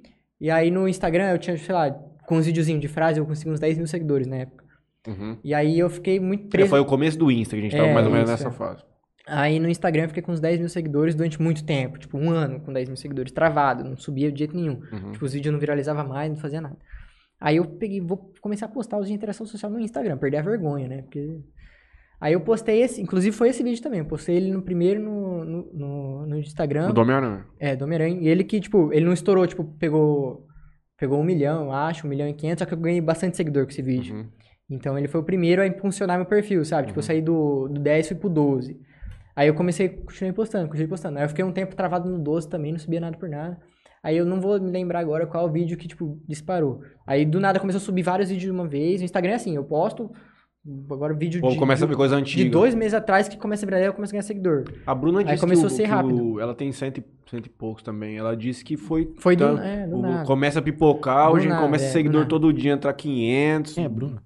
E 0.41 0.51
aí 0.51 0.69
no 0.69 0.87
Instagram 0.87 1.31
eu 1.31 1.37
tinha, 1.39 1.57
sei 1.57 1.73
lá, 1.73 1.89
com 2.27 2.35
uns 2.37 2.45
videozinhos 2.45 2.81
de 2.81 2.87
frase, 2.89 3.19
eu 3.19 3.25
consegui 3.25 3.51
uns 3.51 3.59
10 3.59 3.77
mil 3.77 3.87
seguidores 3.87 4.27
na 4.27 4.35
época. 4.37 4.65
Uhum. 5.07 5.37
E 5.43 5.53
aí 5.53 5.79
eu 5.79 5.89
fiquei 5.89 6.19
muito 6.19 6.47
É, 6.47 6.49
preso. 6.49 6.69
foi 6.69 6.79
o 6.81 6.85
começo 6.85 7.17
do 7.17 7.31
Insta, 7.31 7.55
que 7.55 7.61
a 7.61 7.63
gente 7.63 7.77
tava 7.77 7.87
É, 7.89 7.93
mais 7.93 8.05
ou 8.05 8.11
menos 8.11 8.29
nessa 8.29 8.49
é. 8.49 8.51
fase. 8.51 8.83
Aí 9.27 9.59
no 9.59 9.67
Instagram 9.67 10.03
eu 10.03 10.07
fiquei 10.09 10.21
com 10.21 10.31
uns 10.31 10.39
10 10.39 10.59
mil 10.59 10.69
seguidores 10.69 11.15
durante 11.15 11.41
muito 11.41 11.63
tempo. 11.63 11.97
Tipo, 11.97 12.17
um 12.17 12.29
ano 12.29 12.59
com 12.59 12.71
10 12.71 12.89
mil 12.89 12.97
seguidores, 12.97 13.31
travado, 13.31 13.83
não 13.83 13.97
subia 13.97 14.31
de 14.31 14.39
jeito 14.39 14.55
nenhum. 14.55 14.79
Uhum. 14.91 15.11
Tipo, 15.11 15.25
os 15.25 15.33
vídeos 15.33 15.51
não 15.51 15.59
viralizavam 15.59 16.07
mais, 16.07 16.29
não 16.29 16.37
fazia 16.37 16.61
nada. 16.61 16.77
Aí 17.39 17.57
eu 17.57 17.65
peguei, 17.65 17.99
vou 17.99 18.33
começar 18.39 18.67
a 18.67 18.69
postar 18.69 18.97
os 18.97 19.07
de 19.07 19.13
interação 19.13 19.45
social 19.45 19.71
no 19.71 19.79
Instagram, 19.79 20.17
perder 20.17 20.37
a 20.37 20.41
vergonha, 20.41 20.87
né? 20.87 21.01
Porque... 21.01 21.41
Aí 22.21 22.33
eu 22.33 22.39
postei 22.39 22.81
esse, 22.81 23.01
inclusive 23.01 23.35
foi 23.35 23.49
esse 23.49 23.61
vídeo 23.61 23.81
também. 23.81 23.99
Eu 23.99 24.05
postei 24.05 24.37
ele 24.37 24.51
no 24.51 24.61
primeiro 24.61 25.01
no, 25.01 25.43
no, 25.43 25.73
no, 25.73 26.25
no 26.27 26.39
Instagram. 26.39 26.89
O 26.89 26.93
do 26.93 27.01
Homem-Aranha. 27.01 27.45
É, 27.59 27.75
do 27.75 27.83
Homem-Aranha. 27.83 28.21
E 28.21 28.27
ele 28.27 28.43
que, 28.43 28.59
tipo, 28.59 28.93
ele 28.93 29.05
não 29.05 29.13
estourou, 29.13 29.45
tipo, 29.45 29.63
pegou. 29.63 30.47
Pegou 30.97 31.19
um 31.19 31.25
milhão, 31.25 31.73
acho, 31.73 32.07
um 32.07 32.09
milhão 32.09 32.25
e 32.25 32.33
quinhentos, 32.33 32.59
só 32.59 32.65
que 32.65 32.73
eu 32.73 32.77
ganhei 32.77 33.01
bastante 33.01 33.35
seguidor 33.35 33.65
com 33.65 33.71
esse 33.71 33.81
vídeo. 33.81 34.15
Uhum. 34.15 34.29
Então 34.69 34.97
ele 34.97 35.09
foi 35.09 35.19
o 35.19 35.23
primeiro 35.23 35.61
a 35.61 35.67
impulsionar 35.67 36.17
meu 36.17 36.25
perfil, 36.25 36.63
sabe? 36.63 36.87
Tipo, 36.87 36.99
eu 36.99 37.03
saí 37.03 37.21
do, 37.21 37.67
do 37.67 37.81
10 37.81 38.05
e 38.05 38.09
fui 38.09 38.17
pro 38.17 38.29
12. 38.29 38.79
Aí 39.35 39.47
eu 39.47 39.53
comecei, 39.53 39.89
continuei 39.89 40.31
postando, 40.33 40.65
continuei 40.67 40.87
postando. 40.87 41.17
Aí 41.17 41.25
eu 41.25 41.29
fiquei 41.29 41.43
um 41.43 41.51
tempo 41.51 41.75
travado 41.75 42.09
no 42.09 42.17
12 42.19 42.47
também, 42.49 42.71
não 42.71 42.79
subia 42.79 42.99
nada 43.01 43.17
por 43.17 43.27
nada. 43.27 43.59
Aí 44.01 44.15
eu 44.17 44.25
não 44.25 44.39
vou 44.39 44.59
me 44.61 44.69
lembrar 44.71 44.99
agora 44.99 45.25
qual 45.25 45.45
é 45.45 45.49
o 45.49 45.51
vídeo 45.51 45.77
que, 45.77 45.87
tipo, 45.87 46.19
disparou. 46.27 46.81
Aí 47.07 47.25
do 47.25 47.39
nada 47.39 47.59
começou 47.59 47.79
a 47.79 47.81
subir 47.83 48.03
vários 48.03 48.29
vídeos 48.29 48.45
de 48.45 48.51
uma 48.51 48.67
vez. 48.67 48.99
No 49.01 49.05
Instagram 49.05 49.31
é 49.31 49.35
assim, 49.35 49.55
eu 49.55 49.63
posto 49.63 50.11
agora 50.91 51.13
vídeo 51.13 51.41
Ou 51.43 51.51
de, 51.51 51.57
começa 51.59 51.83
a 51.83 51.87
de, 51.87 51.91
ver 51.93 51.97
coisa 51.97 52.15
antiga. 52.15 52.43
de 52.43 52.49
dois 52.49 52.73
meses 52.73 52.93
atrás 52.93 53.27
que 53.27 53.37
começa 53.37 53.65
a 53.65 53.67
virar, 53.67 53.79
eu 53.81 53.93
começo 53.93 54.11
a 54.11 54.13
ganhar 54.13 54.23
seguidor. 54.23 54.63
A 54.85 54.95
Bruna 54.95 55.19
Aí 55.19 55.25
disse 55.25 55.39
começou 55.41 55.65
que, 55.67 55.71
o- 55.71 55.73
a 55.73 55.77
ser 55.77 55.83
que 55.83 55.89
rápido. 55.89 56.23
o- 56.33 56.39
ela 56.39 56.55
tem 56.55 56.71
cento 56.71 56.99
e, 56.99 57.03
cento 57.29 57.45
e 57.47 57.49
poucos 57.49 57.83
também. 57.83 58.17
Ela 58.17 58.35
disse 58.37 58.63
que 58.63 58.77
foi. 58.77 59.11
Foi 59.19 59.35
do- 59.35 59.57
é, 59.59 59.85
do 59.87 59.97
o- 59.97 60.01
nada. 60.01 60.25
Começa 60.25 60.59
a 60.59 60.61
pipocar, 60.61 61.27
Do 61.29 61.35
hoje 61.35 61.47
nada, 61.49 61.61
começa 61.61 61.85
é, 61.85 61.87
do 61.87 61.91
seguidor 61.93 62.25
todo 62.27 62.53
dia, 62.53 62.71
entra 62.73 62.91
500. 62.93 63.73
Quem 63.73 63.85
é 63.85 63.89
Bruno? 63.89 64.21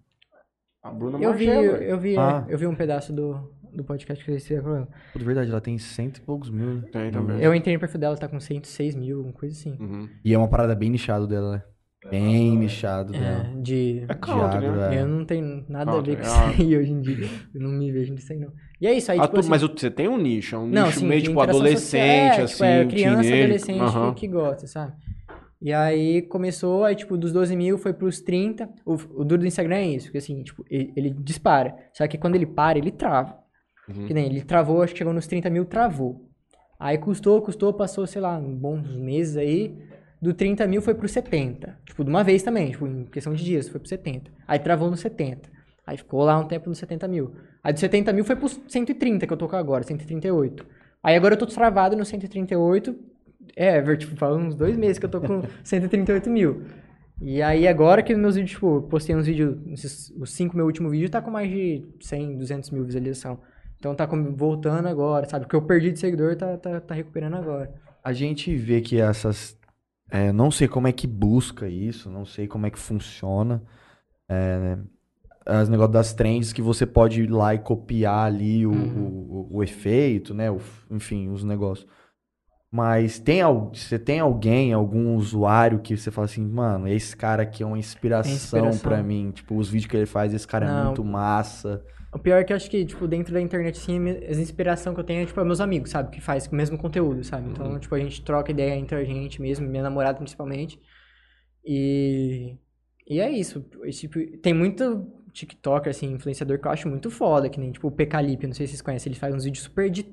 A 0.84 0.91
Bruna 0.91 1.20
Eu 1.20 1.34
vi, 1.34 1.47
Marcelo, 1.47 1.76
eu 1.78 1.97
vi, 1.99 2.18
Ah. 2.18 2.45
eu 2.47 2.57
vi 2.57 2.68
um 2.68 2.76
pedaço 2.76 3.12
do, 3.12 3.51
do 3.74 3.84
podcast 3.84 4.24
que 4.24 4.32
eles 4.32 4.43
fizeram 4.43 4.63
com 4.63 4.76
ela. 4.76 4.88
Pô, 5.13 5.20
de 5.20 5.26
verdade, 5.26 5.49
ela 5.51 5.61
tem 5.61 5.78
cento 5.78 6.17
e 6.17 6.22
poucos 6.22 6.49
mil. 6.49 6.76
né? 6.76 6.84
Tem 6.91 7.11
também. 7.11 7.39
Eu 7.41 7.53
entrei 7.53 7.74
no 7.76 7.80
perfil 7.80 7.99
dela, 7.99 8.17
tá 8.17 8.28
com 8.28 8.39
106 8.39 8.95
mil, 8.95 9.22
uma 9.22 9.34
coisa 9.34 9.55
assim. 9.57 9.76
Uhum. 9.80 10.07
E 10.24 10.34
é 10.34 10.38
uma 10.38 10.47
parada 10.47 10.76
bem 10.76 10.89
nichado 10.89 11.28
dela, 11.28 11.51
né? 11.53 11.63
Bem 12.09 12.57
nichado 12.57 13.11
dela. 13.11 13.49
É, 13.53 13.61
de... 13.61 14.05
É 14.07 14.13
country, 14.13 14.65
agro, 14.65 14.72
né? 14.78 14.95
é. 14.97 15.01
Eu 15.01 15.07
não 15.07 15.26
tenho 15.26 15.65
nada 15.67 15.91
a 15.91 16.01
ver 16.01 16.15
com 16.15 16.22
é 16.22 16.26
isso 16.26 16.39
aí 16.61 16.78
hoje 16.78 16.91
em 16.91 17.01
dia. 17.01 17.28
Eu 17.53 17.61
não 17.61 17.72
me 17.72 17.91
vejo 17.91 18.13
nisso 18.13 18.32
aí, 18.32 18.39
não. 18.39 18.51
E 18.80 18.88
é 18.88 18.93
isso 18.93 19.11
aí, 19.11 19.20
Ah, 19.20 19.24
tipo 19.24 19.34
tu- 19.36 19.39
assim... 19.41 19.49
Mas 19.49 19.61
você 19.61 19.91
tem 19.91 20.07
um 20.07 20.17
nicho, 20.17 20.55
é 20.55 20.59
um 20.59 20.65
Não, 20.67 20.86
nicho 20.86 20.99
sim, 20.99 21.07
meio 21.07 21.22
de 21.22 21.28
tipo 21.28 21.41
adolescente, 21.41 22.39
social, 22.39 22.39
é, 22.39 22.41
assim, 22.41 22.53
tipo, 22.53 22.63
é, 22.63 22.86
criança, 22.86 23.22
teenager. 23.24 23.43
adolescente 23.43 24.15
que 24.15 24.28
gosta, 24.30 24.65
sabe? 24.67 24.93
E 25.61 25.74
aí 25.74 26.22
começou, 26.22 26.86
aí 26.86 26.95
tipo, 26.95 27.17
dos 27.17 27.34
12 27.34 27.53
mil 27.53 27.78
foi 27.78 27.91
pros 27.91 28.22
30. 28.22 28.70
O, 28.86 28.93
o 28.93 29.26
duro 29.26 29.39
do 29.41 29.45
Instagram 29.45 29.76
é 29.76 29.88
isso, 29.89 30.05
porque 30.05 30.20
assim, 30.20 30.41
tipo, 30.41 30.63
ele, 30.70 30.93
ele 30.95 31.09
dispara. 31.09 31.76
Só 31.91 32.07
que 32.07 32.17
quando 32.17 32.36
ele 32.36 32.45
para, 32.45 32.78
ele 32.78 32.91
trava. 32.91 33.38
Uhum. 33.96 34.06
Que 34.06 34.14
nem 34.14 34.26
ele 34.26 34.42
travou, 34.42 34.82
acho 34.82 34.94
que 34.94 35.00
chegou 35.00 35.14
nos 35.14 35.28
30 35.28 35.50
mil, 35.50 35.66
travou. 35.66 36.30
Aí 36.80 36.98
custou, 36.98 37.42
custou, 37.42 37.74
passou, 37.74 38.08
sei 38.08 38.22
lá, 38.22 38.38
uns 38.38 38.56
bons 38.56 38.98
meses 38.98 39.36
aí. 39.36 39.76
Do 40.22 40.34
30 40.34 40.68
mil 40.68 40.82
foi 40.82 40.94
pro 40.94 41.08
70. 41.08 41.78
Tipo, 41.86 42.04
de 42.04 42.10
uma 42.10 42.24
vez 42.24 42.44
também, 42.44 42.72
tipo, 42.72 42.88
em 42.88 43.06
questão 43.06 43.34
de 43.34 43.44
dias, 43.44 43.68
foi 43.68 43.80
pro 43.80 43.90
70. 43.90 44.32
Aí 44.48 44.60
travou 44.60 44.90
no 44.90 44.98
70. 44.98 45.50
Aí 45.86 45.98
ficou 45.98 46.24
lá 46.24 46.38
um 46.38 46.46
tempo 46.46 46.70
nos 46.70 46.78
70 46.78 47.08
mil. 47.08 47.34
Aí 47.64 47.74
do 47.74 47.80
70 47.80 48.14
mil 48.14 48.24
foi 48.24 48.36
pro 48.36 48.48
130, 48.48 49.26
que 49.26 49.34
eu 49.34 49.38
tô 49.38 49.48
com 49.48 49.56
agora, 49.56 49.84
138. 49.84 50.66
Aí 51.02 51.16
agora 51.16 51.34
eu 51.34 51.38
tô 51.38 51.46
travado 51.46 51.96
no 51.96 52.06
138. 52.06 52.96
É, 53.56 53.96
tipo, 53.96 54.16
faz 54.16 54.36
uns 54.36 54.56
dois 54.56 54.78
meses 54.78 55.00
que 55.00 55.06
eu 55.06 55.10
tô 55.10 55.20
com 55.20 55.42
138 55.64 56.30
mil. 56.30 56.64
E 57.22 57.42
aí 57.42 57.68
agora 57.68 58.02
que 58.02 58.16
meus 58.16 58.36
vídeos, 58.36 58.52
tipo, 58.52 58.82
postei 58.84 59.16
uns 59.16 59.26
vídeos, 59.26 59.58
os 60.18 60.32
cinco 60.32 60.56
meu 60.56 60.66
último 60.66 60.90
vídeo 60.90 61.10
tá 61.10 61.22
com 61.22 61.30
mais 61.30 61.50
de 61.50 61.86
100, 62.00 62.38
200 62.38 62.72
mil 62.72 62.86
visualização. 62.86 63.40
Então 63.80 63.95
tá 63.95 64.05
voltando 64.05 64.88
agora, 64.88 65.27
sabe? 65.27 65.45
O 65.45 65.47
que 65.47 65.55
eu 65.55 65.61
perdi 65.61 65.91
de 65.91 65.99
seguidor 65.99 66.36
tá, 66.36 66.57
tá, 66.57 66.82
tá 66.82 66.93
recuperando 66.93 67.36
agora. 67.36 67.73
A 68.03 68.11
gente 68.13 68.55
vê 68.55 68.82
que 68.82 68.99
essas. 68.99 69.57
é, 70.11 70.32
não 70.32 70.51
sei 70.51 70.67
como 70.67 70.88
é 70.88 70.91
que 70.91 71.07
busca 71.07 71.67
isso, 71.67 72.09
não 72.09 72.25
sei 72.25 72.47
como 72.47 72.65
é 72.65 72.69
que 72.69 72.80
funciona. 72.80 73.63
É, 74.30 74.77
As 75.45 75.69
negócios 75.69 75.93
das 75.93 76.13
trends 76.13 76.51
que 76.53 76.61
você 76.61 76.86
pode 76.86 77.23
ir 77.23 77.32
lá 77.32 77.55
e 77.55 77.59
copiar 77.59 78.25
ali 78.27 78.67
o, 78.67 78.71
o, 78.71 78.75
o- 78.75 79.57
o 79.57 79.63
efeito, 79.63 80.34
né? 80.34 80.51
o- 80.51 80.59
enfim, 80.91 81.30
os 81.30 81.43
negócios. 81.43 81.88
Mas 82.71 83.17
tem 83.17 83.41
você 83.73 83.97
tem 83.97 84.19
alguém, 84.19 84.73
algum 84.73 85.15
usuário 85.15 85.80
que 85.80 85.97
você 85.97 86.11
fala 86.11 86.25
assim, 86.25 86.45
mano, 86.45 86.88
esse 86.88 87.15
cara 87.17 87.41
aqui 87.43 87.63
é 87.63 87.65
uma 87.65 87.80
inspiração, 87.80 88.32
inspiração. 88.34 88.80
pra 88.82 89.01
mim. 89.01 89.32
Tipo, 89.32 89.55
os 89.57 89.69
vídeos 89.69 89.89
que 89.89 89.97
ele 89.97 90.05
faz, 90.05 90.34
esse 90.36 90.45
cara 90.47 90.67
é 90.67 90.69
Não. 90.69 90.86
muito 90.88 91.03
massa. 91.03 91.84
O 92.14 92.20
pior 92.20 92.39
é 92.39 92.43
que 92.43 92.51
eu 92.51 92.57
acho 92.57 92.70
que, 92.70 92.86
tipo, 92.86 93.07
dentro 93.07 93.34
da 93.34 93.39
internet, 93.39 93.78
assim, 93.78 94.10
as 94.28 94.38
inspiração 94.38 94.93
que 94.93 94.99
eu 94.99 95.03
tenho 95.03 95.22
é, 95.22 95.26
tipo, 95.26 95.39
é 95.39 95.43
meus 95.43 95.62
amigos, 95.62 95.91
sabe? 95.91 96.10
Que 96.10 96.20
faz 96.22 96.47
o 96.47 96.55
mesmo 96.55 96.78
conteúdo, 96.78 97.24
sabe? 97.24 97.49
Então, 97.49 97.78
tipo, 97.80 97.93
a 97.93 97.99
gente 97.99 98.22
troca 98.24 98.51
ideia 98.51 98.76
entre 98.76 98.95
a 98.95 99.03
gente 99.03 99.41
mesmo, 99.41 99.68
minha 99.68 99.84
namorada 99.84 100.18
principalmente. 100.18 100.80
E... 101.64 102.57
E 103.07 103.20
é 103.20 103.30
isso. 103.30 103.66
E, 103.84 103.91
tipo, 103.91 104.20
tem 104.38 104.53
muito... 104.53 105.14
TikToker, 105.32 105.91
assim, 105.91 106.12
influenciador 106.14 106.60
que 106.60 106.68
eu 106.68 106.72
acho 106.72 106.89
muito 106.89 107.12
foda, 107.12 107.49
que 107.49 107.60
nem, 107.60 107.72
tipo, 107.72 107.88
o 107.88 107.91
PKLip, 107.91 108.47
não 108.47 108.53
sei 108.53 108.66
se 108.66 108.72
vocês 108.72 108.82
conhecem, 108.82 109.12
ele 109.12 109.20
faz 109.20 109.34
uns 109.34 109.43
vídeos 109.43 109.64
super 109.64 109.89
de... 109.89 110.03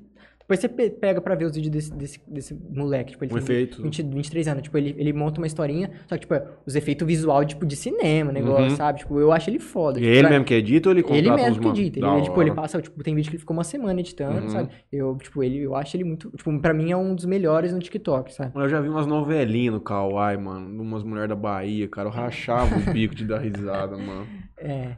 Depois 0.47 0.61
você 0.61 0.69
pe- 0.69 0.89
pega 0.91 1.19
pra 1.19 1.35
ver 1.35 1.43
os 1.43 1.53
vídeos 1.57 1.69
desse, 1.73 1.93
desse, 1.93 2.21
desse 2.25 2.53
moleque, 2.73 3.11
tipo, 3.11 3.25
ele 3.25 3.33
Um 3.33 3.37
efeito. 3.37 3.81
20, 3.83 4.01
23 4.01 4.47
anos, 4.47 4.63
tipo, 4.63 4.77
ele, 4.77 4.95
ele 4.97 5.11
monta 5.11 5.41
uma 5.41 5.45
historinha, 5.45 5.91
só 6.07 6.15
que, 6.15 6.21
tipo, 6.21 6.33
é 6.35 6.47
os 6.65 6.73
efeitos 6.73 7.05
visual, 7.05 7.43
tipo, 7.43 7.65
de 7.65 7.75
cinema, 7.75 8.31
negócio, 8.31 8.63
Uhum. 8.69 8.75
sabe? 8.77 8.99
Tipo, 8.99 9.19
eu 9.19 9.33
acho 9.33 9.49
ele 9.49 9.59
foda. 9.59 9.99
E 9.99 10.01
tipo, 10.03 10.13
ele 10.13 10.21
pra- 10.21 10.29
mesmo 10.29 10.45
que 10.45 10.53
edita 10.53 10.87
ou 10.87 10.93
ele 10.95 11.03
contrata 11.03 11.19
ele 11.19 11.31
mesmo 11.35 11.61
que 11.73 11.81
edita. 11.81 11.99
Da 11.99 12.13
Ele, 12.13 12.21
tipo, 12.21 12.41
ele 12.41 12.51
passa, 12.53 12.81
tipo, 12.81 13.03
tem 13.03 13.13
vídeo 13.13 13.29
que 13.29 13.35
ele 13.35 13.41
ficou 13.41 13.57
uma 13.57 13.65
semana 13.65 13.99
editando, 13.99 14.43
Uhum. 14.43 14.49
sabe? 14.49 14.69
Eu, 14.89 15.17
tipo, 15.17 15.43
ele, 15.43 15.57
eu 15.59 15.75
acho 15.75 15.97
ele 15.97 16.05
muito. 16.05 16.29
Tipo, 16.37 16.57
pra 16.61 16.73
mim 16.73 16.91
é 16.91 16.95
um 16.95 17.13
dos 17.13 17.25
melhores 17.25 17.73
no 17.73 17.79
TikTok, 17.79 18.33
sabe? 18.33 18.51
Eu 18.55 18.69
já 18.69 18.79
vi 18.79 18.87
umas 18.87 19.05
novelinhas 19.05 19.73
no 19.73 19.81
Kawaii, 19.81 20.37
mano. 20.37 20.81
Umas 20.81 21.03
mulheres 21.03 21.27
da 21.27 21.35
Bahia, 21.35 21.89
cara. 21.89 22.07
Eu 22.07 22.13
rachava 22.13 22.73
o 22.73 22.93
bico 22.93 23.13
de 23.13 23.25
dar 23.25 23.39
risada, 23.39 23.97
mano. 23.97 24.25
É. 24.57 24.91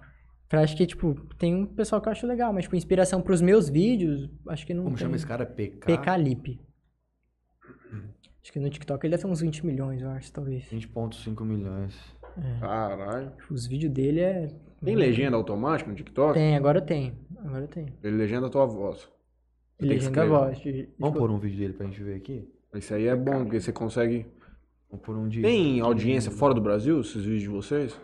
Pra 0.50 0.62
acho 0.62 0.76
que, 0.76 0.88
tipo, 0.88 1.14
tem 1.38 1.54
um 1.56 1.66
pessoal 1.66 2.02
que 2.02 2.08
eu 2.08 2.12
acho 2.12 2.26
legal, 2.26 2.52
mas, 2.52 2.64
tipo, 2.64 2.76
inspiração 2.76 3.22
pros 3.22 3.40
meus 3.40 3.70
vídeos, 3.70 4.28
acho 4.48 4.66
que 4.66 4.74
não 4.74 4.84
Como 4.84 4.96
tem. 4.96 5.06
chama 5.06 5.16
esse 5.16 5.28
cara? 5.28 5.46
PK? 5.46 5.86
PK 5.86 6.18
Lip. 6.18 6.60
Acho 8.42 8.54
que 8.54 8.60
no 8.60 8.68
TikTok 8.68 9.06
ele 9.06 9.12
deve 9.12 9.22
ter 9.22 9.30
uns 9.30 9.42
20 9.42 9.64
milhões, 9.64 10.02
eu 10.02 10.10
acho, 10.10 10.32
talvez. 10.34 10.66
20.5 10.72 11.46
milhões. 11.46 11.96
Caralho. 12.60 13.32
Os 13.52 13.68
vídeos 13.68 13.94
dele 13.94 14.22
é. 14.22 14.48
Tem 14.84 14.96
legenda 14.96 15.38
automática 15.38 15.90
no 15.90 15.96
TikTok? 15.96 16.34
Tem, 16.34 16.56
agora 16.56 16.82
tem. 16.82 17.14
Agora 17.38 17.68
tem. 17.68 17.94
Ele 18.02 18.18
legenda 18.18 18.48
a 18.48 18.50
tua 18.50 18.66
voz. 18.66 19.08
Tem 19.78 19.88
que 19.88 19.96
Legenda 19.96 20.24
a 20.24 20.26
voz. 20.26 20.58
Vamos 20.64 20.64
tipo, 20.64 21.12
pôr 21.14 21.30
um 21.30 21.38
vídeo 21.38 21.60
dele 21.60 21.74
pra 21.74 21.86
gente 21.86 22.02
ver 22.02 22.16
aqui? 22.16 22.50
Isso 22.74 22.94
aí 22.94 23.06
é 23.08 23.16
bom, 23.16 23.44
porque 23.44 23.60
você 23.60 23.72
consegue. 23.72 24.26
Vamos 24.90 25.06
pôr 25.06 25.16
um 25.16 25.28
de... 25.28 25.42
Tem 25.42 25.80
audiência 25.82 26.32
fora 26.32 26.54
do 26.54 26.62
Brasil, 26.62 27.02
esses 27.02 27.24
vídeos 27.24 27.42
de 27.42 27.50
vocês? 27.50 28.00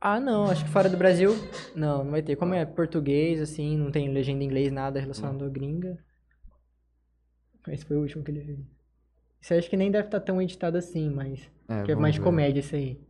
Ah, 0.00 0.20
não, 0.20 0.44
acho 0.44 0.64
que 0.64 0.70
fora 0.70 0.88
do 0.88 0.96
Brasil, 0.96 1.34
não, 1.74 2.04
não 2.04 2.10
vai 2.12 2.22
ter. 2.22 2.36
Como 2.36 2.54
é 2.54 2.64
português, 2.64 3.40
assim, 3.40 3.76
não 3.76 3.90
tem 3.90 4.08
legenda 4.08 4.44
em 4.44 4.46
inglês, 4.46 4.70
nada 4.70 5.00
relacionado 5.00 5.44
à 5.44 5.48
gringa. 5.48 5.98
Esse 7.66 7.84
foi 7.84 7.96
o 7.96 8.00
último 8.00 8.22
que 8.22 8.30
ele 8.30 8.44
fez. 8.44 8.58
Isso 9.40 9.52
aí 9.52 9.58
acho 9.58 9.70
que 9.70 9.76
nem 9.76 9.90
deve 9.90 10.06
estar 10.06 10.20
tão 10.20 10.40
editado 10.40 10.78
assim, 10.78 11.10
mas. 11.10 11.50
É, 11.68 11.82
que 11.82 11.92
é 11.92 11.94
mais 11.96 12.14
de 12.14 12.20
ver. 12.20 12.24
comédia 12.24 12.60
isso 12.60 12.76
aí. 12.76 13.00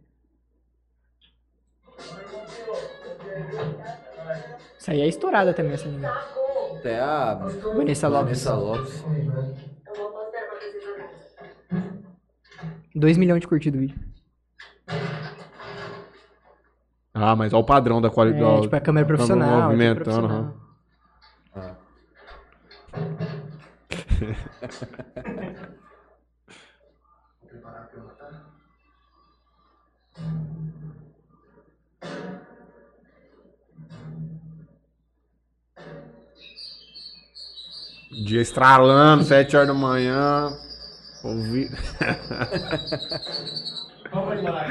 Isso 4.78 4.91
aí 4.91 5.01
é 5.01 5.07
estourada 5.07 5.53
também, 5.53 5.72
essa 5.72 5.86
menina. 5.86 6.09
Até 6.78 6.99
a 7.01 7.34
Vanessa 7.34 8.09
Lopes. 8.09 8.45
Vanessa 8.45 8.55
Lopes. 8.55 9.05
Eu 9.86 9.95
vou 9.95 10.11
postar 10.11 10.41
pra 10.41 10.59
vocês 10.59 10.82
jogarem. 10.82 12.05
2 12.95 13.18
milhões 13.18 13.41
de 13.41 13.49
curtidas 13.49 13.78
o 13.78 13.80
vídeo. 13.80 14.07
Ah, 17.20 17.34
mas 17.34 17.52
olha 17.52 17.60
o 17.60 17.64
padrão 17.64 18.00
da 18.00 18.06
É, 18.08 18.10
qualidade. 18.12 18.62
tipo, 18.62 18.76
é 18.76 18.80
câmera 18.80 19.04
profissional. 19.06 19.48
tudo 19.48 19.62
movimentando, 19.64 20.04
profissional. 20.04 20.54
Ah. 21.56 21.74
Dia 38.10 38.40
estralando, 38.40 39.22
7 39.24 39.54
horas 39.56 39.68
da 39.68 39.74
manhã. 39.74 40.56
Ouvi. 41.22 41.68
Vamos 44.10 44.38
embora. 44.38 44.66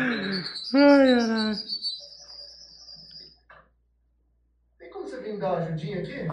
Tem 4.79 4.89
como 4.91 5.07
você 5.07 5.17
vir 5.21 5.26
me 5.37 5.41
dar 5.41 5.53
uma 5.53 5.57
ajudinha 5.65 5.99
aqui? 5.99 6.27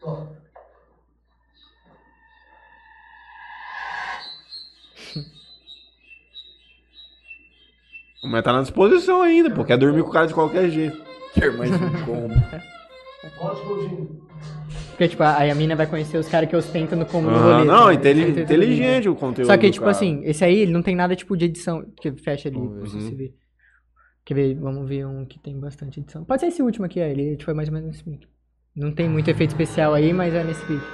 Tô. 0.00 0.26
Mas 8.22 8.42
tá 8.42 8.52
na 8.52 8.62
disposição 8.62 9.22
ainda, 9.22 9.50
pô. 9.50 9.64
Quer 9.64 9.78
dormir 9.78 10.02
com 10.02 10.08
o 10.10 10.12
cara 10.12 10.26
de 10.26 10.34
qualquer 10.34 10.68
jeito. 10.70 11.00
Quer 11.34 11.56
mais 11.56 11.70
um 11.70 12.04
combo. 12.04 12.34
Ótimo. 13.40 14.28
Porque, 14.90 15.08
tipo, 15.08 15.22
aí 15.22 15.50
a 15.50 15.54
mina 15.54 15.76
vai 15.76 15.86
conhecer 15.86 16.18
os 16.18 16.28
caras 16.28 16.48
que 16.50 16.56
ostentam 16.56 16.98
no 16.98 17.06
como 17.06 17.30
no 17.30 17.36
Ah, 17.36 17.58
rolê. 17.58 17.64
não, 17.64 17.86
né? 17.86 17.94
inteli- 17.94 18.40
inteligente 18.42 19.08
o 19.08 19.14
conteúdo. 19.14 19.46
Só 19.46 19.56
que, 19.56 19.68
do 19.68 19.72
tipo 19.72 19.84
cara. 19.84 19.92
assim, 19.96 20.20
esse 20.24 20.44
aí 20.44 20.58
ele 20.58 20.72
não 20.72 20.82
tem 20.82 20.96
nada 20.96 21.14
tipo 21.14 21.36
de 21.36 21.44
edição. 21.44 21.84
Que 22.00 22.10
fecha 22.12 22.48
ali, 22.48 22.56
Vamos 22.58 22.74
ver. 22.74 22.80
não 22.80 22.86
sei 22.88 23.00
Uhum. 23.00 23.08
se 23.08 23.14
vê. 23.14 23.32
Quer 24.28 24.34
ver? 24.34 24.54
Vamos 24.56 24.86
ver 24.86 25.06
um 25.06 25.24
que 25.24 25.38
tem 25.38 25.58
bastante 25.58 26.00
edição. 26.00 26.22
Pode 26.22 26.40
ser 26.40 26.48
esse 26.48 26.62
último 26.62 26.84
aqui. 26.84 27.00
Ele 27.00 27.38
é 27.46 27.54
mais 27.54 27.68
ou 27.70 27.74
menos 27.74 27.88
nesse 27.88 28.04
pique. 28.04 28.28
Não 28.76 28.92
tem 28.92 29.08
muito 29.08 29.30
efeito 29.30 29.52
especial 29.52 29.94
aí, 29.94 30.12
mas 30.12 30.34
é 30.34 30.44
nesse 30.44 30.60
pique. 30.66 30.84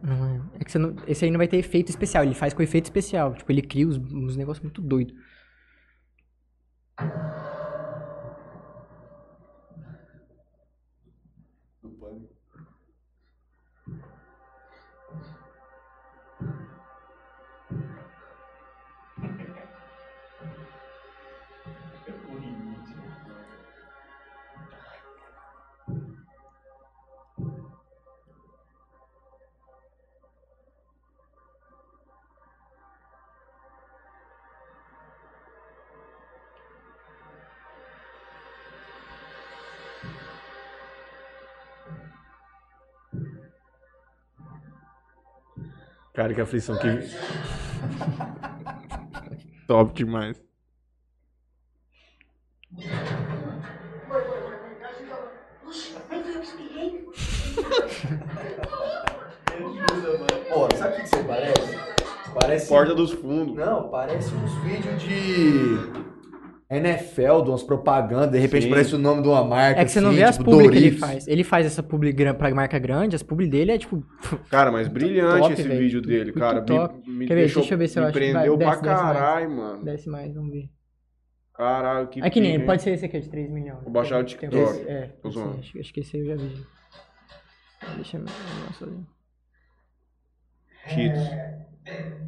Não 0.00 0.26
é. 0.26 0.40
É 0.60 0.64
que 0.64 1.10
esse 1.10 1.24
aí 1.24 1.30
não 1.32 1.38
vai 1.38 1.48
ter 1.48 1.56
efeito 1.56 1.88
especial, 1.88 2.22
ele 2.22 2.34
faz 2.34 2.54
com 2.54 2.62
efeito 2.62 2.84
especial. 2.84 3.34
Tipo, 3.34 3.50
ele 3.50 3.62
cria 3.62 3.88
uns, 3.88 3.96
uns 3.96 4.36
negócios 4.36 4.62
muito 4.62 4.80
doidos. 4.80 5.31
you 7.00 7.41
Cara, 46.12 46.34
que 46.34 46.40
aflição 46.40 46.78
que. 46.78 46.88
Top 49.66 49.94
demais. 49.94 50.42
Ó, 60.54 60.68
sabe 60.76 60.92
o 60.92 60.96
que 60.96 61.02
que 61.02 61.08
você 61.08 61.24
parece? 61.24 61.78
Parece... 62.34 62.68
Porta 62.68 62.94
dos 62.94 63.12
fundos. 63.12 63.56
Não, 63.56 63.88
parece 63.88 64.34
uns 64.34 64.54
vídeos 64.62 65.02
de... 65.02 66.11
NFL, 66.76 67.42
de 67.42 67.50
umas 67.50 67.62
propagandas, 67.62 68.30
de 68.32 68.38
repente 68.38 68.64
Sim. 68.64 68.70
parece 68.70 68.94
o 68.94 68.98
nome 68.98 69.22
de 69.22 69.28
uma 69.28 69.44
marca. 69.44 69.80
É 69.80 69.84
que 69.84 69.90
você 69.90 70.00
não 70.00 70.08
assim, 70.10 70.18
vê 70.18 70.24
as 70.24 70.36
tipo 70.38 70.50
publi 70.50 70.70
que 70.70 70.76
ele 70.76 70.90
faz. 70.98 71.26
Ele 71.28 71.44
faz 71.44 71.66
essa 71.66 71.82
publi 71.82 72.14
pra 72.34 72.54
marca 72.54 72.78
grande, 72.78 73.14
as 73.16 73.22
publi 73.22 73.46
dele 73.48 73.72
é 73.72 73.78
tipo. 73.78 74.02
Cara, 74.50 74.70
mas 74.72 74.88
brilhante 74.88 75.40
top, 75.40 75.52
esse 75.52 75.62
velho. 75.62 75.78
vídeo 75.80 76.00
dele, 76.02 76.24
Muito 76.26 76.38
cara. 76.38 76.62
top. 76.62 76.94
Me, 77.06 77.14
me 77.18 77.26
Quer 77.26 77.34
ver? 77.34 77.40
deixou, 77.42 77.62
Deixa 77.62 77.74
eu 77.74 77.78
ver 77.78 77.88
se 77.88 77.98
eu 77.98 78.04
acho. 78.04 78.12
Vai, 78.12 78.32
prendeu 78.32 78.56
desce, 78.56 78.80
pra 78.80 78.90
desce 78.92 79.02
mais. 79.04 79.16
caralho, 79.18 79.50
mano. 79.50 79.84
Desce 79.84 80.08
mais, 80.08 80.34
vamos 80.34 80.50
ver. 80.52 80.70
Caralho, 81.54 82.08
que 82.08 82.20
É 82.22 82.30
que 82.30 82.40
nem, 82.40 82.54
hein? 82.54 82.64
pode 82.64 82.80
ser 82.82 82.90
esse 82.92 83.04
aqui, 83.04 83.16
ó, 83.18 83.20
de 83.20 83.28
3 83.28 83.50
milhões. 83.50 83.82
Vou 83.82 83.92
baixar 83.92 84.20
o 84.20 84.24
TikTok. 84.24 84.56
esse- 84.56 84.88
É, 84.88 85.02
Tô 85.06 85.22
pode 85.22 85.34
ser, 85.34 85.40
zoando. 85.40 85.58
acho, 85.60 85.78
acho 85.78 85.92
que 85.94 86.00
esse 86.00 86.16
aí 86.16 86.22
eu 86.22 86.26
já 86.28 86.42
vi. 86.42 86.66
Deixa 87.96 88.16
eu. 88.16 88.24
Ali. 88.86 89.06
Cheetos. 90.88 92.21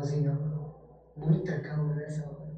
Irmãozinho, 0.00 0.74
muita 1.14 1.60
calma 1.60 1.94
nessa 1.94 2.26
hora. 2.26 2.50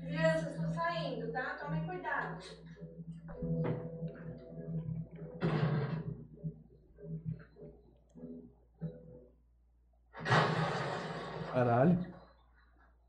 Crianças, 0.00 0.52
estou 0.52 0.68
saindo, 0.72 1.30
tá? 1.30 1.56
Tomem 1.60 1.86
cuidado. 1.86 2.44
Caralho. 11.52 12.14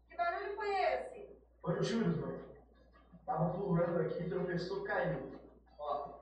Que 0.07 0.15
barulho 0.15 0.55
foi 0.55 0.69
esse? 0.69 1.39
Foi 1.61 1.79
o 1.79 1.83
Júlio, 1.83 2.15
mãe. 2.15 2.39
Tava 3.25 3.57
pulando 3.57 4.01
aqui, 4.01 4.29
tropeçou, 4.29 4.83
caiu. 4.83 5.33
Ó, 5.79 6.19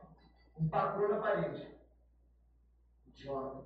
empacou 0.57 1.09
na 1.09 1.19
parede. 1.19 1.67
Idiota. 3.07 3.62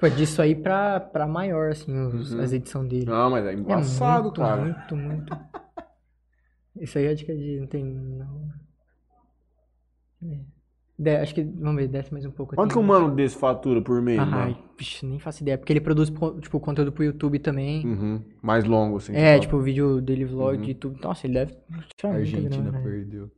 Tipo, 0.00 0.06
é 0.06 0.10
disso 0.16 0.40
aí 0.40 0.54
pra, 0.54 0.98
pra 0.98 1.26
maior, 1.26 1.72
assim, 1.72 1.92
os- 2.06 2.32
Uhum. 2.32 2.40
as 2.40 2.52
edições 2.54 2.88
dele. 2.88 3.04
Não, 3.04 3.28
mas 3.30 3.44
é 3.44 3.50
É 3.50 3.54
embaçado, 3.54 4.22
muito, 4.24 4.40
cara. 4.40 4.62
muito, 4.62 4.96
muito. 4.96 5.30
Isso 6.80 6.96
aí 6.96 7.08
acho 7.08 7.22
que 7.22 7.30
é 7.32 7.34
de. 7.34 7.60
Não 7.60 7.66
tem. 7.66 7.84
Não. 7.84 8.50
É. 10.22 10.40
De- 10.98 11.16
acho 11.16 11.34
que. 11.34 11.42
Vamos 11.42 11.76
ver, 11.82 11.88
desce 11.88 12.10
mais 12.14 12.24
um 12.24 12.30
pouco. 12.30 12.54
Quanto 12.54 12.72
que 12.72 12.78
um 12.78 12.82
mano 12.82 13.14
desse 13.14 13.36
fatura 13.36 13.82
por 13.82 14.00
mês, 14.00 14.18
Ai, 14.18 14.24
mano? 14.26 14.58
vixe, 14.78 15.04
nem 15.04 15.18
faço 15.18 15.42
ideia. 15.42 15.58
Porque 15.58 15.70
ele 15.72 15.82
produz, 15.82 16.10
tipo, 16.40 16.58
conteúdo 16.60 16.92
pro 16.92 17.04
YouTube 17.04 17.38
também. 17.38 17.84
Uhum. 17.86 18.24
Mais 18.40 18.64
longo, 18.64 18.96
assim. 18.96 19.14
É, 19.14 19.38
tipo, 19.38 19.56
o 19.58 19.60
vídeo 19.60 20.00
dele 20.00 20.24
vlog 20.24 20.56
Uhum. 20.56 20.62
de 20.62 20.68
YouTube. 20.70 20.98
Nossa, 21.02 21.26
ele 21.26 21.34
deve. 21.34 21.58
A 22.04 22.08
Argentina 22.08 22.48
grana, 22.62 22.70
né? 22.78 22.82
perdeu. 22.82 23.30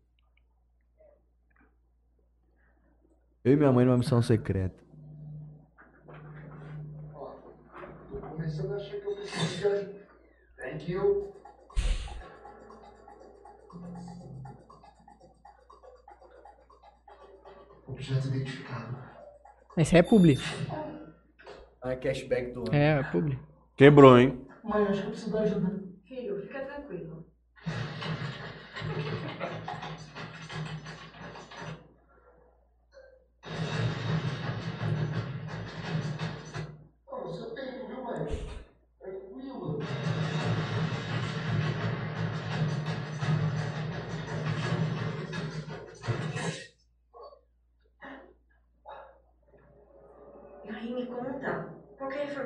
Eu 3.44 3.52
e 3.54 3.56
minha 3.56 3.72
mãe 3.72 3.84
numa 3.84 3.98
missão 3.98 4.22
secreta. 4.22 4.80
Tô 8.10 8.16
começando 8.28 8.74
a 8.74 8.78
Thank 9.32 10.88
you. 10.88 11.32
Objeto 17.86 18.28
identificado. 18.28 18.96
Esse 19.76 19.96
é 19.96 20.02
publi. 20.02 20.38
Ah, 21.80 21.96
cashback 21.96 22.52
do 22.52 22.60
ano. 22.60 22.74
É, 22.74 22.98
é 22.98 23.02
publi. 23.04 23.38
Quebrou, 23.76 24.18
hein? 24.18 24.46
Mãe, 24.62 24.86
acho 24.86 25.00
que 25.00 25.06
eu 25.06 25.10
preciso 25.10 25.32
da 25.32 25.40
ajuda. 25.40 25.82
Filho, 26.04 26.42
fica 26.42 26.60
tranquilo. 26.60 27.26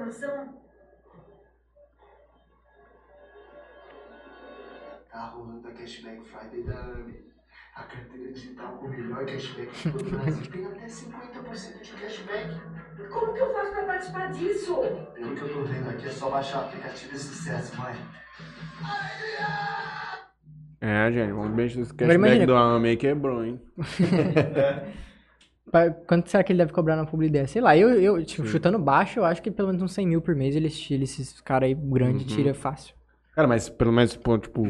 Informação? 0.07 0.55
Tá 5.11 5.27
rolando 5.27 5.67
a 5.67 5.73
Cashback 5.73 6.23
Friday 6.25 6.63
da 6.63 6.79
AMI. 6.79 7.27
A 7.75 7.83
carteira 7.83 8.33
digital 8.33 8.79
com 8.79 8.87
o 8.87 8.89
melhor 8.89 9.27
cashback 9.27 9.75
de 9.75 9.91
todo 9.91 10.07
o 10.07 10.11
Brasil 10.11 10.53
tem 10.53 10.67
até 10.67 10.87
50% 10.87 11.83
de 11.83 11.93
cashback. 11.93 12.61
Como 13.11 13.35
que 13.35 13.41
eu 13.41 13.53
faço 13.53 13.71
pra 13.73 13.85
participar 13.85 14.33
disso? 14.33 14.77
Pelo 15.13 15.35
que 15.35 15.43
eu 15.43 15.53
tô 15.53 15.65
vendo 15.65 15.91
aqui, 15.91 16.07
é 16.07 16.11
só 16.11 16.31
baixar 16.31 16.63
o 16.63 16.67
aplicativo 16.67 17.15
e 17.15 17.19
sucesso, 17.19 17.77
mãe. 17.81 17.97
É, 20.81 21.11
gente, 21.11 21.33
vamos 21.33 21.57
ver 21.57 21.71
se 21.71 21.81
esse 21.81 21.93
cashback 21.93 22.47
do 22.47 22.57
aí 22.57 22.97
quebrou, 22.97 23.45
hein? 23.45 23.61
Quanto 26.07 26.31
será 26.31 26.45
que 26.45 26.53
ele 26.53 26.59
deve 26.59 26.73
cobrar 26.73 26.97
na 26.97 27.05
publi 27.05 27.29
dessa? 27.29 27.55
Sei 27.55 27.61
lá, 27.63 27.77
eu, 27.77 27.89
eu 28.01 28.25
tipo, 28.25 28.43
Sim. 28.45 28.49
chutando 28.49 28.79
baixo, 28.79 29.19
eu 29.21 29.25
acho 29.25 29.43
que 29.43 29.51
pelo 29.51 29.69
menos 29.69 29.83
uns 29.83 29.93
100 29.93 30.07
mil 30.07 30.21
por 30.23 30.35
mês 30.35 30.55
ele, 30.55 30.69
ele 30.91 31.05
esses 31.05 31.41
caras 31.41 31.67
aí 31.69 31.75
grandes 31.75 32.23
Uhum. 32.23 32.37
tira 32.37 32.55
fácil. 32.55 32.95
Cara, 33.35 33.47
mas 33.49 33.69
pelo 33.69 33.93
menos, 33.93 34.17
pô, 34.17 34.39
tipo... 34.39 34.65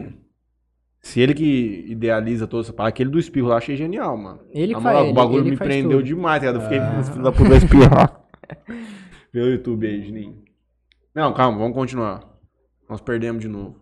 Se 1.01 1.21
ele 1.21 1.35
que 1.35 1.85
idealiza 1.87 2.49
toda 2.49 2.63
essa 2.65 2.73
parada, 2.73 2.89
aquele 2.89 3.11
do 3.11 3.19
espirro 3.19 3.47
lá, 3.49 3.59
achei 3.59 3.77
genial, 3.77 4.17
mano. 4.17 4.41
Ele 4.51 4.73
Na 4.73 4.81
moral, 4.81 4.99
faz, 5.03 5.11
o 5.11 5.15
bagulho 5.15 5.43
ele 5.45 5.51
me 5.51 5.57
faz 5.57 5.69
prendeu 5.69 5.99
tudo. 5.99 6.03
demais, 6.03 6.41
ligado? 6.43 6.57
Eu 6.57 6.63
fiquei, 6.63 6.79
Ah. 6.79 7.03
filho 7.05 7.23
da 7.23 7.31
puta 7.33 7.55
espirrar. 7.57 8.27
Vê 9.33 9.41
o 9.41 9.47
YouTube 9.53 9.87
aí, 9.87 10.03
Juninho. 10.03 10.43
Não, 11.15 11.33
calma, 11.33 11.59
vamos 11.59 11.75
continuar. 11.77 12.25
Nós 12.89 13.01
perdemos 13.01 13.41
de 13.41 13.49
novo. 13.49 13.77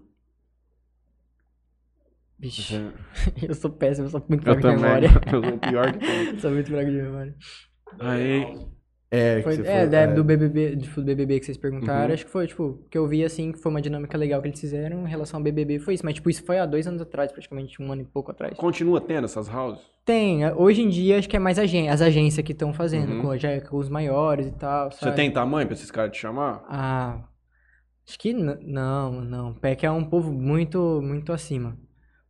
Vixe, 2.39 2.63
Você- 2.63 2.93
eu 3.49 3.55
sou 3.55 3.71
péssimo, 3.71 4.07
eu 4.07 4.11
sou 4.11 4.25
muito 4.29 4.43
fraco 4.43 4.61
de 4.61 4.67
memória. 4.67 5.09
Eu 5.33 5.43
sou 5.43 5.59
pior 5.59 5.93
que 5.93 6.41
sou 6.41 6.51
muito 6.51 6.69
fraco 6.71 6.91
de 6.91 6.97
memória. 7.03 7.35
Aí, 8.01 8.67
É, 9.11 9.37
que 9.37 9.43
Foi, 9.45 9.55
você 9.57 9.63
é, 9.63 9.87
falou, 9.89 9.95
é. 9.95 10.07
do 10.15 10.25
BBB, 10.25 10.75
do 10.77 11.03
BBB 11.05 11.39
que 11.39 11.47
vocês 11.47 11.57
perguntaram, 11.57 12.09
Uhum. 12.09 12.15
acho 12.15 12.25
que 12.25 12.31
foi, 12.33 12.47
tipo, 12.49 12.85
que 12.91 12.99
eu 12.99 13.07
vi, 13.07 13.25
assim, 13.25 13.53
que 13.53 13.59
foi 13.61 13.71
uma 13.71 13.81
dinâmica 13.81 14.19
legal 14.19 14.43
que 14.43 14.49
eles 14.49 14.59
fizeram 14.61 15.07
em 15.07 15.09
relação 15.09 15.39
ao 15.39 15.45
BBB, 15.45 15.79
foi 15.79 15.95
isso. 15.95 16.05
Mas, 16.05 16.15
tipo, 16.15 16.29
isso 16.29 16.43
foi 16.45 16.59
há 16.59 16.67
dois 16.67 16.85
anos 16.89 17.01
atrás, 17.01 17.31
praticamente, 17.31 17.81
um 17.81 17.93
ano 17.93 18.03
e 18.03 18.05
pouco 18.05 18.33
atrás. 18.33 18.57
continua 18.57 19.01
tendo 19.01 19.27
essas 19.27 19.49
houses? 19.49 19.81
Tem, 20.05 20.45
hoje 20.55 20.83
em 20.83 20.89
dia, 20.89 21.19
acho 21.19 21.29
que 21.29 21.37
é 21.37 21.39
mais 21.39 21.59
agen 21.61 21.89
as 21.89 22.03
agências 22.03 22.45
que 22.45 22.51
estão 22.53 22.73
fazendo, 22.75 23.13
Uhum. 23.13 23.23
com, 23.23 23.37
já 23.39 23.51
é 23.51 23.61
com 23.61 23.77
os 23.77 23.89
maiores 23.89 24.49
e 24.49 24.53
tal, 24.53 24.91
Você 24.91 24.99
sabe? 24.99 25.15
tem 25.17 25.31
tamanho 25.31 25.69
pra 25.69 25.75
esses 25.77 25.91
caras 25.93 26.11
te 26.11 26.19
chamar? 26.21 26.65
Ah, 26.69 27.23
acho 28.07 28.19
que 28.19 28.33
não, 28.33 29.21
não. 29.21 29.55
PEC 29.55 29.87
é 29.87 29.91
um 29.93 30.05
povo 30.05 30.33
muito, 30.33 31.01
muito 31.01 31.33
acima. 31.33 31.79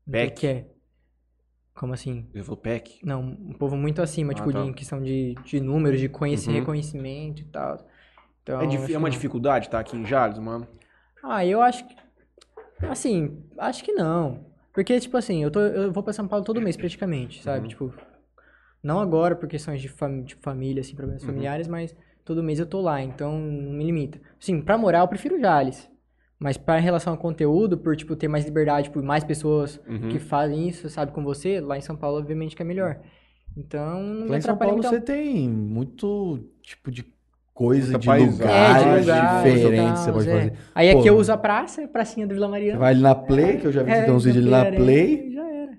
Do 0.07 0.33
que 0.35 0.47
é? 0.47 0.67
Como 1.75 1.93
assim? 1.93 2.29
Você 2.33 2.43
falou 2.45 2.57
PEC? 2.57 3.01
Não, 3.05 3.21
um 3.21 3.53
povo 3.53 3.77
muito 3.77 4.01
acima, 4.01 4.33
Ah, 4.33 4.35
tipo, 4.37 4.53
tá. 4.53 4.63
de, 4.63 4.69
em 4.69 4.73
questão 4.73 5.03
de, 5.03 5.35
de 5.45 5.61
números, 5.61 5.99
de 5.99 6.09
conheci- 6.09 6.49
Uhum. 6.49 6.55
reconhecimento 6.57 7.43
e 7.43 7.45
tal. 7.47 7.85
Então, 8.43 8.61
É, 8.61 8.67
dif- 8.67 8.93
é 8.95 8.99
uma 8.99 9.09
não. 9.09 9.11
dificuldade 9.11 9.67
estar 9.67 9.81
aqui 9.81 9.97
em 9.97 10.07
Jales, 10.07 10.39
mano? 10.39 10.69
Ah, 11.23 11.45
eu 11.45 11.61
acho 11.61 11.87
que. 11.89 11.97
Assim, 12.89 13.43
acho 13.59 13.83
que 13.83 13.93
não. 13.93 14.47
Porque, 14.73 14.99
tipo 15.01 15.17
assim, 15.17 15.43
eu, 15.43 15.51
tô, 15.51 15.61
eu 15.61 15.93
vou 15.93 16.03
pra 16.03 16.13
São 16.13 16.29
Paulo 16.29 16.45
todo 16.45 16.61
mês 16.61 16.77
praticamente, 16.77 17.43
sabe? 17.43 17.63
Uhum. 17.63 17.69
Tipo, 17.69 17.95
não 18.83 19.01
agora 19.01 19.35
por 19.35 19.49
questões 19.49 19.81
de, 19.81 19.89
fam 19.89 20.23
de 20.23 20.35
família, 20.37 20.81
assim, 20.81 20.95
problemas 20.95 21.23
Uhum. 21.23 21.29
familiares, 21.29 21.67
mas 21.67 21.95
todo 22.25 22.43
mês 22.43 22.59
eu 22.61 22.67
tô 22.67 22.81
lá, 22.81 23.03
então 23.03 23.39
não 23.39 23.73
me 23.73 23.85
limita. 23.85 24.21
Assim, 24.41 24.61
pra 24.61 24.77
morar 24.79 25.01
eu 25.01 25.09
prefiro 25.09 25.41
Jales. 25.41 25.91
Mas 26.45 26.59
pra 26.59 26.79
em 26.79 26.83
relação 26.83 27.15
ao 27.15 27.19
conteúdo, 27.19 27.79
por, 27.79 27.97
tipo, 27.97 28.15
ter 28.15 28.29
mais 28.29 28.45
liberdade, 28.45 28.91
por 28.91 29.03
mais 29.03 29.25
pessoas 29.25 29.81
Uhum. 29.89 30.11
que 30.11 30.19
fazem 30.19 30.69
isso, 30.69 30.91
sabe, 30.91 31.11
com 31.11 31.25
você, 31.25 31.59
lá 31.59 31.79
em 31.79 31.81
São 31.81 31.97
Paulo, 31.97 32.19
obviamente 32.19 32.55
que 32.55 32.61
é 32.61 32.65
melhor. 32.67 32.99
Então, 33.57 34.03
não 34.03 34.27
Lá 34.29 34.37
em 34.37 34.41
São 34.43 34.55
Paulo 34.57 34.75
muito. 34.75 34.89
você 34.91 35.01
tem 35.01 35.49
muito 35.49 36.39
tipo 36.63 36.91
de 36.91 37.03
coisa, 37.55 37.93
Muita 37.93 37.99
de 38.01 38.07
paisagem. 38.07 38.33
lugares 38.33 38.83
É, 38.85 38.91
de 38.95 39.01
lugares, 39.01 39.55
diferentes 39.55 39.99
que 40.01 40.05
você 40.05 40.13
pode 40.13 40.29
é. 40.29 40.33
fazer. 40.39 40.53
Aí 40.75 40.91
aqui 40.91 41.01
Pô, 41.03 41.07
eu 41.09 41.17
uso 41.17 41.33
a 41.33 41.37
praça, 41.39 41.85
a 41.85 41.89
pracinha 41.89 42.27
do 42.27 42.35
Vila 42.35 42.49
Mariana. 42.49 42.73
Você 42.75 42.79
vai 42.81 42.93
ali 42.93 43.01
na 43.01 43.15
Play, 43.15 43.57
que 43.59 43.67
eu 43.67 43.73
já 43.73 43.83
vi 43.83 43.91
que 43.93 43.97
É, 43.97 44.03
tem 44.05 44.13
uns 44.13 44.25
vídeos 44.25 44.45
ali 44.45 44.51
na 44.51 44.65
Play 44.65 44.77
Play. 44.77 45.15
Arena, 45.15 45.33
Já 45.33 45.51
era. 45.51 45.79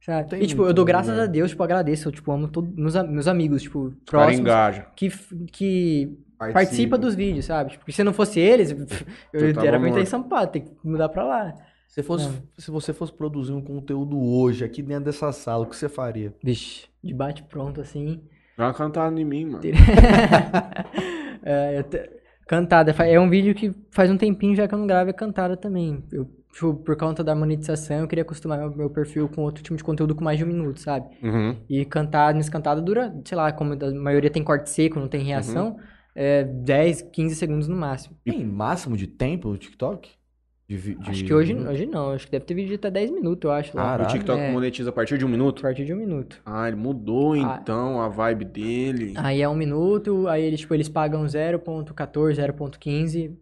Sabe? 0.00 0.36
E, 0.42 0.46
tipo, 0.46 0.64
eu 0.64 0.72
dou 0.72 0.84
graças 0.84 1.10
lugar. 1.12 1.24
a 1.24 1.26
Deus, 1.26 1.50
tipo, 1.50 1.62
agradeço. 1.62 2.08
Eu, 2.08 2.12
tipo, 2.12 2.32
amo 2.32 2.48
todos 2.48 2.74
meus, 2.74 2.94
meus 3.08 3.28
amigos, 3.28 3.62
tipo, 3.62 3.92
próximos, 4.06 4.40
engajam. 4.40 4.84
que, 4.96 5.10
que 5.52 6.18
participa 6.38 6.96
dos 6.96 7.14
vídeos, 7.14 7.44
sabe? 7.44 7.70
Tipo, 7.72 7.80
porque 7.84 7.92
se 7.92 8.02
não 8.02 8.12
fosse 8.14 8.40
eles, 8.40 8.70
eu 9.32 9.52
pra 9.54 9.78
estar 9.88 10.00
em. 10.00 10.06
São 10.06 10.22
Paulo, 10.22 10.46
tem 10.46 10.62
que 10.62 10.70
mudar 10.82 11.08
pra 11.10 11.24
lá. 11.24 11.54
Se, 11.86 12.02
fosse, 12.02 12.30
se 12.56 12.70
você 12.70 12.92
fosse 12.92 13.12
produzir 13.12 13.52
um 13.52 13.60
conteúdo 13.60 14.18
hoje, 14.18 14.64
aqui 14.64 14.80
dentro 14.80 15.04
dessa 15.06 15.32
sala, 15.32 15.64
o 15.64 15.66
que 15.66 15.76
você 15.76 15.88
faria? 15.88 16.32
Vixe, 16.42 16.86
de 17.02 17.12
bate 17.12 17.42
pronto, 17.42 17.80
assim. 17.80 18.22
Dá 18.56 18.66
uma 18.66 18.74
cantada 18.74 19.20
em 19.20 19.24
mim, 19.24 19.44
mano. 19.46 19.60
É, 21.42 21.82
te- 21.82 22.10
Cantada. 22.46 22.90
É 23.04 23.18
um 23.18 23.30
vídeo 23.30 23.54
que 23.54 23.72
faz 23.90 24.10
um 24.10 24.16
tempinho 24.16 24.54
já 24.56 24.66
que 24.66 24.74
eu 24.74 24.78
não 24.78 24.86
gravo, 24.86 25.08
é 25.10 25.12
cantada 25.12 25.56
também. 25.56 26.02
Eu, 26.12 26.28
tipo, 26.52 26.74
por 26.74 26.96
conta 26.96 27.22
da 27.24 27.34
monetização, 27.34 27.98
eu 28.00 28.08
queria 28.08 28.22
acostumar 28.22 28.58
meu, 28.58 28.74
meu 28.76 28.90
perfil 28.90 29.28
com 29.28 29.42
outro 29.42 29.62
tipo 29.62 29.76
de 29.76 29.84
conteúdo 29.84 30.14
com 30.14 30.24
mais 30.24 30.38
de 30.38 30.44
um 30.44 30.48
minuto, 30.48 30.80
sabe? 30.80 31.06
Uhum. 31.22 31.56
E 31.68 31.84
cantar, 31.84 32.34
nesse 32.34 32.50
cantado 32.50 32.82
dura, 32.82 33.14
sei 33.24 33.36
lá, 33.36 33.52
como 33.52 33.72
a 33.74 33.90
maioria 33.94 34.30
tem 34.30 34.42
corte 34.42 34.68
seco, 34.70 34.98
não 34.98 35.08
tem 35.08 35.22
reação, 35.22 35.76
é 36.14 36.42
10, 36.44 37.02
15 37.02 37.34
segundos 37.36 37.68
no 37.68 37.76
máximo. 37.76 38.16
Tem 38.24 38.44
máximo 38.44 38.96
de 38.96 39.06
tempo 39.06 39.48
no 39.50 39.56
TikTok? 39.56 40.10
De 40.68 40.76
vi- 40.76 40.96
Acho 41.00 41.12
de 41.12 41.24
que 41.24 41.34
hoje, 41.34 41.52
hoje 41.52 41.84
não, 41.86 42.12
acho 42.12 42.26
que 42.26 42.30
deve 42.32 42.44
ter 42.44 42.54
vídeo 42.54 42.68
de 42.68 42.74
até 42.76 42.90
10 42.92 43.10
minutos, 43.10 43.42
eu 43.48 43.50
acho. 43.50 43.76
Lá. 43.76 43.82
O 43.82 43.86
Caralho. 43.86 44.08
TikTok 44.10 44.40
É. 44.40 44.52
monetiza 44.52 44.90
a 44.90 44.92
partir 44.92 45.18
de 45.18 45.24
um 45.24 45.28
minuto? 45.28 45.58
A 45.58 45.62
partir 45.62 45.84
de 45.84 45.92
um 45.92 45.96
minuto. 45.96 46.40
Ah, 46.46 46.68
ele 46.68 46.76
mudou 46.76 47.32
Ah. 47.32 47.58
então 47.60 48.00
a 48.00 48.08
vibe 48.08 48.44
dele. 48.44 49.14
Aí 49.16 49.42
é 49.42 49.48
um 49.48 49.54
minuto, 49.56 50.28
aí 50.28 50.44
eles, 50.44 50.60
tipo, 50.60 50.72
eles 50.72 50.88
pagam 50.88 51.24
0.14, 51.26 52.34
0.15 52.36 53.36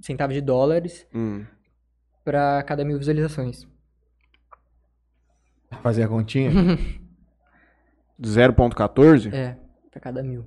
centavos 0.00 0.34
de 0.34 0.40
dólares 0.40 1.04
Hum. 1.12 1.44
Pra 2.28 2.62
cada 2.62 2.84
mil 2.84 2.98
visualizações. 2.98 3.66
Fazer 5.82 6.02
a 6.02 6.08
continha? 6.08 6.50
0.14? 8.20 9.32
É, 9.32 9.56
pra 9.90 9.98
cada 9.98 10.22
mil. 10.22 10.44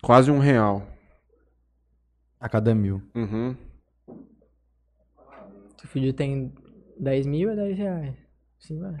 Quase 0.00 0.30
um 0.30 0.38
real. 0.38 0.86
a 2.40 2.48
cada 2.48 2.74
mil. 2.74 3.02
Uhum. 3.14 3.54
Se 5.76 5.84
o 5.84 5.88
vídeo 5.92 6.14
tem 6.14 6.50
10 6.98 7.26
mil, 7.26 7.50
é 7.50 7.54
10 7.56 7.76
reais. 7.76 8.14
Assim 8.58 8.78
vai. 8.80 8.94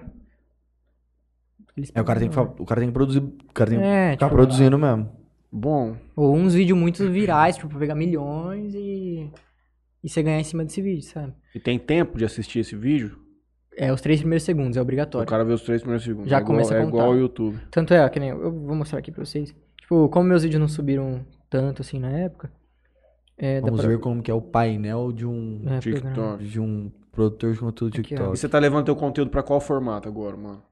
É, 1.94 2.00
o 2.00 2.04
cara 2.04 2.20
tem 2.20 2.28
que, 2.28 2.38
o 2.38 2.66
cara 2.66 2.80
tem 2.82 2.90
que 2.90 2.94
produzir. 2.94 3.20
O 3.20 3.52
cara 3.54 3.70
tem 3.70 3.78
que 3.78 3.84
É, 3.84 4.12
ficar 4.12 4.26
tipo, 4.26 4.36
produzindo 4.36 4.78
mesmo. 4.78 5.10
Bom. 5.50 5.96
Ou 6.14 6.34
uns 6.36 6.52
vídeos 6.52 6.78
muito 6.78 7.10
virais, 7.10 7.56
tipo, 7.56 7.68
pra 7.70 7.78
pegar 7.78 7.94
milhões 7.94 8.74
e. 8.74 9.32
E 10.02 10.08
você 10.08 10.22
ganhar 10.22 10.40
em 10.40 10.44
cima 10.44 10.64
desse 10.64 10.80
vídeo, 10.82 11.02
sabe? 11.02 11.32
E 11.54 11.60
tem 11.60 11.78
tempo 11.78 12.18
de 12.18 12.24
assistir 12.24 12.58
esse 12.60 12.74
vídeo? 12.74 13.18
É, 13.76 13.92
os 13.92 14.00
três 14.00 14.20
primeiros 14.20 14.42
segundos, 14.42 14.76
é 14.76 14.80
O 14.80 14.82
obrigatório. 14.82 15.26
cara 15.28 15.44
vê 15.44 15.52
os 15.52 15.62
três 15.62 15.80
primeiros 15.80 16.04
segundos. 16.04 16.28
Já 16.30 16.38
é 16.38 16.40
igual, 16.40 16.52
começa 16.52 16.74
a 16.74 16.78
É 16.78 16.80
contar. 16.80 16.88
igual 16.96 17.06
ao 17.08 17.16
YouTube. 17.16 17.58
Tanto 17.70 17.94
é, 17.94 18.08
que 18.08 18.20
nem 18.20 18.30
eu, 18.30 18.52
vou 18.52 18.74
mostrar 18.74 18.98
aqui 18.98 19.10
pra 19.10 19.24
vocês. 19.24 19.54
Tipo, 19.80 20.08
como 20.08 20.28
meus 20.28 20.42
vídeos 20.42 20.60
não 20.60 20.68
subiram 20.68 21.24
tanto 21.48 21.80
assim 21.82 21.98
na 21.98 22.10
época. 22.10 22.50
É, 23.38 23.60
Vamos 23.60 23.80
pra- 23.80 23.88
ver 23.88 23.98
como 23.98 24.22
que 24.22 24.30
é 24.30 24.34
o 24.34 24.42
painel 24.42 25.10
de 25.12 25.26
um, 25.26 25.62
é, 25.66 25.78
TikTok. 25.78 26.02
programa. 26.12 26.38
de 26.38 26.60
um 26.60 26.90
produtor 27.10 27.52
de 27.54 27.58
conteúdo 27.60 27.90
Aqui, 27.92 28.00
ó. 28.00 28.02
TikTok. 28.16 28.34
E 28.34 28.38
você 28.38 28.48
tá 28.48 28.58
levando 28.58 28.84
teu 28.84 28.96
conteúdo 28.96 29.30
pra 29.30 29.42
qual 29.42 29.60
formato 29.60 30.06
agora, 30.08 30.36
mano? 30.36 30.62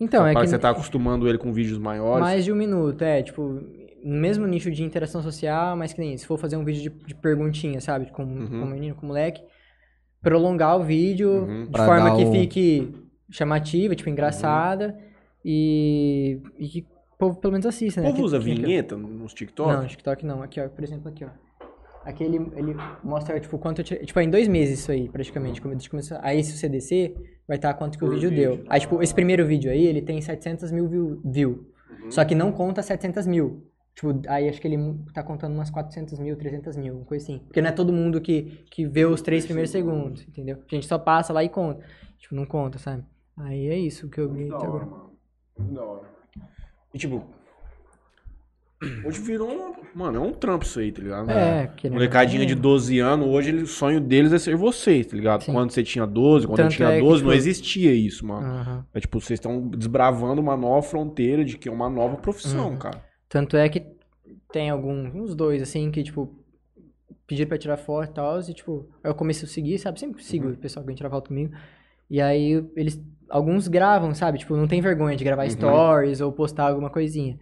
Então, 0.00 0.26
é 0.26 0.32
Parece 0.34 0.52
que 0.52 0.56
você 0.56 0.60
tá 0.62 0.70
acostumando 0.70 1.28
ele 1.28 1.38
com 1.38 1.52
vídeos 1.52 1.78
maiores. 1.78 2.20
mais 2.20 2.44
de 2.44 2.52
um 2.52 2.56
minuto, 2.56 3.00
é, 3.02 3.22
tipo, 3.22 3.62
no 4.04 4.20
mesmo 4.20 4.46
nicho 4.46 4.70
de 4.70 4.82
interação 4.84 5.22
social, 5.22 5.76
mas 5.76 5.92
que 5.92 6.00
nem 6.00 6.16
se 6.16 6.26
for 6.26 6.38
fazer 6.38 6.56
um 6.56 6.64
vídeo 6.64 6.90
de, 6.90 7.06
de 7.06 7.14
perguntinha, 7.14 7.80
sabe? 7.80 8.10
Com, 8.10 8.22
Uhum. 8.24 8.46
com 8.48 8.62
o 8.62 8.66
menino, 8.66 8.94
com 8.94 9.04
o 9.04 9.08
moleque, 9.08 9.42
prolongar 10.22 10.78
o 10.78 10.84
vídeo 10.84 11.30
Uhum. 11.44 11.66
de 11.70 11.78
forma 11.78 12.16
que 12.16 12.24
um- 12.24 12.32
fique 12.32 12.94
chamativa, 13.30 13.94
tipo, 13.94 14.08
engraçada 14.08 14.96
e, 15.44 16.40
e 16.58 16.68
que 16.68 16.80
o 17.14 17.16
povo 17.18 17.38
pelo 17.40 17.52
menos 17.52 17.66
assista, 17.66 18.00
O 18.00 18.04
né? 18.04 18.10
povo 18.10 18.20
Que- 18.20 18.26
usa 18.26 18.38
que- 18.38 18.44
vinheta 18.44 18.96
nos 18.96 19.32
TikTok? 19.34 19.72
Não, 19.72 19.86
TikTok 19.86 20.26
não. 20.26 20.42
Aqui, 20.42 20.60
ó, 20.60 20.68
por 20.68 20.84
exemplo, 20.84 21.08
aqui, 21.08 21.24
ó. 21.24 21.28
Aqui 22.04 22.22
ele, 22.22 22.36
ele 22.54 22.76
mostra, 23.02 23.40
tipo, 23.40 23.58
quanto 23.58 23.80
eu 23.80 23.84
tirei. 23.84 24.04
Tipo, 24.04 24.20
é 24.20 24.22
em 24.24 24.30
dois 24.30 24.46
meses 24.46 24.78
isso 24.78 24.92
aí, 24.92 25.08
praticamente. 25.08 25.60
Como 25.60 25.74
desde 25.74 25.88
que 25.88 25.90
começou- 25.90 26.18
Aí, 26.22 26.42
se 26.44 26.56
você 26.56 26.68
descer, 26.68 27.16
vai 27.48 27.56
estar 27.56 27.74
quanto 27.74 27.98
que 27.98 28.04
o 28.04 28.06
Por 28.06 28.14
vídeo, 28.14 28.30
vídeo. 28.30 28.56
deu. 28.58 28.64
Aí, 28.68 28.78
tipo, 28.78 29.02
esse 29.02 29.12
primeiro 29.12 29.44
vídeo 29.44 29.70
aí, 29.72 29.84
ele 29.86 30.00
tem 30.00 30.20
700 30.20 30.70
mil 30.70 30.86
view. 30.88 31.20
view. 31.24 31.66
Só 32.08 32.24
que 32.24 32.34
não 32.36 32.52
conta 32.52 32.80
700 32.82 33.26
mil. 33.26 33.64
Tipo, 33.96 34.20
aí 34.28 34.46
acho 34.48 34.60
que 34.60 34.68
ele 34.68 34.76
tá 35.14 35.22
contando 35.22 35.54
umas 35.54 35.70
400 35.70 36.18
mil, 36.20 36.36
300 36.36 36.76
mil, 36.76 36.96
uma 36.96 37.04
coisa 37.06 37.24
assim. 37.24 37.38
Porque 37.40 37.60
não 37.62 37.70
é 37.70 37.72
todo 37.72 37.92
mundo 37.92 38.20
que, 38.20 38.64
que 38.70 38.86
vê 38.86 39.06
os 39.06 39.22
três 39.22 39.44
primeiros 39.46 39.70
segundos, 39.72 40.22
entendeu? 40.28 40.58
A 40.70 40.74
gente 40.74 40.86
só 40.86 40.98
passa 40.98 41.32
lá 41.32 41.42
e 41.42 41.48
conta. 41.48 41.82
Tipo, 42.18 42.34
não 42.34 42.44
conta, 42.44 42.78
sabe? 42.78 43.02
Aí 43.38 43.66
é 43.68 43.78
isso 43.78 44.08
que 44.10 44.20
eu 44.20 44.30
vi 44.30 44.48
Da 44.48 44.56
até 44.56 44.68
hora, 44.68 44.84
agora. 44.84 44.86
mano. 44.90 45.10
Muito 45.58 45.74
Da 45.74 45.82
hora. 45.84 46.02
E 46.92 46.98
tipo. 46.98 47.24
Hoje 49.06 49.20
virou 49.22 49.50
um. 49.50 49.74
Mano, 49.94 50.18
é 50.18 50.20
um 50.20 50.32
trampo 50.32 50.66
isso 50.66 50.78
aí, 50.78 50.92
tá 50.92 51.00
ligado? 51.00 51.30
É, 51.30 51.66
que 51.68 51.88
Molecadinha 51.88 52.44
de 52.44 52.54
12 52.54 52.98
anos, 52.98 53.26
hoje 53.26 53.48
ele- 53.48 53.62
o 53.62 53.66
sonho 53.66 53.98
deles 53.98 54.30
é 54.34 54.38
ser 54.38 54.54
vocês, 54.56 55.06
tá 55.06 55.16
ligado? 55.16 55.42
Sim. 55.42 55.52
Quando 55.54 55.70
você 55.70 55.82
tinha 55.82 56.06
12, 56.06 56.46
quando 56.46 56.56
Tanto 56.58 56.72
eu 56.72 56.76
tinha 56.76 56.88
é 56.90 56.96
que, 56.96 57.00
12, 57.00 57.24
não 57.24 57.30
tipo- 57.30 57.38
existia 57.38 57.94
isso, 57.94 58.26
mano. 58.26 58.46
Aham. 58.46 58.86
É 58.92 59.00
tipo, 59.00 59.18
vocês 59.18 59.38
estão 59.38 59.66
desbravando 59.68 60.42
uma 60.42 60.54
nova 60.54 60.82
fronteira 60.86 61.42
de 61.42 61.56
que 61.56 61.66
é 61.70 61.72
uma 61.72 61.88
nova 61.88 62.16
profissão, 62.18 62.72
Uhum. 62.72 62.76
cara. 62.76 63.00
Tanto 63.28 63.56
é 63.56 63.68
que 63.68 63.84
tem 64.52 64.70
alguns, 64.70 65.14
uns 65.14 65.34
dois, 65.34 65.62
assim, 65.62 65.90
que, 65.90 66.02
tipo, 66.02 66.34
pediram 67.26 67.48
pra 67.48 67.58
tirar 67.58 67.76
foto 67.76 68.10
e 68.10 68.14
tal, 68.14 68.40
e, 68.40 68.54
tipo, 68.54 68.88
aí 69.02 69.10
eu 69.10 69.14
comecei 69.14 69.46
a 69.46 69.50
seguir, 69.50 69.78
sabe? 69.78 69.98
Sempre 70.00 70.22
sigo 70.22 70.50
o 70.50 70.56
pessoal 70.56 70.82
que 70.82 70.88
vem 70.88 70.96
tirar 70.96 71.10
foto 71.10 71.28
comigo. 71.28 71.54
E 72.08 72.20
aí, 72.20 72.64
eles, 72.76 73.00
alguns 73.28 73.68
gravam, 73.68 74.14
sabe? 74.14 74.38
Tipo, 74.38 74.56
não 74.56 74.68
tem 74.68 74.80
vergonha 74.80 75.16
de 75.16 75.24
gravar 75.24 75.44
Uhum. 75.44 75.50
stories 75.50 76.20
ou 76.20 76.32
postar 76.32 76.68
alguma 76.68 76.90
coisinha. 76.90 77.38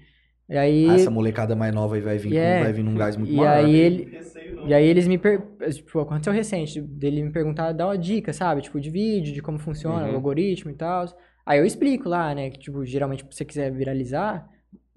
E 0.49 0.57
aí, 0.57 0.87
Ah, 0.91 0.95
essa 0.95 1.11
molecada 1.11 1.57
mais 1.57 1.75
nova 1.75 1.95
aí 1.97 2.01
vai 2.01 2.19
vir, 2.19 2.33
E 2.33 2.37
com- 2.37 2.39
é- 2.39 2.61
vai 2.61 2.73
vir 2.73 2.83
num 2.83 2.97
gás 2.97 3.17
muito 3.17 3.33
e 3.33 3.37
maior. 3.37 3.65
aí 3.65 3.75
ele, 3.75 4.05
Receio 4.13 4.57
não. 4.57 4.69
e 4.69 4.75
aí 4.75 4.85
eles 4.87 5.07
me 5.07 5.19
per... 5.19 5.43
tipo, 5.73 5.99
aconteceu 6.01 6.33
recente, 6.33 6.81
dele 6.81 7.23
me 7.23 7.31
perguntar, 7.33 7.73
dar 7.73 7.87
uma 7.87 7.99
dica, 7.99 8.33
sabe? 8.33 8.63
Tipo, 8.63 8.81
de 8.81 8.91
vídeo, 8.91 9.33
de 9.33 9.41
como 9.43 9.59
funciona 9.59 10.07
Uhum. 10.07 10.13
o 10.13 10.17
algoritmo 10.17 10.71
e 10.71 10.75
tal. 10.75 11.07
Aí 11.47 11.59
eu 11.59 11.65
explico 11.67 12.09
lá, 12.09 12.35
né, 12.35 12.51
que 12.51 12.59
tipo, 12.59 12.85
geralmente 12.87 13.23
se 13.25 13.37
você 13.37 13.45
quiser 13.45 13.71
viralizar, 13.73 14.49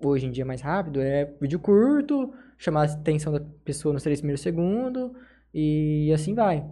hoje 0.03 0.25
em 0.27 0.31
dia 0.31 0.45
mais 0.45 0.61
rápido, 0.61 1.01
é 1.01 1.25
vídeo 1.41 1.59
curto, 1.59 2.33
chamar 2.57 2.81
a 2.89 2.93
atenção 2.93 3.33
da 3.33 3.41
pessoa 3.63 3.93
nos 3.93 4.03
três 4.03 4.19
primeiros 4.19 4.41
segundos 4.41 5.11
e 5.53 6.11
assim 6.13 6.33
vai. 6.33 6.63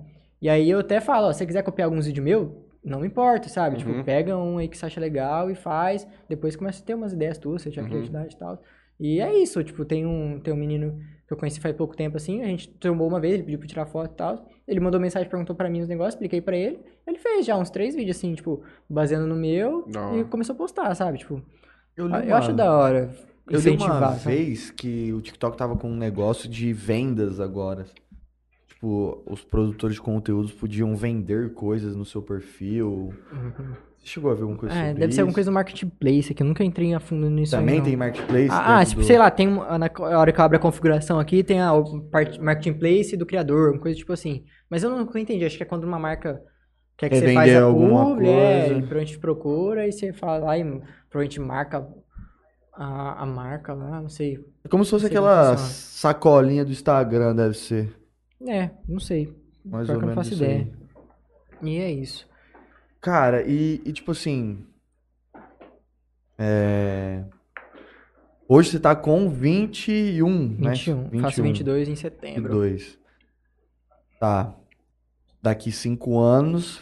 E 0.41 0.49
aí 0.49 0.69
eu 0.69 0.79
até 0.79 0.99
falo, 1.01 1.27
ó, 1.27 1.31
se 1.33 1.39
você 1.39 1.45
quiser 1.45 1.63
copiar 1.63 1.87
alguns 1.87 2.05
vídeos 2.05 2.23
meu, 2.23 2.65
não 2.83 2.99
me 2.99 3.07
importa, 3.07 3.49
sabe? 3.49 3.77
Uhum. 3.77 3.93
Tipo, 3.93 4.03
pega 4.03 4.37
um 4.37 4.57
aí 4.59 4.67
que 4.67 4.77
você 4.77 4.85
acha 4.85 4.99
legal 4.99 5.49
e 5.49 5.55
faz, 5.55 6.07
depois 6.29 6.55
começa 6.55 6.83
a 6.83 6.85
ter 6.85 6.93
umas 6.93 7.13
ideias 7.13 7.37
tuas, 7.37 7.61
você 7.63 7.69
tiver 7.71 7.81
Uhum. 7.83 7.87
criatividade 7.89 8.35
e 8.35 8.37
tal. 8.37 8.61
E 8.99 9.19
é 9.19 9.33
isso, 9.39 9.61
tipo, 9.63 9.83
tem 9.83 10.05
um, 10.05 10.39
tem 10.39 10.53
um 10.53 10.57
menino 10.57 10.97
que 11.27 11.33
eu 11.33 11.37
conheci 11.37 11.59
faz 11.59 11.75
pouco 11.75 11.97
tempo 11.97 12.15
assim, 12.15 12.43
a 12.43 12.45
gente 12.45 12.69
trombou 12.75 13.07
uma 13.07 13.19
vez, 13.19 13.33
ele 13.33 13.43
pediu 13.43 13.57
pra 13.59 13.67
tirar 13.67 13.85
foto 13.87 14.11
e 14.13 14.15
tal. 14.15 14.45
Ele 14.67 14.79
mandou 14.79 14.99
mensagem, 15.01 15.27
perguntou 15.27 15.55
pra 15.55 15.69
mim 15.69 15.81
os 15.81 15.87
negócios, 15.87 16.13
expliquei 16.13 16.39
pra 16.39 16.55
ele. 16.55 16.79
Ele 17.05 17.17
fez 17.17 17.45
já 17.45 17.57
uns 17.57 17.69
três 17.71 17.95
vídeos 17.95 18.15
assim, 18.17 18.33
tipo, 18.35 18.61
baseando 18.89 19.25
no 19.27 19.35
meu 19.35 19.85
Da 19.87 20.15
e 20.15 20.23
começou 20.25 20.53
a 20.53 20.57
postar, 20.57 20.93
sabe? 20.95 21.17
Tipo, 21.17 21.41
Eu, 21.95 22.05
eu, 22.09 22.09
uma- 22.27 22.37
acho 22.37 22.53
da 22.53 22.71
hora 22.71 23.09
Eu 23.49 23.59
li 23.59 23.69
uma 23.77 24.11
vez 24.11 24.71
que 24.71 25.13
o 25.13 25.21
TikTok 25.21 25.55
tava 25.57 25.75
com 25.77 25.89
um 25.89 25.95
negócio 25.95 26.49
de 26.49 26.73
vendas 26.73 27.39
agora. 27.39 27.85
Tipo, 28.67 29.23
os 29.25 29.43
produtores 29.43 29.95
de 29.95 30.01
conteúdos 30.01 30.51
podiam 30.51 30.95
vender 30.95 31.53
coisas 31.53 31.95
no 31.95 32.03
seu 32.03 32.21
perfil. 32.21 33.13
Você 33.97 34.07
chegou 34.07 34.31
a 34.31 34.33
ver 34.35 34.41
alguma 34.41 34.59
coisa 34.59 34.75
É, 34.75 34.93
deve 34.93 35.13
ser 35.13 35.21
alguma 35.21 35.29
isso? 35.31 35.35
coisa 35.35 35.49
do 35.51 35.53
marketplace 35.53 36.31
aqui, 36.31 36.43
eu 36.43 36.47
nunca 36.47 36.63
entrei 36.63 36.93
a 36.93 36.99
fundo 36.99 37.29
nisso 37.29 37.51
Também 37.55 37.81
tem 37.81 37.95
marketplace? 37.95 38.49
Ah, 38.51 38.79
ah, 38.79 38.85
tipo, 38.85 39.01
do- 39.01 39.07
sei 39.07 39.17
lá, 39.17 39.31
tem 39.31 39.47
na 39.47 39.89
hora 40.19 40.31
que 40.33 40.39
eu 40.39 40.43
abro 40.43 40.57
a 40.57 40.59
configuração 40.59 41.19
aqui, 41.19 41.43
tem 41.43 41.61
a 41.61 41.73
o 41.73 42.01
part- 42.09 42.39
marketplace 42.39 43.15
do 43.15 43.25
criador, 43.25 43.71
uma 43.71 43.79
coisa 43.79 43.97
tipo 43.97 44.11
assim. 44.11 44.43
Mas 44.69 44.83
eu 44.83 44.89
não 44.89 45.07
entendi, 45.15 45.45
acho 45.45 45.57
que 45.57 45.63
é 45.63 45.65
quando 45.65 45.83
uma 45.85 45.97
marca 45.99 46.41
quer 46.97 47.09
que 47.09 47.19
você 47.19 47.33
faz 47.33 47.55
a 47.55 47.61
alguma 47.63 48.05
publi, 48.05 48.27
é, 48.27 48.59
coisa. 48.59 48.73
e 48.73 48.79
provavelmente 48.79 49.19
procura, 49.19 49.87
e 49.87 49.91
você 49.91 50.13
fala 50.13 50.45
lá 50.45 50.57
e 50.57 50.63
provavelmente 51.09 51.39
marca 51.39 51.87
a, 52.73 53.23
a 53.23 53.25
marca 53.25 53.73
lá, 53.73 54.01
não 54.01 54.09
sei. 54.09 54.43
É 54.63 54.67
como 54.67 54.83
se 54.83 54.91
fosse 54.91 55.05
aquela 55.05 55.55
sacolinha 55.57 56.65
do 56.65 56.71
Instagram, 56.71 57.35
deve 57.35 57.55
ser. 57.55 57.95
É, 58.45 58.69
não 58.87 58.99
sei. 58.99 59.33
Mais 59.63 59.87
Pior 59.87 59.95
ou 59.95 59.99
que 60.01 60.05
eu 60.05 60.07
não 60.07 60.15
menos 60.15 60.29
faço 60.29 60.33
ideia. 60.33 60.59
aí. 60.59 61.69
E 61.69 61.77
é 61.77 61.91
isso. 61.91 62.27
Cara, 63.01 63.43
e, 63.47 63.81
e 63.85 63.93
tipo 63.93 64.11
assim. 64.11 64.65
É... 66.37 67.23
Hoje 68.47 68.69
você 68.69 68.79
tá 68.79 68.95
com 68.95 69.29
21, 69.29 70.49
né? 70.59 70.71
21. 70.71 71.21
Faço 71.21 71.41
22 71.41 71.87
em 71.87 71.95
setembro. 71.95 72.61
22. 72.61 72.99
Tá. 74.19 74.55
Daqui 75.41 75.71
5 75.71 76.19
anos, 76.19 76.81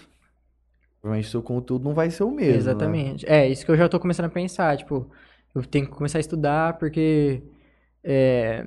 provavelmente 1.04 1.30
seu 1.30 1.44
conteúdo 1.44 1.84
não 1.84 1.94
vai 1.94 2.10
ser 2.10 2.24
o 2.24 2.32
mesmo. 2.32 2.52
né? 2.54 2.58
Exatamente. 2.58 3.26
É, 3.30 3.48
isso 3.48 3.66
que 3.66 3.72
eu 3.72 3.76
já 3.78 3.90
tô 3.90 4.00
começando 4.00 4.28
a 4.28 4.30
pensar, 4.30 4.78
tipo, 4.78 5.12
eu 5.54 5.62
tenho 5.66 5.86
que 5.86 5.92
começar 5.92 6.18
a 6.18 6.22
estudar 6.22 6.78
porque 6.78 7.44
é, 8.02 8.66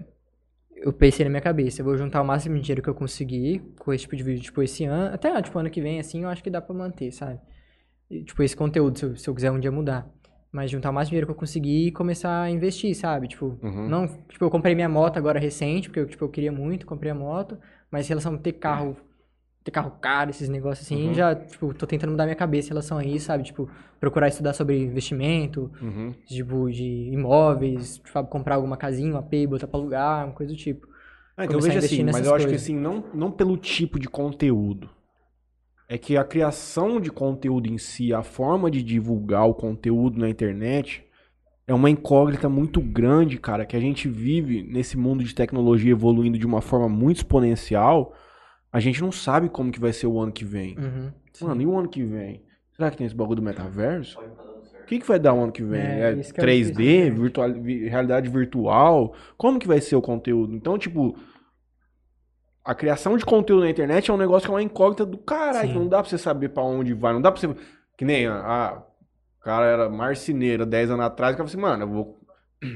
eu 0.77 0.93
pensei 0.93 1.25
na 1.25 1.31
minha 1.31 1.41
cabeça, 1.41 1.81
eu 1.81 1.85
vou 1.87 1.97
juntar 1.97 2.21
o 2.21 2.25
máximo 2.27 2.55
de 2.57 2.61
dinheiro 2.61 2.83
que 2.83 2.91
eu 2.91 2.95
conseguir 2.95 3.63
com 3.79 3.91
esse 3.91 4.03
tipo 4.03 4.15
de 4.15 4.23
vídeo, 4.23 4.43
tipo, 4.43 4.63
esse 4.63 4.85
ano, 4.85 5.15
até, 5.15 5.41
tipo, 5.41 5.59
ano 5.59 5.71
que 5.71 5.81
vem, 5.81 5.99
assim, 5.99 6.25
eu 6.25 6.29
acho 6.29 6.43
que 6.45 6.51
dá 6.51 6.61
pra 6.61 6.75
manter, 6.75 7.11
sabe? 7.11 7.41
E, 8.11 8.23
tipo, 8.23 8.43
esse 8.43 8.55
conteúdo, 8.55 8.99
se 8.99 9.05
eu, 9.07 9.17
se 9.17 9.29
eu 9.31 9.35
quiser 9.35 9.51
um 9.51 9.59
dia 9.59 9.73
mudar. 9.73 10.07
Mas 10.53 10.71
juntar 10.71 10.91
o 10.91 10.93
máximo 10.93 11.07
de 11.07 11.11
dinheiro 11.13 11.27
que 11.27 11.33
eu 11.33 11.37
conseguir 11.37 11.87
e 11.87 11.91
começar 11.93 12.43
a 12.43 12.51
investir, 12.51 12.95
sabe? 12.95 13.29
Tipo, 13.29 13.59
Uhum. 13.63 13.89
não, 13.89 14.07
tipo, 14.29 14.45
eu 14.45 14.51
comprei 14.51 14.75
minha 14.75 14.89
moto 14.89 15.17
agora 15.17 15.41
recente, 15.41 15.89
porque 15.89 16.01
eu, 16.01 16.07
tipo, 16.07 16.23
eu 16.25 16.29
queria 16.29 16.53
muito, 16.53 16.87
comprei 16.87 17.11
a 17.11 17.15
moto, 17.15 17.59
mas 17.91 18.05
em 18.07 18.11
relação 18.11 18.35
a 18.35 18.39
ter 18.39 18.53
carro, 18.53 18.95
ter 19.67 19.73
carro 19.73 19.91
caro, 20.01 20.31
esses 20.31 20.49
negócios 20.49 20.87
assim, 20.87 21.09
Uhum. 21.09 21.15
já, 21.15 21.35
tipo, 21.35 21.75
tô 21.75 21.87
tentando 21.87 22.13
mudar 22.13 22.25
minha 22.25 22.37
cabeça 22.37 22.69
em 22.69 22.71
relação 22.71 22.99
a 22.99 23.05
isso, 23.05 23.27
sabe? 23.27 23.43
Tipo, 23.43 23.69
procurar 23.99 24.29
estudar 24.29 24.53
sobre 24.53 24.79
investimento, 24.81 25.71
Uhum. 25.83 26.15
tipo, 26.25 26.71
de 26.71 27.11
imóveis, 27.13 28.01
sabe? 28.13 28.31
Comprar 28.31 28.55
alguma 28.55 28.77
casinha, 28.77 29.13
um 29.15 29.19
AP, 29.19 29.47
botar 29.49 29.67
pra 29.67 29.79
alugar, 29.79 30.25
uma 30.25 30.33
coisa 30.35 30.53
do 30.53 30.57
tipo. 30.59 30.87
Ah, 31.37 31.45
então 31.45 31.57
eu 31.57 31.61
Começar 31.61 31.67
a 31.67 31.75
vejo 31.75 31.79
investir 31.79 32.05
assim, 32.05 32.13
mas 32.13 32.27
eu 32.27 32.35
acho 32.35 32.45
que 32.47 32.53
coisas. 32.53 32.63
assim, 32.63 32.77
não, 32.77 33.05
não 33.13 33.31
pelo 33.31 33.57
tipo 33.57 33.99
de 33.99 34.09
conteúdo. 34.09 34.89
É 35.89 35.99
que 35.99 36.17
a 36.17 36.25
criação 36.25 37.01
de 37.01 37.11
conteúdo 37.11 37.69
em 37.69 37.77
si, 37.79 38.13
a 38.15 38.23
forma 38.23 38.71
de 38.71 38.83
divulgar 38.83 39.47
o 39.49 39.55
conteúdo 39.55 40.19
na 40.19 40.29
internet, 40.29 41.05
é 41.67 41.75
uma 41.75 41.91
incógnita 41.91 42.49
muito 42.49 42.81
grande, 42.81 43.39
cara, 43.39 43.67
que 43.67 43.77
a 43.77 43.81
gente 43.81 44.09
vive 44.09 44.63
nesse 44.63 44.97
mundo 44.97 45.23
de 45.25 45.35
tecnologia 45.35 45.91
evoluindo 45.93 46.39
de 46.39 46.47
uma 46.47 46.61
forma 46.61 46.89
muito 46.89 47.19
exponencial. 47.19 48.13
A 48.77 48.81
gente 48.81 49.01
não 49.01 49.11
sabe 49.11 49.49
como 49.49 49.73
que 49.73 49.81
vai 49.81 49.91
ser 49.91 50.07
o 50.07 50.21
ano 50.21 50.31
que 50.31 50.45
vem. 50.45 50.77
Uhum. 50.79 51.11
sim. 51.33 51.47
Mano, 51.47 51.63
e 51.63 51.67
o 51.67 51.79
ano 51.79 51.89
que 51.89 52.03
vem? 52.05 52.43
Será 52.73 52.91
que 52.91 52.97
tem 52.99 53.07
esse 53.07 53.17
bagulho 53.17 53.37
do 53.37 53.43
metaverso? 53.43 54.19
O 54.19 54.87
que, 54.87 54.99
que 54.99 55.07
vai 55.09 55.19
dar 55.19 55.33
o 55.33 55.43
ano 55.43 55.51
que 55.51 55.63
vem? 55.63 55.81
É, 55.81 56.11
É, 56.11 56.13
isso 56.13 56.35
que 56.35 56.39
é 56.39 56.43
o 56.43 56.47
3D, 56.47 56.73
difícil, 56.75 57.15
né? 57.15 57.19
virtual, 57.23 57.53
vi- 57.55 57.89
realidade 57.89 58.29
virtual? 58.29 59.15
Como 59.39 59.59
que 59.59 59.67
vai 59.67 59.81
ser 59.81 59.97
o 59.97 60.03
conteúdo? 60.03 60.55
Então, 60.55 60.77
tipo, 60.77 61.17
a 62.63 62.75
criação 62.75 63.17
de 63.17 63.25
conteúdo 63.25 63.63
na 63.65 63.71
internet 63.71 64.11
é 64.11 64.15
um 64.15 64.19
negócio 64.19 64.47
que 64.47 64.53
é 64.53 64.55
uma 64.55 64.63
incógnita 64.63 65.07
do 65.07 65.17
caralho, 65.17 65.73
não 65.73 65.89
dá 65.89 66.03
pra 66.03 66.11
você 66.11 66.19
saber 66.19 66.51
pra 66.51 66.63
onde 66.63 66.93
vai, 66.93 67.15
não 67.15 67.23
dá 67.23 67.33
pra 67.33 67.41
você... 67.41 67.49
Que 67.97 68.05
nem, 68.05 68.27
ah, 68.27 68.83
o 69.41 69.43
cara 69.43 69.65
era 69.65 69.89
marceneiro 69.89 70.67
10 70.67 70.91
anos 70.91 71.07
atrás, 71.07 71.35
o 71.35 71.39
cara 71.39 71.49
falou 71.49 71.65
assim, 71.67 71.79
mano, 71.79 71.85
eu 71.85 71.89
vou... 71.97 72.21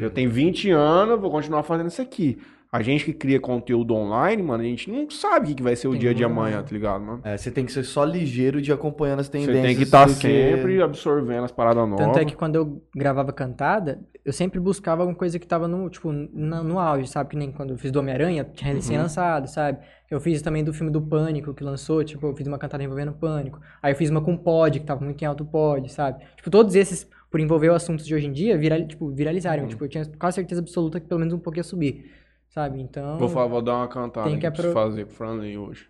Eu 0.01 0.11
tenho 0.11 0.31
20 0.31 0.71
anos, 0.71 1.11
eu 1.15 1.21
vou 1.21 1.31
continuar 1.31 1.63
fazendo 1.63 1.89
isso 1.89 2.01
aqui. 2.01 2.41
A 2.73 2.83
gente 2.83 3.05
que 3.05 3.13
cria 3.13 3.41
conteúdo 3.41 3.95
online, 3.95 4.41
mano, 4.45 4.63
a 4.63 4.67
gente 4.67 4.89
não 4.89 5.11
sabe 5.11 5.47
o 5.47 5.49
que 5.49 5.55
que 5.57 5.63
vai 5.63 5.75
ser 5.75 5.89
o 5.89 5.91
Tem 5.91 6.01
dia 6.01 6.15
de 6.15 6.23
amanhã, 6.23 6.59
não. 6.59 6.63
tá 6.65 6.71
ligado, 6.71 7.03
mano? 7.05 7.21
É, 7.25 7.37
você 7.37 7.51
tem 7.51 7.67
que 7.67 7.73
ser 7.73 7.83
só 7.83 8.05
ligeiro 8.05 8.63
de 8.63 8.73
acompanhando 8.73 9.19
as 9.19 9.27
Você 9.27 9.33
tendências. 9.33 9.63
tem 9.67 9.77
que 9.77 9.83
estar 9.83 10.07
que- 10.07 10.13
sempre 10.15 10.81
absorvendo 10.81 11.43
as 11.45 11.51
paradas 11.51 11.83
novas. 11.89 12.07
Tanto 12.07 12.21
é 12.21 12.25
que 12.25 12.37
quando 12.37 12.55
eu 12.55 12.81
gravava 12.95 13.33
cantada, 13.33 13.99
eu 14.25 14.33
sempre 14.33 14.61
buscava 14.61 15.03
alguma 15.03 15.19
coisa 15.19 15.37
que 15.37 15.49
tava 15.49 15.67
no, 15.67 15.91
tipo, 15.91 16.13
no, 16.13 16.63
no 16.63 16.79
auge, 16.79 17.09
sabe? 17.09 17.31
Que 17.31 17.37
nem 17.37 17.51
quando 17.51 17.71
eu 17.71 17.77
fiz 17.79 17.91
do 17.91 17.99
Homem-Aranha, 17.99 18.45
tinha 18.55 18.73
recém-lançado, 18.73 19.49
sabe? 19.49 19.79
Eu 20.09 20.21
fiz 20.21 20.41
também 20.41 20.63
do 20.63 20.73
filme 20.73 20.93
do 20.93 21.03
Pânico, 21.03 21.53
que 21.53 21.65
lançou, 21.65 22.05
tipo, 22.05 22.25
eu 22.29 22.37
fiz 22.37 22.47
uma 22.47 22.59
cantada 22.59 22.85
envolvendo 22.85 23.13
Pânico. 23.13 23.61
Aí 23.83 23.91
eu 23.93 23.97
fiz 23.97 24.11
uma 24.11 24.21
com 24.21 24.37
Pod, 24.37 24.79
que 24.79 24.87
tava 24.87 25.05
muito 25.05 25.21
em 25.21 25.25
alto 25.27 25.45
Pod, 25.45 25.91
sabe? 25.91 26.23
Tipo, 26.37 26.49
todos 26.51 26.77
esses 26.77 27.05
por 27.31 27.41
envolver 27.41 27.69
o 27.71 27.75
assuntos 27.75 28.07
de 28.07 28.15
hoje 28.15 28.27
em 28.27 28.33
dia, 28.33 28.57
viral, 28.59 28.85
tipo, 28.87 29.09
viralizarem. 29.11 29.63
Uhum. 29.65 29.69
Tipo, 29.71 29.85
eu 29.85 29.89
tinha 29.89 30.05
quase 30.19 30.37
certeza 30.37 30.61
absoluta 30.61 30.99
que 31.01 31.07
pelo 31.07 31.19
menos 31.21 31.33
um 31.35 31.39
pouco 31.39 31.59
ia 31.59 31.63
subir. 31.65 32.11
Sabe? 32.51 32.81
Então. 32.81 33.17
Vou, 33.19 33.29
falar, 33.29 33.47
vou 33.47 33.63
dar 33.63 33.77
uma 33.77 33.89
cantada 33.89 34.29
Tem 34.29 34.39
que 34.39 34.47
apro- 34.47 34.73
fazer 34.73 35.05
com 35.07 35.13
o 35.13 35.15
Franley 35.15 35.57
hoje. 35.57 35.89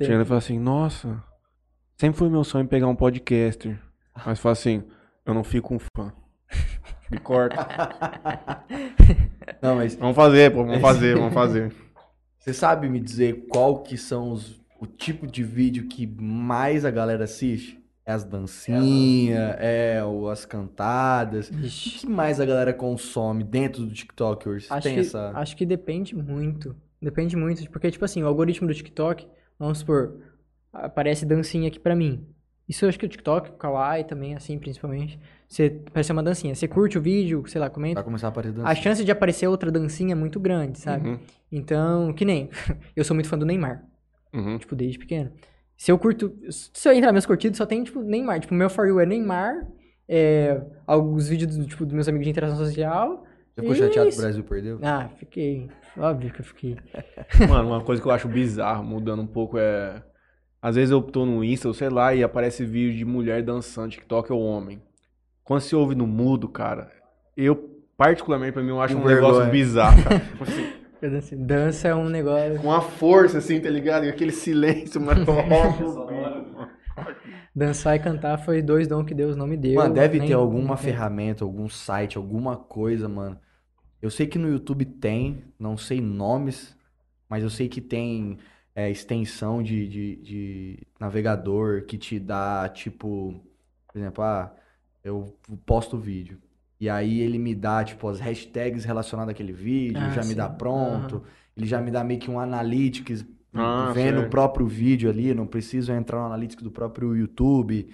Chega 0.00 0.22
e 0.22 0.24
fala 0.24 0.38
assim, 0.38 0.58
nossa, 0.58 1.22
sempre 1.96 2.18
foi 2.18 2.28
meu 2.28 2.42
sonho 2.44 2.66
pegar 2.66 2.88
um 2.88 2.96
podcaster. 2.96 3.78
Mas 4.26 4.38
fala 4.40 4.52
assim, 4.52 4.82
eu 5.24 5.32
não 5.32 5.44
fico 5.44 5.74
um 5.74 5.78
fã. 5.78 6.12
Me 7.10 7.18
corta. 7.18 7.56
Não, 9.62 9.76
mas 9.76 9.94
vamos 9.94 10.16
fazer, 10.16 10.52
pô, 10.52 10.64
vamos 10.64 10.80
fazer, 10.80 11.16
vamos 11.16 11.32
fazer. 11.32 11.72
você 12.38 12.52
sabe 12.52 12.88
me 12.88 13.00
dizer 13.00 13.46
qual 13.48 13.82
que 13.82 13.96
são 13.96 14.32
os, 14.32 14.60
o 14.80 14.86
tipo 14.86 15.26
de 15.26 15.42
vídeo 15.42 15.86
que 15.88 16.06
mais 16.06 16.84
a 16.84 16.90
galera 16.90 17.24
assiste? 17.24 17.77
É 18.08 18.12
as 18.12 18.24
dancinhas, 18.24 19.54
é 19.58 20.02
o- 20.02 20.28
as 20.30 20.46
cantadas. 20.46 21.50
O 21.50 21.54
Vixe. 21.54 21.90
que 22.00 22.06
mais 22.06 22.40
a 22.40 22.46
galera 22.46 22.72
consome 22.72 23.44
dentro 23.44 23.84
do 23.84 23.92
TikTok 23.92 24.48
hoje? 24.48 24.66
Você 24.66 24.72
Acho 24.72 24.82
tem 24.84 24.94
que, 24.94 25.00
essa... 25.00 25.30
acho 25.34 25.54
que 25.54 25.66
depende 25.66 26.16
muito. 26.16 26.74
Depende 27.02 27.36
muito. 27.36 27.70
Porque, 27.70 27.90
tipo 27.90 28.04
assim, 28.04 28.22
o 28.22 28.26
algoritmo 28.26 28.66
do 28.66 28.72
TikTok, 28.74 29.28
vamos 29.58 29.78
supor, 29.80 30.16
aparece 30.72 31.26
dancinha 31.26 31.68
aqui 31.68 31.78
pra 31.78 31.94
mim. 31.94 32.26
Isso 32.66 32.84
eu 32.84 32.88
acho 32.88 32.98
que 32.98 33.04
o 33.04 33.08
TikTok, 33.08 33.50
o 33.50 33.52
Kawaii 33.54 34.04
também, 34.04 34.34
assim, 34.34 34.58
principalmente. 34.58 35.18
Você 35.46 35.80
aparece 35.86 36.10
uma 36.12 36.22
dancinha. 36.22 36.54
Você 36.54 36.66
curte 36.66 36.96
o 36.98 37.02
vídeo, 37.02 37.42
sei 37.46 37.60
lá, 37.60 37.68
comenta. 37.68 37.94
Vai 37.96 38.04
começar 38.04 38.28
a 38.28 38.30
aparecer 38.30 38.58
A 38.60 38.62
dancinha. 38.62 38.82
chance 38.82 39.04
de 39.04 39.10
aparecer 39.12 39.46
outra 39.48 39.70
dancinha 39.70 40.12
é 40.12 40.14
muito 40.14 40.40
grande, 40.40 40.78
sabe? 40.78 41.10
Uhum, 41.10 41.18
Então, 41.52 42.12
que 42.14 42.24
nem. 42.24 42.48
eu 42.96 43.04
sou 43.04 43.14
muito 43.14 43.28
fã 43.28 43.36
do 43.38 43.44
Neymar, 43.46 43.84
uhum. 44.34 44.56
tipo, 44.58 44.74
desde 44.74 44.98
pequeno. 44.98 45.30
Se 45.78 45.92
eu 45.92 45.98
curto. 45.98 46.36
Se 46.50 46.88
eu 46.88 46.92
entrar 46.92 47.06
nos 47.06 47.14
meus 47.14 47.26
curtidos, 47.26 47.56
só 47.56 47.64
tem, 47.64 47.84
tipo, 47.84 48.02
Neymar. 48.02 48.40
Tipo, 48.40 48.52
o 48.52 48.56
meu 48.56 48.68
For 48.68 48.88
You 48.88 48.98
é 48.98 49.06
Neymar. 49.06 49.64
É, 50.08 50.60
alguns 50.84 51.28
vídeos 51.28 51.56
do, 51.56 51.64
tipo, 51.64 51.86
dos 51.86 51.94
meus 51.94 52.08
amigos 52.08 52.24
de 52.24 52.30
interação 52.30 52.58
social. 52.58 53.24
Você 53.54 53.60
ficou 53.60 53.74
chateado 53.76 54.10
que 54.10 54.16
o. 54.16 54.20
Brasil 54.20 54.44
perdeu? 54.44 54.78
Ah, 54.82 55.08
fiquei. 55.16 55.70
Óbvio 55.96 56.32
que 56.32 56.40
eu 56.40 56.44
fiquei. 56.44 56.76
Mano, 57.48 57.68
uma 57.68 57.80
coisa 57.80 58.02
que 58.02 58.08
eu 58.08 58.12
acho 58.12 58.26
bizarro, 58.26 58.82
mudando 58.84 59.22
um 59.22 59.26
pouco, 59.26 59.56
é. 59.56 60.02
Às 60.60 60.74
vezes 60.74 60.90
eu 60.90 61.00
tô 61.00 61.24
no 61.24 61.44
Insta, 61.44 61.68
ou 61.68 61.74
sei 61.74 61.88
lá, 61.88 62.12
e 62.12 62.24
aparece 62.24 62.64
vídeo 62.64 62.98
de 62.98 63.04
mulher 63.04 63.44
dançando, 63.44 63.90
TikTok 63.90 64.32
ou 64.32 64.42
homem. 64.42 64.82
Quando 65.44 65.60
você 65.60 65.76
ouve 65.76 65.94
no 65.94 66.08
mudo, 66.08 66.48
cara, 66.48 66.90
eu, 67.36 67.54
particularmente 67.96 68.52
pra 68.52 68.62
mim, 68.62 68.70
eu 68.70 68.80
acho 68.80 68.96
Com 68.96 69.02
um 69.02 69.06
negócio 69.06 69.48
bizarro, 69.48 70.02
cara. 70.02 70.20
Eu 71.00 71.10
danço- 71.10 71.36
Dança 71.36 71.88
é 71.88 71.94
um 71.94 72.08
negócio. 72.08 72.60
com 72.60 72.72
a 72.72 72.80
força, 72.80 73.38
assim, 73.38 73.60
tá 73.60 73.70
ligado? 73.70 74.04
E 74.04 74.08
aquele 74.08 74.32
silêncio, 74.32 75.00
mano. 75.00 75.24
Dançar 77.54 77.96
e 77.96 77.98
cantar 77.98 78.38
foi 78.38 78.62
dois 78.62 78.86
dons 78.86 79.04
que 79.04 79.14
Deus 79.14 79.36
não 79.36 79.46
me 79.46 79.56
deu. 79.56 79.76
Mano, 79.76 79.94
deve 79.94 80.20
ter 80.20 80.32
alguma 80.32 80.76
ferramenta, 80.76 81.44
algum 81.44 81.68
site, 81.68 82.16
alguma 82.16 82.56
coisa, 82.56 83.08
mano. 83.08 83.38
Eu 84.00 84.10
sei 84.10 84.26
que 84.26 84.38
no 84.38 84.48
YouTube 84.48 84.84
tem, 84.84 85.42
não 85.58 85.76
sei 85.76 86.00
nomes, 86.00 86.76
mas 87.28 87.42
eu 87.42 87.50
sei 87.50 87.68
que 87.68 87.80
tem 87.80 88.38
é, 88.74 88.88
extensão 88.90 89.62
de, 89.62 89.88
de, 89.88 90.16
de 90.16 90.86
navegador 91.00 91.84
que 91.84 91.98
te 91.98 92.18
dá, 92.18 92.68
tipo, 92.68 93.34
por 93.88 93.98
exemplo, 93.98 94.22
ah, 94.22 94.54
eu 95.02 95.36
posto 95.66 95.96
o 95.96 96.00
vídeo. 96.00 96.38
E 96.80 96.88
aí 96.88 97.20
ele 97.20 97.38
me 97.38 97.54
dá, 97.54 97.82
tipo, 97.84 98.08
as 98.08 98.20
hashtags 98.20 98.84
relacionadas 98.84 99.32
àquele 99.32 99.52
vídeo, 99.52 99.96
Ah, 100.00 100.10
já 100.10 100.22
me 100.22 100.28
sim. 100.30 100.36
dá 100.36 100.48
pronto. 100.48 101.22
Ele 101.56 101.66
já 101.66 101.80
me 101.80 101.90
dá 101.90 102.04
meio 102.04 102.20
que 102.20 102.30
um 102.30 102.38
analytics 102.38 103.24
Ah, 103.54 103.90
vendo 103.94 104.18
sei. 104.18 104.26
o 104.26 104.30
próprio 104.30 104.66
vídeo 104.66 105.10
ali, 105.10 105.34
não 105.34 105.46
preciso 105.46 105.92
entrar 105.92 106.18
no 106.20 106.26
analytics 106.26 106.62
do 106.62 106.70
próprio 106.70 107.16
YouTube. 107.16 107.88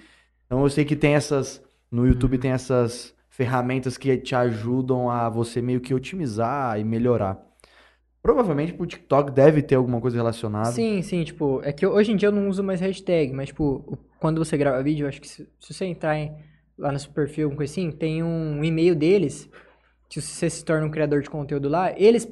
Então 0.47 0.63
eu 0.63 0.69
sei 0.71 0.85
que 0.85 0.97
tem 0.97 1.15
essas. 1.15 1.63
No 1.91 2.03
Uhum. 2.03 2.09
YouTube 2.09 2.39
tem 2.39 2.51
essas 2.51 3.15
ferramentas 3.31 3.97
que 3.97 4.17
te 4.19 4.35
ajudam 4.35 5.09
a 5.11 5.29
você 5.29 5.63
meio 5.63 5.81
que 5.81 5.95
otimizar 5.95 6.79
e 6.79 6.85
melhorar. 6.85 7.39
Provavelmente 8.23 8.73
pro 8.73 8.87
TikTok 8.87 9.31
deve 9.33 9.63
ter 9.63 9.75
alguma 9.75 10.01
coisa 10.01 10.17
relacionada. 10.17 10.71
Sim, 10.73 11.03
sim, 11.03 11.25
tipo, 11.25 11.61
é 11.63 11.73
que 11.73 11.87
hoje 11.87 12.13
em 12.13 12.17
dia 12.17 12.29
eu 12.29 12.33
não 12.33 12.49
uso 12.49 12.63
mais 12.65 12.81
hashtag, 12.81 13.33
mas, 13.33 13.49
tipo, 13.49 13.99
quando 14.19 14.39
você 14.43 14.57
grava 14.57 14.83
vídeo, 14.83 15.05
eu 15.05 15.09
acho 15.09 15.21
que 15.21 15.29
se, 15.29 15.47
se 15.61 15.75
você 15.75 15.85
entrar 15.85 16.17
em- 16.19 16.35
lá 16.79 16.93
no 16.93 16.99
seu 16.99 17.13
perfil, 17.13 17.45
alguma 17.47 17.59
coisa 17.59 17.73
assim, 17.73 17.91
tem 17.91 18.23
um 18.23 18.63
e-mail 18.65 18.95
deles, 18.95 19.49
que 20.09 20.21
se 20.21 20.29
você 20.29 20.51
se 20.51 20.65
torna 20.65 20.87
um 20.87 20.91
criador 20.91 21.23
de 21.23 21.31
conteúdo 21.31 21.69
lá, 21.69 21.93
eles, 21.99 22.27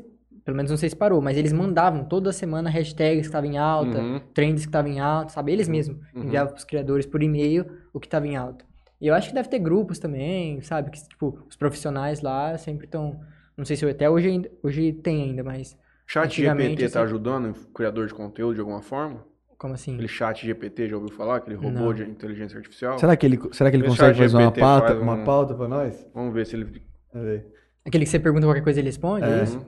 pelo 0.45 0.57
menos 0.57 0.71
não 0.71 0.77
sei 0.79 0.89
se 0.91 0.97
parou, 0.97 1.21
mas 1.21 1.37
eles 1.37 1.53
mandavam 1.53 2.05
toda 2.05 2.33
semana 2.33 2.71
hashtags 2.71 3.23
que 3.23 3.27
estavam 3.27 3.51
em 3.51 3.59
alta, 3.59 3.99
Uhum. 3.99 4.21
trends 4.35 4.63
que 4.65 4.69
estavam 4.69 4.91
em 4.91 5.01
alta, 5.01 5.33
sabe? 5.33 5.53
Eles 5.53 5.69
mesmos 5.69 5.99
Uhum. 6.15 6.23
enviavam 6.25 6.53
pros 6.53 6.65
criadores 6.65 7.07
por 7.07 7.23
e-mail 7.23 7.67
o 7.93 8.01
que 8.01 8.07
estava 8.07 8.27
em 8.27 8.37
alta. 8.37 8.65
E 9.01 9.07
eu 9.09 9.15
acho 9.15 9.29
que 9.29 9.35
deve 9.35 9.49
ter 9.49 9.59
grupos 9.59 9.99
também, 9.99 10.61
sabe? 10.63 10.91
Que, 10.91 11.09
tipo, 11.09 11.39
os 11.49 11.57
profissionais 11.57 12.21
lá 12.21 12.57
sempre 12.59 12.87
estão... 12.87 13.21
Não 13.57 13.65
sei 13.65 13.77
se 13.77 13.85
até 13.85 14.09
hoje, 14.09 14.51
hoje 14.63 14.93
tem 14.93 15.23
ainda, 15.25 15.43
mas... 15.43 15.77
Chat 16.07 16.31
GPT 16.43 16.77
tá 16.89 17.01
assim- 17.01 17.07
ajudando 17.15 17.51
o 17.51 17.55
criador 17.73 18.07
de 18.07 18.15
conteúdo 18.15 18.55
de 18.55 18.61
alguma 18.61 18.81
forma? 18.83 19.25
Como 19.63 19.75
assim? 19.75 19.93
Aquele 19.95 20.09
chat 20.09 20.45
GPT, 20.45 20.89
já 20.89 20.97
ouviu 20.97 21.17
falar? 21.17 21.37
Aquele 21.37 21.55
robô 21.55 21.71
Não. 21.71 21.95
de 21.95 22.03
inteligência 22.03 22.57
artificial? 22.59 22.99
Será 22.99 23.17
que 23.17 23.25
ele, 23.25 23.39
será 23.53 23.71
que 23.71 23.77
ele 23.77 23.85
consegue 23.87 24.15
chat 24.15 24.23
fazer 24.25 24.37
uma 24.37 24.43
GPT 24.47 24.61
pauta, 24.61 24.87
faz 24.89 24.99
uma 25.01 25.15
um- 25.15 25.25
pauta 25.25 25.55
pra 25.55 25.69
nós? 25.69 26.11
Vamos 26.13 26.35
ver 26.35 26.47
se 26.47 26.57
ele... 26.57 26.83
Vamos 27.13 27.29
ver. 27.29 27.47
Aquele 27.85 28.05
que 28.05 28.11
você 28.11 28.19
pergunta 28.19 28.45
qualquer 28.45 28.65
coisa 28.65 28.81
ele 28.81 28.89
responde, 28.89 29.25
é, 29.25 29.39
É. 29.39 29.43
isso? 29.45 29.65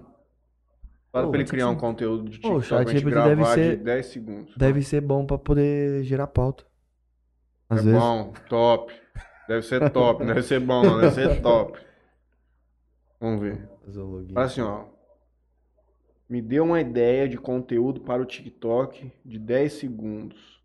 Fala 1.12 1.26
Pô, 1.26 1.30
pra 1.30 1.40
ele 1.40 1.48
criar 1.48 1.68
um 1.68 1.76
conteúdo 1.76 2.28
de 2.28 2.40
Pô, 2.40 2.54
o 2.54 2.60
TikTok 2.60 2.82
pra 2.84 2.92
gente 2.92 3.04
deve 3.04 3.10
gravar 3.14 3.54
ser- 3.54 3.76
de 3.76 3.84
10 3.84 4.06
segundos. 4.06 4.56
Deve 4.56 4.82
ser 4.82 5.00
bom 5.00 5.24
pra 5.24 5.38
poder 5.38 6.02
gerar 6.02 6.26
pauta. 6.26 6.64
Às 7.70 7.78
é 7.78 7.82
vezes. 7.84 8.00
bom, 8.00 8.32
top. 8.48 8.92
Deve 9.46 9.62
ser 9.62 9.90
top, 9.90 10.24
não 10.24 10.26
deve 10.34 10.42
ser 10.42 10.58
bom, 10.58 10.82
não, 10.82 11.00
deve 11.00 11.14
ser 11.14 11.40
top. 11.40 11.78
Vamos 13.20 13.40
ver. 13.40 13.68
Fazer 13.84 14.00
o 14.00 14.06
login. 14.06 14.34
Fala 14.34 14.46
assim, 14.46 14.60
ó. 14.60 14.86
Me 16.28 16.40
dê 16.40 16.58
uma 16.60 16.80
ideia 16.80 17.28
de 17.28 17.36
conteúdo 17.36 18.00
para 18.00 18.22
o 18.22 18.26
TikTok 18.26 19.12
de 19.24 19.38
10 19.38 19.72
segundos. 19.74 20.62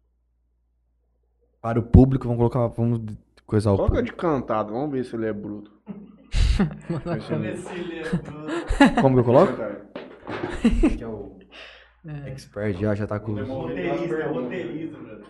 Para 1.62 1.80
o 1.80 1.84
público, 1.84 2.26
vamos 2.26 2.38
colocar. 2.40 2.68
Vamos 2.68 3.02
coisar 3.46 3.74
o 3.74 3.76
Coloca 3.76 3.96
público. 3.96 4.16
de 4.16 4.22
cantado, 4.22 4.74
vamos 4.74 4.92
ver 4.92 5.04
se 5.04 5.16
ele 5.16 5.26
é 5.28 5.34
bruto. 5.34 5.72
Vai 7.04 7.20
ser- 7.22 9.02
Como 9.02 9.16
que 9.16 9.20
eu 9.22 9.26
coloco? 9.26 9.54
Que 10.98 11.04
é 11.04 11.08
o 11.08 11.40
expert 12.28 12.78
já, 12.80 12.94
já 12.96 13.08
tá 13.08 13.20
com. 13.20 13.34
Roteirista, 13.34 14.28
roteirista, 14.28 14.98
brother. 14.98 15.26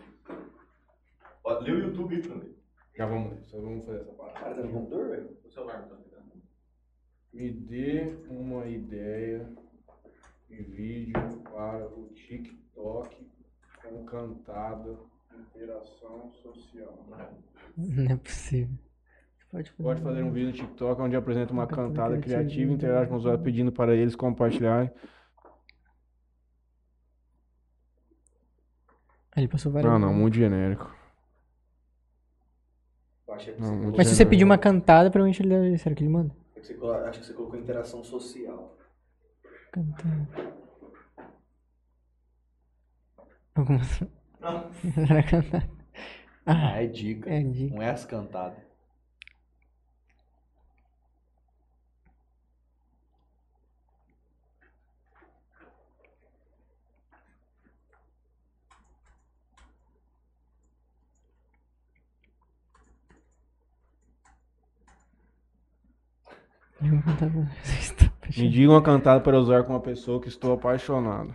Ó, 1.43 1.59
Lê 1.59 1.71
o 1.71 1.79
YouTube 1.79 2.15
mim. 2.17 2.55
Já 2.95 3.05
vamos, 3.05 3.47
só 3.49 3.57
vamos 3.61 3.85
fazer 3.85 4.01
essa 4.01 4.11
parte. 4.11 4.33
Cara, 4.39 4.55
tá 4.55 4.61
no 4.61 4.69
computador, 4.73 5.09
velho? 5.09 5.29
O 5.45 5.49
celular 5.49 5.81
não 5.81 5.87
tá 5.89 5.95
pegando. 5.95 6.31
Me 7.33 7.49
dê 7.51 8.13
uma 8.29 8.65
ideia 8.67 9.49
de 10.49 10.63
vídeo 10.63 11.13
para 11.43 11.87
o 11.87 12.09
TikTok 12.13 13.27
com 13.83 14.05
cantada 14.05 14.97
interação 15.37 16.31
social. 16.33 17.05
Não 17.77 18.11
é 18.11 18.17
possível. 18.17 18.75
Pode 19.51 19.71
fazer. 19.71 19.83
Pode 19.83 20.01
fazer 20.01 20.23
um 20.23 20.31
vídeo 20.31 20.47
no 20.47 20.53
TikTok 20.53 21.01
onde 21.01 21.15
apresenta 21.15 21.53
uma 21.53 21.65
cantada 21.65 22.17
criativa 22.19 22.71
e 22.71 22.75
interage 22.75 23.09
com 23.09 23.15
os 23.15 23.21
usuários 23.21 23.43
pedindo 23.43 23.71
para 23.71 23.95
eles 23.95 24.15
compartilharem. 24.15 24.91
Ele 29.35 29.47
passou 29.47 29.71
várias 29.71 29.91
Não, 29.91 29.97
não, 29.99 30.13
muito 30.13 30.35
genérico. 30.35 30.93
Que 33.37 33.51
Não, 33.53 33.75
muito 33.75 33.97
Mas 33.97 34.07
se 34.07 34.15
você 34.15 34.25
pedir 34.25 34.43
uma 34.43 34.57
cantada, 34.57 35.09
provavelmente 35.09 35.41
ele 35.41 35.49
deve... 35.49 35.77
Será 35.77 35.95
que 35.95 36.03
ele 36.03 36.09
manda? 36.09 36.35
Acho 36.57 36.61
que 36.61 36.67
você 36.67 36.73
colo- 36.73 36.93
Acho 36.93 37.19
que 37.19 37.25
você 37.25 37.33
colocou 37.33 37.57
interação 37.59 38.03
social. 38.03 38.75
Cantada. 39.71 40.27
Alguma... 43.55 43.79
Será 43.83 45.23
cantada? 45.23 45.69
Ah, 46.45 46.71
Ah, 46.73 46.81
é 46.83 46.87
dica. 46.87 47.29
é 47.29 47.43
dica. 47.43 47.75
Não 47.75 47.81
é 47.83 47.89
as 47.91 48.05
cantadas. 48.05 48.63
Nenhuma 66.81 67.01
cantada. 67.03 67.49
Vocês 67.63 67.79
estão 67.85 68.08
Me 68.37 68.49
diga 68.49 68.71
uma 68.71 68.81
cantada 68.81 69.19
para 69.21 69.37
usar 69.39 69.63
com 69.63 69.73
uma 69.73 69.79
pessoa 69.79 70.21
que 70.21 70.27
estou 70.27 70.53
apaixonado. 70.53 71.33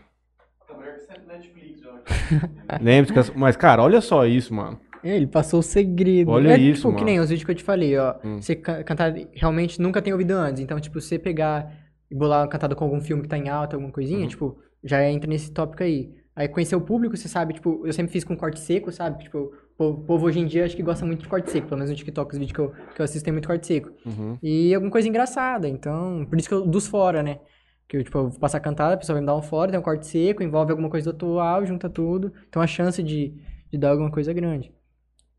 Que. 1.41 1.75
Lembre-se 2.81 3.13
que. 3.13 3.19
as- 3.19 3.31
Mas, 3.31 3.57
cara, 3.57 3.83
olha 3.83 4.01
só 4.01 4.27
isso, 4.27 4.53
mano. 4.55 4.79
É, 5.03 5.17
Ele 5.17 5.27
passou 5.27 5.61
o 5.61 5.63
segredo. 5.63 6.31
Olha 6.31 6.51
é, 6.55 6.59
isso, 6.59 6.83
tipo, 6.83 6.89
que 6.91 6.95
mano. 6.95 7.07
nem 7.07 7.21
os 7.21 7.29
vídeos 7.29 7.45
que 7.45 7.51
eu 7.51 7.55
te 7.55 7.63
falei, 7.63 7.97
ó. 7.99 8.15
Hum. 8.25 8.41
Você 8.41 8.57
ca- 8.57 8.83
cantar 8.85 9.13
realmente 9.35 9.81
nunca 9.81 10.01
tem 10.01 10.13
ouvido 10.13 10.33
antes. 10.33 10.63
Então, 10.63 10.79
tipo, 10.81 11.01
você 11.01 11.19
pegar 11.19 11.71
e 12.11 12.15
bolar 12.15 12.43
uma 12.43 12.49
cantada 12.49 12.75
com 12.75 12.85
algum 12.85 13.01
filme 13.01 13.23
que 13.23 13.29
tá 13.29 13.37
em 13.37 13.49
alta, 13.49 13.77
alguma 13.77 13.93
coisinha, 13.93 14.21
Uhum. 14.23 14.29
tipo, 14.29 14.59
já 14.83 15.03
entra 15.09 15.29
nesse 15.29 15.53
tópico 15.53 15.83
aí. 15.83 16.11
Aí 16.37 16.49
conhecer 16.49 16.75
o 16.77 16.81
público, 16.81 17.17
você 17.17 17.29
sabe, 17.29 17.55
tipo, 17.55 17.87
eu 17.87 17.93
sempre 17.93 18.13
fiz 18.13 18.25
com 18.25 18.37
corte 18.37 18.59
seco, 18.61 18.91
sabe? 18.91 19.23
Tipo, 19.25 19.53
o 19.77 19.95
povo, 19.95 20.27
hoje 20.27 20.39
em 20.39 20.47
dia 20.47 20.65
acho 20.65 20.77
que 20.77 20.83
gosta 20.83 21.05
muito 21.05 21.23
de 21.23 21.29
corte 21.29 21.51
seco, 21.51 21.67
pelo 21.67 21.79
menos 21.79 21.91
no 21.91 21.97
TikTok, 21.97 22.33
os 22.33 22.39
vídeos 22.39 22.53
que 22.55 22.61
eu, 22.61 22.71
que 22.95 23.01
eu 23.01 23.05
assisto 23.05 23.25
tem 23.25 23.33
muito 23.33 23.49
corte 23.49 23.67
seco. 23.67 23.91
Uhum. 24.07 24.39
E 24.43 24.75
alguma 24.75 24.91
coisa 24.91 25.09
engraçada, 25.09 25.69
então, 25.69 26.25
por 26.27 26.39
isso 26.39 26.49
que 26.49 26.55
eu, 26.55 26.67
dos 26.67 26.87
fora, 26.87 27.23
né? 27.23 27.41
Que 27.89 27.97
eu, 27.97 28.05
tipo, 28.05 28.17
eu 28.17 28.31
vou 28.31 28.39
passar 28.39 28.61
cantada, 28.61 28.95
a 28.95 28.97
pessoa 28.97 29.15
vai 29.15 29.21
me 29.21 29.27
dar 29.27 29.37
um 29.37 29.43
fora, 29.43 29.71
tem 29.71 29.81
um 29.81 29.83
corte 29.83 30.07
seco, 30.07 30.43
envolve 30.43 30.71
alguma 30.71 30.89
coisa 30.89 31.13
do 31.13 31.17
atual, 31.17 31.67
junta 31.67 31.91
tudo. 31.91 32.33
Então 32.49 32.63
a 32.63 32.67
chance 32.67 33.03
de, 33.03 33.35
de 33.71 33.79
dar 33.79 33.91
alguma 33.91 34.11
coisa 34.11 34.31
é 34.31 34.35
grande. 34.35 34.73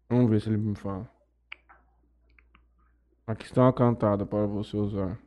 Vamos 0.10 0.30
ver 0.30 0.42
se 0.42 0.50
ele 0.50 0.58
me 0.58 0.76
fala. 0.76 1.10
Aqui 3.26 3.46
está 3.46 3.62
uma 3.62 3.74
cantada 3.74 4.26
para 4.26 4.46
você 4.46 4.78
usar. 4.78 5.18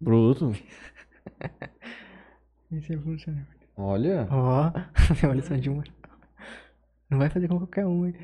Bruto. 0.00 0.52
Esse 2.72 2.94
é 2.94 2.98
funciona. 2.98 3.46
Olha. 3.76 4.26
Ó, 4.30 4.70
olha 5.28 5.42
só 5.42 5.54
de 5.56 5.68
uma. 5.70 5.82
Não 7.08 7.18
vai 7.18 7.28
fazer 7.28 7.48
com 7.48 7.58
qualquer 7.58 7.86
um, 7.86 8.06
hein? 8.06 8.14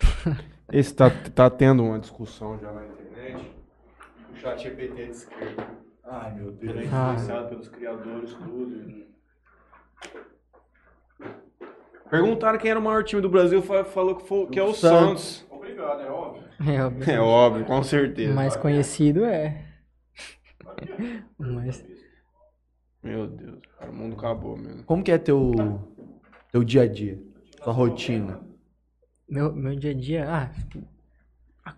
Esse 0.72 0.94
tá, 0.94 1.10
tá 1.10 1.50
tendo 1.50 1.82
uma 1.84 1.98
discussão 1.98 2.58
já 2.58 2.72
na 2.72 2.86
internet. 2.86 3.50
O 4.32 4.36
chat 4.36 4.62
GPT 4.62 5.02
é 5.02 5.04
de 5.06 5.10
esquerda. 5.10 5.66
Ai, 6.04 6.34
meu 6.34 6.56
Ele 6.60 6.84
é 6.84 6.88
Ah. 6.92 7.12
influenciado 7.12 7.48
pelos 7.48 7.68
criadores, 7.68 8.32
tudo. 8.34 9.00
Perguntaram 12.10 12.58
quem 12.58 12.70
era 12.70 12.80
o 12.80 12.82
maior 12.82 13.04
time 13.04 13.22
do 13.22 13.28
Brasil, 13.28 13.62
fa- 13.62 13.84
falou 13.84 14.16
que, 14.16 14.26
foi, 14.26 14.46
que 14.46 14.58
é 14.58 14.62
o 14.62 14.72
Santos. 14.74 15.22
Santos. 15.38 15.46
Obrigado, 15.50 16.00
é 16.00 16.10
óbvio. 16.10 16.42
É 16.66 16.82
óbvio. 16.84 17.10
É 17.12 17.20
óbvio, 17.20 17.64
com 17.66 17.82
certeza. 17.84 18.32
O 18.32 18.34
mais 18.34 18.56
conhecido 18.56 19.24
é. 19.24 19.64
Mas. 21.38 21.84
Meu 23.02 23.26
Deus, 23.26 23.58
cara, 23.78 23.90
o 23.90 23.94
mundo 23.94 24.16
acabou 24.16 24.56
mesmo. 24.56 24.84
Como 24.84 25.02
que 25.02 25.10
é 25.10 25.18
teu, 25.18 25.52
teu 26.52 26.62
dia 26.62 26.82
a 26.82 26.86
dia? 26.86 27.18
Sua 27.62 27.72
rotina? 27.72 28.40
Meu, 29.28 29.52
meu 29.54 29.74
dia 29.76 29.92
a 29.92 29.94
dia. 29.94 30.26
Ah, 30.28 30.50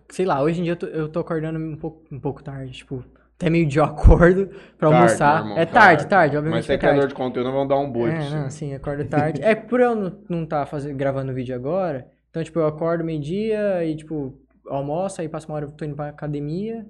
sei 0.09 0.25
lá, 0.25 0.41
hoje 0.41 0.59
em 0.59 0.63
dia 0.63 0.73
eu 0.73 0.77
tô, 0.77 0.85
eu 0.87 1.09
tô 1.09 1.19
acordando 1.19 1.59
um 1.59 1.75
pouco, 1.75 2.03
um 2.11 2.19
pouco 2.19 2.43
tarde. 2.43 2.73
Tipo, 2.73 3.03
até 3.35 3.49
meio 3.49 3.65
dia 3.67 3.81
eu 3.81 3.85
acordo 3.85 4.47
pra 4.77 4.89
Tarde, 4.89 4.95
almoçar. 4.95 5.41
irmão, 5.43 5.57
é 5.57 5.65
tarde, 5.65 6.07
tarde, 6.07 6.37
obviamente. 6.37 6.59
Mas 6.59 6.65
você 6.65 6.71
é 6.73 6.75
é 6.75 6.77
tarde. 6.77 6.93
criador 6.93 7.09
de 7.09 7.15
conteúdo, 7.15 7.51
vamos 7.51 7.67
dar 7.69 7.77
um 7.79 7.91
boi 7.91 8.09
É, 8.09 8.29
não, 8.29 8.49
sim, 8.49 8.73
acordo 8.73 9.05
tarde. 9.05 9.41
é 9.41 9.55
por 9.55 9.79
eu 9.79 9.95
não, 9.95 10.17
não 10.29 10.45
tá 10.45 10.65
fazendo, 10.65 10.97
gravando 10.97 11.33
vídeo 11.33 11.55
agora. 11.55 12.09
Então, 12.29 12.43
tipo, 12.43 12.59
eu 12.59 12.67
acordo 12.67 13.03
meio-dia 13.03 13.85
e, 13.85 13.95
tipo, 13.95 14.37
almoço, 14.67 15.21
aí 15.21 15.29
passo 15.29 15.47
uma 15.47 15.55
hora, 15.55 15.65
eu 15.65 15.71
tô 15.71 15.85
indo 15.85 15.95
pra 15.95 16.09
academia. 16.09 16.85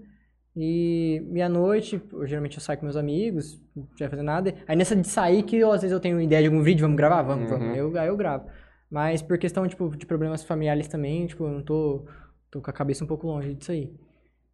E 0.56 1.20
meia-noite, 1.32 2.00
eu, 2.12 2.28
geralmente 2.28 2.58
eu 2.58 2.62
saio 2.62 2.78
com 2.80 2.86
meus 2.86 2.96
amigos, 2.96 3.60
não 3.76 3.88
vai 3.98 4.08
fazer 4.10 4.22
nada. 4.22 4.54
Aí 4.68 4.76
nessa 4.76 4.96
de 4.96 5.08
sair, 5.08 5.42
que 5.44 5.56
eu, 5.58 5.72
às 5.72 5.82
vezes 5.82 5.92
eu 5.94 6.00
tenho 6.00 6.22
ideia 6.22 6.42
de 6.44 6.48
algum 6.48 6.62
vídeo, 6.62 6.82
vamos 6.82 6.98
gravar? 6.98 7.24
Vamos, 7.24 7.52
Uhum. 7.52 7.58
vamos. 7.60 7.78
Eu, 7.78 7.98
aí 8.00 8.08
eu 8.08 8.16
gravo. 8.18 8.46
Mas 8.90 9.22
por 9.24 9.38
questão, 9.40 9.68
tipo, 9.68 9.90
de 9.98 10.06
problemas 10.06 10.44
familiares 10.44 10.88
também, 10.88 11.26
tipo, 11.26 11.46
eu 11.46 11.52
não 11.52 11.64
tô, 11.64 12.06
tô 12.52 12.62
com 12.62 12.70
a 12.70 12.74
cabeça 12.74 13.04
um 13.04 13.08
pouco 13.08 13.26
longe 13.26 13.56
disso 13.56 13.72
aí. 13.72 13.92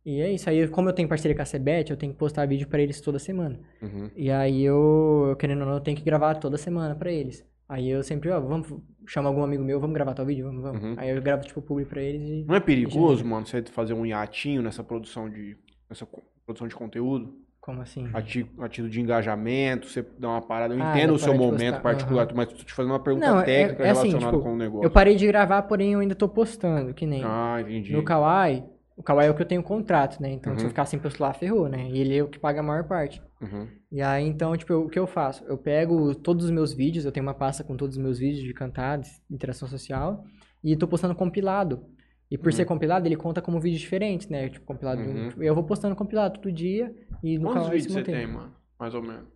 E 0.06 0.22
é 0.22 0.32
isso. 0.32 0.50
Aí, 0.50 0.66
como 0.70 0.88
eu 0.88 0.94
tenho 0.94 1.10
parceria 1.10 1.36
com 1.36 1.42
a 1.42 1.46
Cebet, 1.46 1.92
eu 1.92 1.98
tenho 1.98 2.14
que 2.14 2.18
postar 2.18 2.48
vídeo 2.48 2.68
pra 2.70 2.82
eles 2.82 3.02
toda 3.02 3.20
semana. 3.20 3.60
Uhum. 3.82 4.10
E 4.16 4.32
aí 4.32 4.64
eu, 4.64 5.36
querendo 5.38 5.60
ou 5.62 5.68
não, 5.68 5.74
eu 5.74 5.82
tenho 5.82 5.98
que 5.98 6.04
gravar 6.04 6.36
toda 6.36 6.58
semana 6.58 6.96
pra 6.96 7.12
eles. 7.12 7.46
Aí 7.68 7.90
eu 7.90 8.02
sempre, 8.02 8.30
ó, 8.32 8.40
vamos, 8.40 8.74
chama 9.06 9.28
algum 9.28 9.44
amigo 9.44 9.64
meu, 9.64 9.80
vamos 9.80 9.94
gravar 9.94 10.14
tal 10.14 10.26
vídeo, 10.26 10.46
vamos, 10.46 10.64
vamos. 10.64 10.82
Uhum. 10.82 10.96
Aí 10.98 11.10
eu 11.10 11.22
gravo, 11.22 11.44
tipo, 11.44 11.62
publi 11.62 11.84
pra 11.86 12.02
eles 12.02 12.22
e... 12.28 12.46
Não 12.48 12.56
é 12.56 12.60
perigoso, 12.62 13.24
mano, 13.26 13.46
você 13.46 13.62
fazer 13.64 13.94
um 13.94 14.06
hiatinho 14.06 14.62
nessa 14.62 14.84
produção 14.84 15.30
de, 15.30 15.56
nessa 15.90 16.06
co- 16.06 16.22
produção 16.46 16.68
de 16.68 16.76
conteúdo? 16.76 17.34
Como 17.60 17.82
assim? 17.82 18.10
A 18.14 18.22
ti- 18.22 18.50
a 18.60 18.70
título 18.70 18.90
de 18.90 19.02
engajamento, 19.02 19.88
você 19.88 20.06
dá 20.18 20.30
uma 20.30 20.42
parada. 20.42 20.74
Eu 20.74 20.82
Ah, 20.82 20.90
entendo 20.92 21.14
o 21.14 21.20
seu 21.20 21.34
momento 21.34 21.58
postar, 21.76 21.82
particular, 21.82 22.26
aham. 22.26 22.34
mas 22.36 22.48
tô 22.48 22.64
te 22.64 22.74
fazendo 22.74 22.92
uma 22.94 23.00
pergunta 23.00 23.28
Não, 23.30 23.40
é- 23.42 23.44
técnica 23.44 23.84
é 23.84 23.90
assim, 23.90 24.08
relacionada 24.10 24.38
tipo, 24.38 24.44
com 24.44 24.54
o 24.54 24.58
negócio. 24.58 24.86
Eu 24.86 24.92
parei 24.92 25.16
de 25.16 25.28
gravar, 25.28 25.62
porém 25.64 25.94
eu 25.94 26.00
ainda 26.00 26.16
tô 26.16 26.28
postando, 26.30 26.94
que 26.94 27.06
nem... 27.06 27.22
Ah, 27.26 27.58
entendi. 27.62 27.92
No 27.92 28.02
Kawaii, 28.04 28.64
o 28.96 29.04
Kawaii 29.04 29.28
é 29.28 29.32
o 29.32 29.36
que 29.36 29.42
eu 29.42 29.46
tenho 29.46 29.62
contrato, 29.62 30.22
né? 30.22 30.32
Então 30.32 30.54
se 30.54 30.60
Uhum. 30.60 30.66
eu 30.66 30.70
ficar 30.70 30.86
sem 30.86 31.00
postular, 31.00 31.34
ferrou, 31.36 31.68
né? 31.68 31.90
E 31.90 32.00
ele 32.00 32.18
é 32.18 32.24
o 32.24 32.28
que 32.30 32.40
paga 32.40 32.62
a 32.62 32.64
maior 32.64 32.86
parte. 32.86 33.22
Uhum. 33.42 33.68
E 33.92 34.02
aí, 34.02 34.26
então, 34.26 34.56
tipo, 34.56 34.72
eu- 34.72 34.86
o 34.86 34.90
que 34.90 34.98
eu 34.98 35.06
faço? 35.06 35.44
Eu 35.46 35.58
pego 35.58 36.16
todos 36.16 36.46
os 36.46 36.52
meus 36.52 36.74
vídeos, 36.74 37.06
eu 37.06 37.12
tenho 37.12 37.26
uma 37.26 37.34
pasta 37.34 37.64
com 37.64 37.76
todos 37.76 37.98
os 37.98 38.02
meus 38.02 38.18
vídeos 38.18 38.44
de 38.44 38.54
cantadas, 38.54 39.22
interação 39.30 39.68
social, 39.68 40.24
e 40.64 40.76
tô 40.78 40.88
postando 40.88 41.14
compilado. 41.14 41.84
E 42.32 42.38
por 42.38 42.54
ser 42.54 42.66
compilado, 42.66 43.08
ele 43.08 43.16
conta 43.16 43.42
como 43.42 43.60
vídeos 43.60 43.82
diferentes, 43.82 44.28
né? 44.30 44.50
Tipo, 44.50 44.66
compilado. 44.66 45.02
de 45.02 45.10
um- 45.10 45.24
Uhum. 45.24 45.30
tipo, 45.30 45.44
eu 45.44 45.56
vou 45.56 45.64
postando 45.64 45.96
compilado 45.96 46.40
todo 46.40 46.52
dia 46.52 46.94
e 47.24 47.38
no 47.40 47.48
Quantos 47.48 47.66
se 47.66 47.72
vídeos 47.72 47.94
você 47.94 48.04
tem, 48.04 48.28
mano? 48.28 48.54
Mais 48.80 48.94
ou 48.94 49.02
menos. 49.02 49.28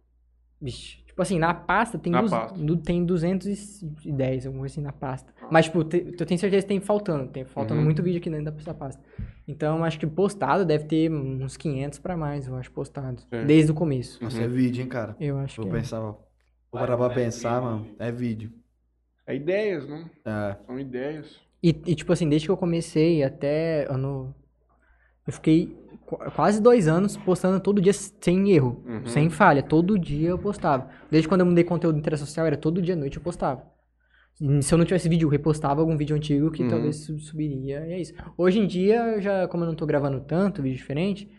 Vixe, 0.62 0.98
tipo 1.06 1.22
assim, 1.22 1.38
na 1.40 1.54
pasta 1.54 1.98
tem, 2.00 2.12
Na 2.12 2.22
duz- 2.22 2.32
pasta. 2.32 2.58
du- 2.58 2.78
tem 2.78 3.04
210, 3.04 4.46
alguma 4.46 4.62
coisa 4.62 4.74
assim 4.76 4.82
na 4.82 4.94
pasta. 4.94 5.34
Mas, 5.52 5.66
tipo, 5.66 5.84
te- 5.84 6.16
eu 6.18 6.26
tenho 6.26 6.40
certeza 6.40 6.62
que 6.62 6.68
tem 6.70 6.80
faltando. 6.80 7.30
Tem 7.32 7.44
faltando 7.44 7.80
Uhum. 7.80 7.86
muito 7.86 8.02
vídeo 8.02 8.20
aqui 8.20 8.30
dentro 8.30 8.52
dessa 8.52 8.74
pasta. 8.74 9.04
Então, 9.48 9.84
acho 9.84 10.00
que 10.00 10.08
postado 10.08 10.64
deve 10.64 10.86
ter 10.86 11.12
uns 11.12 11.58
500 11.58 12.00
pra 12.00 12.16
mais, 12.16 12.48
eu 12.48 12.56
acho, 12.56 12.72
postados. 12.72 13.28
Desde 13.46 13.72
o 13.72 13.76
começo. 13.76 14.24
Nossa, 14.24 14.42
é 14.42 14.48
vídeo, 14.48 14.82
hein, 14.84 14.88
cara? 14.88 15.16
Eu 15.20 15.38
acho 15.40 15.62
Vou 15.62 15.70
que 15.70 15.76
é. 15.76 15.80
pensar, 15.80 16.00
ó. 16.00 16.12
Vou 16.72 16.80
parar 16.80 16.96
pra 16.96 17.10
pensar, 17.10 17.62
mano. 17.62 17.88
É 18.00 18.12
vídeo. 18.12 18.52
É 19.28 19.36
ideias, 19.36 19.88
né? 19.90 20.10
É. 20.26 20.56
São 20.66 20.80
ideias. 20.80 21.40
E, 21.64 21.70
e, 21.88 21.96
tipo 21.96 22.12
assim, 22.12 22.28
desde 22.28 22.48
que 22.48 22.52
eu 22.52 22.58
comecei 22.58 23.24
até 23.24 23.88
ano. 23.90 24.36
Eu 25.26 25.32
fiquei 25.32 25.74
qu- 26.06 26.18
quase 26.36 26.62
dois 26.62 26.88
anos 26.88 27.16
postando 27.16 27.60
todo 27.60 27.82
dia 27.82 27.94
sem 27.94 28.52
erro, 28.52 28.84
Uhum. 28.86 29.06
sem 29.08 29.30
falha. 29.30 29.64
Todo 29.64 29.98
dia 29.98 30.30
eu 30.30 30.38
postava. 30.38 30.90
Desde 31.10 31.28
quando 31.30 31.40
eu 31.42 31.46
mudei 31.48 31.64
conteúdo 31.64 31.96
de 31.96 32.02
interação 32.02 32.28
social, 32.28 32.46
era 32.46 32.58
todo 32.58 32.82
dia 32.82 32.94
à 32.94 32.98
noite 32.98 33.16
eu 33.18 33.24
postava. 33.24 33.64
E 34.42 34.62
se 34.62 34.74
eu 34.74 34.78
não 34.78 34.84
tivesse 34.84 35.08
vídeo, 35.08 35.28
eu 35.28 35.30
repostava 35.30 35.80
algum 35.80 35.96
vídeo 35.96 36.16
antigo 36.16 36.52
que 36.52 36.64
Uhum. 36.64 36.68
talvez 36.70 36.98
su- 37.06 37.20
subiria. 37.20 37.86
E 37.88 37.94
é 37.94 38.02
isso. 38.02 38.14
Hoje 38.38 38.60
em 38.60 38.68
dia, 38.68 39.22
já, 39.22 39.48
como 39.48 39.64
eu 39.64 39.68
não 39.68 39.76
tô 39.76 39.86
gravando 39.86 40.20
tanto 40.20 40.62
vídeo 40.62 40.76
diferente, 40.76 41.30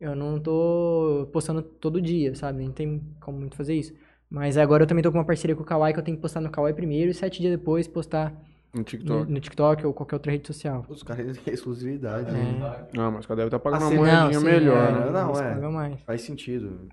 eu 0.00 0.14
não 0.16 0.40
tô 0.40 1.28
postando 1.32 1.60
todo 1.62 2.00
dia, 2.00 2.34
sabe? 2.34 2.58
Nem 2.60 2.70
tem 2.72 3.02
como 3.20 3.38
muito 3.38 3.56
fazer 3.56 3.74
isso. 3.74 3.92
Mas 4.30 4.56
agora 4.56 4.84
eu 4.84 4.86
também 4.86 5.02
tô 5.02 5.12
com 5.12 5.18
uma 5.18 5.24
parceria 5.24 5.54
com 5.54 5.62
o 5.62 5.66
Kawaii 5.66 5.92
que 5.92 6.00
eu 6.00 6.04
tenho 6.04 6.16
que 6.16 6.22
postar 6.22 6.40
no 6.40 6.50
Kawaii 6.50 6.74
primeiro 6.74 7.10
e 7.10 7.14
sete 7.14 7.40
dias 7.42 7.52
depois 7.52 7.86
postar 7.86 8.32
No 8.74 8.82
TikTok. 8.84 9.30
no 9.32 9.40
TikTok 9.40 9.86
ou 9.86 9.94
qualquer 9.94 10.16
outra 10.16 10.32
rede 10.32 10.46
social. 10.46 10.84
Os 10.88 11.02
caras 11.02 11.38
têm 11.38 11.54
exclusividade. 11.54 12.28
É. 12.30 12.32
né? 12.32 12.86
Não, 12.94 13.12
mas 13.12 13.24
o 13.24 13.28
cara 13.28 13.36
deve 13.38 13.48
estar 13.48 13.58
pagando 13.58 13.84
Assim, 13.84 13.96
uma 13.98 14.06
não, 14.06 14.20
moedinha 14.22 14.40
sim, 14.40 14.44
melhor, 14.46 14.88
é, 14.88 14.92
né? 14.92 15.10
Não, 15.10 15.28
eles 15.30 15.40
é. 15.62 15.68
mais. 15.68 16.00
Faz 16.02 16.20
sentido. 16.22 16.88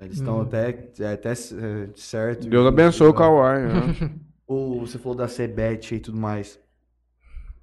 Eles 0.00 0.16
estão 0.16 0.38
Hum. 0.38 0.42
até, 0.42 0.90
é, 1.00 1.12
até 1.12 1.30
é, 1.32 1.34
certo. 1.94 2.48
Deus 2.48 2.66
abençoe 2.66 3.08
o 3.08 3.14
Kawaii, 3.14 3.62
né? 3.66 3.70
Ou 4.46 4.80
você 4.86 4.98
falou 4.98 5.16
da 5.16 5.26
Cebet 5.26 5.94
e 5.94 6.00
tudo 6.00 6.18
mais. 6.18 6.58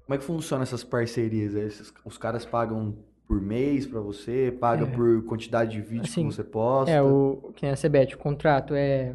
Como 0.04 0.14
é 0.14 0.18
que 0.18 0.24
funciona 0.24 0.62
essas 0.64 0.84
parcerias? 0.84 1.54
Esses- 1.54 1.92
os 2.04 2.18
caras 2.18 2.44
pagam 2.44 2.94
por 3.26 3.40
mês 3.40 3.86
pra 3.86 4.00
você? 4.00 4.54
Paga 4.60 4.84
É. 4.84 4.86
por 4.90 5.22
quantidade 5.24 5.70
de 5.72 5.80
vídeos 5.80 6.10
Assim, 6.10 6.28
que 6.28 6.34
você 6.34 6.44
posta? 6.44 6.90
É, 6.92 7.00
o 7.00 7.52
que 7.54 7.62
nem 7.64 7.72
a 7.72 7.76
Cebet, 7.76 8.14
o 8.14 8.18
contrato 8.18 8.74
é. 8.74 9.14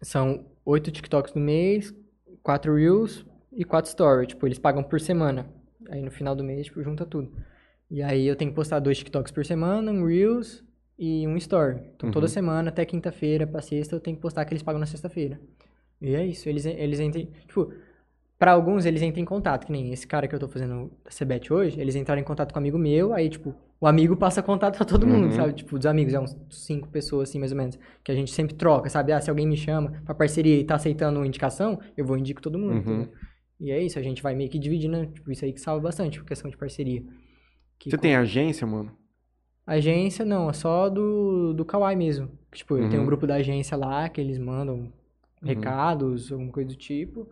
São 0.00 0.44
oito 0.64 0.90
TikToks 0.90 1.34
no 1.34 1.40
mês, 1.40 1.94
quatro 2.42 2.74
Reels 2.74 3.24
e 3.56 3.64
quatro 3.64 3.90
Stories. 3.90 4.28
Tipo, 4.28 4.46
eles 4.46 4.58
pagam 4.58 4.82
por 4.82 5.00
semana. 5.00 5.46
Aí 5.88 6.00
no 6.02 6.10
final 6.10 6.34
do 6.34 6.44
mês, 6.44 6.66
tipo, 6.66 6.82
junta 6.82 7.04
tudo. 7.04 7.32
E 7.90 8.02
aí 8.02 8.26
eu 8.26 8.36
tenho 8.36 8.50
que 8.50 8.54
postar 8.54 8.78
dois 8.78 8.98
TikToks 8.98 9.32
por 9.32 9.44
semana, 9.44 9.90
um 9.92 10.06
Reels 10.06 10.64
e 10.98 11.26
um 11.26 11.36
Story. 11.36 11.80
Então 11.96 12.10
toda 12.10 12.26
Uhum. 12.26 12.30
semana, 12.32 12.68
até 12.70 12.84
quinta-feira 12.84 13.46
pra 13.46 13.60
sexta, 13.60 13.96
eu 13.96 14.00
tenho 14.00 14.16
que 14.16 14.22
postar 14.22 14.44
que 14.44 14.52
eles 14.52 14.62
pagam 14.62 14.78
na 14.80 14.86
sexta-feira. 14.86 15.40
E 16.00 16.14
é 16.14 16.24
isso, 16.26 16.48
eles, 16.48 16.64
eles 16.66 17.00
entram. 17.00 17.26
Tipo, 17.46 17.72
pra 18.38 18.52
alguns 18.52 18.84
eles 18.86 19.02
entram 19.02 19.22
em 19.22 19.26
contato, 19.26 19.66
que 19.66 19.72
nem 19.72 19.92
esse 19.92 20.06
cara 20.06 20.26
que 20.26 20.34
eu 20.34 20.38
tô 20.38 20.48
fazendo 20.48 20.90
da 21.04 21.10
Cebet 21.10 21.52
hoje, 21.52 21.80
eles 21.80 21.94
entraram 21.94 22.20
em 22.20 22.24
contato 22.24 22.52
com 22.52 22.58
um 22.58 22.62
amigo 22.62 22.78
meu, 22.78 23.12
aí, 23.12 23.28
tipo, 23.28 23.54
o 23.80 23.86
amigo 23.86 24.16
passa 24.16 24.42
contato 24.42 24.76
pra 24.76 24.84
todo 24.86 25.06
mundo, 25.06 25.26
Uhum. 25.26 25.32
sabe? 25.32 25.52
Tipo, 25.52 25.76
dos 25.76 25.86
amigos, 25.86 26.14
é 26.14 26.20
uns 26.20 26.36
cinco 26.50 26.88
pessoas, 26.88 27.28
assim, 27.28 27.38
mais 27.38 27.52
ou 27.52 27.58
menos, 27.58 27.78
que 28.02 28.10
a 28.10 28.14
gente 28.14 28.32
sempre 28.32 28.54
troca, 28.54 28.88
sabe? 28.88 29.12
Ah, 29.12 29.20
se 29.20 29.28
alguém 29.30 29.46
me 29.46 29.56
chama 29.56 29.92
pra 30.04 30.14
parceria 30.14 30.56
e 30.58 30.64
tá 30.64 30.74
aceitando 30.76 31.18
uma 31.20 31.26
indicação, 31.26 31.78
eu 31.96 32.04
vou 32.04 32.16
indico 32.16 32.40
todo 32.40 32.58
mundo, 32.58 32.72
Uhum. 32.74 32.78
entendeu? 32.80 33.08
E 33.62 33.70
é 33.70 33.80
isso, 33.80 33.96
a 33.98 34.02
gente 34.02 34.20
vai 34.22 34.34
meio 34.34 34.50
que 34.50 34.58
dividindo, 34.58 35.06
tipo, 35.06 35.30
isso 35.30 35.44
aí 35.44 35.52
que 35.52 35.60
salva 35.60 35.84
bastante, 35.84 36.18
por 36.18 36.26
questão 36.26 36.50
de 36.50 36.56
parceria. 36.56 37.00
Que 37.78 37.88
Você 37.90 37.96
com- 37.96 38.02
tem 38.02 38.16
agência, 38.16 38.66
mano? 38.66 38.90
Agência, 39.64 40.24
não, 40.24 40.50
é 40.50 40.52
só 40.52 40.88
do, 40.90 41.52
do 41.54 41.64
Kawaii 41.64 41.96
mesmo. 41.96 42.28
Tipo, 42.52 42.74
eu 42.76 42.88
tenho 42.88 42.96
Uhum. 42.96 43.02
um 43.02 43.06
grupo 43.06 43.24
da 43.26 43.36
agência 43.36 43.76
lá, 43.76 44.08
que 44.08 44.20
eles 44.20 44.36
mandam 44.36 44.92
recados, 45.40 46.32
alguma 46.32 46.50
coisa 46.50 46.70
do 46.70 46.76
tipo. 46.76 47.28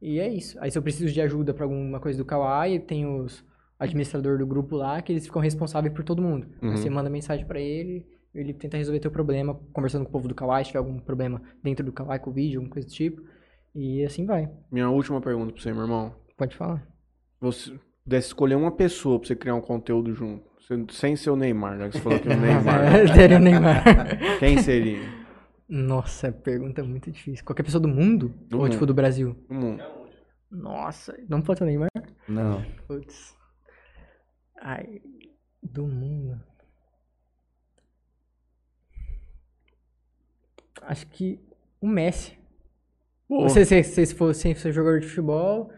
E 0.00 0.18
é 0.18 0.28
isso. 0.28 0.56
Aí 0.60 0.70
se 0.70 0.78
eu 0.78 0.82
preciso 0.82 1.12
de 1.12 1.20
ajuda 1.20 1.52
pra 1.54 1.64
alguma 1.64 1.98
coisa 2.00 2.18
do 2.18 2.24
Kawaii, 2.24 2.78
tem 2.80 3.06
os 3.06 3.44
administrador 3.78 4.38
do 4.38 4.46
grupo 4.46 4.76
lá, 4.76 5.02
que 5.02 5.12
eles 5.12 5.26
ficam 5.26 5.42
responsáveis 5.42 5.92
por 5.92 6.04
todo 6.04 6.22
mundo. 6.22 6.46
Aí 6.60 6.68
Uhum. 6.68 6.76
você 6.76 6.88
manda 6.88 7.10
mensagem 7.10 7.44
pra 7.44 7.60
ele, 7.60 8.06
ele 8.32 8.52
tenta 8.52 8.76
resolver 8.76 9.00
teu 9.00 9.10
problema, 9.10 9.58
conversando 9.72 10.04
com 10.04 10.08
o 10.10 10.12
povo 10.12 10.28
do 10.28 10.34
Kawaii, 10.34 10.64
se 10.64 10.70
tiver 10.70 10.78
algum 10.78 10.98
problema 11.00 11.42
dentro 11.62 11.84
do 11.84 11.92
Kawaii 11.92 12.20
com 12.20 12.30
o 12.30 12.32
vídeo, 12.32 12.60
alguma 12.60 12.72
coisa 12.72 12.86
do 12.86 12.92
tipo. 12.94 13.22
E 13.74 14.04
assim 14.04 14.26
vai. 14.26 14.50
Minha 14.70 14.90
última 14.90 15.20
pergunta 15.20 15.52
pra 15.52 15.62
você, 15.62 15.72
meu 15.72 15.82
irmão. 15.82 16.14
Pode 16.36 16.56
falar. 16.56 16.86
Você, 17.40 17.78
pudesse 18.04 18.28
escolher 18.28 18.54
uma 18.56 18.70
pessoa 18.72 19.18
pra 19.18 19.28
você 19.28 19.34
criar 19.36 19.54
um 19.54 19.60
conteúdo 19.60 20.12
junto, 20.14 20.92
sem- 20.92 21.16
ser 21.16 21.30
o 21.30 21.36
Neymar, 21.36 21.78
já 21.78 21.88
que 21.88 21.96
você 21.96 22.02
falou 22.02 22.20
que 22.20 22.28
é 22.28 22.34
o 22.36 22.40
Neymar. 22.40 23.08
Seria 23.14 23.36
o 23.36 23.40
Neymar. 23.40 23.82
Quem 24.38 24.58
seria? 24.58 25.00
Nossa, 25.68 26.30
pergunta 26.30 26.84
muito 26.84 27.10
difícil. 27.10 27.44
Qualquer 27.44 27.62
pessoa 27.62 27.80
do 27.80 27.88
mundo? 27.88 28.28
Do 28.48 28.58
Ou, 28.58 28.64
tipo, 28.68 28.80
mundo. 28.80 28.86
do 28.88 28.94
Brasil? 28.94 29.36
O 29.48 29.54
mundo. 29.54 29.82
Nossa, 30.50 31.16
não 31.28 31.40
pode 31.40 31.58
ser 31.58 31.64
o 31.64 31.66
Neymar? 31.66 31.88
Não. 32.28 32.62
Putz. 32.86 33.34
Ai, 34.60 35.00
do 35.62 35.86
mundo. 35.86 36.38
Acho 40.82 41.06
que 41.08 41.40
o 41.80 41.86
Messi. 41.86 42.36
Pô. 43.28 43.48
Se, 43.48 43.64
se, 43.64 43.82
se, 43.82 44.06
se 44.06 44.14
fosse 44.14 44.54
ser 44.54 44.72
jogador 44.72 45.00
de 45.00 45.06
futebol, 45.06 45.70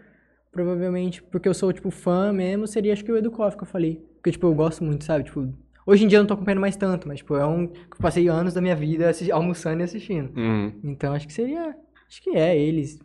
provavelmente, 0.50 1.22
porque 1.22 1.48
eu 1.48 1.54
sou, 1.54 1.72
tipo, 1.72 1.90
fã 1.90 2.32
mesmo, 2.32 2.66
seria 2.66 2.92
acho 2.92 3.04
que 3.04 3.12
o 3.12 3.16
Edukov 3.16 3.56
que 3.56 3.62
eu 3.62 3.66
falei. 3.66 4.04
Porque, 4.16 4.32
tipo, 4.32 4.46
eu 4.46 4.54
gosto 4.54 4.82
muito, 4.82 5.04
sabe? 5.04 5.24
Tipo, 5.24 5.52
hoje 5.86 6.04
em 6.04 6.08
dia 6.08 6.18
eu 6.18 6.22
não 6.22 6.28
tô 6.28 6.34
acompanhando 6.34 6.60
mais 6.60 6.76
tanto, 6.76 7.06
mas, 7.08 7.18
tipo, 7.18 7.36
é 7.36 7.46
um 7.46 7.66
que 7.66 7.78
eu 7.78 7.98
passei 8.00 8.28
anos 8.28 8.54
da 8.54 8.60
minha 8.60 8.76
vida 8.76 9.10
almoçando 9.32 9.80
e 9.80 9.84
assistindo. 9.84 10.32
Uhum. 10.36 10.72
Então, 10.84 11.12
acho 11.12 11.26
que 11.26 11.32
seria... 11.32 11.76
Acho 12.06 12.22
que 12.22 12.36
é, 12.36 12.56
eles. 12.56 12.98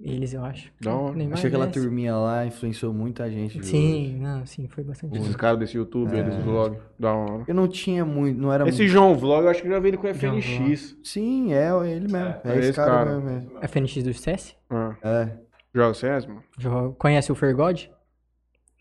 Eles, 0.00 0.34
eu 0.34 0.44
acho. 0.44 0.70
Da 0.80 0.94
hora. 0.94 1.14
Neymar, 1.14 1.34
Achei 1.34 1.48
que 1.48 1.54
aquela 1.56 1.66
Messi. 1.68 1.80
turminha 1.80 2.16
lá 2.16 2.44
influenciou 2.44 2.92
muita 2.92 3.30
gente. 3.30 3.54
viu? 3.54 3.64
Sim, 3.64 4.18
não, 4.20 4.44
sim, 4.44 4.66
foi 4.68 4.82
bastante. 4.84 5.16
Esses 5.16 5.36
caras 5.36 5.58
desse 5.60 5.76
YouTube, 5.76 6.14
aí, 6.14 6.22
desse 6.22 6.40
vlog. 6.40 6.76
Da 6.98 7.12
hora. 7.14 7.44
Eu 7.46 7.54
não 7.54 7.68
tinha 7.68 8.04
muito, 8.04 8.38
não 8.40 8.52
era 8.52 8.68
Esse 8.68 8.78
muito... 8.78 8.90
João 8.92 9.14
Vlog, 9.14 9.44
eu 9.44 9.50
acho 9.50 9.62
que 9.62 9.68
eu 9.68 9.72
já 9.72 9.78
vi 9.78 9.88
ele 9.88 9.96
com 9.96 10.06
o 10.08 10.12
João 10.12 10.40
FNX. 10.42 10.96
Sim, 11.04 11.52
é 11.54 11.68
ele 11.86 12.12
mesmo. 12.12 12.16
É, 12.18 12.40
é 12.44 12.58
esse 12.58 12.68
esse 12.70 12.72
cara, 12.76 12.90
cara. 13.06 13.20
mesmo. 13.20 13.50
é. 13.60 13.68
FNX 13.68 14.02
do 14.02 14.12
CS? 14.12 14.56
Ah. 14.68 14.96
É, 15.02 15.28
Joga 15.72 15.94
CS, 15.94 16.26
mano? 16.26 16.42
Jo- 16.58 16.94
Conhece 16.98 17.32
o 17.32 17.34
Fergod? 17.34 17.90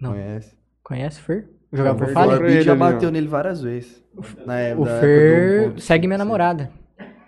Não. 0.02 0.12
conhece. 0.12 0.56
Conhece 0.84 1.20
o 1.20 1.24
Fer? 1.24 1.50
Jogava 1.72 1.96
o 2.04 2.08
por 2.08 2.14
Beat 2.14 2.42
ele 2.52 2.62
já 2.62 2.76
bateu 2.76 3.10
nele 3.12 3.28
várias 3.28 3.62
vezes. 3.62 4.04
Na 4.46 4.60
é- 4.60 4.76
O 4.76 4.84
da 4.84 4.92
época 4.92 5.00
Fer 5.00 5.70
do 5.70 5.76
1.5, 5.76 5.80
segue 5.80 6.08
minha 6.08 6.18
sim. 6.20 6.24
namorada. 6.24 6.72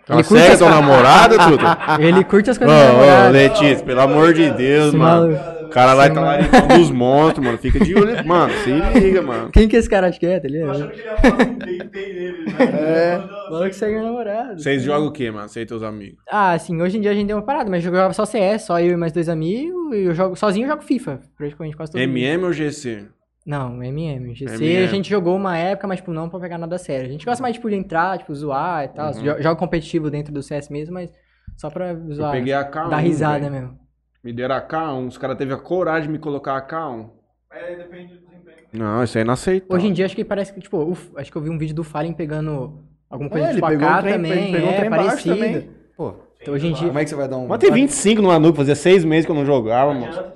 Ela 0.07 0.23
curte 0.23 0.41
segue 0.41 0.53
as 0.53 0.59
tua 0.59 0.69
namorada, 0.69 1.37
Tuta? 1.37 1.77
Ele 1.99 2.23
curte 2.23 2.49
as 2.51 2.57
coisas 2.57 2.75
da 2.75 3.27
ô. 3.27 3.31
Letícia, 3.31 3.83
pelo 3.85 4.01
amor 4.01 4.33
de 4.33 4.51
Deus, 4.51 4.87
Esse 4.89 4.97
mano. 4.97 5.31
maluco- 5.33 5.65
O 5.65 5.69
cara 5.69 5.93
lá 5.93 6.09
tá 6.09 6.21
lá 6.21 6.37
dos 6.77 6.91
monstros, 6.91 7.43
mano. 7.45 7.57
Fica 7.57 7.83
de 7.83 7.95
olho. 7.95 8.25
Mano, 8.25 8.53
se 8.63 8.71
liga, 8.99 9.21
mano. 9.21 9.49
Quem 9.51 9.67
que 9.67 9.75
esse 9.75 9.89
cara 9.89 10.07
acha 10.07 10.19
que 10.19 10.25
é, 10.25 10.39
tá 10.39 10.47
ligado? 10.47 10.71
Achando 10.71 10.91
que 10.91 10.99
ele 10.99 11.07
ia 11.09 11.17
falar 11.17 11.43
um 11.47 11.57
deitei 11.57 12.13
nele, 12.13 12.45
né? 12.45 12.53
É. 12.71 13.17
Maluco 13.51 13.73
segue 13.73 13.93
minha 13.93 14.05
namorada. 14.05 14.57
Vocês 14.57 14.83
jogam 14.83 15.07
o 15.07 15.11
quê, 15.11 15.29
mano? 15.31 15.49
Você 15.49 15.61
e 15.61 15.65
teus 15.65 15.81
amigos? 15.83 16.19
Ah, 16.31 16.51
assim, 16.53 16.79
hoje 16.81 16.97
em 16.97 17.01
dia 17.01 17.11
a 17.11 17.13
gente 17.13 17.27
deu 17.27 17.37
uma 17.37 17.43
parada, 17.43 17.69
mas 17.69 17.83
eu 17.83 17.91
jogava 17.91 18.13
só 18.13 18.25
CS, 18.25 18.61
só 18.63 18.79
eu 18.79 18.91
e 18.93 18.95
mais 18.97 19.11
dois 19.11 19.27
amigos, 19.27 19.93
e 19.93 20.03
eu 20.05 20.13
jogo 20.13 20.35
sozinho 20.35 20.65
eu 20.65 20.69
jogo 20.69 20.83
FIFA, 20.83 21.19
praticamente 21.37 21.75
quase 21.75 21.91
todo. 21.91 22.01
MM 22.01 22.43
ou 22.45 22.53
GC? 22.53 23.05
Não, 23.45 23.83
MM. 23.83 24.33
GC 24.33 24.55
MM. 24.55 24.83
a 24.83 24.87
gente 24.87 25.09
jogou 25.09 25.35
uma 25.35 25.55
época, 25.57 25.87
mas 25.87 25.99
tipo, 25.99 26.11
não 26.11 26.27
pra 26.29 26.39
pegar 26.39 26.57
nada 26.57 26.77
sério. 26.77 27.07
A 27.07 27.11
gente 27.11 27.25
gosta 27.25 27.41
mais 27.41 27.55
tipo, 27.55 27.69
de 27.69 27.75
entrar, 27.75 28.17
tipo, 28.17 28.33
zoar 28.33 28.85
e 28.85 28.87
tal. 28.87 29.07
Uhum. 29.13 29.23
Jo- 29.23 29.41
Joga 29.41 29.55
competitivo 29.55 30.09
dentro 30.09 30.33
do 30.33 30.41
CS 30.41 30.69
mesmo, 30.69 30.93
mas 30.95 31.11
só 31.55 31.69
pra 31.69 31.89
Eu 31.91 32.11
zoar. 32.13 32.31
peguei 32.31 32.53
a 32.53 32.65
K1. 32.69 32.89
dar 32.89 32.97
risada 32.97 33.39
velho. 33.49 33.51
mesmo. 33.51 33.79
Me 34.23 34.33
deram 34.33 34.55
a 34.55 34.61
K1. 34.61 35.07
Os 35.07 35.17
caras 35.19 35.37
teve 35.37 35.53
a 35.53 35.57
coragem 35.57 36.07
de 36.07 36.13
me 36.13 36.17
colocar 36.19 36.57
a 36.57 36.61
K1. 36.67 37.09
É, 37.51 37.75
depende 37.75 38.13
do 38.15 38.19
desempenho. 38.21 38.57
Não, 38.73 39.03
isso 39.03 39.17
aí 39.17 39.23
não 39.23 39.33
aceita. 39.33 39.73
Hoje 39.73 39.87
em 39.87 39.93
dia 39.93 40.05
acho 40.05 40.15
que 40.15 40.25
parece 40.25 40.51
que, 40.51 40.59
tipo, 40.59 40.77
uf, 40.83 41.11
acho 41.15 41.31
que 41.31 41.37
eu 41.37 41.41
vi 41.43 41.49
um 41.51 41.57
vídeo 41.57 41.75
do 41.75 41.83
Fallen 41.83 42.13
pegando 42.13 42.83
alguma 43.09 43.29
coisa 43.29 43.47
É, 43.49 43.53
tipo 43.53 43.65
ele 43.67 43.77
pegou 43.77 43.87
AK 43.87 43.97
um 43.97 44.01
trem, 44.01 44.13
também, 44.15 44.31
ele 44.31 44.51
pegou 44.53 44.69
um 44.69 44.71
é, 44.71 44.75
trem 44.77 44.89
baixo 44.89 45.05
parecido. 45.09 45.35
também. 45.35 45.69
Pô, 45.95 46.13
Então, 46.41 46.53
hoje 46.55 46.67
em 46.67 46.73
dia, 46.73 46.87
como 46.87 46.99
é 46.99 47.03
que 47.03 47.09
você 47.11 47.15
vai 47.15 47.27
dar 47.27 47.37
um... 47.37 47.47
Mas 47.47 47.59
tem 47.59 47.71
25 47.71 48.21
no 48.21 48.31
Anuco, 48.31 48.57
fazia 48.57 48.75
seis 48.75 49.05
meses 49.05 49.25
que 49.25 49.31
eu 49.31 49.35
não 49.35 49.45
jogava, 49.45 49.93
Não 49.93 50.01
mano. 50.01 50.33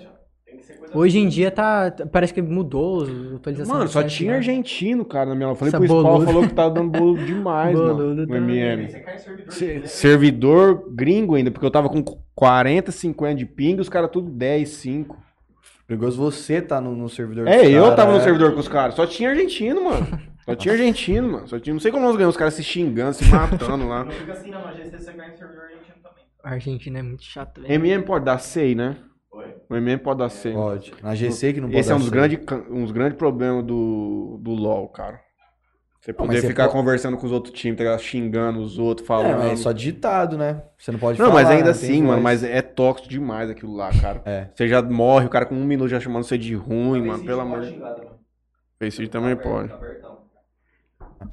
Hoje 0.94 1.20
em 1.20 1.28
dia 1.28 1.50
tá, 1.52 1.94
parece 2.12 2.34
que 2.34 2.42
mudou 2.42 3.04
as 3.04 3.10
atualizações. 3.36 3.78
Mano, 3.78 3.88
só 3.90 4.04
tinha 4.04 4.32
que- 4.32 4.36
argentino, 4.38 5.04
cara, 5.06 5.28
na 5.30 5.36
minha. 5.36 5.50
Eu 5.50 5.56
falei 5.56 5.70
Essa 5.70 5.78
pro 5.78 5.88
Spawn, 5.88 6.22
falou 6.26 6.48
que 6.48 6.54
tava 6.54 6.72
dando 6.72 6.90
bolo 6.92 7.18
demais, 7.26 7.76
mano. 7.78 8.14
No 8.16 8.28
também. 8.28 8.60
MM. 8.60 8.90
Servidor. 9.18 9.52
Se- 9.54 9.80
de- 9.80 9.88
Servidor 9.88 10.86
gringo 10.94 11.36
ainda, 11.36 11.52
porque 11.52 11.66
eu 11.66 11.72
tava 11.72 11.90
com 11.90 12.04
40, 12.36 12.92
50 12.92 13.36
de 13.36 13.46
ping, 13.46 13.80
os 13.80 13.90
caras 13.90 14.10
tudo 14.12 14.30
10, 14.30 14.68
5. 14.70 15.18
Perigoso 15.88 16.18
você 16.22 16.62
tá 16.62 16.80
no, 16.80 16.96
no 16.96 17.10
servidor 17.10 17.48
É, 17.48 17.66
eu 17.68 17.84
cara, 17.86 17.96
tava 17.96 18.12
no 18.12 18.18
é. 18.20 18.22
servidor 18.22 18.54
com 18.54 18.60
os 18.60 18.68
caras. 18.68 18.94
Só 18.96 19.08
tinha 19.08 19.30
argentino, 19.32 19.84
mano. 19.86 20.06
Só 20.46 20.56
tinha 20.56 20.74
argentino, 20.74 21.32
mano. 21.32 21.48
Só 21.48 21.60
tinha... 21.60 21.74
Não 21.74 21.80
sei 21.80 21.92
como 21.92 22.06
nós 22.06 22.16
ganhamos, 22.16 22.36
os 22.36 22.38
caras 22.40 22.54
se 22.54 22.64
xingando, 22.64 23.14
se 23.16 23.28
matando 23.32 23.88
lá. 23.88 24.04
Não 24.06 24.12
fica 24.12 24.34
assim, 24.34 24.52
não. 24.52 24.66
A 24.68 24.72
GC 24.72 24.90
você 24.92 24.96
em 24.96 25.00
servidor 25.36 25.64
argentino 25.64 25.96
também. 26.04 26.24
A 26.44 26.50
Argentina 26.52 27.00
é 27.00 27.02
muito 27.02 27.24
chato, 27.24 27.62
velho. 27.62 27.74
MM 27.74 28.04
pode 28.06 28.24
dar 28.26 28.38
SEI, 28.38 28.76
né? 28.76 28.98
O 29.70 29.76
MM 29.76 30.02
pode 30.02 30.20
dar 30.20 30.30
SEI. 30.30 30.54
Pode. 30.54 30.94
Na 31.02 31.16
GC 31.16 31.54
que 31.54 31.62
não 31.62 31.68
pode 31.70 31.80
Esse 31.80 31.92
é 31.92 31.96
um 31.96 31.98
dar 31.98 32.04
dos 32.04 32.10
grandes, 32.10 32.40
can- 32.46 32.64
um 32.70 32.84
dos 32.84 32.92
grandes 32.92 33.18
problemas 33.18 33.64
do, 33.66 34.38
do 34.42 34.52
LoL, 34.52 34.88
cara. 34.90 35.20
Você 36.02 36.12
Não, 36.12 36.18
poder 36.18 36.28
mas 36.34 36.42
você 36.42 36.48
ficar 36.48 36.64
pode- 36.64 36.76
conversando 36.78 37.18
com 37.18 37.26
os 37.26 37.32
outros 37.32 37.54
times, 37.54 37.78
tá 37.78 37.98
xingando 37.98 38.60
os 38.62 38.80
outros, 38.80 39.06
É, 39.06 39.08
falando. 39.08 39.38
mas 39.40 39.52
é 39.52 39.56
só 39.58 39.72
digitado, 39.74 40.38
né? 40.38 40.64
Você 40.78 40.92
não 40.94 41.00
pode 41.00 41.20
Não, 41.20 41.28
falar. 41.28 41.42
mas 41.42 41.50
ainda 41.52 41.66
né? 41.66 41.70
Assim, 41.72 42.02
mano, 42.02 42.22
mas 42.22 42.42
é 42.44 42.62
tóxico 42.62 43.10
demais 43.10 43.50
aquilo 43.50 43.76
lá, 43.76 43.90
cara. 44.02 44.22
É. 44.26 44.48
Você 44.56 44.68
já 44.68 44.82
morre, 44.82 45.26
o 45.26 45.30
cara 45.30 45.46
com 45.46 45.56
um 45.56 45.66
minuto 45.66 45.90
já 45.90 46.00
chamando 46.00 46.24
você 46.24 46.38
de 46.38 46.56
ruim, 46.56 47.06
mano, 47.06 47.24
pelo 47.26 47.42
amor 47.42 47.62
de 47.62 47.68
xingar 47.72 47.94
também. 47.96 48.12
Face 48.80 49.08
também 49.10 49.36
Tá 49.36 49.44
pode. 49.44 49.68
tá 49.70 49.76
abertão. 49.76 50.20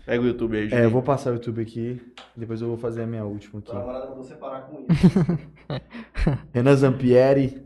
Pega 0.05 0.21
o 0.21 0.27
YouTube 0.27 0.57
aí, 0.59 0.69
É, 0.73 0.85
eu 0.85 0.91
vou 0.91 1.01
passar 1.01 1.31
o 1.31 1.35
YouTube 1.35 1.63
aqui, 1.63 2.03
depois 2.37 2.61
eu 2.61 2.67
vou 2.67 2.77
fazer 2.77 3.03
a 3.05 3.07
minha 3.07 3.25
última 3.25 3.61
aqui. 3.61 3.71
Tua 3.71 3.79
namorada 3.79 4.07
mandou 4.09 4.25
você 4.25 4.35
parar 4.35 4.63
com 4.63 4.85
isso. 4.91 6.39
Renan 6.53 6.75
Zampieri 6.75 7.65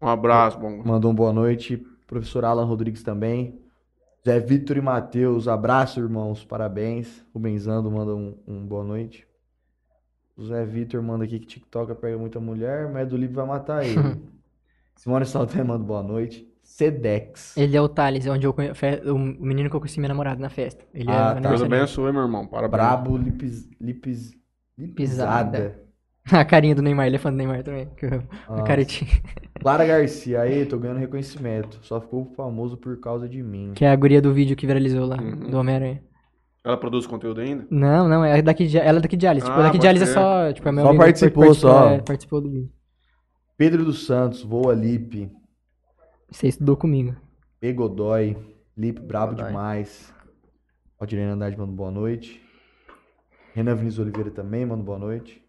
Um 0.00 0.08
abraço, 0.08 0.58
bom. 0.58 0.82
mandou 0.84 1.10
um 1.10 1.14
boa 1.14 1.32
noite. 1.32 1.76
Professor 2.06 2.44
Alan 2.44 2.64
Rodrigues 2.64 3.02
também. 3.02 3.60
Zé 4.24 4.38
Vitor 4.38 4.76
e 4.76 4.80
Matheus, 4.82 5.48
abraço, 5.48 5.98
irmãos, 6.00 6.44
parabéns. 6.44 7.24
O 7.32 7.38
Benzando 7.38 7.90
manda 7.90 8.14
um, 8.14 8.36
um 8.46 8.66
boa 8.66 8.84
noite. 8.84 9.26
O 10.36 10.44
Zé 10.44 10.64
Vitor 10.64 11.02
manda 11.02 11.24
aqui 11.24 11.38
que 11.38 11.46
TikTok 11.46 11.94
pega 11.94 12.18
muita 12.18 12.38
mulher, 12.40 12.90
mas 12.90 13.08
do 13.08 13.16
livro 13.16 13.36
vai 13.36 13.46
matar 13.46 13.84
ele. 13.84 14.20
Simone 14.96 15.24
Salté 15.24 15.62
manda 15.62 15.82
boa 15.84 16.02
noite. 16.02 16.46
Sedex. 16.62 17.56
Ele 17.56 17.76
é 17.76 17.80
o 17.80 17.88
Thales, 17.88 18.26
onde 18.26 18.46
eu 18.46 18.52
conhe... 18.52 18.70
o 19.06 19.18
menino 19.18 19.70
que 19.70 19.76
eu 19.76 19.80
conheci 19.80 19.98
minha 19.98 20.08
namorada 20.08 20.40
na 20.40 20.50
festa. 20.50 20.84
Ele 20.92 21.10
Ah, 21.10 21.34
é 21.36 21.40
tá. 21.40 21.48
Deus 21.48 21.62
abençoe, 21.62 22.12
meu 22.12 22.22
irmão. 22.22 22.46
Parabéns. 22.46 22.70
Brabo 22.70 23.16
Lipis, 23.16 23.68
Lipis, 23.80 24.32
Lipizada. 24.78 25.82
A 26.30 26.44
carinha 26.44 26.74
do 26.74 26.82
Neymar, 26.82 27.06
ele 27.06 27.16
é 27.16 27.18
fã 27.18 27.30
do 27.30 27.36
Neymar 27.36 27.62
também. 27.62 27.88
que 27.96 28.06
eu- 28.06 28.22
A 28.48 28.62
caretinha. 28.62 29.10
Clara 29.60 29.84
Garcia, 29.84 30.40
aí, 30.42 30.64
tô 30.64 30.78
ganhando 30.78 30.98
reconhecimento. 31.00 31.78
Só 31.82 32.00
ficou 32.00 32.24
famoso 32.36 32.76
por 32.76 32.98
causa 33.00 33.28
de 33.28 33.42
mim. 33.42 33.72
Que 33.74 33.84
é 33.84 33.90
a 33.90 33.96
guria 33.96 34.20
do 34.22 34.32
vídeo 34.32 34.56
que 34.56 34.66
viralizou 34.66 35.06
lá, 35.06 35.16
Uhum. 35.20 35.50
do 35.50 35.56
Homem-Aranha. 35.58 36.02
Ela 36.64 36.76
produz 36.76 37.06
conteúdo 37.06 37.40
ainda? 37.40 37.66
Não, 37.70 38.06
não, 38.08 38.24
é 38.24 38.40
daqui 38.42 38.66
de, 38.66 38.78
ela 38.78 38.98
é 38.98 39.02
daqui 39.02 39.16
de 39.16 39.26
Alice. 39.26 39.46
Tipo, 39.46 39.58
Ah, 39.58 39.62
daqui 39.64 39.78
de 39.78 39.88
Alice 39.88 40.04
é 40.04 40.06
só, 40.12 40.52
tipo, 40.52 40.68
é 40.68 40.72
meu 40.72 40.82
Só 40.84 40.88
amigo 40.90 41.02
participou, 41.04 41.42
participou, 41.44 41.70
só. 41.72 41.88
é, 41.90 41.98
participou 42.02 42.40
do 42.42 42.50
vídeo. 42.50 42.70
Pedro 43.56 43.84
dos 43.84 44.06
Santos, 44.06 44.42
Voa 44.42 44.74
Lipe. 44.74 45.30
Você 46.30 46.48
estudou 46.48 46.76
comigo. 46.76 47.16
Godoy, 47.74 48.36
Lipe, 48.76 49.00
brabo 49.00 49.32
Godoy. 49.32 49.46
demais. 49.48 50.12
Aldirene 50.98 51.32
Andrade 51.32 51.56
manda 51.58 51.72
boa 51.72 51.90
noite. 51.90 52.42
Renan 53.54 53.74
Vinícius 53.74 53.98
Oliveira 53.98 54.30
também 54.30 54.64
manda 54.64 54.82
boa 54.82 54.98
noite. 54.98 55.42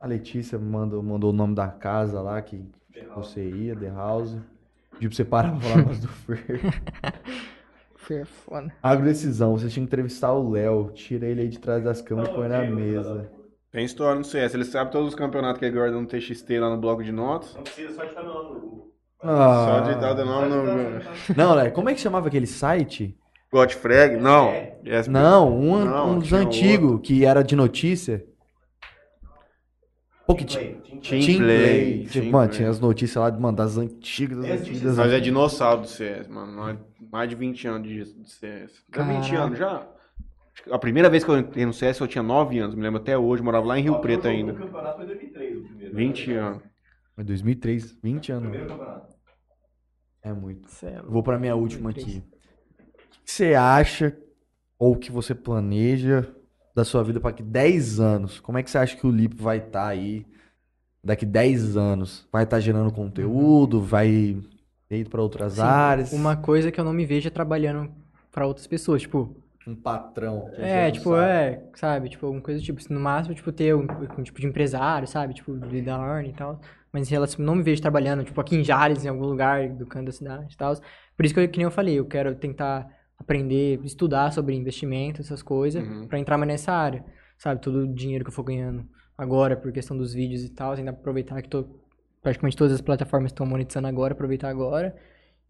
A 0.00 0.06
Letícia 0.06 0.58
manda, 0.58 0.96
mandou 1.02 1.28
o 1.28 1.32
nome 1.32 1.54
da 1.54 1.68
casa 1.68 2.22
lá 2.22 2.40
que 2.40 2.64
você 3.14 3.46
ia, 3.50 3.76
The 3.76 3.90
House. 3.90 4.34
Pediu 4.92 5.10
pra 5.10 5.16
você 5.16 5.24
parar 5.26 5.50
pra 5.50 5.60
falar 5.60 5.84
mais 5.84 6.00
do 6.00 6.08
Fer. 6.08 6.82
Foi 7.94 8.24
foda. 8.24 8.72
Agrodecisão, 8.82 9.52
você 9.52 9.68
tinha 9.68 9.84
que 9.84 9.92
entrevistar 9.92 10.32
o 10.32 10.50
Léo. 10.50 10.90
Tira 10.94 11.26
ele 11.26 11.42
aí 11.42 11.48
de 11.48 11.58
trás 11.58 11.84
das 11.84 12.00
câmeras 12.00 12.30
e 12.30 12.34
põe 12.34 12.48
na 12.48 12.62
mesa. 12.62 13.30
Tem 13.70 13.84
história 13.84 14.18
no 14.18 14.24
CS. 14.24 14.54
Ele 14.54 14.64
sabe 14.64 14.90
todos 14.90 15.08
os 15.08 15.14
campeonatos 15.14 15.58
que 15.58 15.66
ele 15.66 15.76
guarda 15.76 16.00
no 16.00 16.06
TXT 16.06 16.48
lá 16.58 16.70
no 16.70 16.80
bloco 16.80 17.04
de 17.04 17.12
notas. 17.12 17.54
Não 17.54 17.62
precisa 17.62 17.92
só 17.94 18.02
de 18.02 18.08
estar 18.08 18.22
meu 18.22 18.32
nome 18.32 18.54
no 18.54 18.60
Google. 18.60 18.94
Ah. 19.22 19.82
Só 19.84 19.92
de 19.92 20.00
dar 20.00 20.18
o 20.18 20.24
nome 20.24 20.48
no. 20.48 21.34
Não, 21.36 21.54
Léo, 21.54 21.72
como 21.72 21.90
é 21.90 21.94
que 21.94 22.00
chamava 22.00 22.28
aquele 22.28 22.46
site? 22.46 23.14
Godfrag? 23.52 24.16
Não. 24.16 24.50
Yes, 24.84 25.06
Não, 25.08 25.54
um, 25.54 25.84
Não, 25.84 26.10
um 26.12 26.18
dos 26.18 26.32
antigos, 26.32 27.00
que 27.02 27.26
era 27.26 27.42
de 27.42 27.54
notícia. 27.54 28.24
Tinha. 30.34 30.80
Team 31.00 31.00
Play, 31.00 31.20
Team 31.20 31.38
Play, 31.38 32.06
Team 32.06 32.24
mano, 32.30 32.48
Play. 32.48 32.58
tinha 32.58 32.68
as 32.70 32.78
notícias 32.80 33.16
lá, 33.16 33.30
mano, 33.38 33.56
das 33.56 33.76
antigas, 33.78 34.38
das 34.38 34.60
antigas. 34.60 34.96
Nós 34.96 35.12
é 35.12 35.20
dinossauro 35.20 35.82
do 35.82 35.86
CS, 35.88 36.28
mano. 36.28 36.52
Nós, 36.52 36.78
mais 37.10 37.28
de 37.28 37.34
20 37.36 37.68
anos 37.68 37.88
de, 37.88 38.04
de 38.04 38.30
CS. 38.30 38.84
Dá 38.88 39.02
20 39.02 39.30
Caraca. 39.30 39.42
anos 39.42 39.58
já. 39.58 39.88
A 40.70 40.78
primeira 40.78 41.08
vez 41.08 41.24
que 41.24 41.30
eu 41.30 41.38
entrei 41.38 41.64
no 41.64 41.72
CS 41.72 42.00
eu 42.00 42.06
tinha 42.06 42.22
9 42.22 42.58
anos, 42.58 42.74
me 42.74 42.82
lembro 42.82 43.00
até 43.00 43.16
hoje, 43.16 43.42
morava 43.42 43.64
lá 43.66 43.78
em 43.78 43.82
Rio 43.82 43.98
Preto 44.00 44.20
o 44.20 44.22
jogo 44.24 44.34
ainda. 44.36 44.52
do 44.52 44.58
campeonato 44.58 44.96
foi 44.98 45.06
2003, 45.06 45.56
o 45.56 45.62
primeiro. 45.62 45.96
20 45.96 46.32
anos. 46.32 46.62
Foi 47.14 47.24
2003, 47.24 47.98
20 48.02 48.32
anos. 48.32 48.48
Primeiro 48.50 48.68
campeonato. 48.68 49.14
É 50.22 50.32
muito. 50.34 50.68
Louco. 50.82 51.10
Vou 51.10 51.22
pra 51.22 51.38
minha 51.38 51.56
última 51.56 51.92
2003. 51.92 52.18
aqui. 52.18 52.28
O 52.28 53.24
que 53.24 53.32
você 53.32 53.54
acha, 53.54 54.16
ou 54.78 54.96
que 54.96 55.10
você 55.10 55.34
planeja 55.34 56.28
da 56.74 56.84
sua 56.84 57.02
vida 57.04 57.20
pra 57.20 57.30
daqui 57.30 57.42
10 57.42 58.00
anos? 58.00 58.40
Como 58.40 58.58
é 58.58 58.62
que 58.62 58.70
você 58.70 58.78
acha 58.78 58.96
que 58.96 59.06
o 59.06 59.10
Lipe 59.10 59.36
vai 59.42 59.58
estar 59.58 59.86
aí 59.88 60.26
daqui 61.04 61.26
10 61.26 61.76
anos? 61.76 62.28
Vai 62.32 62.44
estar 62.44 62.60
gerando 62.60 62.92
conteúdo? 62.92 63.80
Vai 63.82 64.36
ter 64.88 65.00
ido 65.00 65.10
pra 65.10 65.22
outras 65.22 65.54
Sim, 65.54 65.60
áreas. 65.60 66.12
Uma 66.12 66.36
coisa 66.36 66.70
que 66.72 66.80
eu 66.80 66.84
não 66.84 66.92
me 66.92 67.04
vejo 67.06 67.28
é 67.28 67.30
trabalhando 67.30 67.92
pra 68.30 68.46
outras 68.46 68.66
pessoas, 68.66 69.02
tipo, 69.02 69.36
Um 69.66 69.74
patrão. 69.74 70.50
que 70.50 70.60
É, 70.62 70.90
tipo, 70.90 71.14
sabe. 71.14 71.16
é, 71.16 71.70
sabe, 71.76 72.08
tipo, 72.08 72.26
alguma 72.26 72.42
coisa 72.42 72.60
tipo, 72.62 72.80
no 72.92 73.00
máximo, 73.00 73.34
tipo, 73.34 73.52
ter 73.52 73.74
um, 73.74 73.86
um 74.18 74.22
tipo 74.22 74.40
de 74.40 74.46
empresário, 74.46 75.06
sabe, 75.08 75.34
tipo, 75.34 75.56
de 75.58 75.82
da 75.82 75.98
ordem 75.98 76.30
e 76.32 76.34
tal, 76.34 76.60
mas 76.92 77.08
em 77.08 77.10
relação, 77.10 77.44
não 77.44 77.54
me 77.56 77.62
vejo 77.62 77.80
trabalhando, 77.82 78.24
tipo, 78.24 78.40
aqui 78.40 78.56
em 78.56 78.64
Jales, 78.64 79.04
em 79.04 79.08
algum 79.08 79.24
lugar 79.26 79.68
do 79.70 79.86
canto 79.86 80.06
da 80.06 80.12
cidade 80.12 80.54
e 80.54 80.56
tal, 80.56 80.74
por 81.16 81.24
isso 81.24 81.34
que, 81.34 81.40
eu, 81.40 81.48
que 81.48 81.58
nem 81.58 81.64
eu 81.64 81.70
falei, 81.70 81.98
eu 81.98 82.06
quero 82.06 82.34
tentar 82.34 82.86
aprender, 83.20 83.78
estudar 83.84 84.32
sobre 84.32 84.54
investimento, 84.56 85.20
essas 85.20 85.42
coisas, 85.42 85.86
Uhum. 85.86 86.08
pra 86.08 86.18
entrar 86.18 86.36
mais 86.38 86.48
nessa 86.48 86.72
área, 86.72 87.04
sabe, 87.38 87.60
todo 87.60 87.80
o 87.84 87.94
dinheiro 87.94 88.24
que 88.24 88.30
eu 88.30 88.34
for 88.34 88.42
ganhando 88.42 88.84
agora, 89.16 89.56
por 89.56 89.70
questão 89.70 89.96
dos 89.96 90.12
vídeos 90.14 90.42
e 90.42 90.48
tal, 90.48 90.72
ainda 90.72 90.90
aproveitar 90.90 91.40
que 91.42 91.48
tô, 91.48 91.66
praticamente 92.22 92.56
todas 92.56 92.72
as 92.72 92.80
plataformas 92.80 93.30
estão 93.30 93.44
monetizando 93.46 93.86
agora, 93.86 94.14
aproveitar 94.14 94.48
agora, 94.48 94.96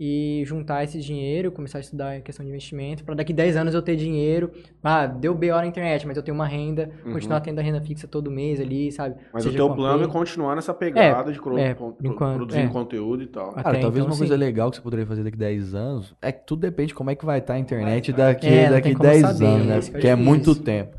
e 0.03 0.43
juntar 0.47 0.83
esse 0.83 0.99
dinheiro, 0.99 1.53
começar 1.53 1.77
a 1.77 1.83
estudar 1.83 2.17
em 2.17 2.23
questão 2.23 2.43
de 2.43 2.49
investimento, 2.51 3.05
para 3.05 3.15
daqui 3.15 3.35
10 3.35 3.55
anos 3.55 3.75
eu 3.75 3.83
ter 3.83 3.97
dinheiro. 3.97 4.51
Ah, 4.83 5.07
deu 5.07 5.35
BO 5.35 5.49
na 5.49 5.67
internet, 5.67 6.07
mas 6.07 6.17
eu 6.17 6.23
tenho 6.23 6.35
uma 6.35 6.47
renda, 6.47 6.91
Uhum. 7.05 7.13
continuar 7.13 7.41
tendo 7.43 7.59
a 7.59 7.63
renda 7.63 7.83
fixa 7.83 8.09
todo 8.09 8.31
mês 8.31 8.59
ali, 8.59 8.91
sabe? 8.91 9.17
Mas 9.31 9.43
Seja 9.43 9.53
o 9.55 9.57
teu 9.69 9.75
plano 9.77 10.05
é 10.05 10.07
continuar 10.09 10.57
nessa 10.57 10.73
pegada 10.73 11.31
de 11.31 11.39
cro- 11.39 11.59
é, 11.59 11.75
con- 11.75 11.93
por 11.93 12.07
enquanto, 12.07 12.37
produzindo 12.37 12.71
é. 12.71 12.73
conteúdo 12.73 13.23
e 13.23 13.27
tal. 13.27 13.51
Até 13.51 13.63
Cara, 13.63 13.79
talvez 13.81 14.03
então, 14.03 14.15
uma 14.15 14.19
coisa 14.19 14.35
sim. 14.35 14.41
legal 14.41 14.71
que 14.71 14.77
você 14.79 14.83
poderia 14.83 15.05
fazer 15.05 15.23
daqui 15.23 15.37
10 15.37 15.75
anos 15.75 16.15
é 16.23 16.33
que 16.33 16.47
tudo 16.47 16.61
depende 16.61 16.89
de 16.89 16.95
como 16.95 17.11
é 17.11 17.15
que 17.15 17.27
vai 17.27 17.39
estar 17.39 17.53
a 17.55 17.59
internet 17.59 18.11
daqui, 18.15 18.47
É, 18.49 18.71
daqui 18.71 18.83
tem 18.89 18.97
como 18.97 19.07
10 19.11 19.21
saber, 19.21 19.45
anos, 19.45 19.67
né? 19.67 19.79
isso 19.79 19.91
que 19.91 19.97
é 19.97 20.01
Porque 20.01 20.09
é 20.09 20.17
muito 20.17 20.41
difícil. 20.45 20.65
tempo. 20.65 20.97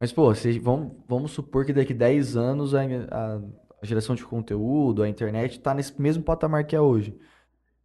Mas, 0.00 0.10
pô, 0.10 0.34
se, 0.34 0.58
vamos, 0.58 0.92
vamos 1.06 1.32
supor 1.32 1.66
que 1.66 1.72
daqui 1.74 1.92
10 1.92 2.34
anos 2.34 2.74
a, 2.74 2.80
a- 2.82 3.40
a 3.82 3.86
geração 3.86 4.14
de 4.16 4.24
conteúdo, 4.24 5.02
a 5.02 5.08
internet, 5.08 5.60
tá 5.60 5.74
nesse 5.74 6.00
mesmo 6.00 6.22
patamar 6.22 6.64
que 6.64 6.74
é 6.74 6.80
hoje. 6.80 7.14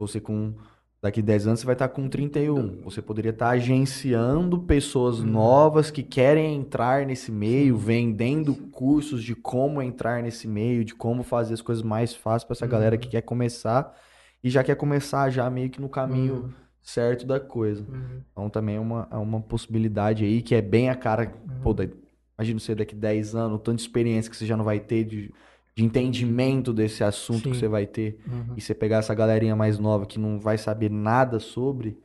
Você 0.08 0.20
com. 0.20 0.54
Daqui 1.02 1.22
10 1.22 1.48
anos 1.48 1.60
você 1.60 1.66
vai 1.66 1.74
estar 1.76 1.90
com 1.90 2.08
31. 2.08 2.82
Você 2.84 3.02
poderia 3.02 3.32
estar 3.32 3.50
agenciando 3.50 4.60
pessoas 4.60 5.20
Uhum. 5.20 5.26
novas 5.28 5.92
que 5.92 6.02
querem 6.02 6.56
entrar 6.56 7.06
nesse 7.06 7.30
meio, 7.32 7.76
vendendo 7.78 8.56
cursos 8.56 9.22
de 9.22 9.36
como 9.36 9.82
entrar 9.82 10.24
nesse 10.24 10.48
meio, 10.48 10.86
de 10.86 10.96
como 10.96 11.22
fazer 11.22 11.54
as 11.56 11.62
coisas 11.62 11.84
mais 11.84 12.14
fáceis 12.16 12.46
para 12.46 12.54
essa 12.54 12.66
galera 12.68 12.96
Uhum. 12.96 13.02
que 13.02 13.10
quer 13.10 13.22
começar 13.22 13.94
e 14.42 14.50
já 14.50 14.64
quer 14.64 14.76
começar 14.76 15.30
já 15.30 15.50
meio 15.50 15.70
que 15.70 15.82
no 15.82 15.90
caminho 15.90 16.34
Uhum. 16.36 16.50
certo 16.82 17.26
da 17.28 17.38
coisa. 17.40 17.84
Uhum. 17.84 18.22
Então 18.32 18.50
também 18.50 18.76
é 18.78 18.80
uma, 18.80 19.06
é 19.12 19.18
uma 19.18 19.42
possibilidade 19.42 20.24
aí 20.24 20.42
que 20.42 20.56
é 20.56 20.62
bem 20.62 20.90
a 20.90 20.96
cara. 20.96 21.34
Pô, 21.62 21.74
da- 21.74 21.88
imagina 22.40 22.60
você 22.62 22.74
daqui 22.76 22.96
10 22.96 23.36
anos, 23.36 23.58
o 23.58 23.60
tanto 23.60 23.76
de 23.78 23.82
experiência 23.84 24.32
que 24.32 24.38
você 24.38 24.46
já 24.46 24.56
não 24.56 24.64
vai 24.64 24.80
ter, 24.80 25.04
de, 25.04 25.34
de 25.76 25.84
entendimento 25.84 26.72
desse 26.74 27.04
assunto 27.04 27.44
que 27.50 27.56
Sim. 27.56 27.60
você 27.62 27.68
vai 27.68 27.86
ter. 27.88 28.20
Uhum. 28.28 28.54
E 28.58 28.62
você 28.62 28.74
pegar 28.76 28.98
essa 28.98 29.14
galerinha 29.16 29.56
mais 29.56 29.80
nova 29.80 30.06
que 30.06 30.20
não 30.20 30.40
vai 30.40 30.58
saber 30.58 30.90
nada 30.92 31.40
sobre, 31.40 31.98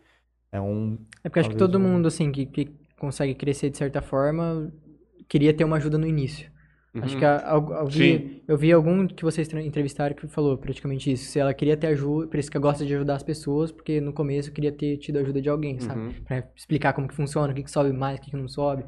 é 0.51 0.61
um. 0.61 0.99
É 1.23 1.29
porque 1.29 1.41
acho 1.41 1.51
que 1.51 1.57
todo 1.57 1.77
um- 1.79 1.83
mundo, 1.83 2.09
assim, 2.09 2.33
que, 2.33 2.47
que 2.47 2.71
consegue 2.99 3.35
crescer 3.35 3.71
de 3.71 3.77
certa 3.77 4.01
forma, 4.01 4.73
queria 5.29 5.53
ter 5.53 5.65
uma 5.65 5.77
ajuda 5.77 5.99
no 5.99 6.07
início. 6.07 6.51
Acho 6.95 7.13
Uhum. 7.15 7.19
que 7.21 7.25
a- 7.27 7.47
al- 7.51 7.73
eu 7.83 7.87
vi, 7.87 8.43
eu 8.49 8.57
vi 8.57 8.73
algum 8.73 9.07
que 9.07 9.23
vocês 9.23 9.47
entrevistaram 9.53 10.17
que 10.17 10.27
falou 10.27 10.57
praticamente 10.57 11.13
isso. 11.13 11.27
Se 11.31 11.39
ela 11.39 11.53
queria 11.53 11.77
ter 11.77 11.89
ajuda, 11.89 12.27
por 12.27 12.39
isso 12.41 12.51
que 12.51 12.57
eu 12.57 12.61
gosto 12.63 12.85
de 12.87 12.95
ajudar 12.95 13.17
as 13.17 13.23
pessoas, 13.23 13.71
porque 13.71 14.01
no 14.01 14.13
começo 14.13 14.49
eu 14.49 14.55
queria 14.55 14.73
ter 14.73 14.97
tido 14.97 15.19
a 15.19 15.21
ajuda 15.21 15.41
de 15.43 15.49
alguém, 15.51 15.79
sabe? 15.79 16.01
Uhum. 16.01 16.13
Pra 16.25 16.43
explicar 16.57 16.95
como 16.95 17.07
que 17.07 17.15
funciona, 17.15 17.53
o 17.53 17.55
que, 17.55 17.63
que 17.63 17.71
sobe 17.71 17.93
mais, 17.93 18.19
o 18.19 18.23
que, 18.23 18.31
que 18.31 18.37
não 18.37 18.49
sobe, 18.49 18.85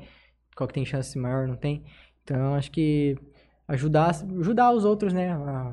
qual 0.56 0.66
que 0.66 0.72
tem 0.74 0.84
chance 0.86 1.16
maior, 1.18 1.46
não 1.46 1.56
tem. 1.56 1.84
Então, 2.24 2.54
acho 2.54 2.70
que 2.72 3.16
ajudar, 3.70 4.10
ajudar 4.38 4.72
os 4.72 4.84
outros, 4.84 5.12
né, 5.12 5.32
a 5.32 5.72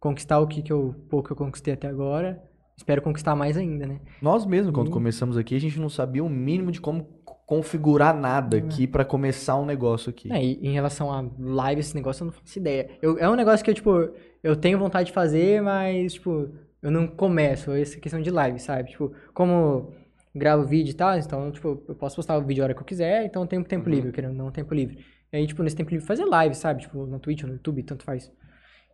conquistar 0.00 0.38
o 0.38 0.46
que, 0.46 0.62
que 0.62 0.72
eu, 0.72 0.94
pouco 1.08 1.28
que 1.28 1.32
eu 1.32 1.36
conquistei 1.36 1.74
até 1.74 1.88
agora. 1.88 2.42
Espero 2.76 3.00
conquistar 3.00 3.36
mais 3.36 3.56
ainda, 3.56 3.86
né? 3.86 4.00
Nós 4.20 4.44
mesmos, 4.44 4.74
quando 4.74 4.88
Sim. 4.88 4.92
começamos 4.92 5.36
aqui, 5.38 5.54
a 5.54 5.60
gente 5.60 5.78
não 5.78 5.88
sabia 5.88 6.24
o 6.24 6.28
mínimo 6.28 6.72
de 6.72 6.80
como 6.80 7.04
configurar 7.46 8.16
nada 8.16 8.56
aqui 8.56 8.86
pra 8.86 9.04
começar 9.04 9.56
um 9.56 9.66
negócio 9.66 10.10
aqui. 10.10 10.32
É, 10.32 10.42
e 10.42 10.58
em 10.66 10.72
relação 10.72 11.12
a 11.12 11.24
live, 11.38 11.80
esse 11.80 11.94
negócio 11.94 12.22
eu 12.22 12.26
não 12.26 12.32
faço 12.32 12.58
ideia. 12.58 12.90
Eu, 13.00 13.18
é 13.18 13.28
um 13.28 13.36
negócio 13.36 13.64
que 13.64 13.70
eu, 13.70 13.74
tipo, 13.74 14.10
eu 14.42 14.56
tenho 14.56 14.78
vontade 14.78 15.06
de 15.08 15.12
fazer, 15.12 15.62
mas, 15.62 16.14
tipo, 16.14 16.50
eu 16.82 16.90
não 16.90 17.06
começo. 17.06 17.70
Essa 17.70 18.00
questão 18.00 18.20
de 18.20 18.30
live, 18.30 18.58
sabe? 18.58 18.90
Tipo, 18.90 19.12
como 19.32 19.92
gravo 20.34 20.64
vídeo 20.64 20.90
e 20.90 20.94
tal, 20.94 21.16
então, 21.16 21.52
tipo, 21.52 21.80
eu 21.86 21.94
posso 21.94 22.16
postar 22.16 22.36
o 22.36 22.42
vídeo 22.42 22.62
a 22.62 22.64
hora 22.64 22.74
que 22.74 22.80
eu 22.80 22.84
quiser, 22.84 23.24
então 23.24 23.42
eu 23.42 23.48
tenho 23.48 23.62
tempo 23.62 23.88
livre, 23.88 24.08
eu 24.08 24.12
quero 24.12 24.32
não 24.32 24.50
tempo 24.50 24.74
livre. 24.74 24.98
E 25.34 25.36
aí, 25.38 25.46
tipo, 25.48 25.64
nesse 25.64 25.74
tempo 25.74 25.90
livre 25.90 26.06
fazer 26.06 26.24
live, 26.24 26.54
sabe? 26.54 26.82
Tipo, 26.82 27.06
no 27.06 27.18
Twitch 27.18 27.42
ou 27.42 27.48
no 27.48 27.54
YouTube, 27.56 27.82
tanto 27.82 28.04
faz. 28.04 28.30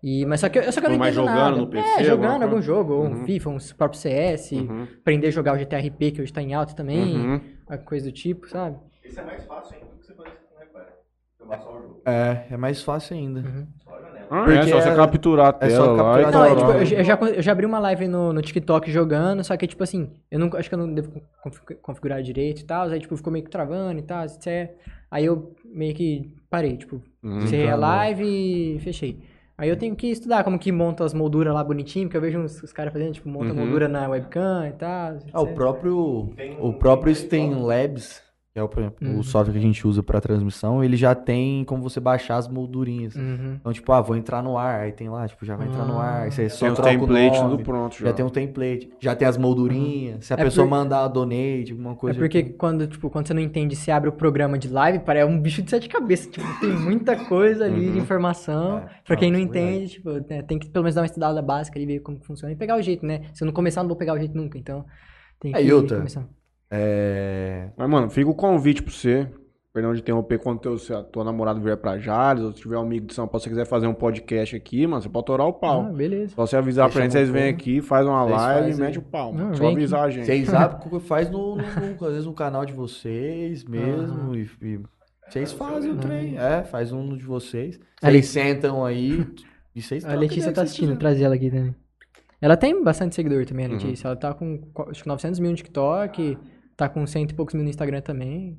E, 0.02 0.24
mas 0.24 0.40
só 0.40 0.48
que, 0.48 0.58
eu- 0.58 0.72
só 0.72 0.80
que 0.80 0.86
eu 0.86 0.90
não 0.92 0.98
Mas 0.98 1.14
entendo 1.14 1.26
jogando 1.26 1.44
nada. 1.50 1.56
no 1.58 1.66
PC, 1.66 1.86
É, 1.86 1.90
alguma 1.90 2.04
jogando 2.28 2.42
algum 2.44 2.62
jogo, 2.62 2.92
ou 2.94 3.04
um 3.04 3.10
Uhum. 3.10 3.26
FIFA, 3.26 3.50
um 3.50 3.58
próprio 3.76 4.00
CS, 4.00 4.52
Uhum. 4.56 4.84
aprender 5.02 5.26
a 5.26 5.30
jogar 5.30 5.52
o 5.54 5.58
GTRP, 5.58 6.10
que 6.12 6.22
hoje 6.22 6.32
tá 6.32 6.40
em 6.40 6.54
alta 6.54 6.74
também, 6.74 7.14
Uhum. 7.18 7.40
uma 7.68 7.76
coisa 7.76 8.06
do 8.06 8.12
tipo, 8.12 8.48
sabe? 8.48 8.78
Isso 9.04 9.20
é 9.20 9.22
mais 9.22 9.44
fácil 9.44 9.76
ainda 9.76 9.90
do 9.92 9.98
que 9.98 10.06
você 10.06 10.14
fazer 10.14 10.30
com 10.30 10.58
o 10.58 10.64
iPad. 10.64 10.86
Jogar 11.38 11.58
só 11.60 11.76
o 11.78 11.82
jogo. 11.82 12.00
É, 12.06 12.46
é 12.50 12.56
mais 12.56 12.82
fácil 12.82 13.14
ainda. 13.18 13.40
Uhum. 13.40 13.66
Só. 14.31 14.35
Ah, 14.36 14.55
é 14.55 14.62
só 14.66 14.81
você 14.81 14.89
é- 14.90 14.94
capturar 14.94 15.47
a 15.47 15.48
é 15.48 15.69
tela 15.69 15.85
só 15.85 15.93
lá 15.93 15.97
capturar 15.97 16.20
e 16.20 16.24
a 16.24 16.31
Não, 16.31 16.44
é, 16.44 16.57
tipo, 16.57 16.70
eu, 16.70 16.85
já- 16.86 16.97
eu 16.98 17.05
já, 17.05 17.19
eu 17.39 17.43
já 17.43 17.52
abri 17.52 17.66
uma 17.66 17.78
live 17.81 18.07
no, 18.07 18.32
no 18.32 18.40
TikTok 18.40 18.89
jogando, 18.90 19.43
só 19.43 19.57
que, 19.57 19.66
tipo 19.66 19.82
assim, 19.82 20.09
eu 20.31 20.39
não, 20.39 20.48
acho 20.57 20.69
que 20.69 20.74
eu 20.74 20.78
não 20.78 20.94
devo 20.94 21.11
confi- 21.43 21.74
configurar 21.82 22.23
direito 22.23 22.61
e 22.61 22.65
tal, 22.65 22.89
aí, 22.89 23.01
tipo, 23.01 23.16
ficou 23.16 23.32
meio 23.32 23.44
que 23.44 23.51
travando 23.51 23.98
e 23.98 24.02
tal, 24.02 24.24
etc. 24.24 24.70
Aí 25.11 25.24
eu 25.24 25.52
meio 25.65 25.94
que 25.94 26.32
parei, 26.48 26.77
tipo, 26.77 27.02
Uhum. 27.23 27.39
encerrei 27.39 27.66
a 27.69 27.74
Desencanou. 27.77 27.81
live 27.81 28.24
e 28.77 28.78
fechei. 28.81 29.19
Aí 29.59 29.69
eu 29.69 29.77
tenho 29.77 29.94
que 29.97 30.07
estudar 30.07 30.43
como 30.44 30.59
que 30.59 30.70
monta 30.73 31.05
as 31.05 31.12
molduras 31.12 31.52
lá 31.52 31.62
bonitinho, 31.62 32.07
porque 32.07 32.16
eu 32.16 32.20
vejo 32.23 32.39
uns, 32.39 32.62
os 32.62 32.73
caras 32.73 32.93
fazendo, 32.93 33.12
tipo, 33.12 33.28
monta 33.28 33.52
Uhum. 33.52 33.59
moldura 33.59 33.89
na 33.89 34.09
webcam 34.09 34.66
e 34.69 34.73
tal. 34.73 35.19
Ah, 35.35 35.43
o 35.43 35.48
próprio, 35.48 36.32
Tem 36.36 36.57
o 36.59 36.69
um- 36.69 36.73
próprio 36.73 37.11
um 37.12 37.15
Steam 37.16 37.62
Labs, 37.65 38.23
que 38.52 38.59
é 38.59 38.62
o, 38.62 38.68
por 38.68 38.81
exemplo, 38.81 39.06
Uhum. 39.09 39.20
o 39.20 39.22
software 39.22 39.52
que 39.52 39.59
a 39.59 39.62
gente 39.62 39.86
usa 39.86 40.02
para 40.02 40.20
transmissão, 40.20 40.82
ele 40.82 40.97
já 40.97 41.14
tem 41.14 41.64
como 41.64 41.81
você 41.82 42.01
baixar 42.01 42.36
as 42.36 42.48
moldurinhas. 42.48 43.14
Uhum. 43.14 43.55
Então, 43.60 43.72
tipo, 43.72 43.93
ah, 43.93 44.01
vou 44.01 44.16
entrar 44.16 44.43
no 44.43 44.59
ar, 44.59 44.81
aí 44.81 44.90
tem 44.93 45.09
lá, 45.09 45.28
tipo, 45.28 45.44
já 45.47 45.55
vai 45.55 45.68
entrar 45.68 45.85
no 45.85 46.01
ar, 46.01 46.22
aí 46.22 46.32
você 46.32 46.48
só 46.48 46.66
Tem 46.66 46.74
troca 46.74 46.90
o 46.90 46.98
templates 47.06 47.40
nome, 47.40 47.51
tudo 47.59 47.62
pronto 47.64 47.97
já. 47.97 48.06
já 48.06 48.12
tem 48.12 48.24
um 48.24 48.28
template, 48.28 48.90
já 48.98 49.14
tem 49.14 49.28
as 49.28 49.36
moldurinhas, 49.36 50.24
se 50.24 50.35
a 50.35 50.36
É 50.36 50.43
pessoa 50.43 50.66
por- 50.66 50.70
mandar 50.70 51.05
a 51.05 51.09
donate, 51.09 51.70
alguma 51.70 51.93
É 51.93 51.94
coisa... 51.94 52.18
porque 52.18 52.43
quando, 52.43 52.89
tipo, 52.89 53.09
quando 53.09 53.28
você 53.28 53.35
não 53.35 53.40
entende, 53.40 53.77
você 53.77 53.93
abre 53.93 54.09
o 54.09 54.12
programa 54.12 54.59
de 54.59 54.66
live, 54.68 54.98
parece 55.05 55.27
um 55.31 55.40
bicho 55.40 55.62
de 55.62 55.70
sete 55.70 55.89
cabeças. 55.89 56.27
Tipo, 56.27 56.44
tem 56.60 56.70
muita 56.70 57.14
coisa 57.27 57.66
ali 57.66 57.81
de 57.85 57.90
Uhum. 57.90 57.98
informação. 57.98 58.78
É, 58.78 58.89
pra 59.06 59.14
quem 59.14 59.31
não 59.31 59.39
é 59.39 59.43
entende, 59.43 59.93
tipo, 59.93 60.10
né, 60.28 60.43
tem 60.43 60.59
que 60.59 60.68
pelo 60.68 60.82
menos 60.82 60.97
dar 60.97 61.02
uma 61.02 61.06
estudada 61.06 61.40
básica 61.40 61.78
ali, 61.78 61.86
ver 61.86 62.01
como 62.01 62.18
funciona 62.24 62.52
e 62.52 62.56
pegar 62.56 62.77
o 62.77 62.82
jeito, 62.82 63.06
né? 63.06 63.31
Se 63.32 63.44
eu 63.44 63.47
não 63.47 63.52
começar, 63.52 63.81
eu 63.81 63.85
não 63.85 63.89
vou 63.90 63.97
pegar 63.97 64.14
o 64.14 64.18
jeito 64.18 64.36
nunca. 64.36 64.59
Então, 64.59 64.85
tem 65.39 65.55
É, 65.55 65.59
que 65.59 65.68
e 65.68 65.72
outra? 65.72 65.98
começar. 65.98 66.27
É... 66.70 67.68
Mas, 67.76 67.88
mano, 67.90 68.09
fica 68.10 68.30
o 68.30 68.34
convite 68.34 68.82
pra 68.82 68.92
você. 68.92 69.28
Perdão 69.72 69.94
de 69.94 70.01
interromper 70.01 70.38
quando 70.40 70.59
teu, 70.59 70.76
se 70.78 70.92
a 70.92 71.01
tua 71.01 71.22
namorada 71.22 71.60
vier 71.60 71.76
pra 71.76 71.97
Jales, 71.97 72.42
ou 72.42 72.52
se 72.52 72.60
tiver 72.60 72.76
um 72.76 72.80
amigo 72.80 73.06
de 73.06 73.14
São 73.14 73.28
Paulo, 73.28 73.38
se 73.38 73.44
você 73.44 73.51
quiser 73.51 73.66
fazer 73.66 73.86
um 73.86 73.94
podcast 73.94 74.56
aqui, 74.56 74.84
mano, 74.84 75.01
você 75.01 75.09
pode 75.09 75.26
torar 75.26 75.47
o 75.47 75.52
pau. 75.52 75.82
Ah, 75.88 75.92
beleza. 75.92 76.34
Só 76.34 76.44
você 76.44 76.56
avisar 76.56 76.88
Você 76.88 76.94
pra 76.94 77.02
gente, 77.02 77.12
vocês 77.12 77.30
vêm 77.30 77.48
aqui, 77.51 77.80
faz 77.80 78.05
uma 78.05 78.24
Vocês 78.24 78.36
live 78.40 78.70
e 78.72 78.74
mete 78.80 78.98
o 78.98 79.02
pau. 79.02 79.32
Não, 79.32 79.55
Só 79.55 79.68
avisar 79.68 80.06
a 80.06 80.10
gente. 80.10 80.26
Vocês 80.26 80.48
sabem 80.48 80.76
o 80.84 80.90
que 80.98 81.06
faz 81.06 81.30
no, 81.30 81.55
no- 81.55 81.62
no- 81.62 82.05
às 82.06 82.12
vezes 82.12 82.26
no 82.26 82.34
canal 82.34 82.66
de 82.66 82.72
vocês 82.72 83.64
mesmo, 83.64 84.34
e, 84.34 84.51
e 84.60 84.80
vocês 85.28 85.52
fazem 85.52 85.92
o 85.92 85.97
trem, 85.98 86.36
é, 86.36 86.64
faz 86.64 86.90
um 86.92 87.16
de 87.16 87.24
vocês. 87.24 87.78
Vocês 88.02 88.26
sentam 88.26 88.84
aí 88.84 89.24
e 89.72 89.80
vocês 89.80 90.05
A 90.05 90.14
Letícia 90.14 90.51
tá 90.52 90.62
assistindo, 90.62 90.97
trazer 90.98 91.22
ela 91.22 91.36
aqui 91.36 91.48
também. 91.48 91.76
Ela 92.40 92.56
tem 92.56 92.82
bastante 92.82 93.14
seguidor 93.14 93.47
também, 93.47 93.66
a 93.66 93.68
Uhum. 93.68 93.74
Letícia. 93.74 94.09
Ela 94.09 94.16
tá 94.16 94.34
com, 94.34 94.60
acho 94.88 95.02
que 95.05 95.09
900 95.09 95.38
mil 95.38 95.51
no 95.52 95.56
TikTok, 95.56 96.36
tá 96.81 96.89
com 96.89 97.07
cento 97.07 97.31
e 97.32 97.35
poucos 97.35 97.55
mil 97.55 97.62
no 97.62 97.69
Instagram 97.70 98.01
também. 98.01 98.59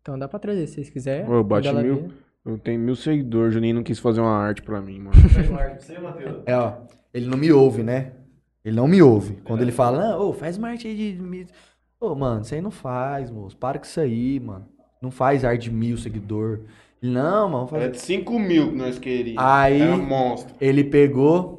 Então 0.00 0.18
dá 0.18 0.26
pra 0.26 0.38
trazer, 0.38 0.66
se 0.66 0.74
vocês 0.74 0.90
quiserem. 0.90 1.30
Eu 1.30 1.44
bati 1.44 1.70
mil. 1.72 2.08
Eu 2.46 2.56
tenho 2.58 2.80
mil 2.80 2.96
seguidores, 2.96 3.52
Juninho 3.52 3.74
não 3.74 3.82
quis 3.82 3.98
fazer 3.98 4.20
uma 4.20 4.34
arte 4.34 4.62
pra 4.62 4.80
mim, 4.80 5.00
mano. 5.00 5.14
Faz 5.28 5.50
uma 5.50 5.60
arte 5.60 5.84
pra 5.86 5.94
você, 5.94 5.98
Matheus? 6.00 6.42
É, 6.46 6.56
ó, 6.56 6.72
ele 7.12 7.26
não 7.26 7.36
me 7.36 7.52
ouve, 7.52 7.82
né? 7.82 8.12
Ele 8.64 8.74
não 8.76 8.88
me 8.88 9.02
ouve. 9.02 9.34
Quando 9.44 9.60
ele 9.60 9.72
fala, 9.72 10.00
não, 10.12 10.28
ô, 10.28 10.32
faz 10.32 10.56
uma 10.56 10.68
arte 10.68 10.88
aí 10.88 10.96
de... 11.12 11.20
mi-" 11.22 11.46
Ô, 12.00 12.14
mano, 12.14 12.40
isso 12.40 12.54
aí 12.54 12.62
não 12.62 12.70
faz, 12.70 13.30
moço. 13.30 13.56
Para 13.56 13.78
com 13.78 13.84
isso 13.84 14.00
aí, 14.00 14.40
mano. 14.40 14.66
Não 15.02 15.10
faz 15.10 15.44
arte 15.44 15.64
de 15.64 15.70
mil 15.70 15.96
seguidor. 15.98 16.60
Não, 17.02 17.48
mano, 17.50 17.66
faz... 17.68 17.82
É 17.84 17.88
de 17.88 18.00
5 18.00 18.38
mil 18.38 18.70
que 18.70 18.76
nós 18.76 18.98
queríamos. 18.98 19.42
Aí- 19.44 19.80
Era 19.82 19.96
monstro. 19.96 20.54
Ele 20.60 20.84
pegou, 20.84 21.57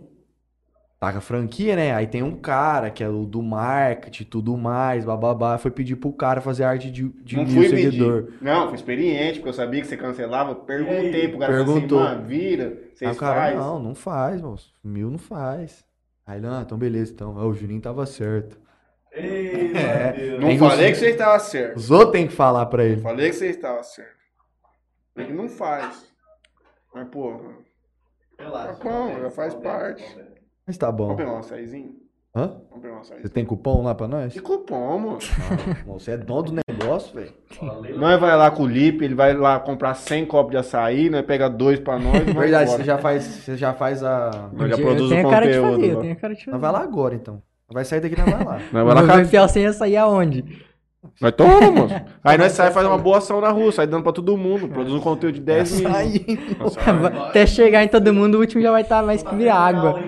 tá 0.99 1.11
com 1.13 1.17
a 1.17 1.21
franquia, 1.21 1.76
né? 1.76 1.93
Aí 1.95 2.05
tem 2.07 2.21
um 2.21 2.35
cara 2.35 2.89
que 2.89 3.03
é 3.03 3.07
o 3.07 3.26
do 3.26 3.41
marketing, 3.41 4.26
tudo 4.26 4.57
mais, 4.57 5.05
bababá. 5.05 5.57
Foi 5.57 5.71
pedir 5.71 5.95
pro 5.95 6.11
cara 6.11 6.41
fazer 6.41 6.65
arte 6.65 6.91
de, 6.91 7.07
de 7.09 7.38
não 7.38 7.45
mil 7.45 7.53
fui 7.55 7.69
seguidor. 7.69 8.23
pedir. 8.23 8.38
Não, 8.43 8.67
foi 8.67 8.76
experiente, 8.76 9.35
porque 9.39 9.49
eu 9.49 9.53
sabia 9.53 9.81
que 9.81 9.88
você 9.88 9.95
cancelava. 9.97 10.53
Perguntei 10.55 11.27
pro 11.30 11.39
cara, 11.39 11.51
falei 11.53 11.65
Perguntou. 11.65 11.99
assim, 12.03 12.15
mano, 12.15 12.27
vira, 12.27 12.63
Aí 12.65 12.89
vocês 12.95 13.15
o 13.15 13.19
cara, 13.19 13.41
fazem? 13.41 13.57
não, 13.57 13.80
não 13.80 13.95
faz, 13.95 14.41
moço. 14.41 14.73
Mil 14.84 15.09
não 15.09 15.17
faz. 15.17 15.85
Aí 16.27 16.38
ele, 16.38 16.47
ah, 16.47 16.61
então 16.65 16.77
beleza, 16.77 17.11
então. 17.13 17.35
O 17.35 17.53
Juninho 17.53 17.81
tava 17.81 18.05
certo. 18.05 18.59
Ei, 19.13 19.71
É. 19.76 20.38
Não 20.38 20.49
Tem 20.49 20.59
falei 20.59 20.91
os- 20.91 20.99
que 20.99 21.05
você 21.05 21.09
estava 21.11 21.39
certo. 21.39 21.77
Os 21.77 21.89
outros 21.89 22.11
têm 22.11 22.27
que 22.27 22.34
falar 22.34 22.65
pra 22.67 22.84
ele. 22.84 23.01
Falei 23.01 23.30
que 23.30 23.35
você 23.35 23.47
estava 23.47 23.81
certo. 23.84 24.19
Falei 25.15 25.30
que 25.30 25.35
não 25.35 25.47
faz. 25.49 26.07
Mas, 26.93 27.07
porra, 27.07 27.39
Relaxa. 28.38 28.73
Tá 28.76 28.84
bom, 28.89 29.19
já 29.19 29.31
faz 29.31 29.53
parte. 29.55 30.03
Mas 30.69 30.77
tá 30.77 30.91
bom. 30.91 31.05
vamos 31.07 31.17
pegar 31.17 31.33
um 31.33 31.39
açaizinho? 31.39 31.95
Hã? 32.35 32.57
Vamos 32.69 32.83
pegar 32.83 32.93
uma 32.93 33.01
açaí. 33.01 33.21
Você 33.23 33.29
tem 33.29 33.43
cupom 33.43 33.81
lá 33.81 33.95
pra 33.95 34.07
nós? 34.07 34.31
Que 34.31 34.39
cupom, 34.39 34.99
moço? 34.99 35.31
Não, 35.87 35.93
Você 35.97 36.11
é 36.11 36.17
dono 36.17 36.43
do 36.43 36.61
negócio, 36.69 37.15
velho. 37.15 37.33
Nós 37.97 38.19
vai 38.19 38.37
lá 38.37 38.51
com 38.51 38.61
o 38.63 38.67
Lipe, 38.67 39.03
ele 39.03 39.15
vai 39.15 39.33
lá 39.33 39.59
comprar 39.59 39.95
100 39.95 40.27
copos 40.27 40.51
de 40.51 40.57
açaí, 40.57 41.09
nós 41.09 41.25
pega 41.25 41.49
dois 41.49 41.79
pra 41.79 41.97
nós 41.97 42.21
Verdade, 42.23 42.69
você 42.69 42.83
já 42.83 42.99
faz, 42.99 43.23
você 43.23 43.57
já 43.57 43.73
faz 43.73 44.03
a... 44.03 44.47
Nós 44.53 44.69
já 44.69 44.75
Eu 44.77 44.85
produz 44.85 45.07
o 45.07 45.09
tenho 45.09 45.27
a 45.27 45.31
cara 45.31 45.47
de 45.51 45.59
conteúdo. 45.59 45.73
fazer, 45.75 45.89
eu 45.91 45.95
lá. 45.95 46.01
tenho 46.01 46.13
a 46.13 46.15
cara 46.17 46.33
de 46.35 46.39
fazer. 46.45 46.51
Nós 46.51 46.61
vai 46.61 46.71
lá 46.71 46.79
agora, 46.83 47.15
então. 47.15 47.41
Vai 47.71 47.85
sair 47.85 47.99
daqui, 48.01 48.15
nós 48.15 48.29
vai 48.31 48.45
lá. 48.45 48.59
Nós 48.71 48.71
vai 48.71 48.83
lá 48.95 49.01
Vai 49.01 49.21
enfiar 49.23 49.47
sem 49.47 49.65
açaí 49.65 49.97
aonde? 49.97 50.45
Nós 51.21 51.31
toma, 51.31 51.71
moço. 51.71 51.95
Aí 52.23 52.38
nós 52.38 52.51
sai 52.51 52.69
e 52.69 52.71
faz 52.71 52.85
uma 52.85 52.97
boa 52.97 53.19
ação 53.19 53.39
na 53.39 53.49
rua, 53.49 53.71
sai 53.71 53.88
dando 53.88 54.03
pra 54.03 54.11
todo 54.11 54.35
mundo. 54.35 54.67
Produz 54.67 54.93
um 54.93 54.99
conteúdo 54.99 55.35
de 55.35 55.41
10 55.41 55.81
mil. 55.81 55.89
Até 57.27 57.45
chegar 57.45 57.84
em 57.84 57.88
todo 57.88 58.13
mundo, 58.13 58.35
o 58.35 58.39
último 58.39 58.61
já 58.61 58.71
vai 58.71 58.81
estar 58.81 59.01
mais 59.01 59.23
que 59.23 59.34
virar 59.34 59.55
água. 59.55 60.01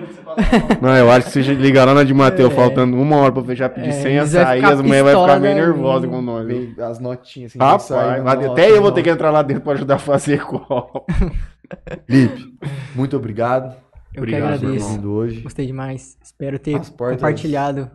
Não, 0.80 0.94
eu 0.96 1.10
acho 1.10 1.30
que 1.30 1.42
se 1.42 1.54
ligar 1.54 1.86
lá 1.86 1.94
na 1.94 2.04
de 2.04 2.12
Mateus, 2.12 2.52
faltando 2.52 2.96
uma 3.00 3.16
hora 3.16 3.32
pra 3.32 3.42
fechar 3.42 3.70
pedir 3.70 3.88
É, 3.88 3.92
100 3.92 4.16
eles 4.16 4.32
vai 4.32 4.42
açaí, 4.42 4.60
ficar 4.60 4.72
as 4.74 4.80
mulheres 4.82 5.12
vão 5.12 5.22
ficar 5.22 5.40
meio 5.40 5.54
nervosas 5.54 6.10
com 6.10 6.22
nós. 6.22 6.46
Vem 6.46 6.74
as 6.78 6.98
notinhas 6.98 7.52
assim. 7.52 7.58
Rapaz, 7.58 8.26
até 8.26 8.46
nossa, 8.46 8.60
eu 8.68 8.82
vou 8.82 8.92
ter 8.92 9.02
que 9.02 9.10
entrar 9.10 9.30
lá 9.30 9.42
dentro 9.42 9.62
pra 9.62 9.72
ajudar 9.72 9.94
a 9.94 9.98
fazer 9.98 10.44
copo. 10.44 11.06
Lipe, 12.06 12.54
muito 12.94 13.16
obrigado 13.16 13.74
Eu 14.14 14.22
Obrigado, 14.22 14.58
que 14.60 14.66
agradeço. 14.66 15.08
hoje. 15.08 15.40
Gostei 15.40 15.66
demais. 15.66 16.18
Espero 16.22 16.58
ter 16.58 16.78
compartilhado. 16.98 17.90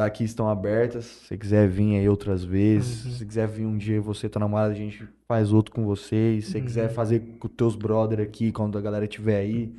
Daqui 0.00 0.24
estão 0.24 0.48
abertas. 0.48 1.04
Se 1.04 1.26
você 1.28 1.36
quiser 1.36 1.68
vir 1.68 1.96
aí 1.98 2.08
outras 2.08 2.42
vezes, 2.42 3.04
Uhum. 3.04 3.10
se 3.12 3.26
quiser 3.26 3.46
vir 3.46 3.66
um 3.66 3.76
dia 3.76 4.00
você 4.00 4.30
tá 4.30 4.40
namorado, 4.40 4.72
a 4.72 4.74
gente 4.74 5.06
faz 5.28 5.52
outro 5.52 5.74
com 5.74 5.84
vocês. 5.84 6.46
Se 6.46 6.52
você 6.52 6.60
quiser 6.62 6.88
Uhum. 6.88 6.94
fazer 6.94 7.20
com 7.38 7.46
os 7.46 7.52
teus 7.54 7.76
brother 7.76 8.18
aqui, 8.20 8.50
quando 8.50 8.78
a 8.78 8.80
galera 8.80 9.04
estiver 9.04 9.36
aí, 9.36 9.74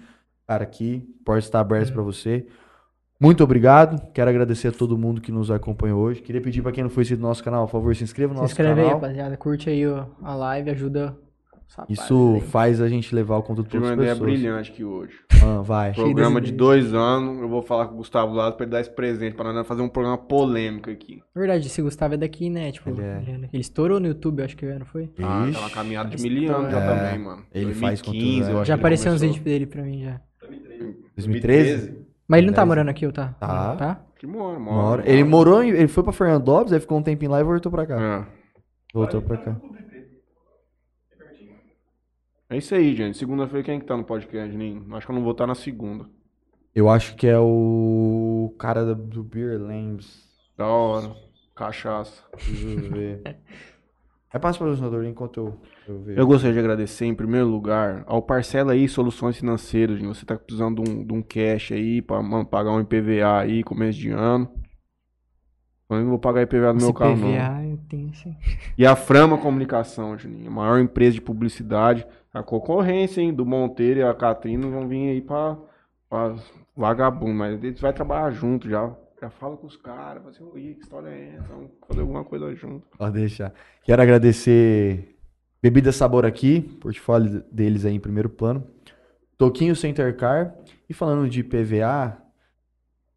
cara, 0.47 0.63
aqui, 0.63 0.99
portas 1.25 1.45
estão 1.45 1.59
abertas 1.59 1.89
Uhum. 1.89 1.95
pra 1.95 2.03
você. 2.03 2.45
Muito 3.19 3.43
obrigado. 3.43 3.99
Quero 4.13 4.29
agradecer 4.29 4.67
a 4.67 4.71
todo 4.71 4.95
mundo 4.95 5.21
que 5.21 5.31
nos 5.31 5.49
acompanhou 5.49 5.99
hoje. 6.01 6.21
Queria 6.21 6.39
pedir 6.41 6.61
pra 6.61 6.71
quem 6.71 6.83
não 6.83 6.89
foi 6.91 7.01
inscrito 7.01 7.21
no 7.23 7.27
nosso 7.27 7.43
canal, 7.43 7.65
por 7.65 7.71
favor, 7.71 7.95
se 7.95 8.03
inscreva 8.03 8.31
no 8.33 8.37
Se 8.37 8.41
nosso 8.43 8.53
inscreve 8.53 8.79
aí, 8.79 8.85
canal. 8.87 8.99
rapaziada. 9.01 9.37
Curte 9.37 9.69
aí 9.71 9.83
a 10.21 10.35
live, 10.35 10.69
ajuda 10.69 11.17
Isso 11.89 12.33
aí. 12.35 12.41
faz 12.49 12.81
a 12.81 12.87
gente 12.89 13.13
levar 13.15 13.37
o 13.37 13.43
conteúdo 13.43 13.69
para 13.69 13.79
Tive 13.79 13.83
uma 13.85 13.91
outras 13.91 14.05
ideia 14.05 14.15
pessoas. 14.15 14.39
brilhante 14.39 14.71
aqui 14.71 14.83
hoje. 14.83 15.13
Ah, 15.43 15.61
vai. 15.61 15.93
Programa 15.93 16.39
de 16.41 16.51
dois 16.51 16.93
anos, 16.93 17.41
eu 17.41 17.47
vou 17.49 17.61
falar 17.61 17.87
com 17.87 17.93
o 17.93 17.97
Gustavo 17.97 18.33
Lado 18.33 18.55
pra 18.55 18.63
ele 18.65 18.71
dar 18.71 18.81
esse 18.81 18.89
presente, 18.93 19.35
pra 19.35 19.51
nós 19.51 19.65
fazer 19.67 19.81
um 19.81 19.89
programa 19.89 20.17
polêmico 20.17 20.89
aqui. 20.89 21.21
Na 21.33 21.39
verdade, 21.41 21.67
esse 21.67 21.81
Gustavo 21.81 22.13
é 22.13 22.17
daqui, 22.17 22.49
né? 22.49 22.71
Tipo, 22.71 22.89
Ele 22.89 23.01
ele, 23.01 23.45
é. 23.45 23.49
ele 23.53 23.61
estourou 23.61 23.99
no 23.99 24.07
YouTube, 24.07 24.43
acho 24.43 24.55
que 24.57 24.65
não 24.65 24.85
foi? 24.85 25.09
Ah, 25.21 25.43
Ixi. 25.45 25.53
tá 25.53 25.59
uma 25.59 25.69
caminhada 25.69 26.09
de 26.15 26.21
mil 26.29 26.55
anos 26.55 26.71
já 26.71 26.79
É, 26.79 26.87
também, 27.09 27.19
mano. 27.25 27.43
ele 27.53 27.73
faz 27.73 28.01
2015, 28.01 28.05
conteúdo, 28.05 28.51
eu 28.51 28.57
é. 28.57 28.61
acho 28.61 28.67
Já 28.67 28.75
apareceu 28.75 29.11
uns 29.13 29.21
vídeos 29.21 29.39
dele 29.43 29.65
pra 29.65 29.81
mim 29.83 30.03
já. 30.03 30.21
2013? 31.15 31.95
Mas 32.27 32.37
ele 32.39 32.47
não 32.47 32.53
tá 32.53 32.61
10. 32.61 32.67
morando 32.67 32.89
aqui, 32.89 33.05
ou 33.05 33.11
tá? 33.11 33.35
Tá. 33.39 33.75
Tá? 33.75 34.01
Que 34.17 34.27
mora, 34.27 34.57
Uma 34.57 34.71
mora. 34.71 35.09
Ele 35.09 35.23
morou, 35.23 35.63
em- 35.63 35.69
ele 35.71 35.87
foi 35.87 36.03
pra 36.03 36.13
Fernandópolis, 36.13 36.73
aí 36.73 36.79
ficou 36.79 36.97
um 36.97 37.03
tempinho 37.03 37.31
lá 37.31 37.39
e 37.39 37.43
voltou 37.43 37.71
pra 37.71 37.85
cá. 37.85 37.99
É. 37.99 38.25
Voltou 38.93 39.21
pra 39.21 39.37
cá. 39.37 39.57
É 42.51 42.57
isso 42.57 42.75
aí, 42.75 42.93
gente. 42.93 43.17
Segunda-feira 43.17 43.63
quem 43.63 43.79
que 43.79 43.85
tá 43.85 43.95
no 43.95 44.03
podcast, 44.03 44.53
Ninho? 44.53 44.85
Acho 44.93 45.05
que 45.05 45.11
eu 45.13 45.15
não 45.15 45.23
vou 45.23 45.31
estar 45.31 45.47
na 45.47 45.55
segunda. 45.55 46.05
Eu 46.75 46.89
acho 46.89 47.15
que 47.15 47.25
é 47.25 47.39
o 47.39 48.53
cara 48.59 48.93
do 48.93 49.23
Beer 49.23 49.57
Lambs. 49.57 50.27
Da 50.57 50.67
hora. 50.67 51.15
Cachaça. 51.55 52.21
Deixa 52.45 52.67
eu 52.67 52.91
ver. 52.91 53.21
Aí 54.33 54.39
passa 54.39 54.57
para 54.57 54.67
o 54.67 54.69
patrocinador 54.71 55.05
enquanto 55.05 55.37
eu, 55.37 55.61
eu 55.87 56.01
vejo. 56.01 56.19
Eu 56.19 56.27
gostaria 56.27 56.53
de 56.53 56.59
agradecer, 56.59 57.05
em 57.05 57.15
primeiro 57.15 57.47
lugar, 57.47 58.03
ao 58.05 58.21
Parcela 58.21 58.73
aí 58.73 58.87
Soluções 58.87 59.37
Financeiras. 59.37 59.97
gente. 59.97 60.07
Você 60.07 60.25
tá 60.25 60.37
precisando 60.37 60.81
de 60.81 60.89
um, 60.89 61.05
de 61.05 61.13
um 61.13 61.21
cash 61.21 61.71
aí 61.71 62.01
pra 62.01 62.21
mano, 62.21 62.45
pagar 62.45 62.71
um 62.71 62.81
IPVA 62.81 63.39
aí, 63.39 63.63
começo 63.63 63.97
de 63.97 64.09
ano. 64.09 64.49
Eu 65.89 65.99
não 66.01 66.09
vou 66.09 66.19
pagar 66.19 66.43
IPVA 66.43 66.71
no 66.71 66.79
meu 66.79 66.93
carro, 66.93 67.17
não. 67.17 67.27
PVA 67.27 67.65
eu 67.65 67.77
tenho 67.89 68.09
assim. 68.09 68.35
E 68.77 68.85
a 68.85 68.95
Frama 68.95 69.37
Comunicação, 69.37 70.17
Juninho, 70.17 70.47
a 70.47 70.53
maior 70.53 70.79
empresa 70.79 71.15
de 71.15 71.21
publicidade. 71.21 72.05
A 72.33 72.41
concorrência, 72.41 73.21
hein, 73.21 73.33
do 73.33 73.45
Monteiro 73.45 73.99
e 73.99 74.03
a 74.03 74.13
Catrina 74.13 74.67
vão 74.69 74.87
vir 74.87 75.09
aí 75.09 75.21
pra, 75.21 75.57
pra 76.09 76.35
vagabundo, 76.75 77.33
mas 77.33 77.61
eles 77.63 77.79
vão 77.79 77.91
trabalhar 77.91 78.31
junto 78.31 78.69
já. 78.69 78.95
Já 79.21 79.29
fala 79.29 79.55
com 79.55 79.67
os 79.67 79.75
caras, 79.75 80.23
fala 80.23 80.29
assim, 80.33 80.43
"Oi, 80.43 80.75
que 80.75 80.81
história 80.81 81.09
é 81.09 81.35
essa? 81.35 81.53
Vamos 81.53 81.71
fazer 81.87 82.01
alguma 82.01 82.23
coisa 82.23 82.55
junto. 82.55 82.87
Pode 82.97 83.13
deixar. 83.19 83.53
Quero 83.83 84.01
agradecer 84.01 85.15
Bebida 85.61 85.91
Sabor 85.91 86.25
aqui, 86.25 86.61
portfólio 86.81 87.43
deles 87.51 87.85
aí 87.85 87.93
em 87.93 87.99
primeiro 87.99 88.29
plano. 88.29 88.65
Toquinho 89.37 89.75
Center 89.75 90.15
Car. 90.17 90.55
E 90.89 90.93
falando 90.93 91.29
de 91.29 91.43
PVA, 91.43 92.17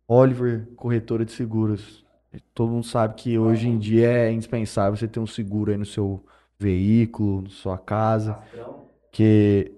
Oliver, 0.06 0.68
corretora 0.76 1.24
de 1.24 1.32
seguros. 1.32 2.04
Todo 2.52 2.70
mundo 2.70 2.84
sabe 2.84 3.14
que 3.14 3.38
hoje 3.38 3.68
em 3.68 3.78
dia 3.78 4.08
é 4.08 4.32
indispensável 4.32 4.96
você 4.96 5.08
ter 5.08 5.20
um 5.20 5.26
seguro 5.26 5.70
aí 5.70 5.78
no 5.78 5.86
seu 5.86 6.24
veículo, 6.58 7.42
na 7.42 7.48
sua 7.48 7.78
casa. 7.78 8.38
Que 9.14 9.70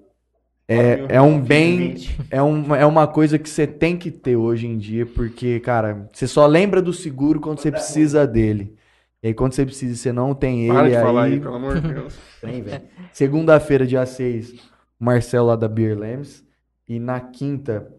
é, 0.67 1.17
é 1.17 1.21
um 1.21 1.39
bem, 1.39 1.95
é, 2.31 2.43
um, 2.43 2.75
é 2.75 2.87
uma 2.87 3.07
coisa 3.07 3.39
que 3.39 3.51
você 3.51 3.67
tem 3.67 3.99
que 3.99 4.11
ter 4.11 4.35
hoje 4.35 4.67
em 4.67 4.79
dia, 4.79 5.05
porque, 5.05 5.61
cara, 5.61 6.09
você 6.11 6.27
só 6.27 6.47
lembra 6.47 6.81
do 6.81 6.91
seguro 6.91 7.39
quando 7.39 7.59
você 7.59 7.71
precisa 7.71 8.27
dele. 8.27 8.75
E 9.23 9.29
aí, 9.29 9.35
quando 9.35 9.53
você 9.53 9.67
precisa 9.67 9.93
e 9.93 9.97
você 9.97 10.11
não 10.11 10.35
tem 10.35 10.69
Para 10.69 10.87
ele, 10.87 10.97
de 10.97 11.03
falar 11.03 11.25
aí... 11.25 11.33
aí, 11.35 11.41
pelo 11.41 11.55
amor 11.55 11.79
de 11.79 11.93
Deus. 11.93 12.19
Tem, 12.41 12.63
velho. 12.63 12.83
Segunda-feira, 13.13 13.87
dia 13.87 14.07
6, 14.07 14.53
o 15.01 15.05
Marcelo 15.05 15.49
lá 15.49 15.57
da 15.57 15.69
Beer 15.69 15.99
Lambs. 15.99 16.43
E 16.89 16.99
na 16.99 17.21
quinta, 17.21 17.93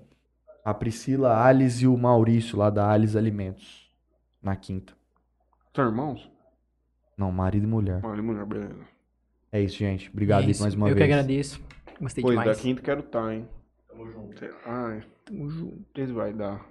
a 0.66 0.74
Priscila, 0.74 1.34
a 1.34 1.46
Alice 1.46 1.84
e 1.84 1.88
o 1.88 1.96
Maurício 1.98 2.58
lá 2.58 2.72
da 2.72 2.90
Alice 2.90 3.18
Alimentos. 3.18 3.92
Na 4.42 4.56
quinta. 4.56 4.94
São 5.76 5.86
irmãos? 5.86 6.32
Não, 7.16 7.32
marido 7.32 7.66
e 7.66 7.68
mulher. 7.68 8.02
Olha, 8.04 8.24
mulher, 8.24 8.46
beleza. 8.46 8.97
É 9.52 9.62
isso, 9.62 9.78
gente. 9.78 10.10
Obrigado 10.10 10.42
É 10.44 10.46
aí 10.46 10.52
isso. 10.52 10.62
mais 10.62 10.74
uma 10.76 10.90
eu 10.90 10.96
vez. 10.96 11.06
que 11.08 11.12
agradeço. 11.14 11.62
Gostei 12.00 12.22
Depois 12.24 12.36
da 12.38 12.42
demais. 12.44 12.60
quinta 12.62 12.82
quero 12.82 13.00
estar, 13.00 13.34
hein? 13.34 13.48
Tamo 13.88 14.12
junto. 14.12 14.46
Ai, 14.66 15.04
Tamo 15.26 15.50
junto. 15.50 15.86
eles 15.96 16.12
vai 16.12 16.34
dar. 16.34 16.66